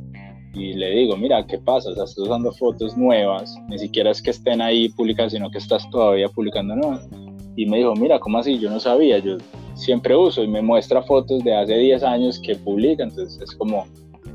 y 0.55 0.75
le 0.75 0.91
digo, 0.91 1.17
mira, 1.17 1.47
¿qué 1.47 1.59
pasa? 1.59 1.91
O 1.91 1.95
sea, 1.95 2.05
estás 2.05 2.19
usando 2.19 2.53
fotos 2.53 2.97
nuevas, 2.97 3.55
ni 3.69 3.79
siquiera 3.79 4.11
es 4.11 4.21
que 4.21 4.31
estén 4.31 4.61
ahí 4.61 4.89
publicadas, 4.91 5.33
sino 5.33 5.51
que 5.51 5.59
estás 5.59 5.89
todavía 5.91 6.29
publicando 6.29 6.77
nuevas. 6.77 7.09
Y 7.57 7.67
me 7.67 7.79
dijo, 7.79 7.95
mira, 7.95 8.19
¿cómo 8.19 8.39
así? 8.39 8.59
Yo 8.59 8.71
no 8.71 8.81
sabía, 8.81 9.19
yo 9.19 9.39
siempre 9.75 10.17
uso 10.17 10.43
y 10.43 10.49
me 10.49 10.63
muestra 10.63 11.03
fotos 11.03 11.43
de 11.45 11.55
hace 11.55 11.77
10 11.77 12.03
años 12.03 12.41
que 12.45 12.55
publica, 12.57 13.03
entonces 13.03 13.41
es 13.43 13.57
como 13.57 13.87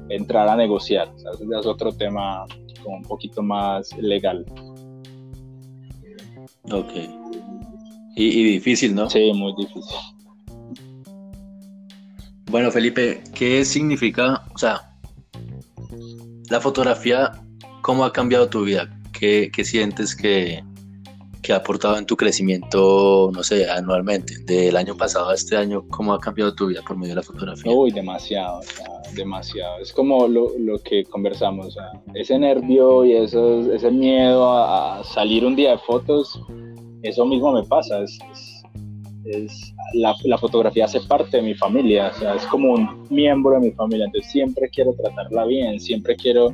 entrar 0.09 0.47
a 0.47 0.55
negociar, 0.55 1.09
o 1.09 1.19
sea, 1.19 1.31
es 1.59 1.65
otro 1.65 1.91
tema 1.91 2.45
como 2.83 2.97
un 2.97 3.03
poquito 3.03 3.41
más 3.41 3.95
legal. 3.97 4.45
Ok. 6.71 6.91
Y, 8.15 8.43
difícil, 8.43 8.95
¿no? 8.95 9.09
Sí, 9.09 9.31
muy 9.33 9.53
difícil. 9.55 9.95
Bueno, 12.49 12.71
Felipe, 12.71 13.21
¿qué 13.35 13.63
significa, 13.63 14.43
o 14.55 14.57
sea, 14.57 14.96
la 16.49 16.61
fotografía, 16.61 17.31
cómo 17.81 18.05
ha 18.05 18.13
cambiado 18.13 18.49
tu 18.49 18.63
vida? 18.63 18.89
¿Qué, 19.11 19.51
sientes 19.63 20.15
que, 20.15 20.63
ha 21.49 21.55
aportado 21.55 21.97
en 21.97 22.05
tu 22.05 22.17
crecimiento, 22.17 23.31
no 23.33 23.43
sé, 23.43 23.69
anualmente? 23.69 24.37
Del 24.39 24.75
año 24.75 24.95
pasado 24.95 25.29
a 25.29 25.33
este 25.33 25.55
año, 25.57 25.87
¿cómo 25.89 26.13
ha 26.13 26.19
cambiado 26.19 26.53
tu 26.53 26.67
vida 26.67 26.81
por 26.85 26.97
medio 26.97 27.11
de 27.11 27.15
la 27.15 27.23
fotografía? 27.23 27.71
Uy, 27.71 27.91
demasiado, 27.91 28.61
demasiado. 29.15 29.79
Es 29.79 29.91
como 29.93 30.27
lo, 30.27 30.51
que 30.83 31.03
conversamos, 31.05 31.75
ese 32.13 32.37
nervio 32.37 33.05
y 33.05 33.13
eso, 33.13 33.73
ese 33.73 33.89
miedo 33.91 34.51
a, 34.51 35.03
salir 35.03 35.45
un 35.45 35.55
día 35.55 35.71
de 35.71 35.77
fotos, 35.79 36.39
eso 37.01 37.25
mismo 37.25 37.53
me 37.53 37.63
pasa. 37.63 38.01
Es, 38.01 38.19
es, 38.31 38.56
la, 39.93 40.15
la, 40.23 40.37
fotografía 40.37 40.85
hace 40.85 41.01
parte 41.01 41.37
de 41.37 41.43
mi 41.43 41.55
familia, 41.55 42.11
o 42.15 42.19
sea, 42.19 42.35
es 42.35 42.45
como 42.45 42.73
un 42.73 43.07
miembro 43.09 43.53
de 43.55 43.67
mi 43.67 43.71
familia, 43.71 44.05
entonces 44.05 44.31
siempre 44.31 44.69
quiero 44.69 44.93
tratarla 44.93 45.45
bien, 45.45 45.79
siempre 45.79 46.15
quiero 46.15 46.53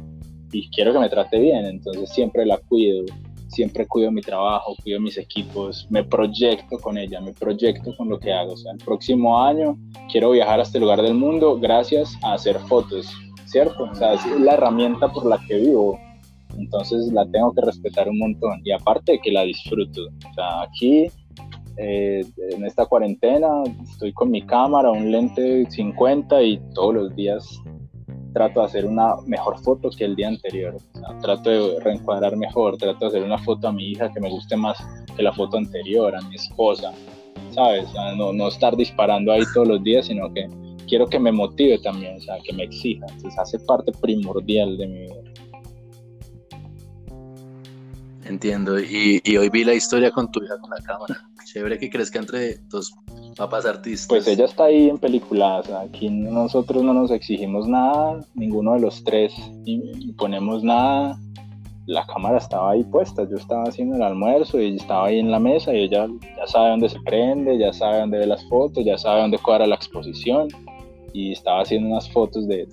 y 0.51 0.69
quiero 0.69 0.93
que 0.93 0.99
me 0.99 1.09
trate 1.09 1.39
bien, 1.39 1.65
entonces 1.65 2.09
siempre 2.11 2.45
la 2.45 2.57
cuido, 2.57 3.05
siempre 3.47 3.87
cuido 3.87 4.11
mi 4.11 4.21
trabajo, 4.21 4.75
cuido 4.83 4.99
mis 4.99 5.17
equipos, 5.17 5.87
me 5.89 6.03
proyecto 6.03 6.77
con 6.77 6.97
ella, 6.97 7.21
me 7.21 7.33
proyecto 7.33 7.95
con 7.97 8.09
lo 8.09 8.19
que 8.19 8.31
hago, 8.31 8.53
o 8.53 8.57
sea, 8.57 8.71
el 8.71 8.77
próximo 8.79 9.41
año 9.41 9.77
quiero 10.11 10.31
viajar 10.31 10.59
a 10.59 10.63
este 10.63 10.79
lugar 10.79 11.01
del 11.01 11.15
mundo 11.15 11.59
gracias 11.59 12.15
a 12.23 12.33
hacer 12.33 12.59
fotos, 12.67 13.07
¿cierto? 13.45 13.83
O 13.83 13.95
sea, 13.95 14.13
es 14.13 14.25
la 14.39 14.53
herramienta 14.53 15.11
por 15.11 15.25
la 15.25 15.39
que 15.47 15.57
vivo, 15.57 15.99
entonces 16.57 17.11
la 17.11 17.25
tengo 17.31 17.51
que 17.53 17.61
respetar 17.61 18.07
un 18.09 18.19
montón 18.19 18.61
y 18.63 18.71
aparte 18.71 19.19
que 19.23 19.31
la 19.31 19.43
disfruto, 19.43 20.01
o 20.01 20.33
sea, 20.33 20.61
aquí 20.63 21.07
eh, 21.77 22.23
en 22.51 22.65
esta 22.65 22.85
cuarentena 22.85 23.63
estoy 23.83 24.13
con 24.13 24.31
mi 24.31 24.45
cámara, 24.45 24.91
un 24.91 25.11
lente 25.11 25.65
50 25.69 26.41
y 26.43 26.61
todos 26.73 26.93
los 26.93 27.15
días 27.15 27.61
trato 28.33 28.61
de 28.61 28.65
hacer 28.65 28.85
una 28.85 29.15
mejor 29.25 29.59
foto 29.59 29.89
que 29.89 30.05
el 30.05 30.15
día 30.15 30.27
anterior. 30.27 30.75
trato 31.21 31.49
de 31.49 31.79
reencuadrar 31.79 32.35
mejor, 32.35 32.77
trato 32.77 33.05
de 33.05 33.07
hacer 33.07 33.23
una 33.23 33.37
foto 33.37 33.67
a 33.67 33.71
mi 33.71 33.91
hija 33.91 34.11
que 34.11 34.19
me 34.19 34.29
guste 34.29 34.57
más 34.57 34.77
que 35.15 35.23
la 35.23 35.33
foto 35.33 35.57
anterior, 35.57 36.15
a 36.15 36.21
mi 36.21 36.35
esposa, 36.35 36.91
¿sabes? 37.51 37.87
no, 38.17 38.33
no 38.33 38.47
estar 38.47 38.75
disparando 38.75 39.31
ahí 39.31 39.43
todos 39.53 39.67
los 39.67 39.83
días, 39.83 40.07
sino 40.07 40.33
que 40.33 40.49
quiero 40.87 41.07
que 41.07 41.19
me 41.19 41.31
motive 41.31 41.77
también, 41.79 42.17
o 42.17 42.21
sea, 42.21 42.37
que 42.43 42.53
me 42.53 42.63
exija. 42.63 43.05
Entonces 43.09 43.39
hace 43.39 43.59
parte 43.59 43.91
primordial 44.01 44.77
de 44.77 44.87
mi 44.87 44.99
vida. 45.01 45.15
Entiendo. 48.25 48.79
Y, 48.79 49.21
y, 49.23 49.37
hoy 49.37 49.49
vi 49.49 49.63
la 49.63 49.73
historia 49.73 50.09
con 50.09 50.31
tu 50.31 50.43
hija 50.43 50.57
con 50.59 50.69
la 50.69 50.77
cámara. 50.77 51.29
Chévere 51.53 51.77
que 51.77 51.87
crezca 51.87 52.17
entre 52.17 52.57
dos 52.69 52.91
papas 53.37 53.67
artistas. 53.67 54.07
Pues 54.07 54.27
ella 54.27 54.45
está 54.45 54.65
ahí 54.65 54.89
en 54.89 54.97
películas. 54.97 55.69
Aquí 55.69 56.09
nosotros 56.09 56.81
no 56.81 56.95
nos 56.95 57.11
exigimos 57.11 57.67
nada, 57.67 58.25
ninguno 58.33 58.73
de 58.73 58.79
los 58.79 59.03
tres 59.03 59.31
ponemos 60.17 60.63
nada. 60.63 61.15
La 61.85 62.07
cámara 62.07 62.39
estaba 62.39 62.71
ahí 62.71 62.83
puesta. 62.85 63.29
Yo 63.29 63.37
estaba 63.37 63.65
haciendo 63.65 63.97
el 63.97 64.01
almuerzo 64.01 64.59
y 64.59 64.77
estaba 64.77 65.07
ahí 65.07 65.19
en 65.19 65.29
la 65.29 65.39
mesa 65.39 65.71
y 65.75 65.83
ella 65.83 66.07
ya 66.37 66.47
sabe 66.47 66.71
dónde 66.71 66.89
se 66.89 66.99
prende, 67.01 67.59
ya 67.59 67.71
sabe 67.71 67.99
dónde 67.99 68.17
ve 68.17 68.25
las 68.25 68.43
fotos, 68.49 68.83
ya 68.83 68.97
sabe 68.97 69.21
dónde 69.21 69.37
cuadra 69.37 69.67
la 69.67 69.75
exposición. 69.75 70.47
Y 71.13 71.33
estaba 71.33 71.61
haciendo 71.61 71.89
unas 71.89 72.09
fotos 72.09 72.47
de 72.47 72.67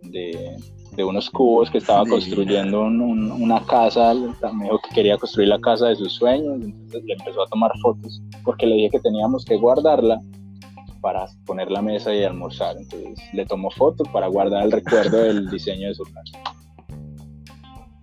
de 0.00 0.56
unos 0.98 1.30
cubos 1.30 1.70
que 1.70 1.78
estaba 1.78 2.04
construyendo 2.04 2.82
una 2.82 3.64
casa, 3.64 4.12
me 4.14 4.64
dijo 4.64 4.80
que 4.88 4.94
quería 4.94 5.16
construir 5.16 5.48
la 5.48 5.60
casa 5.60 5.88
de 5.88 5.96
sus 5.96 6.12
sueños, 6.12 6.60
entonces 6.60 7.02
le 7.04 7.14
empezó 7.14 7.42
a 7.42 7.46
tomar 7.46 7.72
fotos 7.80 8.20
porque 8.44 8.66
le 8.66 8.74
dije 8.74 8.90
que 8.90 9.00
teníamos 9.00 9.44
que 9.44 9.56
guardarla 9.56 10.20
para 11.00 11.26
poner 11.46 11.70
la 11.70 11.82
mesa 11.82 12.14
y 12.14 12.22
almorzar, 12.22 12.76
entonces 12.76 13.18
le 13.32 13.46
tomó 13.46 13.70
fotos 13.70 14.06
para 14.08 14.28
guardar 14.28 14.64
el 14.64 14.72
recuerdo 14.72 15.22
del 15.22 15.48
diseño 15.50 15.88
de 15.88 15.94
su 15.94 16.04
casa. 16.04 16.38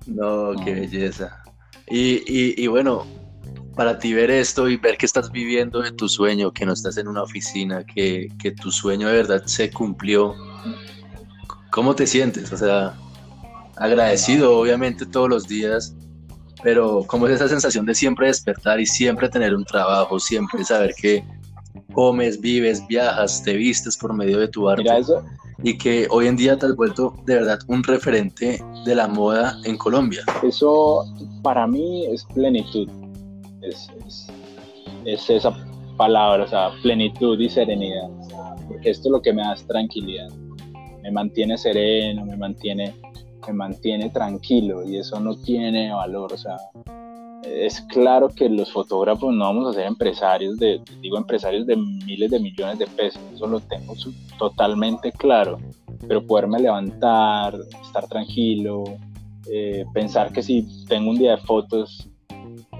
No, 0.07 0.53
qué 0.65 0.73
belleza. 0.73 1.43
Y, 1.87 2.21
y, 2.61 2.67
bueno, 2.67 3.05
para 3.75 3.97
ti 3.99 4.13
ver 4.13 4.31
esto 4.31 4.67
y 4.67 4.77
ver 4.77 4.97
que 4.97 5.05
estás 5.05 5.31
viviendo 5.31 5.81
de 5.81 5.91
tu 5.91 6.09
sueño, 6.09 6.51
que 6.51 6.65
no 6.65 6.73
estás 6.73 6.97
en 6.97 7.07
una 7.07 7.23
oficina, 7.23 7.83
que, 7.83 8.27
que 8.39 8.51
tu 8.51 8.71
sueño 8.71 9.07
de 9.07 9.13
verdad 9.15 9.43
se 9.45 9.71
cumplió, 9.71 10.35
¿Cómo 11.71 11.95
te 11.95 12.07
sientes? 12.07 12.51
O 12.51 12.57
sea, 12.57 12.93
agradecido 13.77 14.57
obviamente 14.57 15.05
todos 15.05 15.29
los 15.29 15.47
días, 15.47 15.95
pero 16.63 17.03
¿cómo 17.07 17.27
es 17.27 17.35
esa 17.35 17.47
sensación 17.47 17.85
de 17.85 17.95
siempre 17.95 18.27
despertar 18.27 18.79
y 18.79 18.85
siempre 18.85 19.29
tener 19.29 19.53
un 19.55 19.63
trabajo, 19.65 20.19
siempre 20.19 20.63
saber 20.63 20.93
que 20.99 21.23
comes, 21.93 22.41
vives, 22.41 22.85
viajas, 22.87 23.43
te 23.43 23.53
vistes 23.53 23.97
por 23.97 24.13
medio 24.13 24.39
de 24.39 24.47
tu 24.47 24.67
arte? 24.67 24.89
Y 25.61 25.77
que 25.77 26.07
hoy 26.09 26.27
en 26.27 26.37
día 26.37 26.57
te 26.57 26.67
has 26.67 26.75
vuelto 26.75 27.13
de 27.25 27.35
verdad 27.35 27.59
un 27.67 27.83
referente 27.83 28.63
de 28.85 28.95
la 28.95 29.07
moda 29.07 29.57
en 29.65 29.77
Colombia. 29.77 30.23
Eso 30.41 31.05
para 31.43 31.67
mí 31.67 32.05
es 32.07 32.25
plenitud. 32.33 32.89
Es, 33.61 33.89
es, 35.05 35.29
esa 35.29 35.53
palabra, 35.97 36.45
o 36.45 36.47
sea, 36.47 36.69
plenitud 36.81 37.37
y 37.39 37.49
serenidad. 37.49 38.09
Porque 38.69 38.89
esto 38.89 39.09
es 39.09 39.11
lo 39.11 39.21
que 39.21 39.33
me 39.33 39.41
da 39.41 39.55
tranquilidad 39.67 40.29
me 41.01 41.11
mantiene 41.11 41.57
sereno, 41.57 42.25
me 42.25 42.35
mantiene, 42.35 42.95
me 43.47 43.53
mantiene 43.53 44.09
tranquilo 44.09 44.87
y 44.87 44.97
eso 44.97 45.19
no 45.19 45.35
tiene 45.35 45.91
valor. 45.91 46.33
O 46.33 46.37
sea, 46.37 46.57
es 47.43 47.81
claro 47.81 48.29
que 48.29 48.49
los 48.49 48.71
fotógrafos 48.71 49.33
no 49.33 49.45
vamos 49.45 49.69
a 49.69 49.73
ser 49.73 49.87
empresarios 49.87 50.57
de, 50.57 50.81
digo 51.01 51.17
empresarios 51.17 51.65
de 51.65 51.75
miles 51.75 52.31
de 52.31 52.39
millones 52.39 52.79
de 52.79 52.87
pesos, 52.87 53.21
eso 53.33 53.47
lo 53.47 53.59
tengo 53.59 53.93
totalmente 54.37 55.11
claro, 55.11 55.59
pero 56.07 56.25
poderme 56.25 56.59
levantar, 56.59 57.55
estar 57.81 58.07
tranquilo, 58.07 58.83
eh, 59.51 59.85
pensar 59.93 60.31
que 60.31 60.43
si 60.43 60.65
tengo 60.87 61.09
un 61.09 61.17
día 61.17 61.31
de 61.31 61.37
fotos 61.37 62.08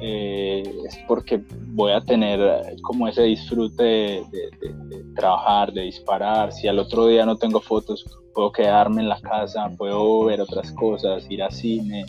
eh, 0.01 0.63
es 0.85 0.97
porque 1.07 1.43
voy 1.73 1.91
a 1.91 2.01
tener 2.01 2.39
como 2.81 3.07
ese 3.07 3.23
disfrute 3.23 3.83
de, 3.83 5.05
trabajar, 5.15 5.73
de 5.73 5.81
disparar. 5.81 6.53
Si 6.53 6.67
al 6.67 6.79
otro 6.79 7.07
día 7.07 7.25
no 7.25 7.35
tengo 7.35 7.59
fotos, 7.59 8.05
puedo 8.33 8.51
quedarme 8.51 9.01
en 9.01 9.09
la 9.09 9.19
casa, 9.19 9.69
puedo 9.77 10.25
ver 10.25 10.41
otras 10.41 10.71
cosas, 10.71 11.25
ir 11.29 11.43
al 11.43 11.51
cine, 11.51 12.05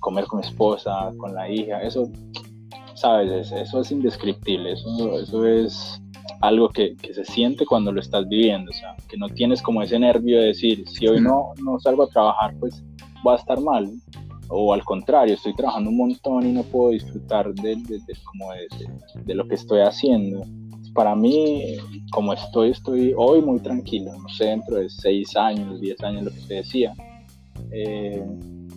comer 0.00 0.24
con 0.24 0.40
mi 0.40 0.46
esposa, 0.46 1.10
con 1.18 1.34
la 1.34 1.48
hija. 1.48 1.82
Eso, 1.82 2.10
sabes, 2.94 3.52
eso 3.52 3.80
es 3.80 3.90
indescriptible. 3.90 4.72
Eso, 4.72 5.20
eso 5.20 5.46
es 5.46 6.00
algo 6.40 6.70
que, 6.70 6.96
que, 6.96 7.12
se 7.12 7.24
siente 7.24 7.66
cuando 7.66 7.92
lo 7.92 8.00
estás 8.00 8.26
viviendo. 8.28 8.70
O 8.70 8.74
sea, 8.74 8.96
que 9.08 9.18
no 9.18 9.28
tienes 9.28 9.60
como 9.60 9.82
ese 9.82 9.98
nervio 9.98 10.40
de 10.40 10.46
decir, 10.46 10.88
si 10.88 11.06
hoy 11.06 11.20
no, 11.20 11.52
no 11.62 11.78
salgo 11.80 12.04
a 12.04 12.08
trabajar, 12.08 12.54
pues 12.58 12.82
va 13.26 13.34
a 13.34 13.36
estar 13.36 13.60
mal 13.60 13.90
o 14.50 14.74
al 14.74 14.84
contrario, 14.84 15.34
estoy 15.34 15.54
trabajando 15.54 15.90
un 15.90 15.96
montón 15.96 16.46
y 16.46 16.52
no 16.52 16.64
puedo 16.64 16.90
disfrutar 16.90 17.54
de, 17.54 17.78
como 18.24 18.50
de, 19.24 19.34
lo 19.34 19.46
que 19.46 19.54
estoy 19.54 19.80
haciendo. 19.80 20.44
Para 20.92 21.14
mí, 21.14 21.76
como 22.10 22.32
estoy, 22.32 22.70
estoy 22.70 23.14
hoy 23.16 23.40
muy 23.42 23.60
tranquilo, 23.60 24.12
no 24.12 24.28
sé, 24.28 24.46
dentro 24.46 24.76
de 24.76 24.90
seis 24.90 25.36
años, 25.36 25.80
diez 25.80 26.02
años, 26.02 26.24
lo 26.24 26.30
que 26.32 26.40
te 26.40 26.54
decía. 26.54 26.92
Eh, 27.70 28.24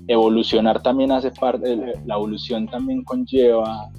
evolucionar 0.08 0.82
también 0.84 1.12
hace 1.12 1.32
parte, 1.32 1.76
la 2.06 2.16
evolución 2.16 2.68
también 2.68 3.04
conlleva 3.04 3.90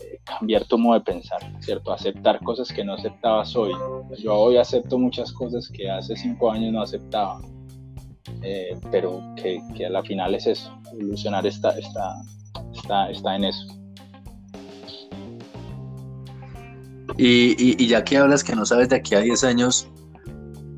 eh, 0.00 0.20
cambiar 0.24 0.64
tu 0.64 0.78
modo 0.78 0.94
de 0.94 1.04
pensar, 1.04 1.40
¿cierto? 1.60 1.92
Aceptar 1.92 2.40
cosas 2.40 2.72
que 2.72 2.82
no 2.82 2.94
aceptabas 2.94 3.54
hoy. 3.56 3.72
Yo 4.18 4.34
hoy 4.34 4.56
acepto 4.56 4.98
muchas 4.98 5.30
cosas 5.32 5.68
que 5.68 5.90
hace 5.90 6.16
cinco 6.16 6.50
años 6.50 6.72
no 6.72 6.80
aceptaba 6.80 7.42
eh, 8.42 8.78
pero 8.90 9.22
que, 9.36 9.60
que, 9.76 9.86
a 9.86 9.90
la 9.90 10.02
final 10.02 10.34
es 10.34 10.46
eso, 10.46 10.78
evolucionar 10.92 11.46
está, 11.46 11.70
está, 11.78 12.22
está, 12.74 13.10
está 13.10 13.36
en 13.36 13.44
eso. 13.44 13.66
Y, 17.16 17.82
y, 17.82 17.86
ya 17.86 18.02
que 18.02 18.16
hablas 18.16 18.42
que 18.42 18.54
no 18.54 18.64
sabes 18.64 18.88
de 18.88 18.96
aquí 18.96 19.14
a 19.14 19.20
10 19.20 19.44
años, 19.44 19.88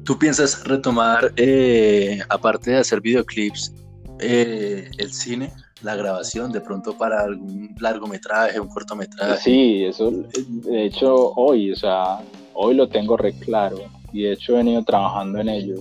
¿tú 0.04 0.18
piensas 0.18 0.64
retomar, 0.64 1.32
eh, 1.36 2.20
aparte 2.30 2.72
de 2.72 2.78
hacer 2.78 3.00
videoclips, 3.00 3.72
eh, 4.18 4.90
el 4.98 5.12
cine, 5.12 5.52
la 5.82 5.94
grabación, 5.94 6.50
de 6.50 6.60
pronto 6.60 6.96
para 6.96 7.20
algún 7.20 7.74
largometraje, 7.78 8.58
un 8.58 8.68
cortometraje? 8.68 9.40
Sí, 9.40 9.84
eso, 9.84 10.10
de 10.10 10.86
hecho, 10.86 11.32
hoy, 11.34 11.72
o 11.72 11.76
sea, 11.76 12.18
hoy 12.54 12.74
lo 12.74 12.88
tengo 12.88 13.16
re 13.16 13.34
claro 13.34 13.78
y 14.12 14.22
de 14.22 14.32
hecho 14.32 14.54
he 14.54 14.56
venido 14.56 14.82
trabajando 14.84 15.38
en 15.38 15.48
ello 15.48 15.76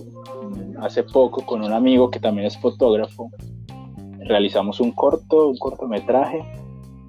hace 0.82 1.04
poco 1.04 1.46
con 1.46 1.62
un 1.62 1.72
amigo 1.72 2.10
que 2.10 2.18
también 2.18 2.46
es 2.46 2.58
fotógrafo. 2.58 3.30
Realizamos 4.20 4.80
un 4.80 4.92
corto, 4.92 5.48
un 5.48 5.56
cortometraje. 5.56 6.44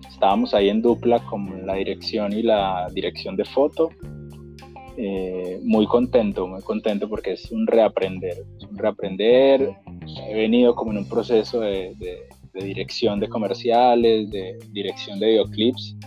Estábamos 0.07 0.53
ahí 0.53 0.69
en 0.69 0.81
dupla 0.81 1.19
con 1.25 1.65
la 1.65 1.73
dirección 1.73 2.33
y 2.33 2.43
la 2.43 2.87
dirección 2.93 3.35
de 3.35 3.45
foto. 3.45 3.89
Eh, 4.95 5.59
muy 5.63 5.87
contento, 5.87 6.47
muy 6.47 6.61
contento 6.61 7.09
porque 7.09 7.33
es 7.33 7.51
un 7.51 7.65
reaprender. 7.65 8.43
Un 8.69 8.77
reaprender. 8.77 9.75
He 10.27 10.35
venido 10.35 10.75
como 10.75 10.91
en 10.91 10.99
un 10.99 11.09
proceso 11.09 11.59
de, 11.61 11.95
de 12.53 12.63
dirección 12.63 13.19
de 13.19 13.27
comerciales, 13.27 14.29
de 14.29 14.59
dirección 14.71 15.19
de 15.19 15.27
videoclips 15.27 15.97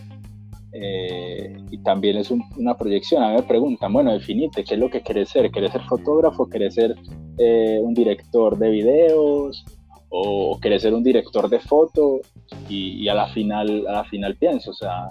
eh, 0.78 1.56
y 1.70 1.78
también 1.78 2.18
es 2.18 2.30
una 2.30 2.76
proyección. 2.76 3.22
A 3.22 3.30
mí 3.30 3.36
me 3.36 3.42
preguntan, 3.42 3.92
bueno, 3.92 4.12
definite, 4.12 4.62
¿qué 4.62 4.74
es 4.74 4.80
lo 4.80 4.90
que 4.90 5.00
querés 5.00 5.30
ser? 5.30 5.50
¿Querés 5.50 5.72
ser 5.72 5.82
fotógrafo? 5.82 6.48
¿Querés 6.48 6.74
ser 6.74 6.94
eh, 7.38 7.78
un 7.82 7.94
director 7.94 8.58
de 8.58 8.70
videos? 8.70 9.64
¿O 10.10 10.58
querés 10.60 10.82
ser 10.82 10.92
un 10.92 11.02
director 11.02 11.48
de 11.48 11.60
foto? 11.60 12.20
Y, 12.68 13.08
a, 13.08 13.14
la 13.14 13.26
final, 13.28 13.86
a 13.88 13.92
la 13.92 14.04
final 14.04 14.36
pienso, 14.36 14.70
o 14.70 14.74
sea, 14.74 15.08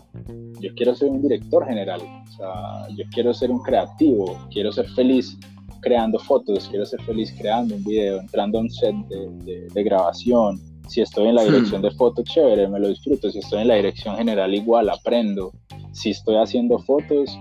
yo 0.60 0.74
quiero 0.76 0.94
ser 0.96 1.10
un 1.10 1.22
director 1.22 1.66
general, 1.66 2.02
o 2.02 2.32
sea, 2.32 2.88
yo 2.96 3.04
quiero 3.12 3.34
ser 3.34 3.52
un 3.52 3.62
creativo, 3.62 4.38
quiero 4.52 4.72
ser 4.72 4.88
feliz 4.90 5.38
creando 5.82 6.18
fotos, 6.20 6.68
quiero 6.70 6.86
ser 6.86 7.02
feliz 7.04 7.34
creando 7.38 7.76
un 7.76 7.84
video, 7.84 8.20
entrando 8.20 8.58
a 8.58 8.62
un 8.62 8.70
set 8.70 8.96
de, 9.08 9.68
de 9.74 9.84
grabación, 9.84 10.60
si 10.88 11.02
estoy 11.02 11.28
en 11.28 11.36
la 11.36 11.44
hmm. 11.44 11.48
dirección 11.48 11.82
de 11.82 11.92
foto, 11.92 12.24
chévere, 12.24 12.68
me 12.68 12.80
lo 12.80 12.90
disfruto. 12.90 13.30
Si 13.30 13.40
estoy 13.40 13.62
en 13.62 13.68
la 13.68 13.76
dirección 13.76 14.16
general, 14.18 14.54
igual 14.54 14.90
aprendo. 14.90 15.52
Si 15.92 16.12
estoy 16.12 16.36
haciendo 16.36 16.80
fotos, 16.80 17.40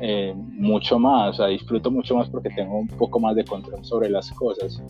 eh, 0.00 0.34
mucho 0.36 0.98
más, 0.98 1.30
o 1.30 1.32
sea, 1.34 1.46
disfruto 1.46 1.90
mucho 1.90 2.14
más 2.14 2.28
porque 2.28 2.50
tengo 2.50 2.78
un 2.78 2.88
poco 2.88 3.18
más 3.18 3.34
de 3.34 3.44
control 3.44 3.84
sobre 3.84 4.10
las 4.10 4.30
cosas. 4.32 4.82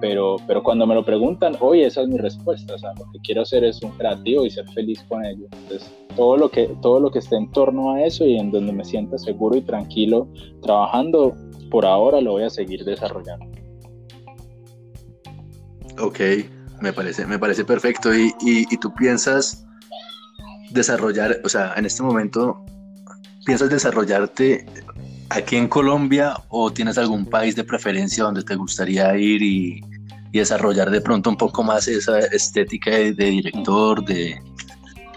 Pero, 0.00 0.36
pero 0.46 0.62
cuando 0.62 0.86
me 0.86 0.94
lo 0.94 1.04
preguntan, 1.04 1.56
hoy 1.60 1.82
esa 1.82 2.02
es 2.02 2.08
mi 2.08 2.18
respuesta, 2.18 2.74
o 2.74 2.78
sea, 2.78 2.90
lo 2.98 3.10
que 3.12 3.18
quiero 3.20 3.42
hacer 3.42 3.64
es 3.64 3.82
un 3.82 3.90
creativo 3.92 4.44
y 4.44 4.50
ser 4.50 4.68
feliz 4.70 5.02
con 5.08 5.24
ello. 5.24 5.46
Entonces, 5.52 5.90
todo 6.16 6.36
lo 6.36 6.50
que, 6.50 6.68
todo 6.82 7.00
lo 7.00 7.10
que 7.10 7.18
esté 7.20 7.36
en 7.36 7.50
torno 7.52 7.92
a 7.92 8.02
eso 8.02 8.26
y 8.26 8.36
en 8.36 8.50
donde 8.50 8.72
me 8.72 8.84
sienta 8.84 9.18
seguro 9.18 9.56
y 9.56 9.62
tranquilo 9.62 10.28
trabajando, 10.62 11.34
por 11.70 11.86
ahora 11.86 12.20
lo 12.20 12.32
voy 12.32 12.44
a 12.44 12.50
seguir 12.50 12.84
desarrollando. 12.84 13.46
Ok, 16.00 16.20
me 16.80 16.92
parece, 16.92 17.26
me 17.26 17.38
parece 17.38 17.64
perfecto. 17.64 18.14
Y, 18.14 18.32
y, 18.40 18.76
tú 18.78 18.92
piensas 18.94 19.66
desarrollar, 20.70 21.40
o 21.44 21.48
sea, 21.48 21.74
en 21.76 21.86
este 21.86 22.02
momento, 22.02 22.64
¿piensas 23.44 23.70
desarrollarte 23.70 24.66
aquí 25.30 25.56
en 25.56 25.68
Colombia 25.68 26.34
o 26.48 26.70
tienes 26.70 26.98
algún 26.98 27.26
país 27.26 27.56
de 27.56 27.64
preferencia 27.64 28.24
donde 28.24 28.42
te 28.42 28.54
gustaría 28.54 29.16
ir 29.16 29.42
y, 29.42 29.80
y 30.32 30.38
desarrollar 30.38 30.90
de 30.90 31.00
pronto 31.00 31.30
un 31.30 31.36
poco 31.36 31.62
más 31.62 31.86
esa 31.86 32.18
estética 32.18 32.90
de, 32.90 33.12
director, 33.12 34.04
de 34.04 34.34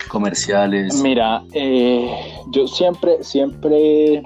comerciales? 0.09 1.01
Mira, 1.01 1.43
eh, 1.53 2.09
yo 2.51 2.67
siempre, 2.67 3.23
siempre, 3.23 4.21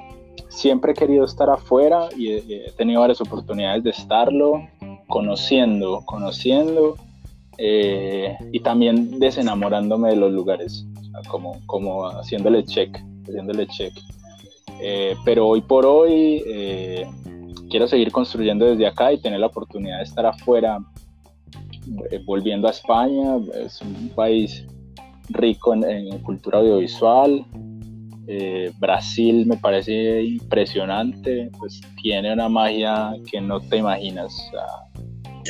siempre 0.49 0.91
he 0.91 0.95
querido 0.95 1.25
estar 1.25 1.49
afuera 1.49 2.09
y 2.15 2.33
he 2.33 2.73
tenido 2.77 3.01
varias 3.01 3.21
oportunidades 3.21 3.83
de 3.83 3.91
estarlo, 3.91 4.67
conociendo, 5.07 6.01
conociendo 6.05 6.97
eh, 7.57 8.35
y 8.51 8.59
también 8.61 9.19
desenamorándome 9.19 10.09
de 10.09 10.15
los 10.15 10.31
lugares, 10.31 10.85
como, 11.27 11.59
como 11.65 12.05
haciéndole 12.07 12.63
check, 12.63 12.97
haciéndole 13.23 13.67
check. 13.67 13.93
Eh, 14.81 15.15
pero 15.25 15.47
hoy 15.47 15.61
por 15.61 15.85
hoy 15.85 16.43
eh, 16.47 17.05
quiero 17.69 17.87
seguir 17.87 18.11
construyendo 18.11 18.65
desde 18.65 18.87
acá 18.87 19.13
y 19.13 19.19
tener 19.19 19.39
la 19.39 19.47
oportunidad 19.47 19.97
de 19.97 20.03
estar 20.03 20.25
afuera, 20.25 20.79
volviendo 22.25 22.67
a 22.67 22.71
España, 22.71 23.37
es 23.63 23.81
un 23.81 24.09
país 24.15 24.65
rico 25.29 25.73
en, 25.73 26.17
cultura 26.19 26.59
audiovisual. 26.59 27.45
Brasil 28.79 29.45
me 29.45 29.57
parece 29.57 30.23
impresionante, 30.23 31.51
pues 31.59 31.81
tiene 32.01 32.31
una 32.31 32.47
magia 32.47 33.13
que 33.29 33.41
no 33.41 33.59
te 33.59 33.77
imaginas, 33.77 34.33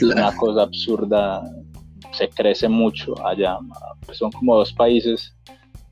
una 0.02 0.36
cosa 0.36 0.64
absurda 0.64 1.44
se 2.12 2.30
crece 2.30 2.68
mucho 2.68 3.14
allá. 3.26 3.58
Pues 4.06 4.18
son 4.18 4.32
como 4.32 4.58
dos 4.58 4.74
países 4.74 5.36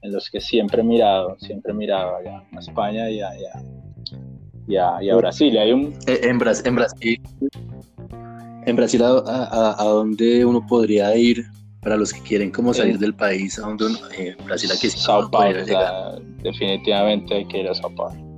en 0.01 0.13
los 0.13 0.29
que 0.29 0.39
siempre 0.39 0.81
he 0.81 0.85
mirado, 0.85 1.37
siempre 1.39 1.71
he 1.71 1.75
mirado 1.75 2.15
allá, 2.15 2.43
a 2.55 2.59
España 2.59 3.09
y 3.09 3.21
a, 3.21 3.31
y 4.67 4.77
a, 5.09 5.15
Brasil. 5.15 5.57
Hay 5.57 5.71
un... 5.71 5.93
Eh, 6.07 6.21
en, 6.23 6.37
Brasil, 6.37 6.67
en 6.67 6.75
Brasil, 6.75 7.21
en 8.65 8.75
Brasil 8.75 9.03
a, 9.03 9.75
a, 9.77 9.83
dónde 9.85 10.45
uno 10.45 10.65
podría 10.65 11.15
ir 11.15 11.45
para 11.81 11.97
los 11.97 12.13
que 12.13 12.21
quieren 12.21 12.51
como 12.51 12.73
salir 12.73 12.99
del 12.99 13.13
país, 13.13 13.57
a 13.57 13.61
donde 13.61 13.85
uno, 13.85 13.97
eh, 14.17 14.35
Brasil 14.45 14.69
aquí 14.71 14.89
Sao 14.89 15.29
Paulo, 15.31 15.59
definitivamente 16.43 17.35
hay 17.35 17.45
que 17.45 17.59
ir 17.59 17.69
a 17.69 17.73
Sao 17.73 17.93
Paulo. 17.95 18.28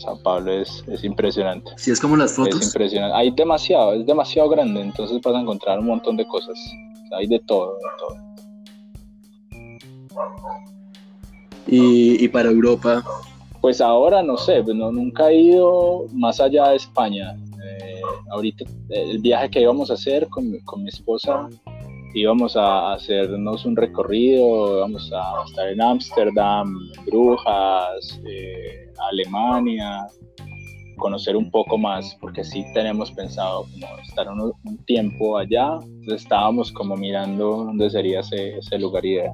San 0.00 0.18
Pablo 0.22 0.52
es, 0.52 0.82
es 0.88 1.04
impresionante. 1.04 1.70
Sí, 1.76 1.90
es 1.90 2.00
como 2.00 2.16
las 2.16 2.34
fotos. 2.34 2.60
Es 2.60 2.66
impresionante. 2.66 3.16
Hay 3.16 3.30
demasiado, 3.30 3.92
es 3.92 4.06
demasiado 4.06 4.48
grande, 4.48 4.80
entonces 4.80 5.20
vas 5.22 5.34
a 5.34 5.40
encontrar 5.40 5.78
un 5.78 5.86
montón 5.86 6.16
de 6.16 6.26
cosas. 6.26 6.58
Hay 7.12 7.26
de 7.26 7.38
todo, 7.40 7.76
de 7.76 7.88
todo. 7.98 8.16
Y, 11.66 12.24
y 12.24 12.28
para 12.28 12.50
Europa. 12.50 13.04
Pues 13.60 13.80
ahora 13.82 14.22
no 14.22 14.38
sé, 14.38 14.62
pues 14.62 14.74
no, 14.74 14.90
nunca 14.90 15.28
he 15.28 15.38
ido 15.38 16.06
más 16.12 16.40
allá 16.40 16.70
de 16.70 16.76
España. 16.76 17.36
Eh, 17.62 18.00
ahorita 18.30 18.64
el 18.88 19.18
viaje 19.18 19.50
que 19.50 19.60
íbamos 19.60 19.90
a 19.90 19.94
hacer 19.94 20.26
con, 20.28 20.58
con 20.64 20.82
mi 20.82 20.88
esposa 20.88 21.48
íbamos 22.14 22.56
a 22.56 22.94
hacernos 22.94 23.64
un 23.64 23.76
recorrido, 23.76 24.78
íbamos 24.78 25.12
a 25.12 25.44
estar 25.46 25.68
en 25.68 25.80
Ámsterdam, 25.80 26.90
Brujas, 27.06 28.20
eh, 28.26 28.79
Alemania, 29.10 30.06
conocer 30.96 31.36
un 31.36 31.50
poco 31.50 31.78
más, 31.78 32.16
porque 32.20 32.44
sí 32.44 32.64
tenemos 32.74 33.10
pensado 33.12 33.64
como 33.64 33.86
estar 33.98 34.28
un, 34.28 34.52
tiempo 34.86 35.38
allá, 35.38 35.78
entonces 35.82 36.22
estábamos 36.22 36.72
como 36.72 36.96
mirando 36.96 37.64
dónde 37.64 37.90
sería 37.90 38.20
ese, 38.20 38.58
ese 38.58 38.78
lugar 38.78 39.04
ideal. 39.04 39.32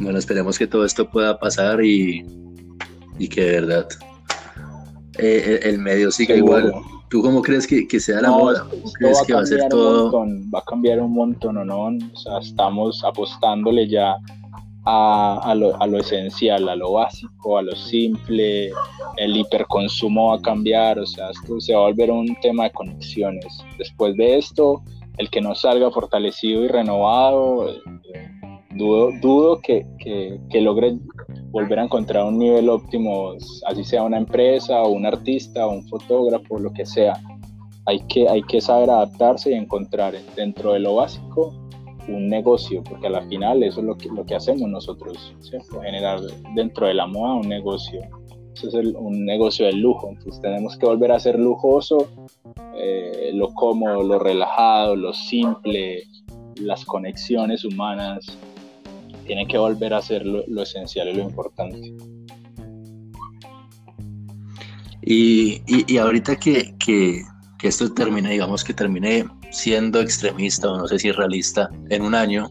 Bueno, 0.00 0.18
esperemos 0.18 0.58
que 0.58 0.66
todo 0.66 0.84
esto 0.84 1.08
pueda 1.08 1.38
pasar 1.38 1.84
y, 1.84 2.24
y 3.18 3.28
que 3.28 3.42
de 3.42 3.60
verdad 3.60 3.88
eh, 5.18 5.60
el 5.62 5.78
medio 5.78 6.10
siga 6.10 6.34
igual 6.34 6.72
¿Tú 7.12 7.20
cómo 7.20 7.42
crees 7.42 7.66
que, 7.66 7.86
que 7.86 8.00
sea 8.00 8.22
la 8.22 8.30
moda? 8.30 8.66
¿Cómo 8.70 8.90
crees 8.94 9.22
que 9.26 9.34
va 9.34 9.42
a 9.42 9.44
ser 9.44 9.68
todo? 9.68 10.10
va 10.50 10.60
a 10.60 10.64
cambiar 10.64 10.98
un 10.98 11.12
montón, 11.12 11.58
¿o 11.58 11.64
no? 11.64 11.88
O 11.88 12.16
sea, 12.16 12.38
estamos 12.38 13.04
apostándole 13.04 13.86
ya 13.86 14.16
a, 14.84 15.40
a, 15.44 15.54
lo, 15.54 15.80
a, 15.80 15.86
lo, 15.86 15.98
esencial, 15.98 16.68
a 16.68 16.76
lo 16.76 16.92
básico, 16.92 17.58
a 17.58 17.62
lo 17.62 17.74
simple, 17.76 18.72
el 19.16 19.36
hiperconsumo 19.36 20.28
va 20.28 20.36
a 20.36 20.42
cambiar, 20.42 20.98
o 20.98 21.06
sea, 21.06 21.30
esto 21.30 21.60
se 21.60 21.74
va 21.74 21.80
a 21.80 21.88
volver 21.88 22.10
un 22.10 22.36
tema 22.40 22.64
de 22.64 22.72
conexiones. 22.72 23.58
Después 23.78 24.16
de 24.16 24.38
esto, 24.38 24.82
el 25.18 25.30
que 25.30 25.40
no 25.40 25.54
salga 25.54 25.90
fortalecido 25.90 26.64
y 26.64 26.68
renovado, 26.68 27.68
eh, 27.68 28.28
dudo, 28.74 29.10
dudo 29.20 29.60
que, 29.60 29.86
que, 29.98 30.40
que, 30.50 30.60
logre 30.60 30.98
volver 31.50 31.78
a 31.78 31.84
encontrar 31.84 32.24
un 32.24 32.38
nivel 32.38 32.68
óptimo, 32.68 33.34
así 33.66 33.84
sea 33.84 34.02
una 34.02 34.18
empresa 34.18 34.82
o 34.82 34.90
un 34.90 35.06
artista 35.06 35.66
o 35.66 35.72
un 35.72 35.86
fotógrafo, 35.86 36.58
lo 36.58 36.72
que 36.72 36.86
sea. 36.86 37.14
Hay 37.86 38.00
que, 38.06 38.28
hay 38.28 38.42
que 38.42 38.60
saber 38.60 38.90
adaptarse 38.90 39.50
y 39.50 39.54
encontrar 39.54 40.14
dentro 40.36 40.72
de 40.72 40.80
lo 40.80 40.96
básico 40.96 41.61
un 42.08 42.28
negocio, 42.28 42.82
porque 42.82 43.06
a 43.06 43.10
la 43.10 43.22
final 43.22 43.62
eso 43.62 43.80
es 43.80 43.86
lo 43.86 43.96
que, 43.96 44.08
lo 44.08 44.24
que 44.24 44.34
hacemos 44.34 44.68
nosotros, 44.68 45.34
generar 45.82 46.20
dentro 46.54 46.86
de 46.86 46.94
la 46.94 47.06
moda 47.06 47.34
un 47.34 47.48
negocio. 47.48 48.00
Eso 48.54 48.80
es 48.80 48.94
un 48.94 49.24
negocio 49.24 49.66
de 49.66 49.72
lujo, 49.72 50.10
entonces 50.10 50.40
tenemos 50.42 50.76
que 50.76 50.86
volver 50.86 51.10
a 51.12 51.18
ser 51.18 51.38
lujoso, 51.38 52.08
eh, 52.76 53.30
lo 53.32 53.52
cómodo, 53.54 54.02
lo 54.02 54.18
relajado, 54.18 54.94
lo 54.94 55.12
simple, 55.12 56.02
las 56.56 56.84
conexiones 56.84 57.64
humanas, 57.64 58.38
tiene 59.26 59.46
que 59.46 59.56
volver 59.56 59.94
a 59.94 60.02
ser 60.02 60.26
lo, 60.26 60.62
esencial 60.62 61.08
y 61.08 61.14
lo 61.14 61.22
importante. 61.22 61.94
Y, 65.02 65.62
y, 65.66 65.96
ahorita 65.96 66.36
que, 66.36 66.74
que, 66.78 67.22
que, 67.58 67.68
esto 67.68 67.92
termine, 67.92 68.30
digamos 68.30 68.62
que 68.62 68.72
termine 68.72 69.24
siendo 69.52 70.00
extremista 70.00 70.68
o 70.68 70.78
no 70.78 70.88
sé 70.88 70.98
si 70.98 71.12
realista 71.12 71.70
en 71.90 72.02
un 72.02 72.14
año, 72.14 72.50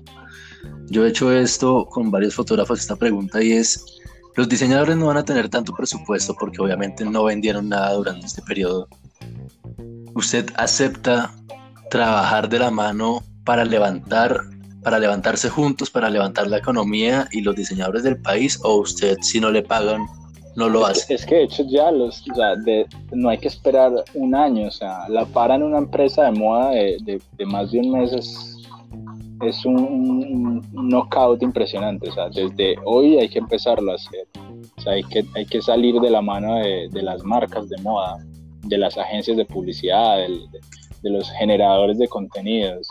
yo 0.87 1.05
he 1.05 1.09
hecho 1.09 1.31
esto 1.31 1.85
con 1.85 2.11
varios 2.11 2.35
fotógrafos, 2.35 2.79
esta 2.79 2.95
pregunta 2.95 3.41
y 3.43 3.53
es, 3.53 3.83
los 4.35 4.47
diseñadores 4.47 4.95
no 4.95 5.07
van 5.07 5.17
a 5.17 5.25
tener 5.25 5.49
tanto 5.49 5.73
presupuesto 5.73 6.35
porque 6.39 6.61
obviamente 6.61 7.03
no 7.03 7.25
vendieron 7.25 7.69
nada 7.69 7.93
durante 7.93 8.25
este 8.27 8.41
periodo. 8.43 8.87
¿Usted 10.13 10.49
acepta 10.55 11.33
trabajar 11.89 12.47
de 12.47 12.59
la 12.59 12.71
mano 12.71 13.23
para 13.43 13.65
levantar 13.65 14.41
para 14.83 14.97
levantarse 14.97 15.49
juntos, 15.49 15.89
para 15.89 16.09
levantar 16.09 16.47
la 16.47 16.57
economía 16.57 17.27
y 17.31 17.41
los 17.41 17.55
diseñadores 17.55 18.03
del 18.03 18.17
país, 18.17 18.59
o 18.63 18.77
usted 18.77 19.17
si 19.21 19.39
no 19.39 19.51
le 19.51 19.61
pagan 19.61 20.07
no 20.55 20.69
lo 20.69 20.85
hace? 20.85 21.13
Es 21.13 21.25
que 21.25 21.35
de 21.35 21.43
hecho 21.43 21.63
ya 21.67 21.91
los, 21.91 22.23
no 23.11 23.29
hay 23.29 23.37
que 23.37 23.47
esperar 23.47 23.91
un 24.13 24.35
año, 24.35 24.67
o 24.67 24.71
sea, 24.71 25.07
la 25.09 25.25
paran 25.25 25.63
una 25.63 25.77
empresa 25.77 26.25
de 26.25 26.31
moda 26.31 26.71
de, 26.71 27.21
más 27.45 27.71
de 27.71 27.79
un 27.79 27.91
mes 27.91 28.13
es, 29.41 29.65
un, 29.65 30.61
knockout 30.71 31.41
impresionante, 31.41 32.09
o 32.09 32.13
sea, 32.13 32.29
desde 32.29 32.75
hoy 32.85 33.17
hay 33.17 33.29
que 33.29 33.39
empezarlo 33.39 33.91
a 33.91 33.95
hacer, 33.95 34.27
o 34.77 34.81
sea, 34.81 34.93
hay 34.93 35.03
que, 35.03 35.25
hay 35.35 35.45
que 35.45 35.61
salir 35.61 35.99
de 35.99 36.09
la 36.09 36.21
mano 36.21 36.55
de, 36.55 37.01
las 37.01 37.23
marcas 37.23 37.69
de 37.69 37.81
moda, 37.81 38.17
de 38.63 38.77
las 38.77 38.97
agencias 38.97 39.37
de 39.37 39.45
publicidad, 39.45 40.17
de 40.17 41.09
los 41.09 41.29
generadores 41.31 41.97
de 41.97 42.07
contenidos 42.07 42.87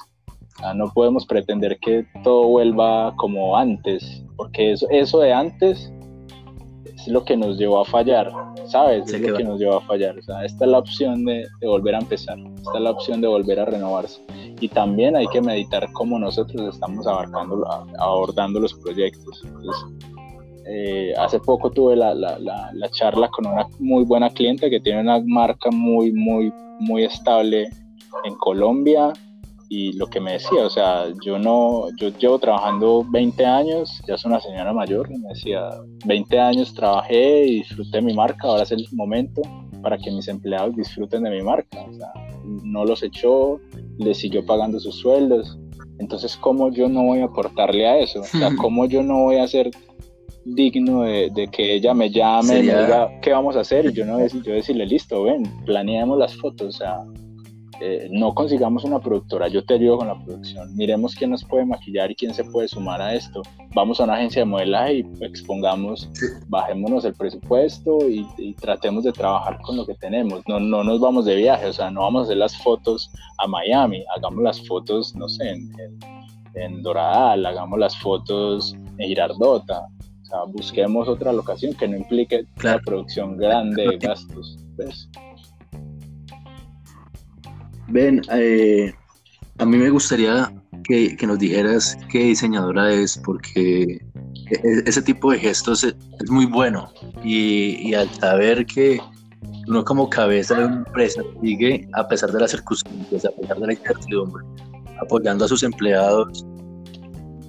no 0.75 0.93
podemos 0.93 1.27
pretender 1.27 1.79
que 1.79 2.05
todo 2.23 2.49
vuelva 2.49 3.15
como 3.17 3.57
antes, 3.57 4.23
porque 4.37 4.73
eso, 4.73 4.87
eso 4.91 5.21
de 5.21 5.33
antes 5.33 5.93
es 7.01 7.09
lo 7.09 7.25
que 7.25 7.37
nos 7.37 7.59
llevó 7.59 7.81
a 7.81 7.85
fallar, 7.85 8.31
¿sabes? 8.67 9.13
Es 9.13 9.21
lo 9.21 9.37
que 9.37 9.45
nos 9.45 9.59
llevó 9.59 9.77
a 9.77 9.81
fallar. 9.83 10.19
O 10.19 10.23
sea, 10.23 10.45
esta 10.45 10.65
es 10.65 10.71
la 10.71 10.79
opción 10.79 11.25
de, 11.25 11.47
volver 11.63 11.95
a 11.95 11.99
empezar, 11.99 12.39
esta 12.39 12.75
es 12.75 12.81
la 12.81 12.91
opción 12.91 13.21
de 13.21 13.29
volver 13.29 13.61
a 13.61 13.65
renovarse. 13.65 14.21
Y 14.61 14.69
también 14.69 15.17
hay 15.17 15.27
que 15.29 15.41
meditar 15.41 15.91
cómo 15.93 16.19
nosotros 16.19 16.75
estamos 16.75 17.07
abarcando, 17.07 17.67
abordando 17.99 18.61
los 18.61 18.75
proyectos. 18.75 19.43
Eh, 20.67 21.15
hace 21.17 21.41
poco 21.41 21.71
tuve 21.71 21.97
la, 21.97 22.15
la, 22.15 22.39
la, 22.39 22.71
la, 22.75 22.89
charla 22.91 23.29
con 23.29 23.47
una 23.47 23.67
muy 23.79 24.05
buena 24.05 24.31
cliente 24.31 24.71
que 24.71 24.79
tiene 24.79 25.01
una 25.01 25.21
marca 25.25 25.71
muy, 25.71 26.13
muy, 26.13 26.53
muy 26.79 27.05
estable 27.05 27.71
en 28.25 28.35
Colombia 28.37 29.13
y 29.73 29.93
lo 29.93 30.09
que 30.09 30.19
me 30.19 30.33
decía, 30.33 30.67
o 30.67 30.69
sea, 30.69 31.05
yo 31.25 31.39
no, 31.39 31.87
yo 31.97 32.09
llevo 32.19 32.41
trabajando 32.41 33.07
20 33.09 33.47
años, 33.47 34.03
ya 34.09 34.19
soy 34.19 34.33
una 34.33 34.41
señora 34.41 34.73
mayor, 34.73 35.09
y 35.09 35.17
me 35.17 35.29
decía, 35.29 35.71
20 36.07 36.41
años 36.41 36.75
trabajé 36.75 37.47
y 37.47 37.55
disfruté 37.59 38.03
mi 38.03 38.13
marca, 38.13 38.49
ahora 38.49 38.65
es 38.65 38.73
el 38.73 38.85
momento 38.91 39.43
para 39.81 39.97
que 39.97 40.11
mis 40.11 40.27
empleados 40.27 40.75
disfruten 40.75 41.23
de 41.23 41.31
mi 41.31 41.43
marca, 41.43 41.87
o 41.89 41.95
sea, 41.95 42.13
no 42.45 42.85
los 42.85 43.05
echó, 43.05 43.61
les 43.99 44.19
siguió 44.19 44.45
pagando 44.45 44.81
sus 44.81 44.97
sueldos, 44.97 45.57
entonces, 46.01 46.37
¿cómo 46.37 46.73
yo 46.73 46.89
no 46.89 47.05
voy 47.05 47.21
a 47.21 47.27
aportarle 47.27 47.87
a 47.87 47.99
eso? 47.99 48.23
O 48.23 48.25
sea, 48.25 48.51
¿cómo 48.61 48.87
yo 48.87 49.05
no 49.05 49.23
voy 49.23 49.37
a 49.37 49.47
ser 49.47 49.71
digno 50.45 51.03
de, 51.03 51.49
que 51.53 51.75
ella 51.75 51.95
me 51.95 52.11
llame 52.11 52.59
y 52.59 52.63
me 52.65 52.73
diga 52.73 53.09
qué 53.21 53.31
vamos 53.31 53.55
a 53.57 53.61
hacer 53.61 53.87
y 53.87 53.93
yo 53.93 54.05
no 54.05 54.27
yo 54.27 54.55
decirle 54.55 54.87
listo 54.87 55.25
ven 55.25 55.43
planeemos 55.67 56.19
las 56.19 56.35
fotos 56.35 56.69
o 56.69 56.79
sea 56.79 57.05
eh, 57.83 58.09
no 58.11 58.35
consigamos 58.35 58.85
una 58.85 59.01
productora, 59.01 59.49
yo 59.49 59.65
te 59.65 59.75
ayudo 59.75 59.99
con 59.99 60.09
la 60.09 60.23
producción, 60.23 60.77
miremos 60.77 61.15
quién 61.15 61.31
nos 61.31 61.43
puede 61.43 61.65
maquillar 61.65 62.11
y 62.11 62.15
quién 62.15 62.35
se 62.35 62.45
puede 62.45 62.69
sumar 62.69 63.01
a 63.01 63.15
esto. 63.15 63.43
Vamos 63.75 64.01
a 64.01 64.05
una 64.05 64.15
agencia 64.15 64.43
de 64.43 64.47
modelaje 64.47 64.95
y 64.97 65.07
expongamos, 65.23 66.11
bajémonos 66.49 67.07
el 67.07 67.15
presupuesto 67.15 67.99
y, 68.07 68.27
tratemos 68.61 69.05
de 69.05 69.13
trabajar 69.13 69.59
con 69.63 69.79
lo 69.79 69.87
que 69.87 69.95
tenemos. 69.95 70.43
No, 70.47 70.61
no 70.61 70.85
nos 70.85 71.01
vamos 71.01 71.25
de 71.25 71.37
viaje, 71.37 71.67
o 71.67 71.73
sea, 71.73 71.91
no 71.91 72.03
vamos 72.03 72.21
a 72.21 72.25
hacer 72.25 72.37
las 72.37 72.57
fotos 72.59 73.11
a 73.39 73.47
Miami, 73.47 74.05
hagamos 74.15 74.43
las 74.43 74.67
fotos, 74.67 75.15
no 75.15 75.27
sé, 75.29 75.49
en, 75.49 75.73
en, 76.55 76.83
Doradal, 76.83 77.47
hagamos 77.47 77.79
las 77.79 77.97
fotos 77.97 78.75
en 78.99 79.09
Girardota. 79.09 79.87
O 80.23 80.25
sea, 80.27 80.39
busquemos 80.53 81.09
otra 81.09 81.33
locación 81.33 81.73
que 81.75 81.89
no 81.89 81.97
implique 81.97 82.45
una 82.63 82.79
producción 82.81 83.39
grande 83.39 83.87
de 83.87 83.97
gastos. 83.97 84.59
¿ves? 84.77 85.09
Ben, 87.91 88.23
eh, 88.33 88.93
a 89.59 89.67
mí 89.67 89.77
me 89.77 89.91
gustaría 89.91 90.53
que, 90.85 91.17
nos 91.27 91.39
dijeras 91.39 91.99
qué 92.11 92.25
diseñadora 92.25 92.93
es, 92.93 93.19
porque 93.19 93.83
e, 93.83 94.55
e, 94.55 94.83
ese 94.87 95.03
tipo 95.03 95.33
de 95.33 95.39
gestos 95.39 95.85
es, 95.85 95.95
muy 96.29 96.47
bueno. 96.47 96.93
Y, 97.25 97.93
al 97.95 98.09
saber 98.15 98.65
que 98.67 99.01
uno 99.69 99.85
como 99.85 100.09
cabeza 100.09 100.55
de 100.55 100.67
una 100.67 100.77
empresa 100.77 101.23
sigue, 101.43 101.89
a 101.95 102.07
pesar 102.07 102.31
de 102.33 102.41
las 102.41 102.53
circunstancias, 102.53 103.25
a 103.25 103.31
pesar 103.31 103.59
de 103.59 103.67
la 103.67 103.73
incertidumbre, 103.73 104.45
apoyando 105.01 105.45
a 105.45 105.49
sus 105.49 105.63
empleados, 105.63 106.45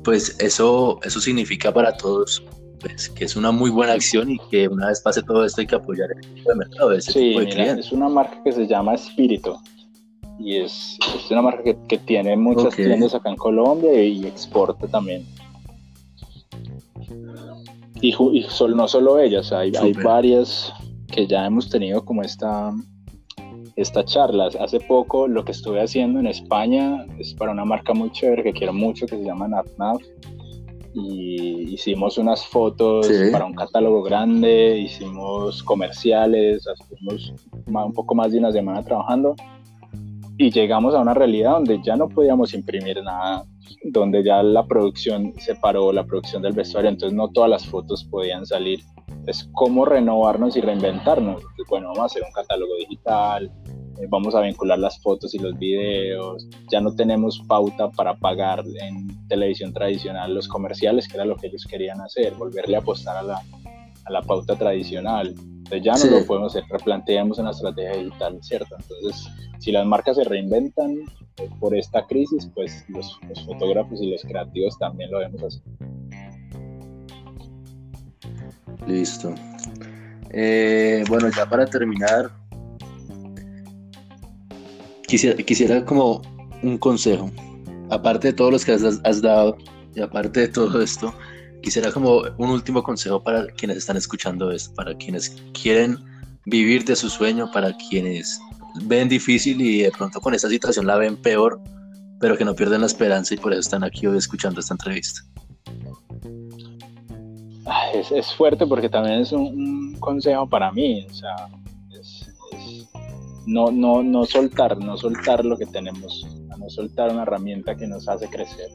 pues 0.03 0.35
eso, 0.39 0.99
eso 1.03 1.21
significa 1.21 1.71
para 1.71 1.95
todos 1.97 2.43
pues, 2.79 3.09
que 3.09 3.25
es 3.25 3.35
una 3.35 3.51
muy 3.51 3.69
buena 3.69 3.93
acción 3.93 4.31
y 4.31 4.39
que 4.49 4.67
una 4.67 4.87
vez 4.87 5.01
pase 5.01 5.21
todo 5.21 5.45
esto 5.45 5.61
hay 5.61 5.67
que 5.67 5.75
apoyar 5.75 6.09
el 6.11 6.33
tipo 6.33 6.49
de 6.49 6.55
mercado. 6.55 6.99
sí, 6.99 7.35
es 7.37 7.91
una 7.91 8.09
marca 8.09 8.41
que 8.43 8.51
se 8.51 8.65
llama 8.65 8.95
Espíritu 8.95 9.55
y 10.43 10.57
es, 10.57 10.97
una 11.29 11.41
marca 11.41 11.73
que, 11.87 11.97
tiene 11.97 12.35
muchas 12.35 12.75
tiendas 12.75 13.13
acá 13.13 13.29
en 13.29 13.35
Colombia 13.35 14.03
y, 14.03 14.25
exporta 14.25 14.87
también. 14.87 15.25
Y, 18.01 18.13
no 18.75 18.87
solo 18.87 19.19
ellas, 19.19 19.51
hay, 19.51 19.71
hay, 19.79 19.93
varias 19.93 20.73
que 21.07 21.27
ya 21.27 21.45
hemos 21.45 21.69
tenido 21.69 22.03
como 22.03 22.23
esta, 22.23 22.71
esta 23.75 24.03
charla. 24.03 24.49
Hace 24.59 24.79
poco 24.79 25.27
lo 25.27 25.45
que 25.45 25.51
estuve 25.51 25.81
haciendo 25.81 26.19
en 26.19 26.27
España 26.27 27.05
es 27.19 27.33
para 27.33 27.51
una 27.51 27.65
marca 27.65 27.93
muy 27.93 28.11
chévere 28.11 28.43
que 28.43 28.53
quiero 28.53 28.73
mucho 28.73 29.05
que 29.05 29.17
se 29.17 29.23
llama 29.23 29.47
NatNav 29.47 29.99
y 30.93 31.73
hicimos 31.73 32.17
unas 32.17 32.45
fotos 32.45 33.09
para 33.31 33.45
un 33.45 33.53
catálogo 33.53 34.03
grande, 34.03 34.77
hicimos 34.77 35.63
comerciales, 35.63 36.67
estuvimos 36.67 37.33
un 37.65 37.93
poco 37.93 38.13
más 38.13 38.31
de 38.31 38.39
una 38.39 38.51
semana 38.51 38.83
trabajando 38.83 39.35
y 40.41 40.49
llegamos 40.49 40.95
a 40.95 40.99
una 41.01 41.13
realidad 41.13 41.51
donde 41.51 41.79
ya 41.83 41.95
no 41.95 42.09
podíamos 42.09 42.55
imprimir 42.55 43.03
nada, 43.03 43.45
donde 43.83 44.23
ya 44.23 44.41
la 44.41 44.65
producción 44.65 45.33
se 45.37 45.53
paró, 45.53 45.93
la 45.93 46.03
producción 46.03 46.41
del 46.41 46.53
vestuario, 46.53 46.89
entonces 46.89 47.15
no 47.15 47.27
todas 47.27 47.47
las 47.47 47.67
fotos 47.67 48.03
podían 48.05 48.43
salir. 48.47 48.79
Es 49.27 49.47
cómo 49.53 49.85
renovarnos 49.85 50.57
y 50.57 50.61
reinventarnos. 50.61 51.43
bueno, 51.69 51.89
vamos 51.89 51.99
a 51.99 52.05
hacer 52.05 52.23
un 52.23 52.31
catálogo 52.31 52.75
digital, 52.77 53.51
eh, 53.99 54.07
vamos 54.09 54.33
a 54.33 54.41
vincular 54.41 54.79
las 54.79 54.99
fotos 55.03 55.35
y 55.35 55.37
los 55.37 55.55
videos, 55.59 56.47
ya 56.71 56.81
no 56.81 56.95
tenemos 56.95 57.39
pauta 57.47 57.91
para 57.91 58.15
pagar 58.15 58.63
en 58.81 59.27
televisión 59.27 59.71
tradicional 59.71 60.33
los 60.33 60.47
comerciales, 60.47 61.07
que 61.07 61.17
era 61.17 61.25
lo 61.25 61.35
que 61.35 61.47
ellos 61.47 61.67
querían 61.69 62.01
hacer, 62.01 62.33
volverle 62.33 62.77
a 62.77 62.79
apostar 62.79 63.15
a 63.15 63.21
la, 63.21 63.43
a 64.05 64.11
la 64.11 64.21
pauta 64.21 64.55
tradicional. 64.55 65.33
Entonces 65.37 65.83
ya 65.83 65.93
no 65.93 66.19
lo 66.19 66.25
podemos 66.25 66.55
hacer, 66.55 66.67
replanteamos 66.69 67.39
una 67.39 67.51
estrategia 67.51 67.97
digital, 67.97 68.37
¿cierto? 68.41 68.75
Entonces 68.77 69.27
si 69.61 69.71
las 69.71 69.85
marcas 69.85 70.17
se 70.17 70.23
reinventan 70.23 70.97
eh, 71.37 71.49
por 71.59 71.75
esta 71.75 72.05
crisis, 72.07 72.49
pues 72.55 72.83
los, 72.89 73.19
fotógrafos 73.45 74.01
y 74.01 74.09
los 74.09 74.23
creativos 74.23 74.77
también 74.79 75.11
lo 75.11 75.19
debemos 75.19 75.43
hacer. 75.43 75.61
Listo. 78.87 79.35
Eh, 80.31 81.03
bueno, 81.07 81.29
ya 81.29 81.47
para 81.47 81.65
terminar, 81.67 82.31
quisiera, 85.07 85.37
quisiera 85.43 85.85
como 85.85 86.23
un 86.63 86.79
consejo, 86.79 87.29
aparte 87.91 88.29
de 88.29 88.33
todos 88.33 88.51
los 88.51 88.65
que 88.65 88.71
has, 88.71 89.21
dado 89.21 89.57
y 89.93 90.01
aparte 90.01 90.39
de 90.39 90.47
todo 90.47 90.81
esto, 90.81 91.13
quisiera 91.61 91.91
como 91.91 92.23
un 92.37 92.49
último 92.49 92.83
consejo 92.83 93.23
para 93.23 93.47
quienes 93.47 93.77
están 93.77 93.97
escuchando 93.97 94.51
esto, 94.51 94.73
para 94.75 94.95
quienes 94.95 95.29
quieren 95.53 95.97
vivir 96.45 96.83
de 96.85 96.95
su 96.95 97.09
sueño, 97.09 97.51
para 97.51 97.75
quienes 97.77 98.39
ven 98.83 99.09
difícil 99.09 99.61
y 99.61 99.83
de 99.83 99.91
pronto 99.91 100.19
con 100.21 100.33
esta 100.33 100.49
situación 100.49 100.87
la 100.87 100.97
ven 100.97 101.17
peor, 101.17 101.61
pero 102.19 102.37
que 102.37 102.45
no 102.45 102.55
pierden 102.55 102.81
la 102.81 102.87
esperanza 102.87 103.33
y 103.33 103.37
por 103.37 103.51
eso 103.51 103.61
están 103.61 103.83
aquí 103.83 104.07
hoy 104.07 104.17
escuchando 104.17 104.59
esta 104.59 104.73
entrevista. 104.73 105.21
Es, 107.93 108.33
fuerte 108.33 108.65
porque 108.65 108.89
también 108.89 109.21
es 109.21 109.31
un, 109.31 109.95
consejo 109.99 110.47
para 110.47 110.71
mí, 110.71 111.05
o 111.09 111.13
sea, 111.13 111.35
no, 113.45 113.71
no, 113.71 114.01
no 114.01 114.25
soltar, 114.25 114.77
no 114.77 114.97
soltar 114.97 115.45
lo 115.45 115.57
que 115.57 115.65
tenemos, 115.67 116.25
no 116.57 116.69
soltar 116.69 117.11
una 117.11 117.23
herramienta 117.23 117.75
que 117.75 117.87
nos 117.87 118.07
hace 118.07 118.27
crecer, 118.27 118.69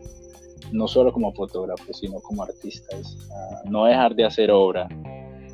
no 0.73 0.89
solo 0.89 1.13
como 1.13 1.33
fotógrafos, 1.33 1.99
sino 1.99 2.21
como 2.21 2.43
artistas, 2.43 3.17
no 3.65 3.85
dejar 3.85 4.15
de 4.15 4.25
hacer 4.25 4.51
obra, 4.51 4.89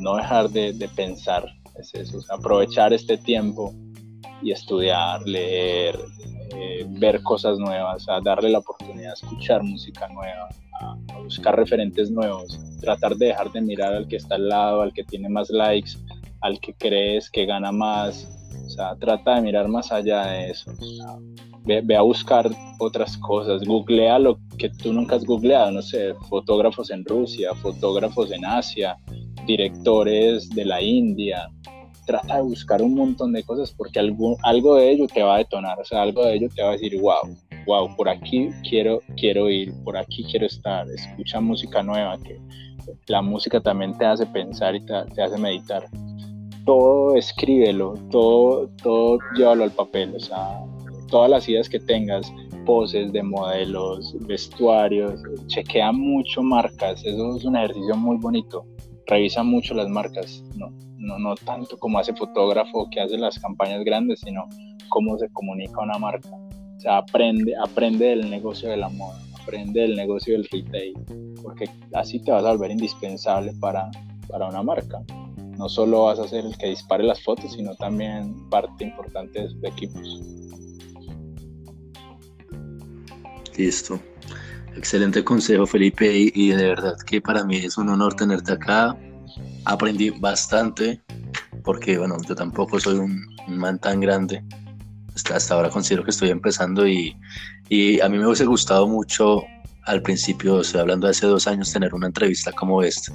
no 0.01 0.17
dejar 0.17 0.51
de, 0.51 0.89
pensar, 0.95 1.47
es 1.79 1.95
eso, 1.95 2.19
aprovechar 2.31 2.93
este 2.93 3.17
tiempo 3.17 3.73
y 4.43 4.53
estudiar, 4.53 5.23
leer, 5.23 5.99
eh, 6.55 6.85
ver 6.89 7.23
cosas 7.23 7.59
nuevas, 7.59 8.09
a 8.09 8.21
darle 8.21 8.51
la 8.51 8.59
oportunidad 8.59 9.11
a 9.11 9.15
escuchar 9.15 9.63
música 9.63 10.09
nueva, 10.09 10.49
a, 10.81 10.97
buscar 11.23 11.57
referentes 11.57 12.11
nuevos, 12.11 12.59
tratar 12.81 13.15
de 13.17 13.27
dejar 13.27 13.53
de 13.53 13.61
mirar 13.61 13.95
al 13.95 14.09
que 14.09 14.17
está 14.17 14.35
al 14.35 14.49
lado, 14.49 14.83
al 14.83 14.93
que 14.93 15.05
tiene 15.05 15.29
más 15.29 15.51
likes, 15.51 15.93
al 16.41 16.59
que 16.61 16.75
crees 16.75 17.31
que 17.31 17.47
gana 17.47 17.71
más, 17.71 18.29
sea, 18.73 18.97
trata 18.97 19.37
de 19.37 19.43
mirar 19.43 19.69
más 19.69 19.93
allá 19.93 20.27
de 20.27 20.51
eso. 20.51 20.73
ve, 21.65 21.97
a 21.97 22.03
buscar 22.03 22.51
otras 22.79 23.17
cosas, 23.19 23.65
googlea 23.65 24.19
lo 24.19 24.39
que 24.59 24.69
tú 24.69 24.93
nunca 24.93 25.17
has 25.17 25.25
googleado, 25.25 25.71
no 25.71 25.83
sé, 25.83 26.15
fotógrafos 26.29 26.91
en 26.91 27.05
Rusia, 27.05 27.55
fotógrafos 27.55 28.33
en 28.33 28.45
Asia, 28.45 28.97
directores 29.47 30.49
de 30.51 30.65
la 30.65 30.81
India. 30.83 31.49
Trata 32.07 32.37
de 32.37 32.43
buscar 32.43 32.83
un 32.83 32.95
montón 32.95 33.33
de 33.33 33.45
cosas 33.45 33.73
porque 33.73 34.01
algo, 34.01 34.75
de 34.77 34.91
ello 34.91 35.07
te 35.07 35.23
va 35.23 35.37
a 35.37 35.39
detonar, 35.39 35.79
o 35.79 35.85
sea, 35.85 36.03
algo 36.03 36.25
de 36.25 36.35
ello 36.35 36.49
te 36.55 36.63
va 36.63 36.71
a 36.71 36.73
decir, 36.73 37.01
wow, 37.01 37.37
wow, 37.67 37.95
por 37.95 38.09
aquí 38.09 38.49
quiero, 38.69 39.01
quiero 39.17 39.49
ir, 39.49 39.73
por 39.85 39.97
aquí 39.97 40.25
quiero 40.25 40.47
estar, 40.47 40.89
escucha 40.91 41.41
música 41.41 41.83
nueva, 41.83 42.19
que 42.19 42.41
la 43.07 43.23
música 43.23 43.61
también 43.61 43.97
te 43.97 44.05
hace 44.05 44.27
pensar 44.27 44.75
y 44.75 44.85
te 44.85 45.23
hace 45.23 45.39
meditar 45.39 45.85
todo 46.65 47.17
escríbelo, 47.17 47.95
todo, 48.11 48.69
todo 48.83 49.19
llévalo 49.35 49.65
al 49.65 49.73
papel, 49.73 50.15
o 50.17 50.21
sea, 50.21 50.61
todas 51.09 51.31
las 51.31 51.49
ideas 51.49 51.69
que 51.69 51.81
tengas, 51.81 52.33
poses 52.65 53.13
de 53.13 53.23
modelos, 53.23 54.15
vestuarios, 54.27 55.21
chequea 55.49 55.93
mucho 55.93 56.43
marcas, 56.43 57.05
eso 57.05 57.37
es 57.37 57.45
un 57.45 57.57
ejercicio 57.57 57.97
muy 57.97 58.17
bonito, 58.19 58.65
revisa 59.07 59.43
mucho 59.43 59.75
las 59.75 59.89
marcas, 59.89 60.43
no, 60.57 60.71
no, 60.99 61.19
no 61.19 61.35
tanto 61.35 61.77
como 61.79 61.99
hace 61.99 62.15
fotógrafo 62.15 62.89
que 62.91 63.01
hace 63.01 63.19
las 63.19 63.39
campañas 63.39 63.85
grandes, 63.85 64.21
sino 64.21 64.49
cómo 64.89 65.19
se 65.19 65.29
comunica 65.33 65.83
una 65.83 65.99
marca, 65.99 66.31
o 66.31 66.81
sea, 66.81 66.99
aprende, 66.99 67.55
aprende 67.57 68.07
del 68.07 68.31
negocio 68.31 68.71
de 68.71 68.77
la 68.77 68.89
moda, 68.89 69.19
aprende 69.43 69.81
del 69.81 69.97
negocio 69.97 70.35
del 70.35 70.45
retail, 70.45 70.95
porque 71.43 71.69
así 71.95 72.21
te 72.21 72.31
vas 72.31 72.45
a 72.45 72.53
volver 72.53 72.71
indispensable 72.71 73.53
para, 73.61 73.91
para 74.29 74.47
una 74.47 74.63
marca 74.63 75.03
no 75.63 75.69
solo 75.69 76.07
vas 76.07 76.19
a 76.19 76.27
ser 76.27 76.45
el 76.45 76.59
que 76.59 76.71
dispare 76.71 77.05
las 77.05 77.23
fotos, 77.23 77.53
sino 77.53 77.73
también 77.77 78.35
parte 78.51 78.83
importante 78.83 79.47
de 79.47 79.69
equipos. 79.69 80.21
Listo. 83.57 84.01
Excelente 84.77 85.23
consejo, 85.23 85.65
Felipe, 85.65 86.13
y, 86.35 86.49
de 86.49 86.67
verdad 86.67 86.97
que 87.07 87.21
para 87.21 87.45
mí 87.45 87.59
es 87.59 87.79
un 87.79 87.91
honor 87.91 88.15
tenerte 88.15 88.55
acá. 88.55 88.99
Aprendí 89.65 90.11
bastante, 90.11 91.01
porque 91.63 91.97
bueno, 91.97 92.17
yo 92.27 92.35
tampoco 92.35 92.81
soy 92.81 92.99
un, 92.99 93.25
man 93.47 93.79
tan 93.79 94.01
grande. 94.01 94.43
Hasta, 95.15 95.55
ahora 95.55 95.71
considero 95.71 96.03
que 96.03 96.11
estoy 96.11 96.31
empezando 96.31 96.89
y, 96.89 97.17
y 97.69 98.01
a 98.01 98.09
mí 98.09 98.19
me 98.19 98.27
hubiese 98.27 98.47
gustado 98.47 98.89
mucho 98.89 99.45
al 99.85 100.03
principio, 100.03 100.61
estoy 100.61 100.81
hablando 100.81 101.07
de 101.07 101.13
hace 101.13 101.27
dos 101.27 101.47
años, 101.47 101.73
tener 101.73 101.95
una 101.95 102.09
entrevista 102.09 102.51
como 102.51 102.83
esta 102.83 103.13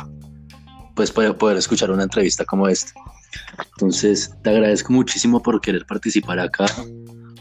pues 0.98 1.12
poder, 1.12 1.38
poder 1.38 1.58
escuchar 1.58 1.92
una 1.92 2.04
entrevista 2.04 2.44
como 2.44 2.68
esta. 2.68 2.92
Entonces, 3.76 4.36
te 4.42 4.50
agradezco 4.50 4.92
muchísimo 4.92 5.42
por 5.42 5.62
querer 5.62 5.86
participar 5.86 6.40
acá, 6.40 6.66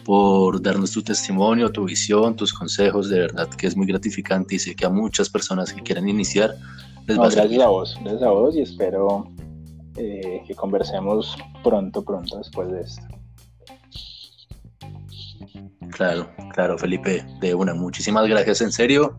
por 0.04 0.60
darnos 0.60 0.92
tu 0.92 1.02
testimonio, 1.02 1.72
tu 1.72 1.86
visión, 1.86 2.36
tus 2.36 2.52
consejos, 2.52 3.08
de 3.08 3.20
verdad 3.20 3.48
que 3.48 3.66
es 3.66 3.74
muy 3.74 3.86
gratificante 3.86 4.56
y 4.56 4.58
sé 4.58 4.76
que 4.76 4.84
a 4.84 4.90
muchas 4.90 5.30
personas 5.30 5.72
que 5.72 5.82
quieren 5.82 6.06
iniciar 6.06 6.54
les 7.06 7.18
va 7.18 7.28
a 7.28 7.30
Gracias 7.30 7.62
a 7.62 7.68
vos, 7.68 7.98
gracias 8.02 8.22
a 8.22 8.30
vos 8.30 8.54
y 8.54 8.60
espero 8.60 9.32
eh, 9.96 10.42
que 10.46 10.54
conversemos 10.54 11.34
pronto, 11.64 12.04
pronto 12.04 12.36
después 12.36 12.70
de 12.70 12.82
esto. 12.82 13.02
Claro, 15.92 16.28
claro, 16.52 16.76
Felipe, 16.76 17.24
de 17.40 17.54
una, 17.54 17.72
muchísimas 17.72 18.28
gracias 18.28 18.60
en 18.60 18.70
serio 18.70 19.18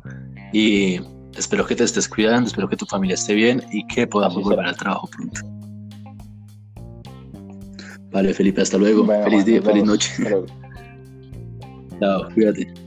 y 0.53 0.99
espero 1.37 1.65
que 1.65 1.75
te 1.75 1.83
estés 1.83 2.07
cuidando, 2.07 2.47
espero 2.47 2.67
que 2.67 2.75
tu 2.75 2.85
familia 2.85 3.13
esté 3.13 3.33
bien 3.33 3.63
y 3.71 3.85
que 3.87 4.07
podamos 4.07 4.43
volver 4.43 4.65
al 4.65 4.75
trabajo 4.75 5.07
pronto. 5.07 5.41
Vale, 8.11 8.33
Felipe, 8.33 8.61
hasta 8.61 8.77
luego. 8.77 9.05
feliz 9.05 9.45
día, 9.45 9.61
feliz 9.61 9.83
noche. 9.83 10.11
Chao, 11.99 12.29
cuídate. 12.33 12.86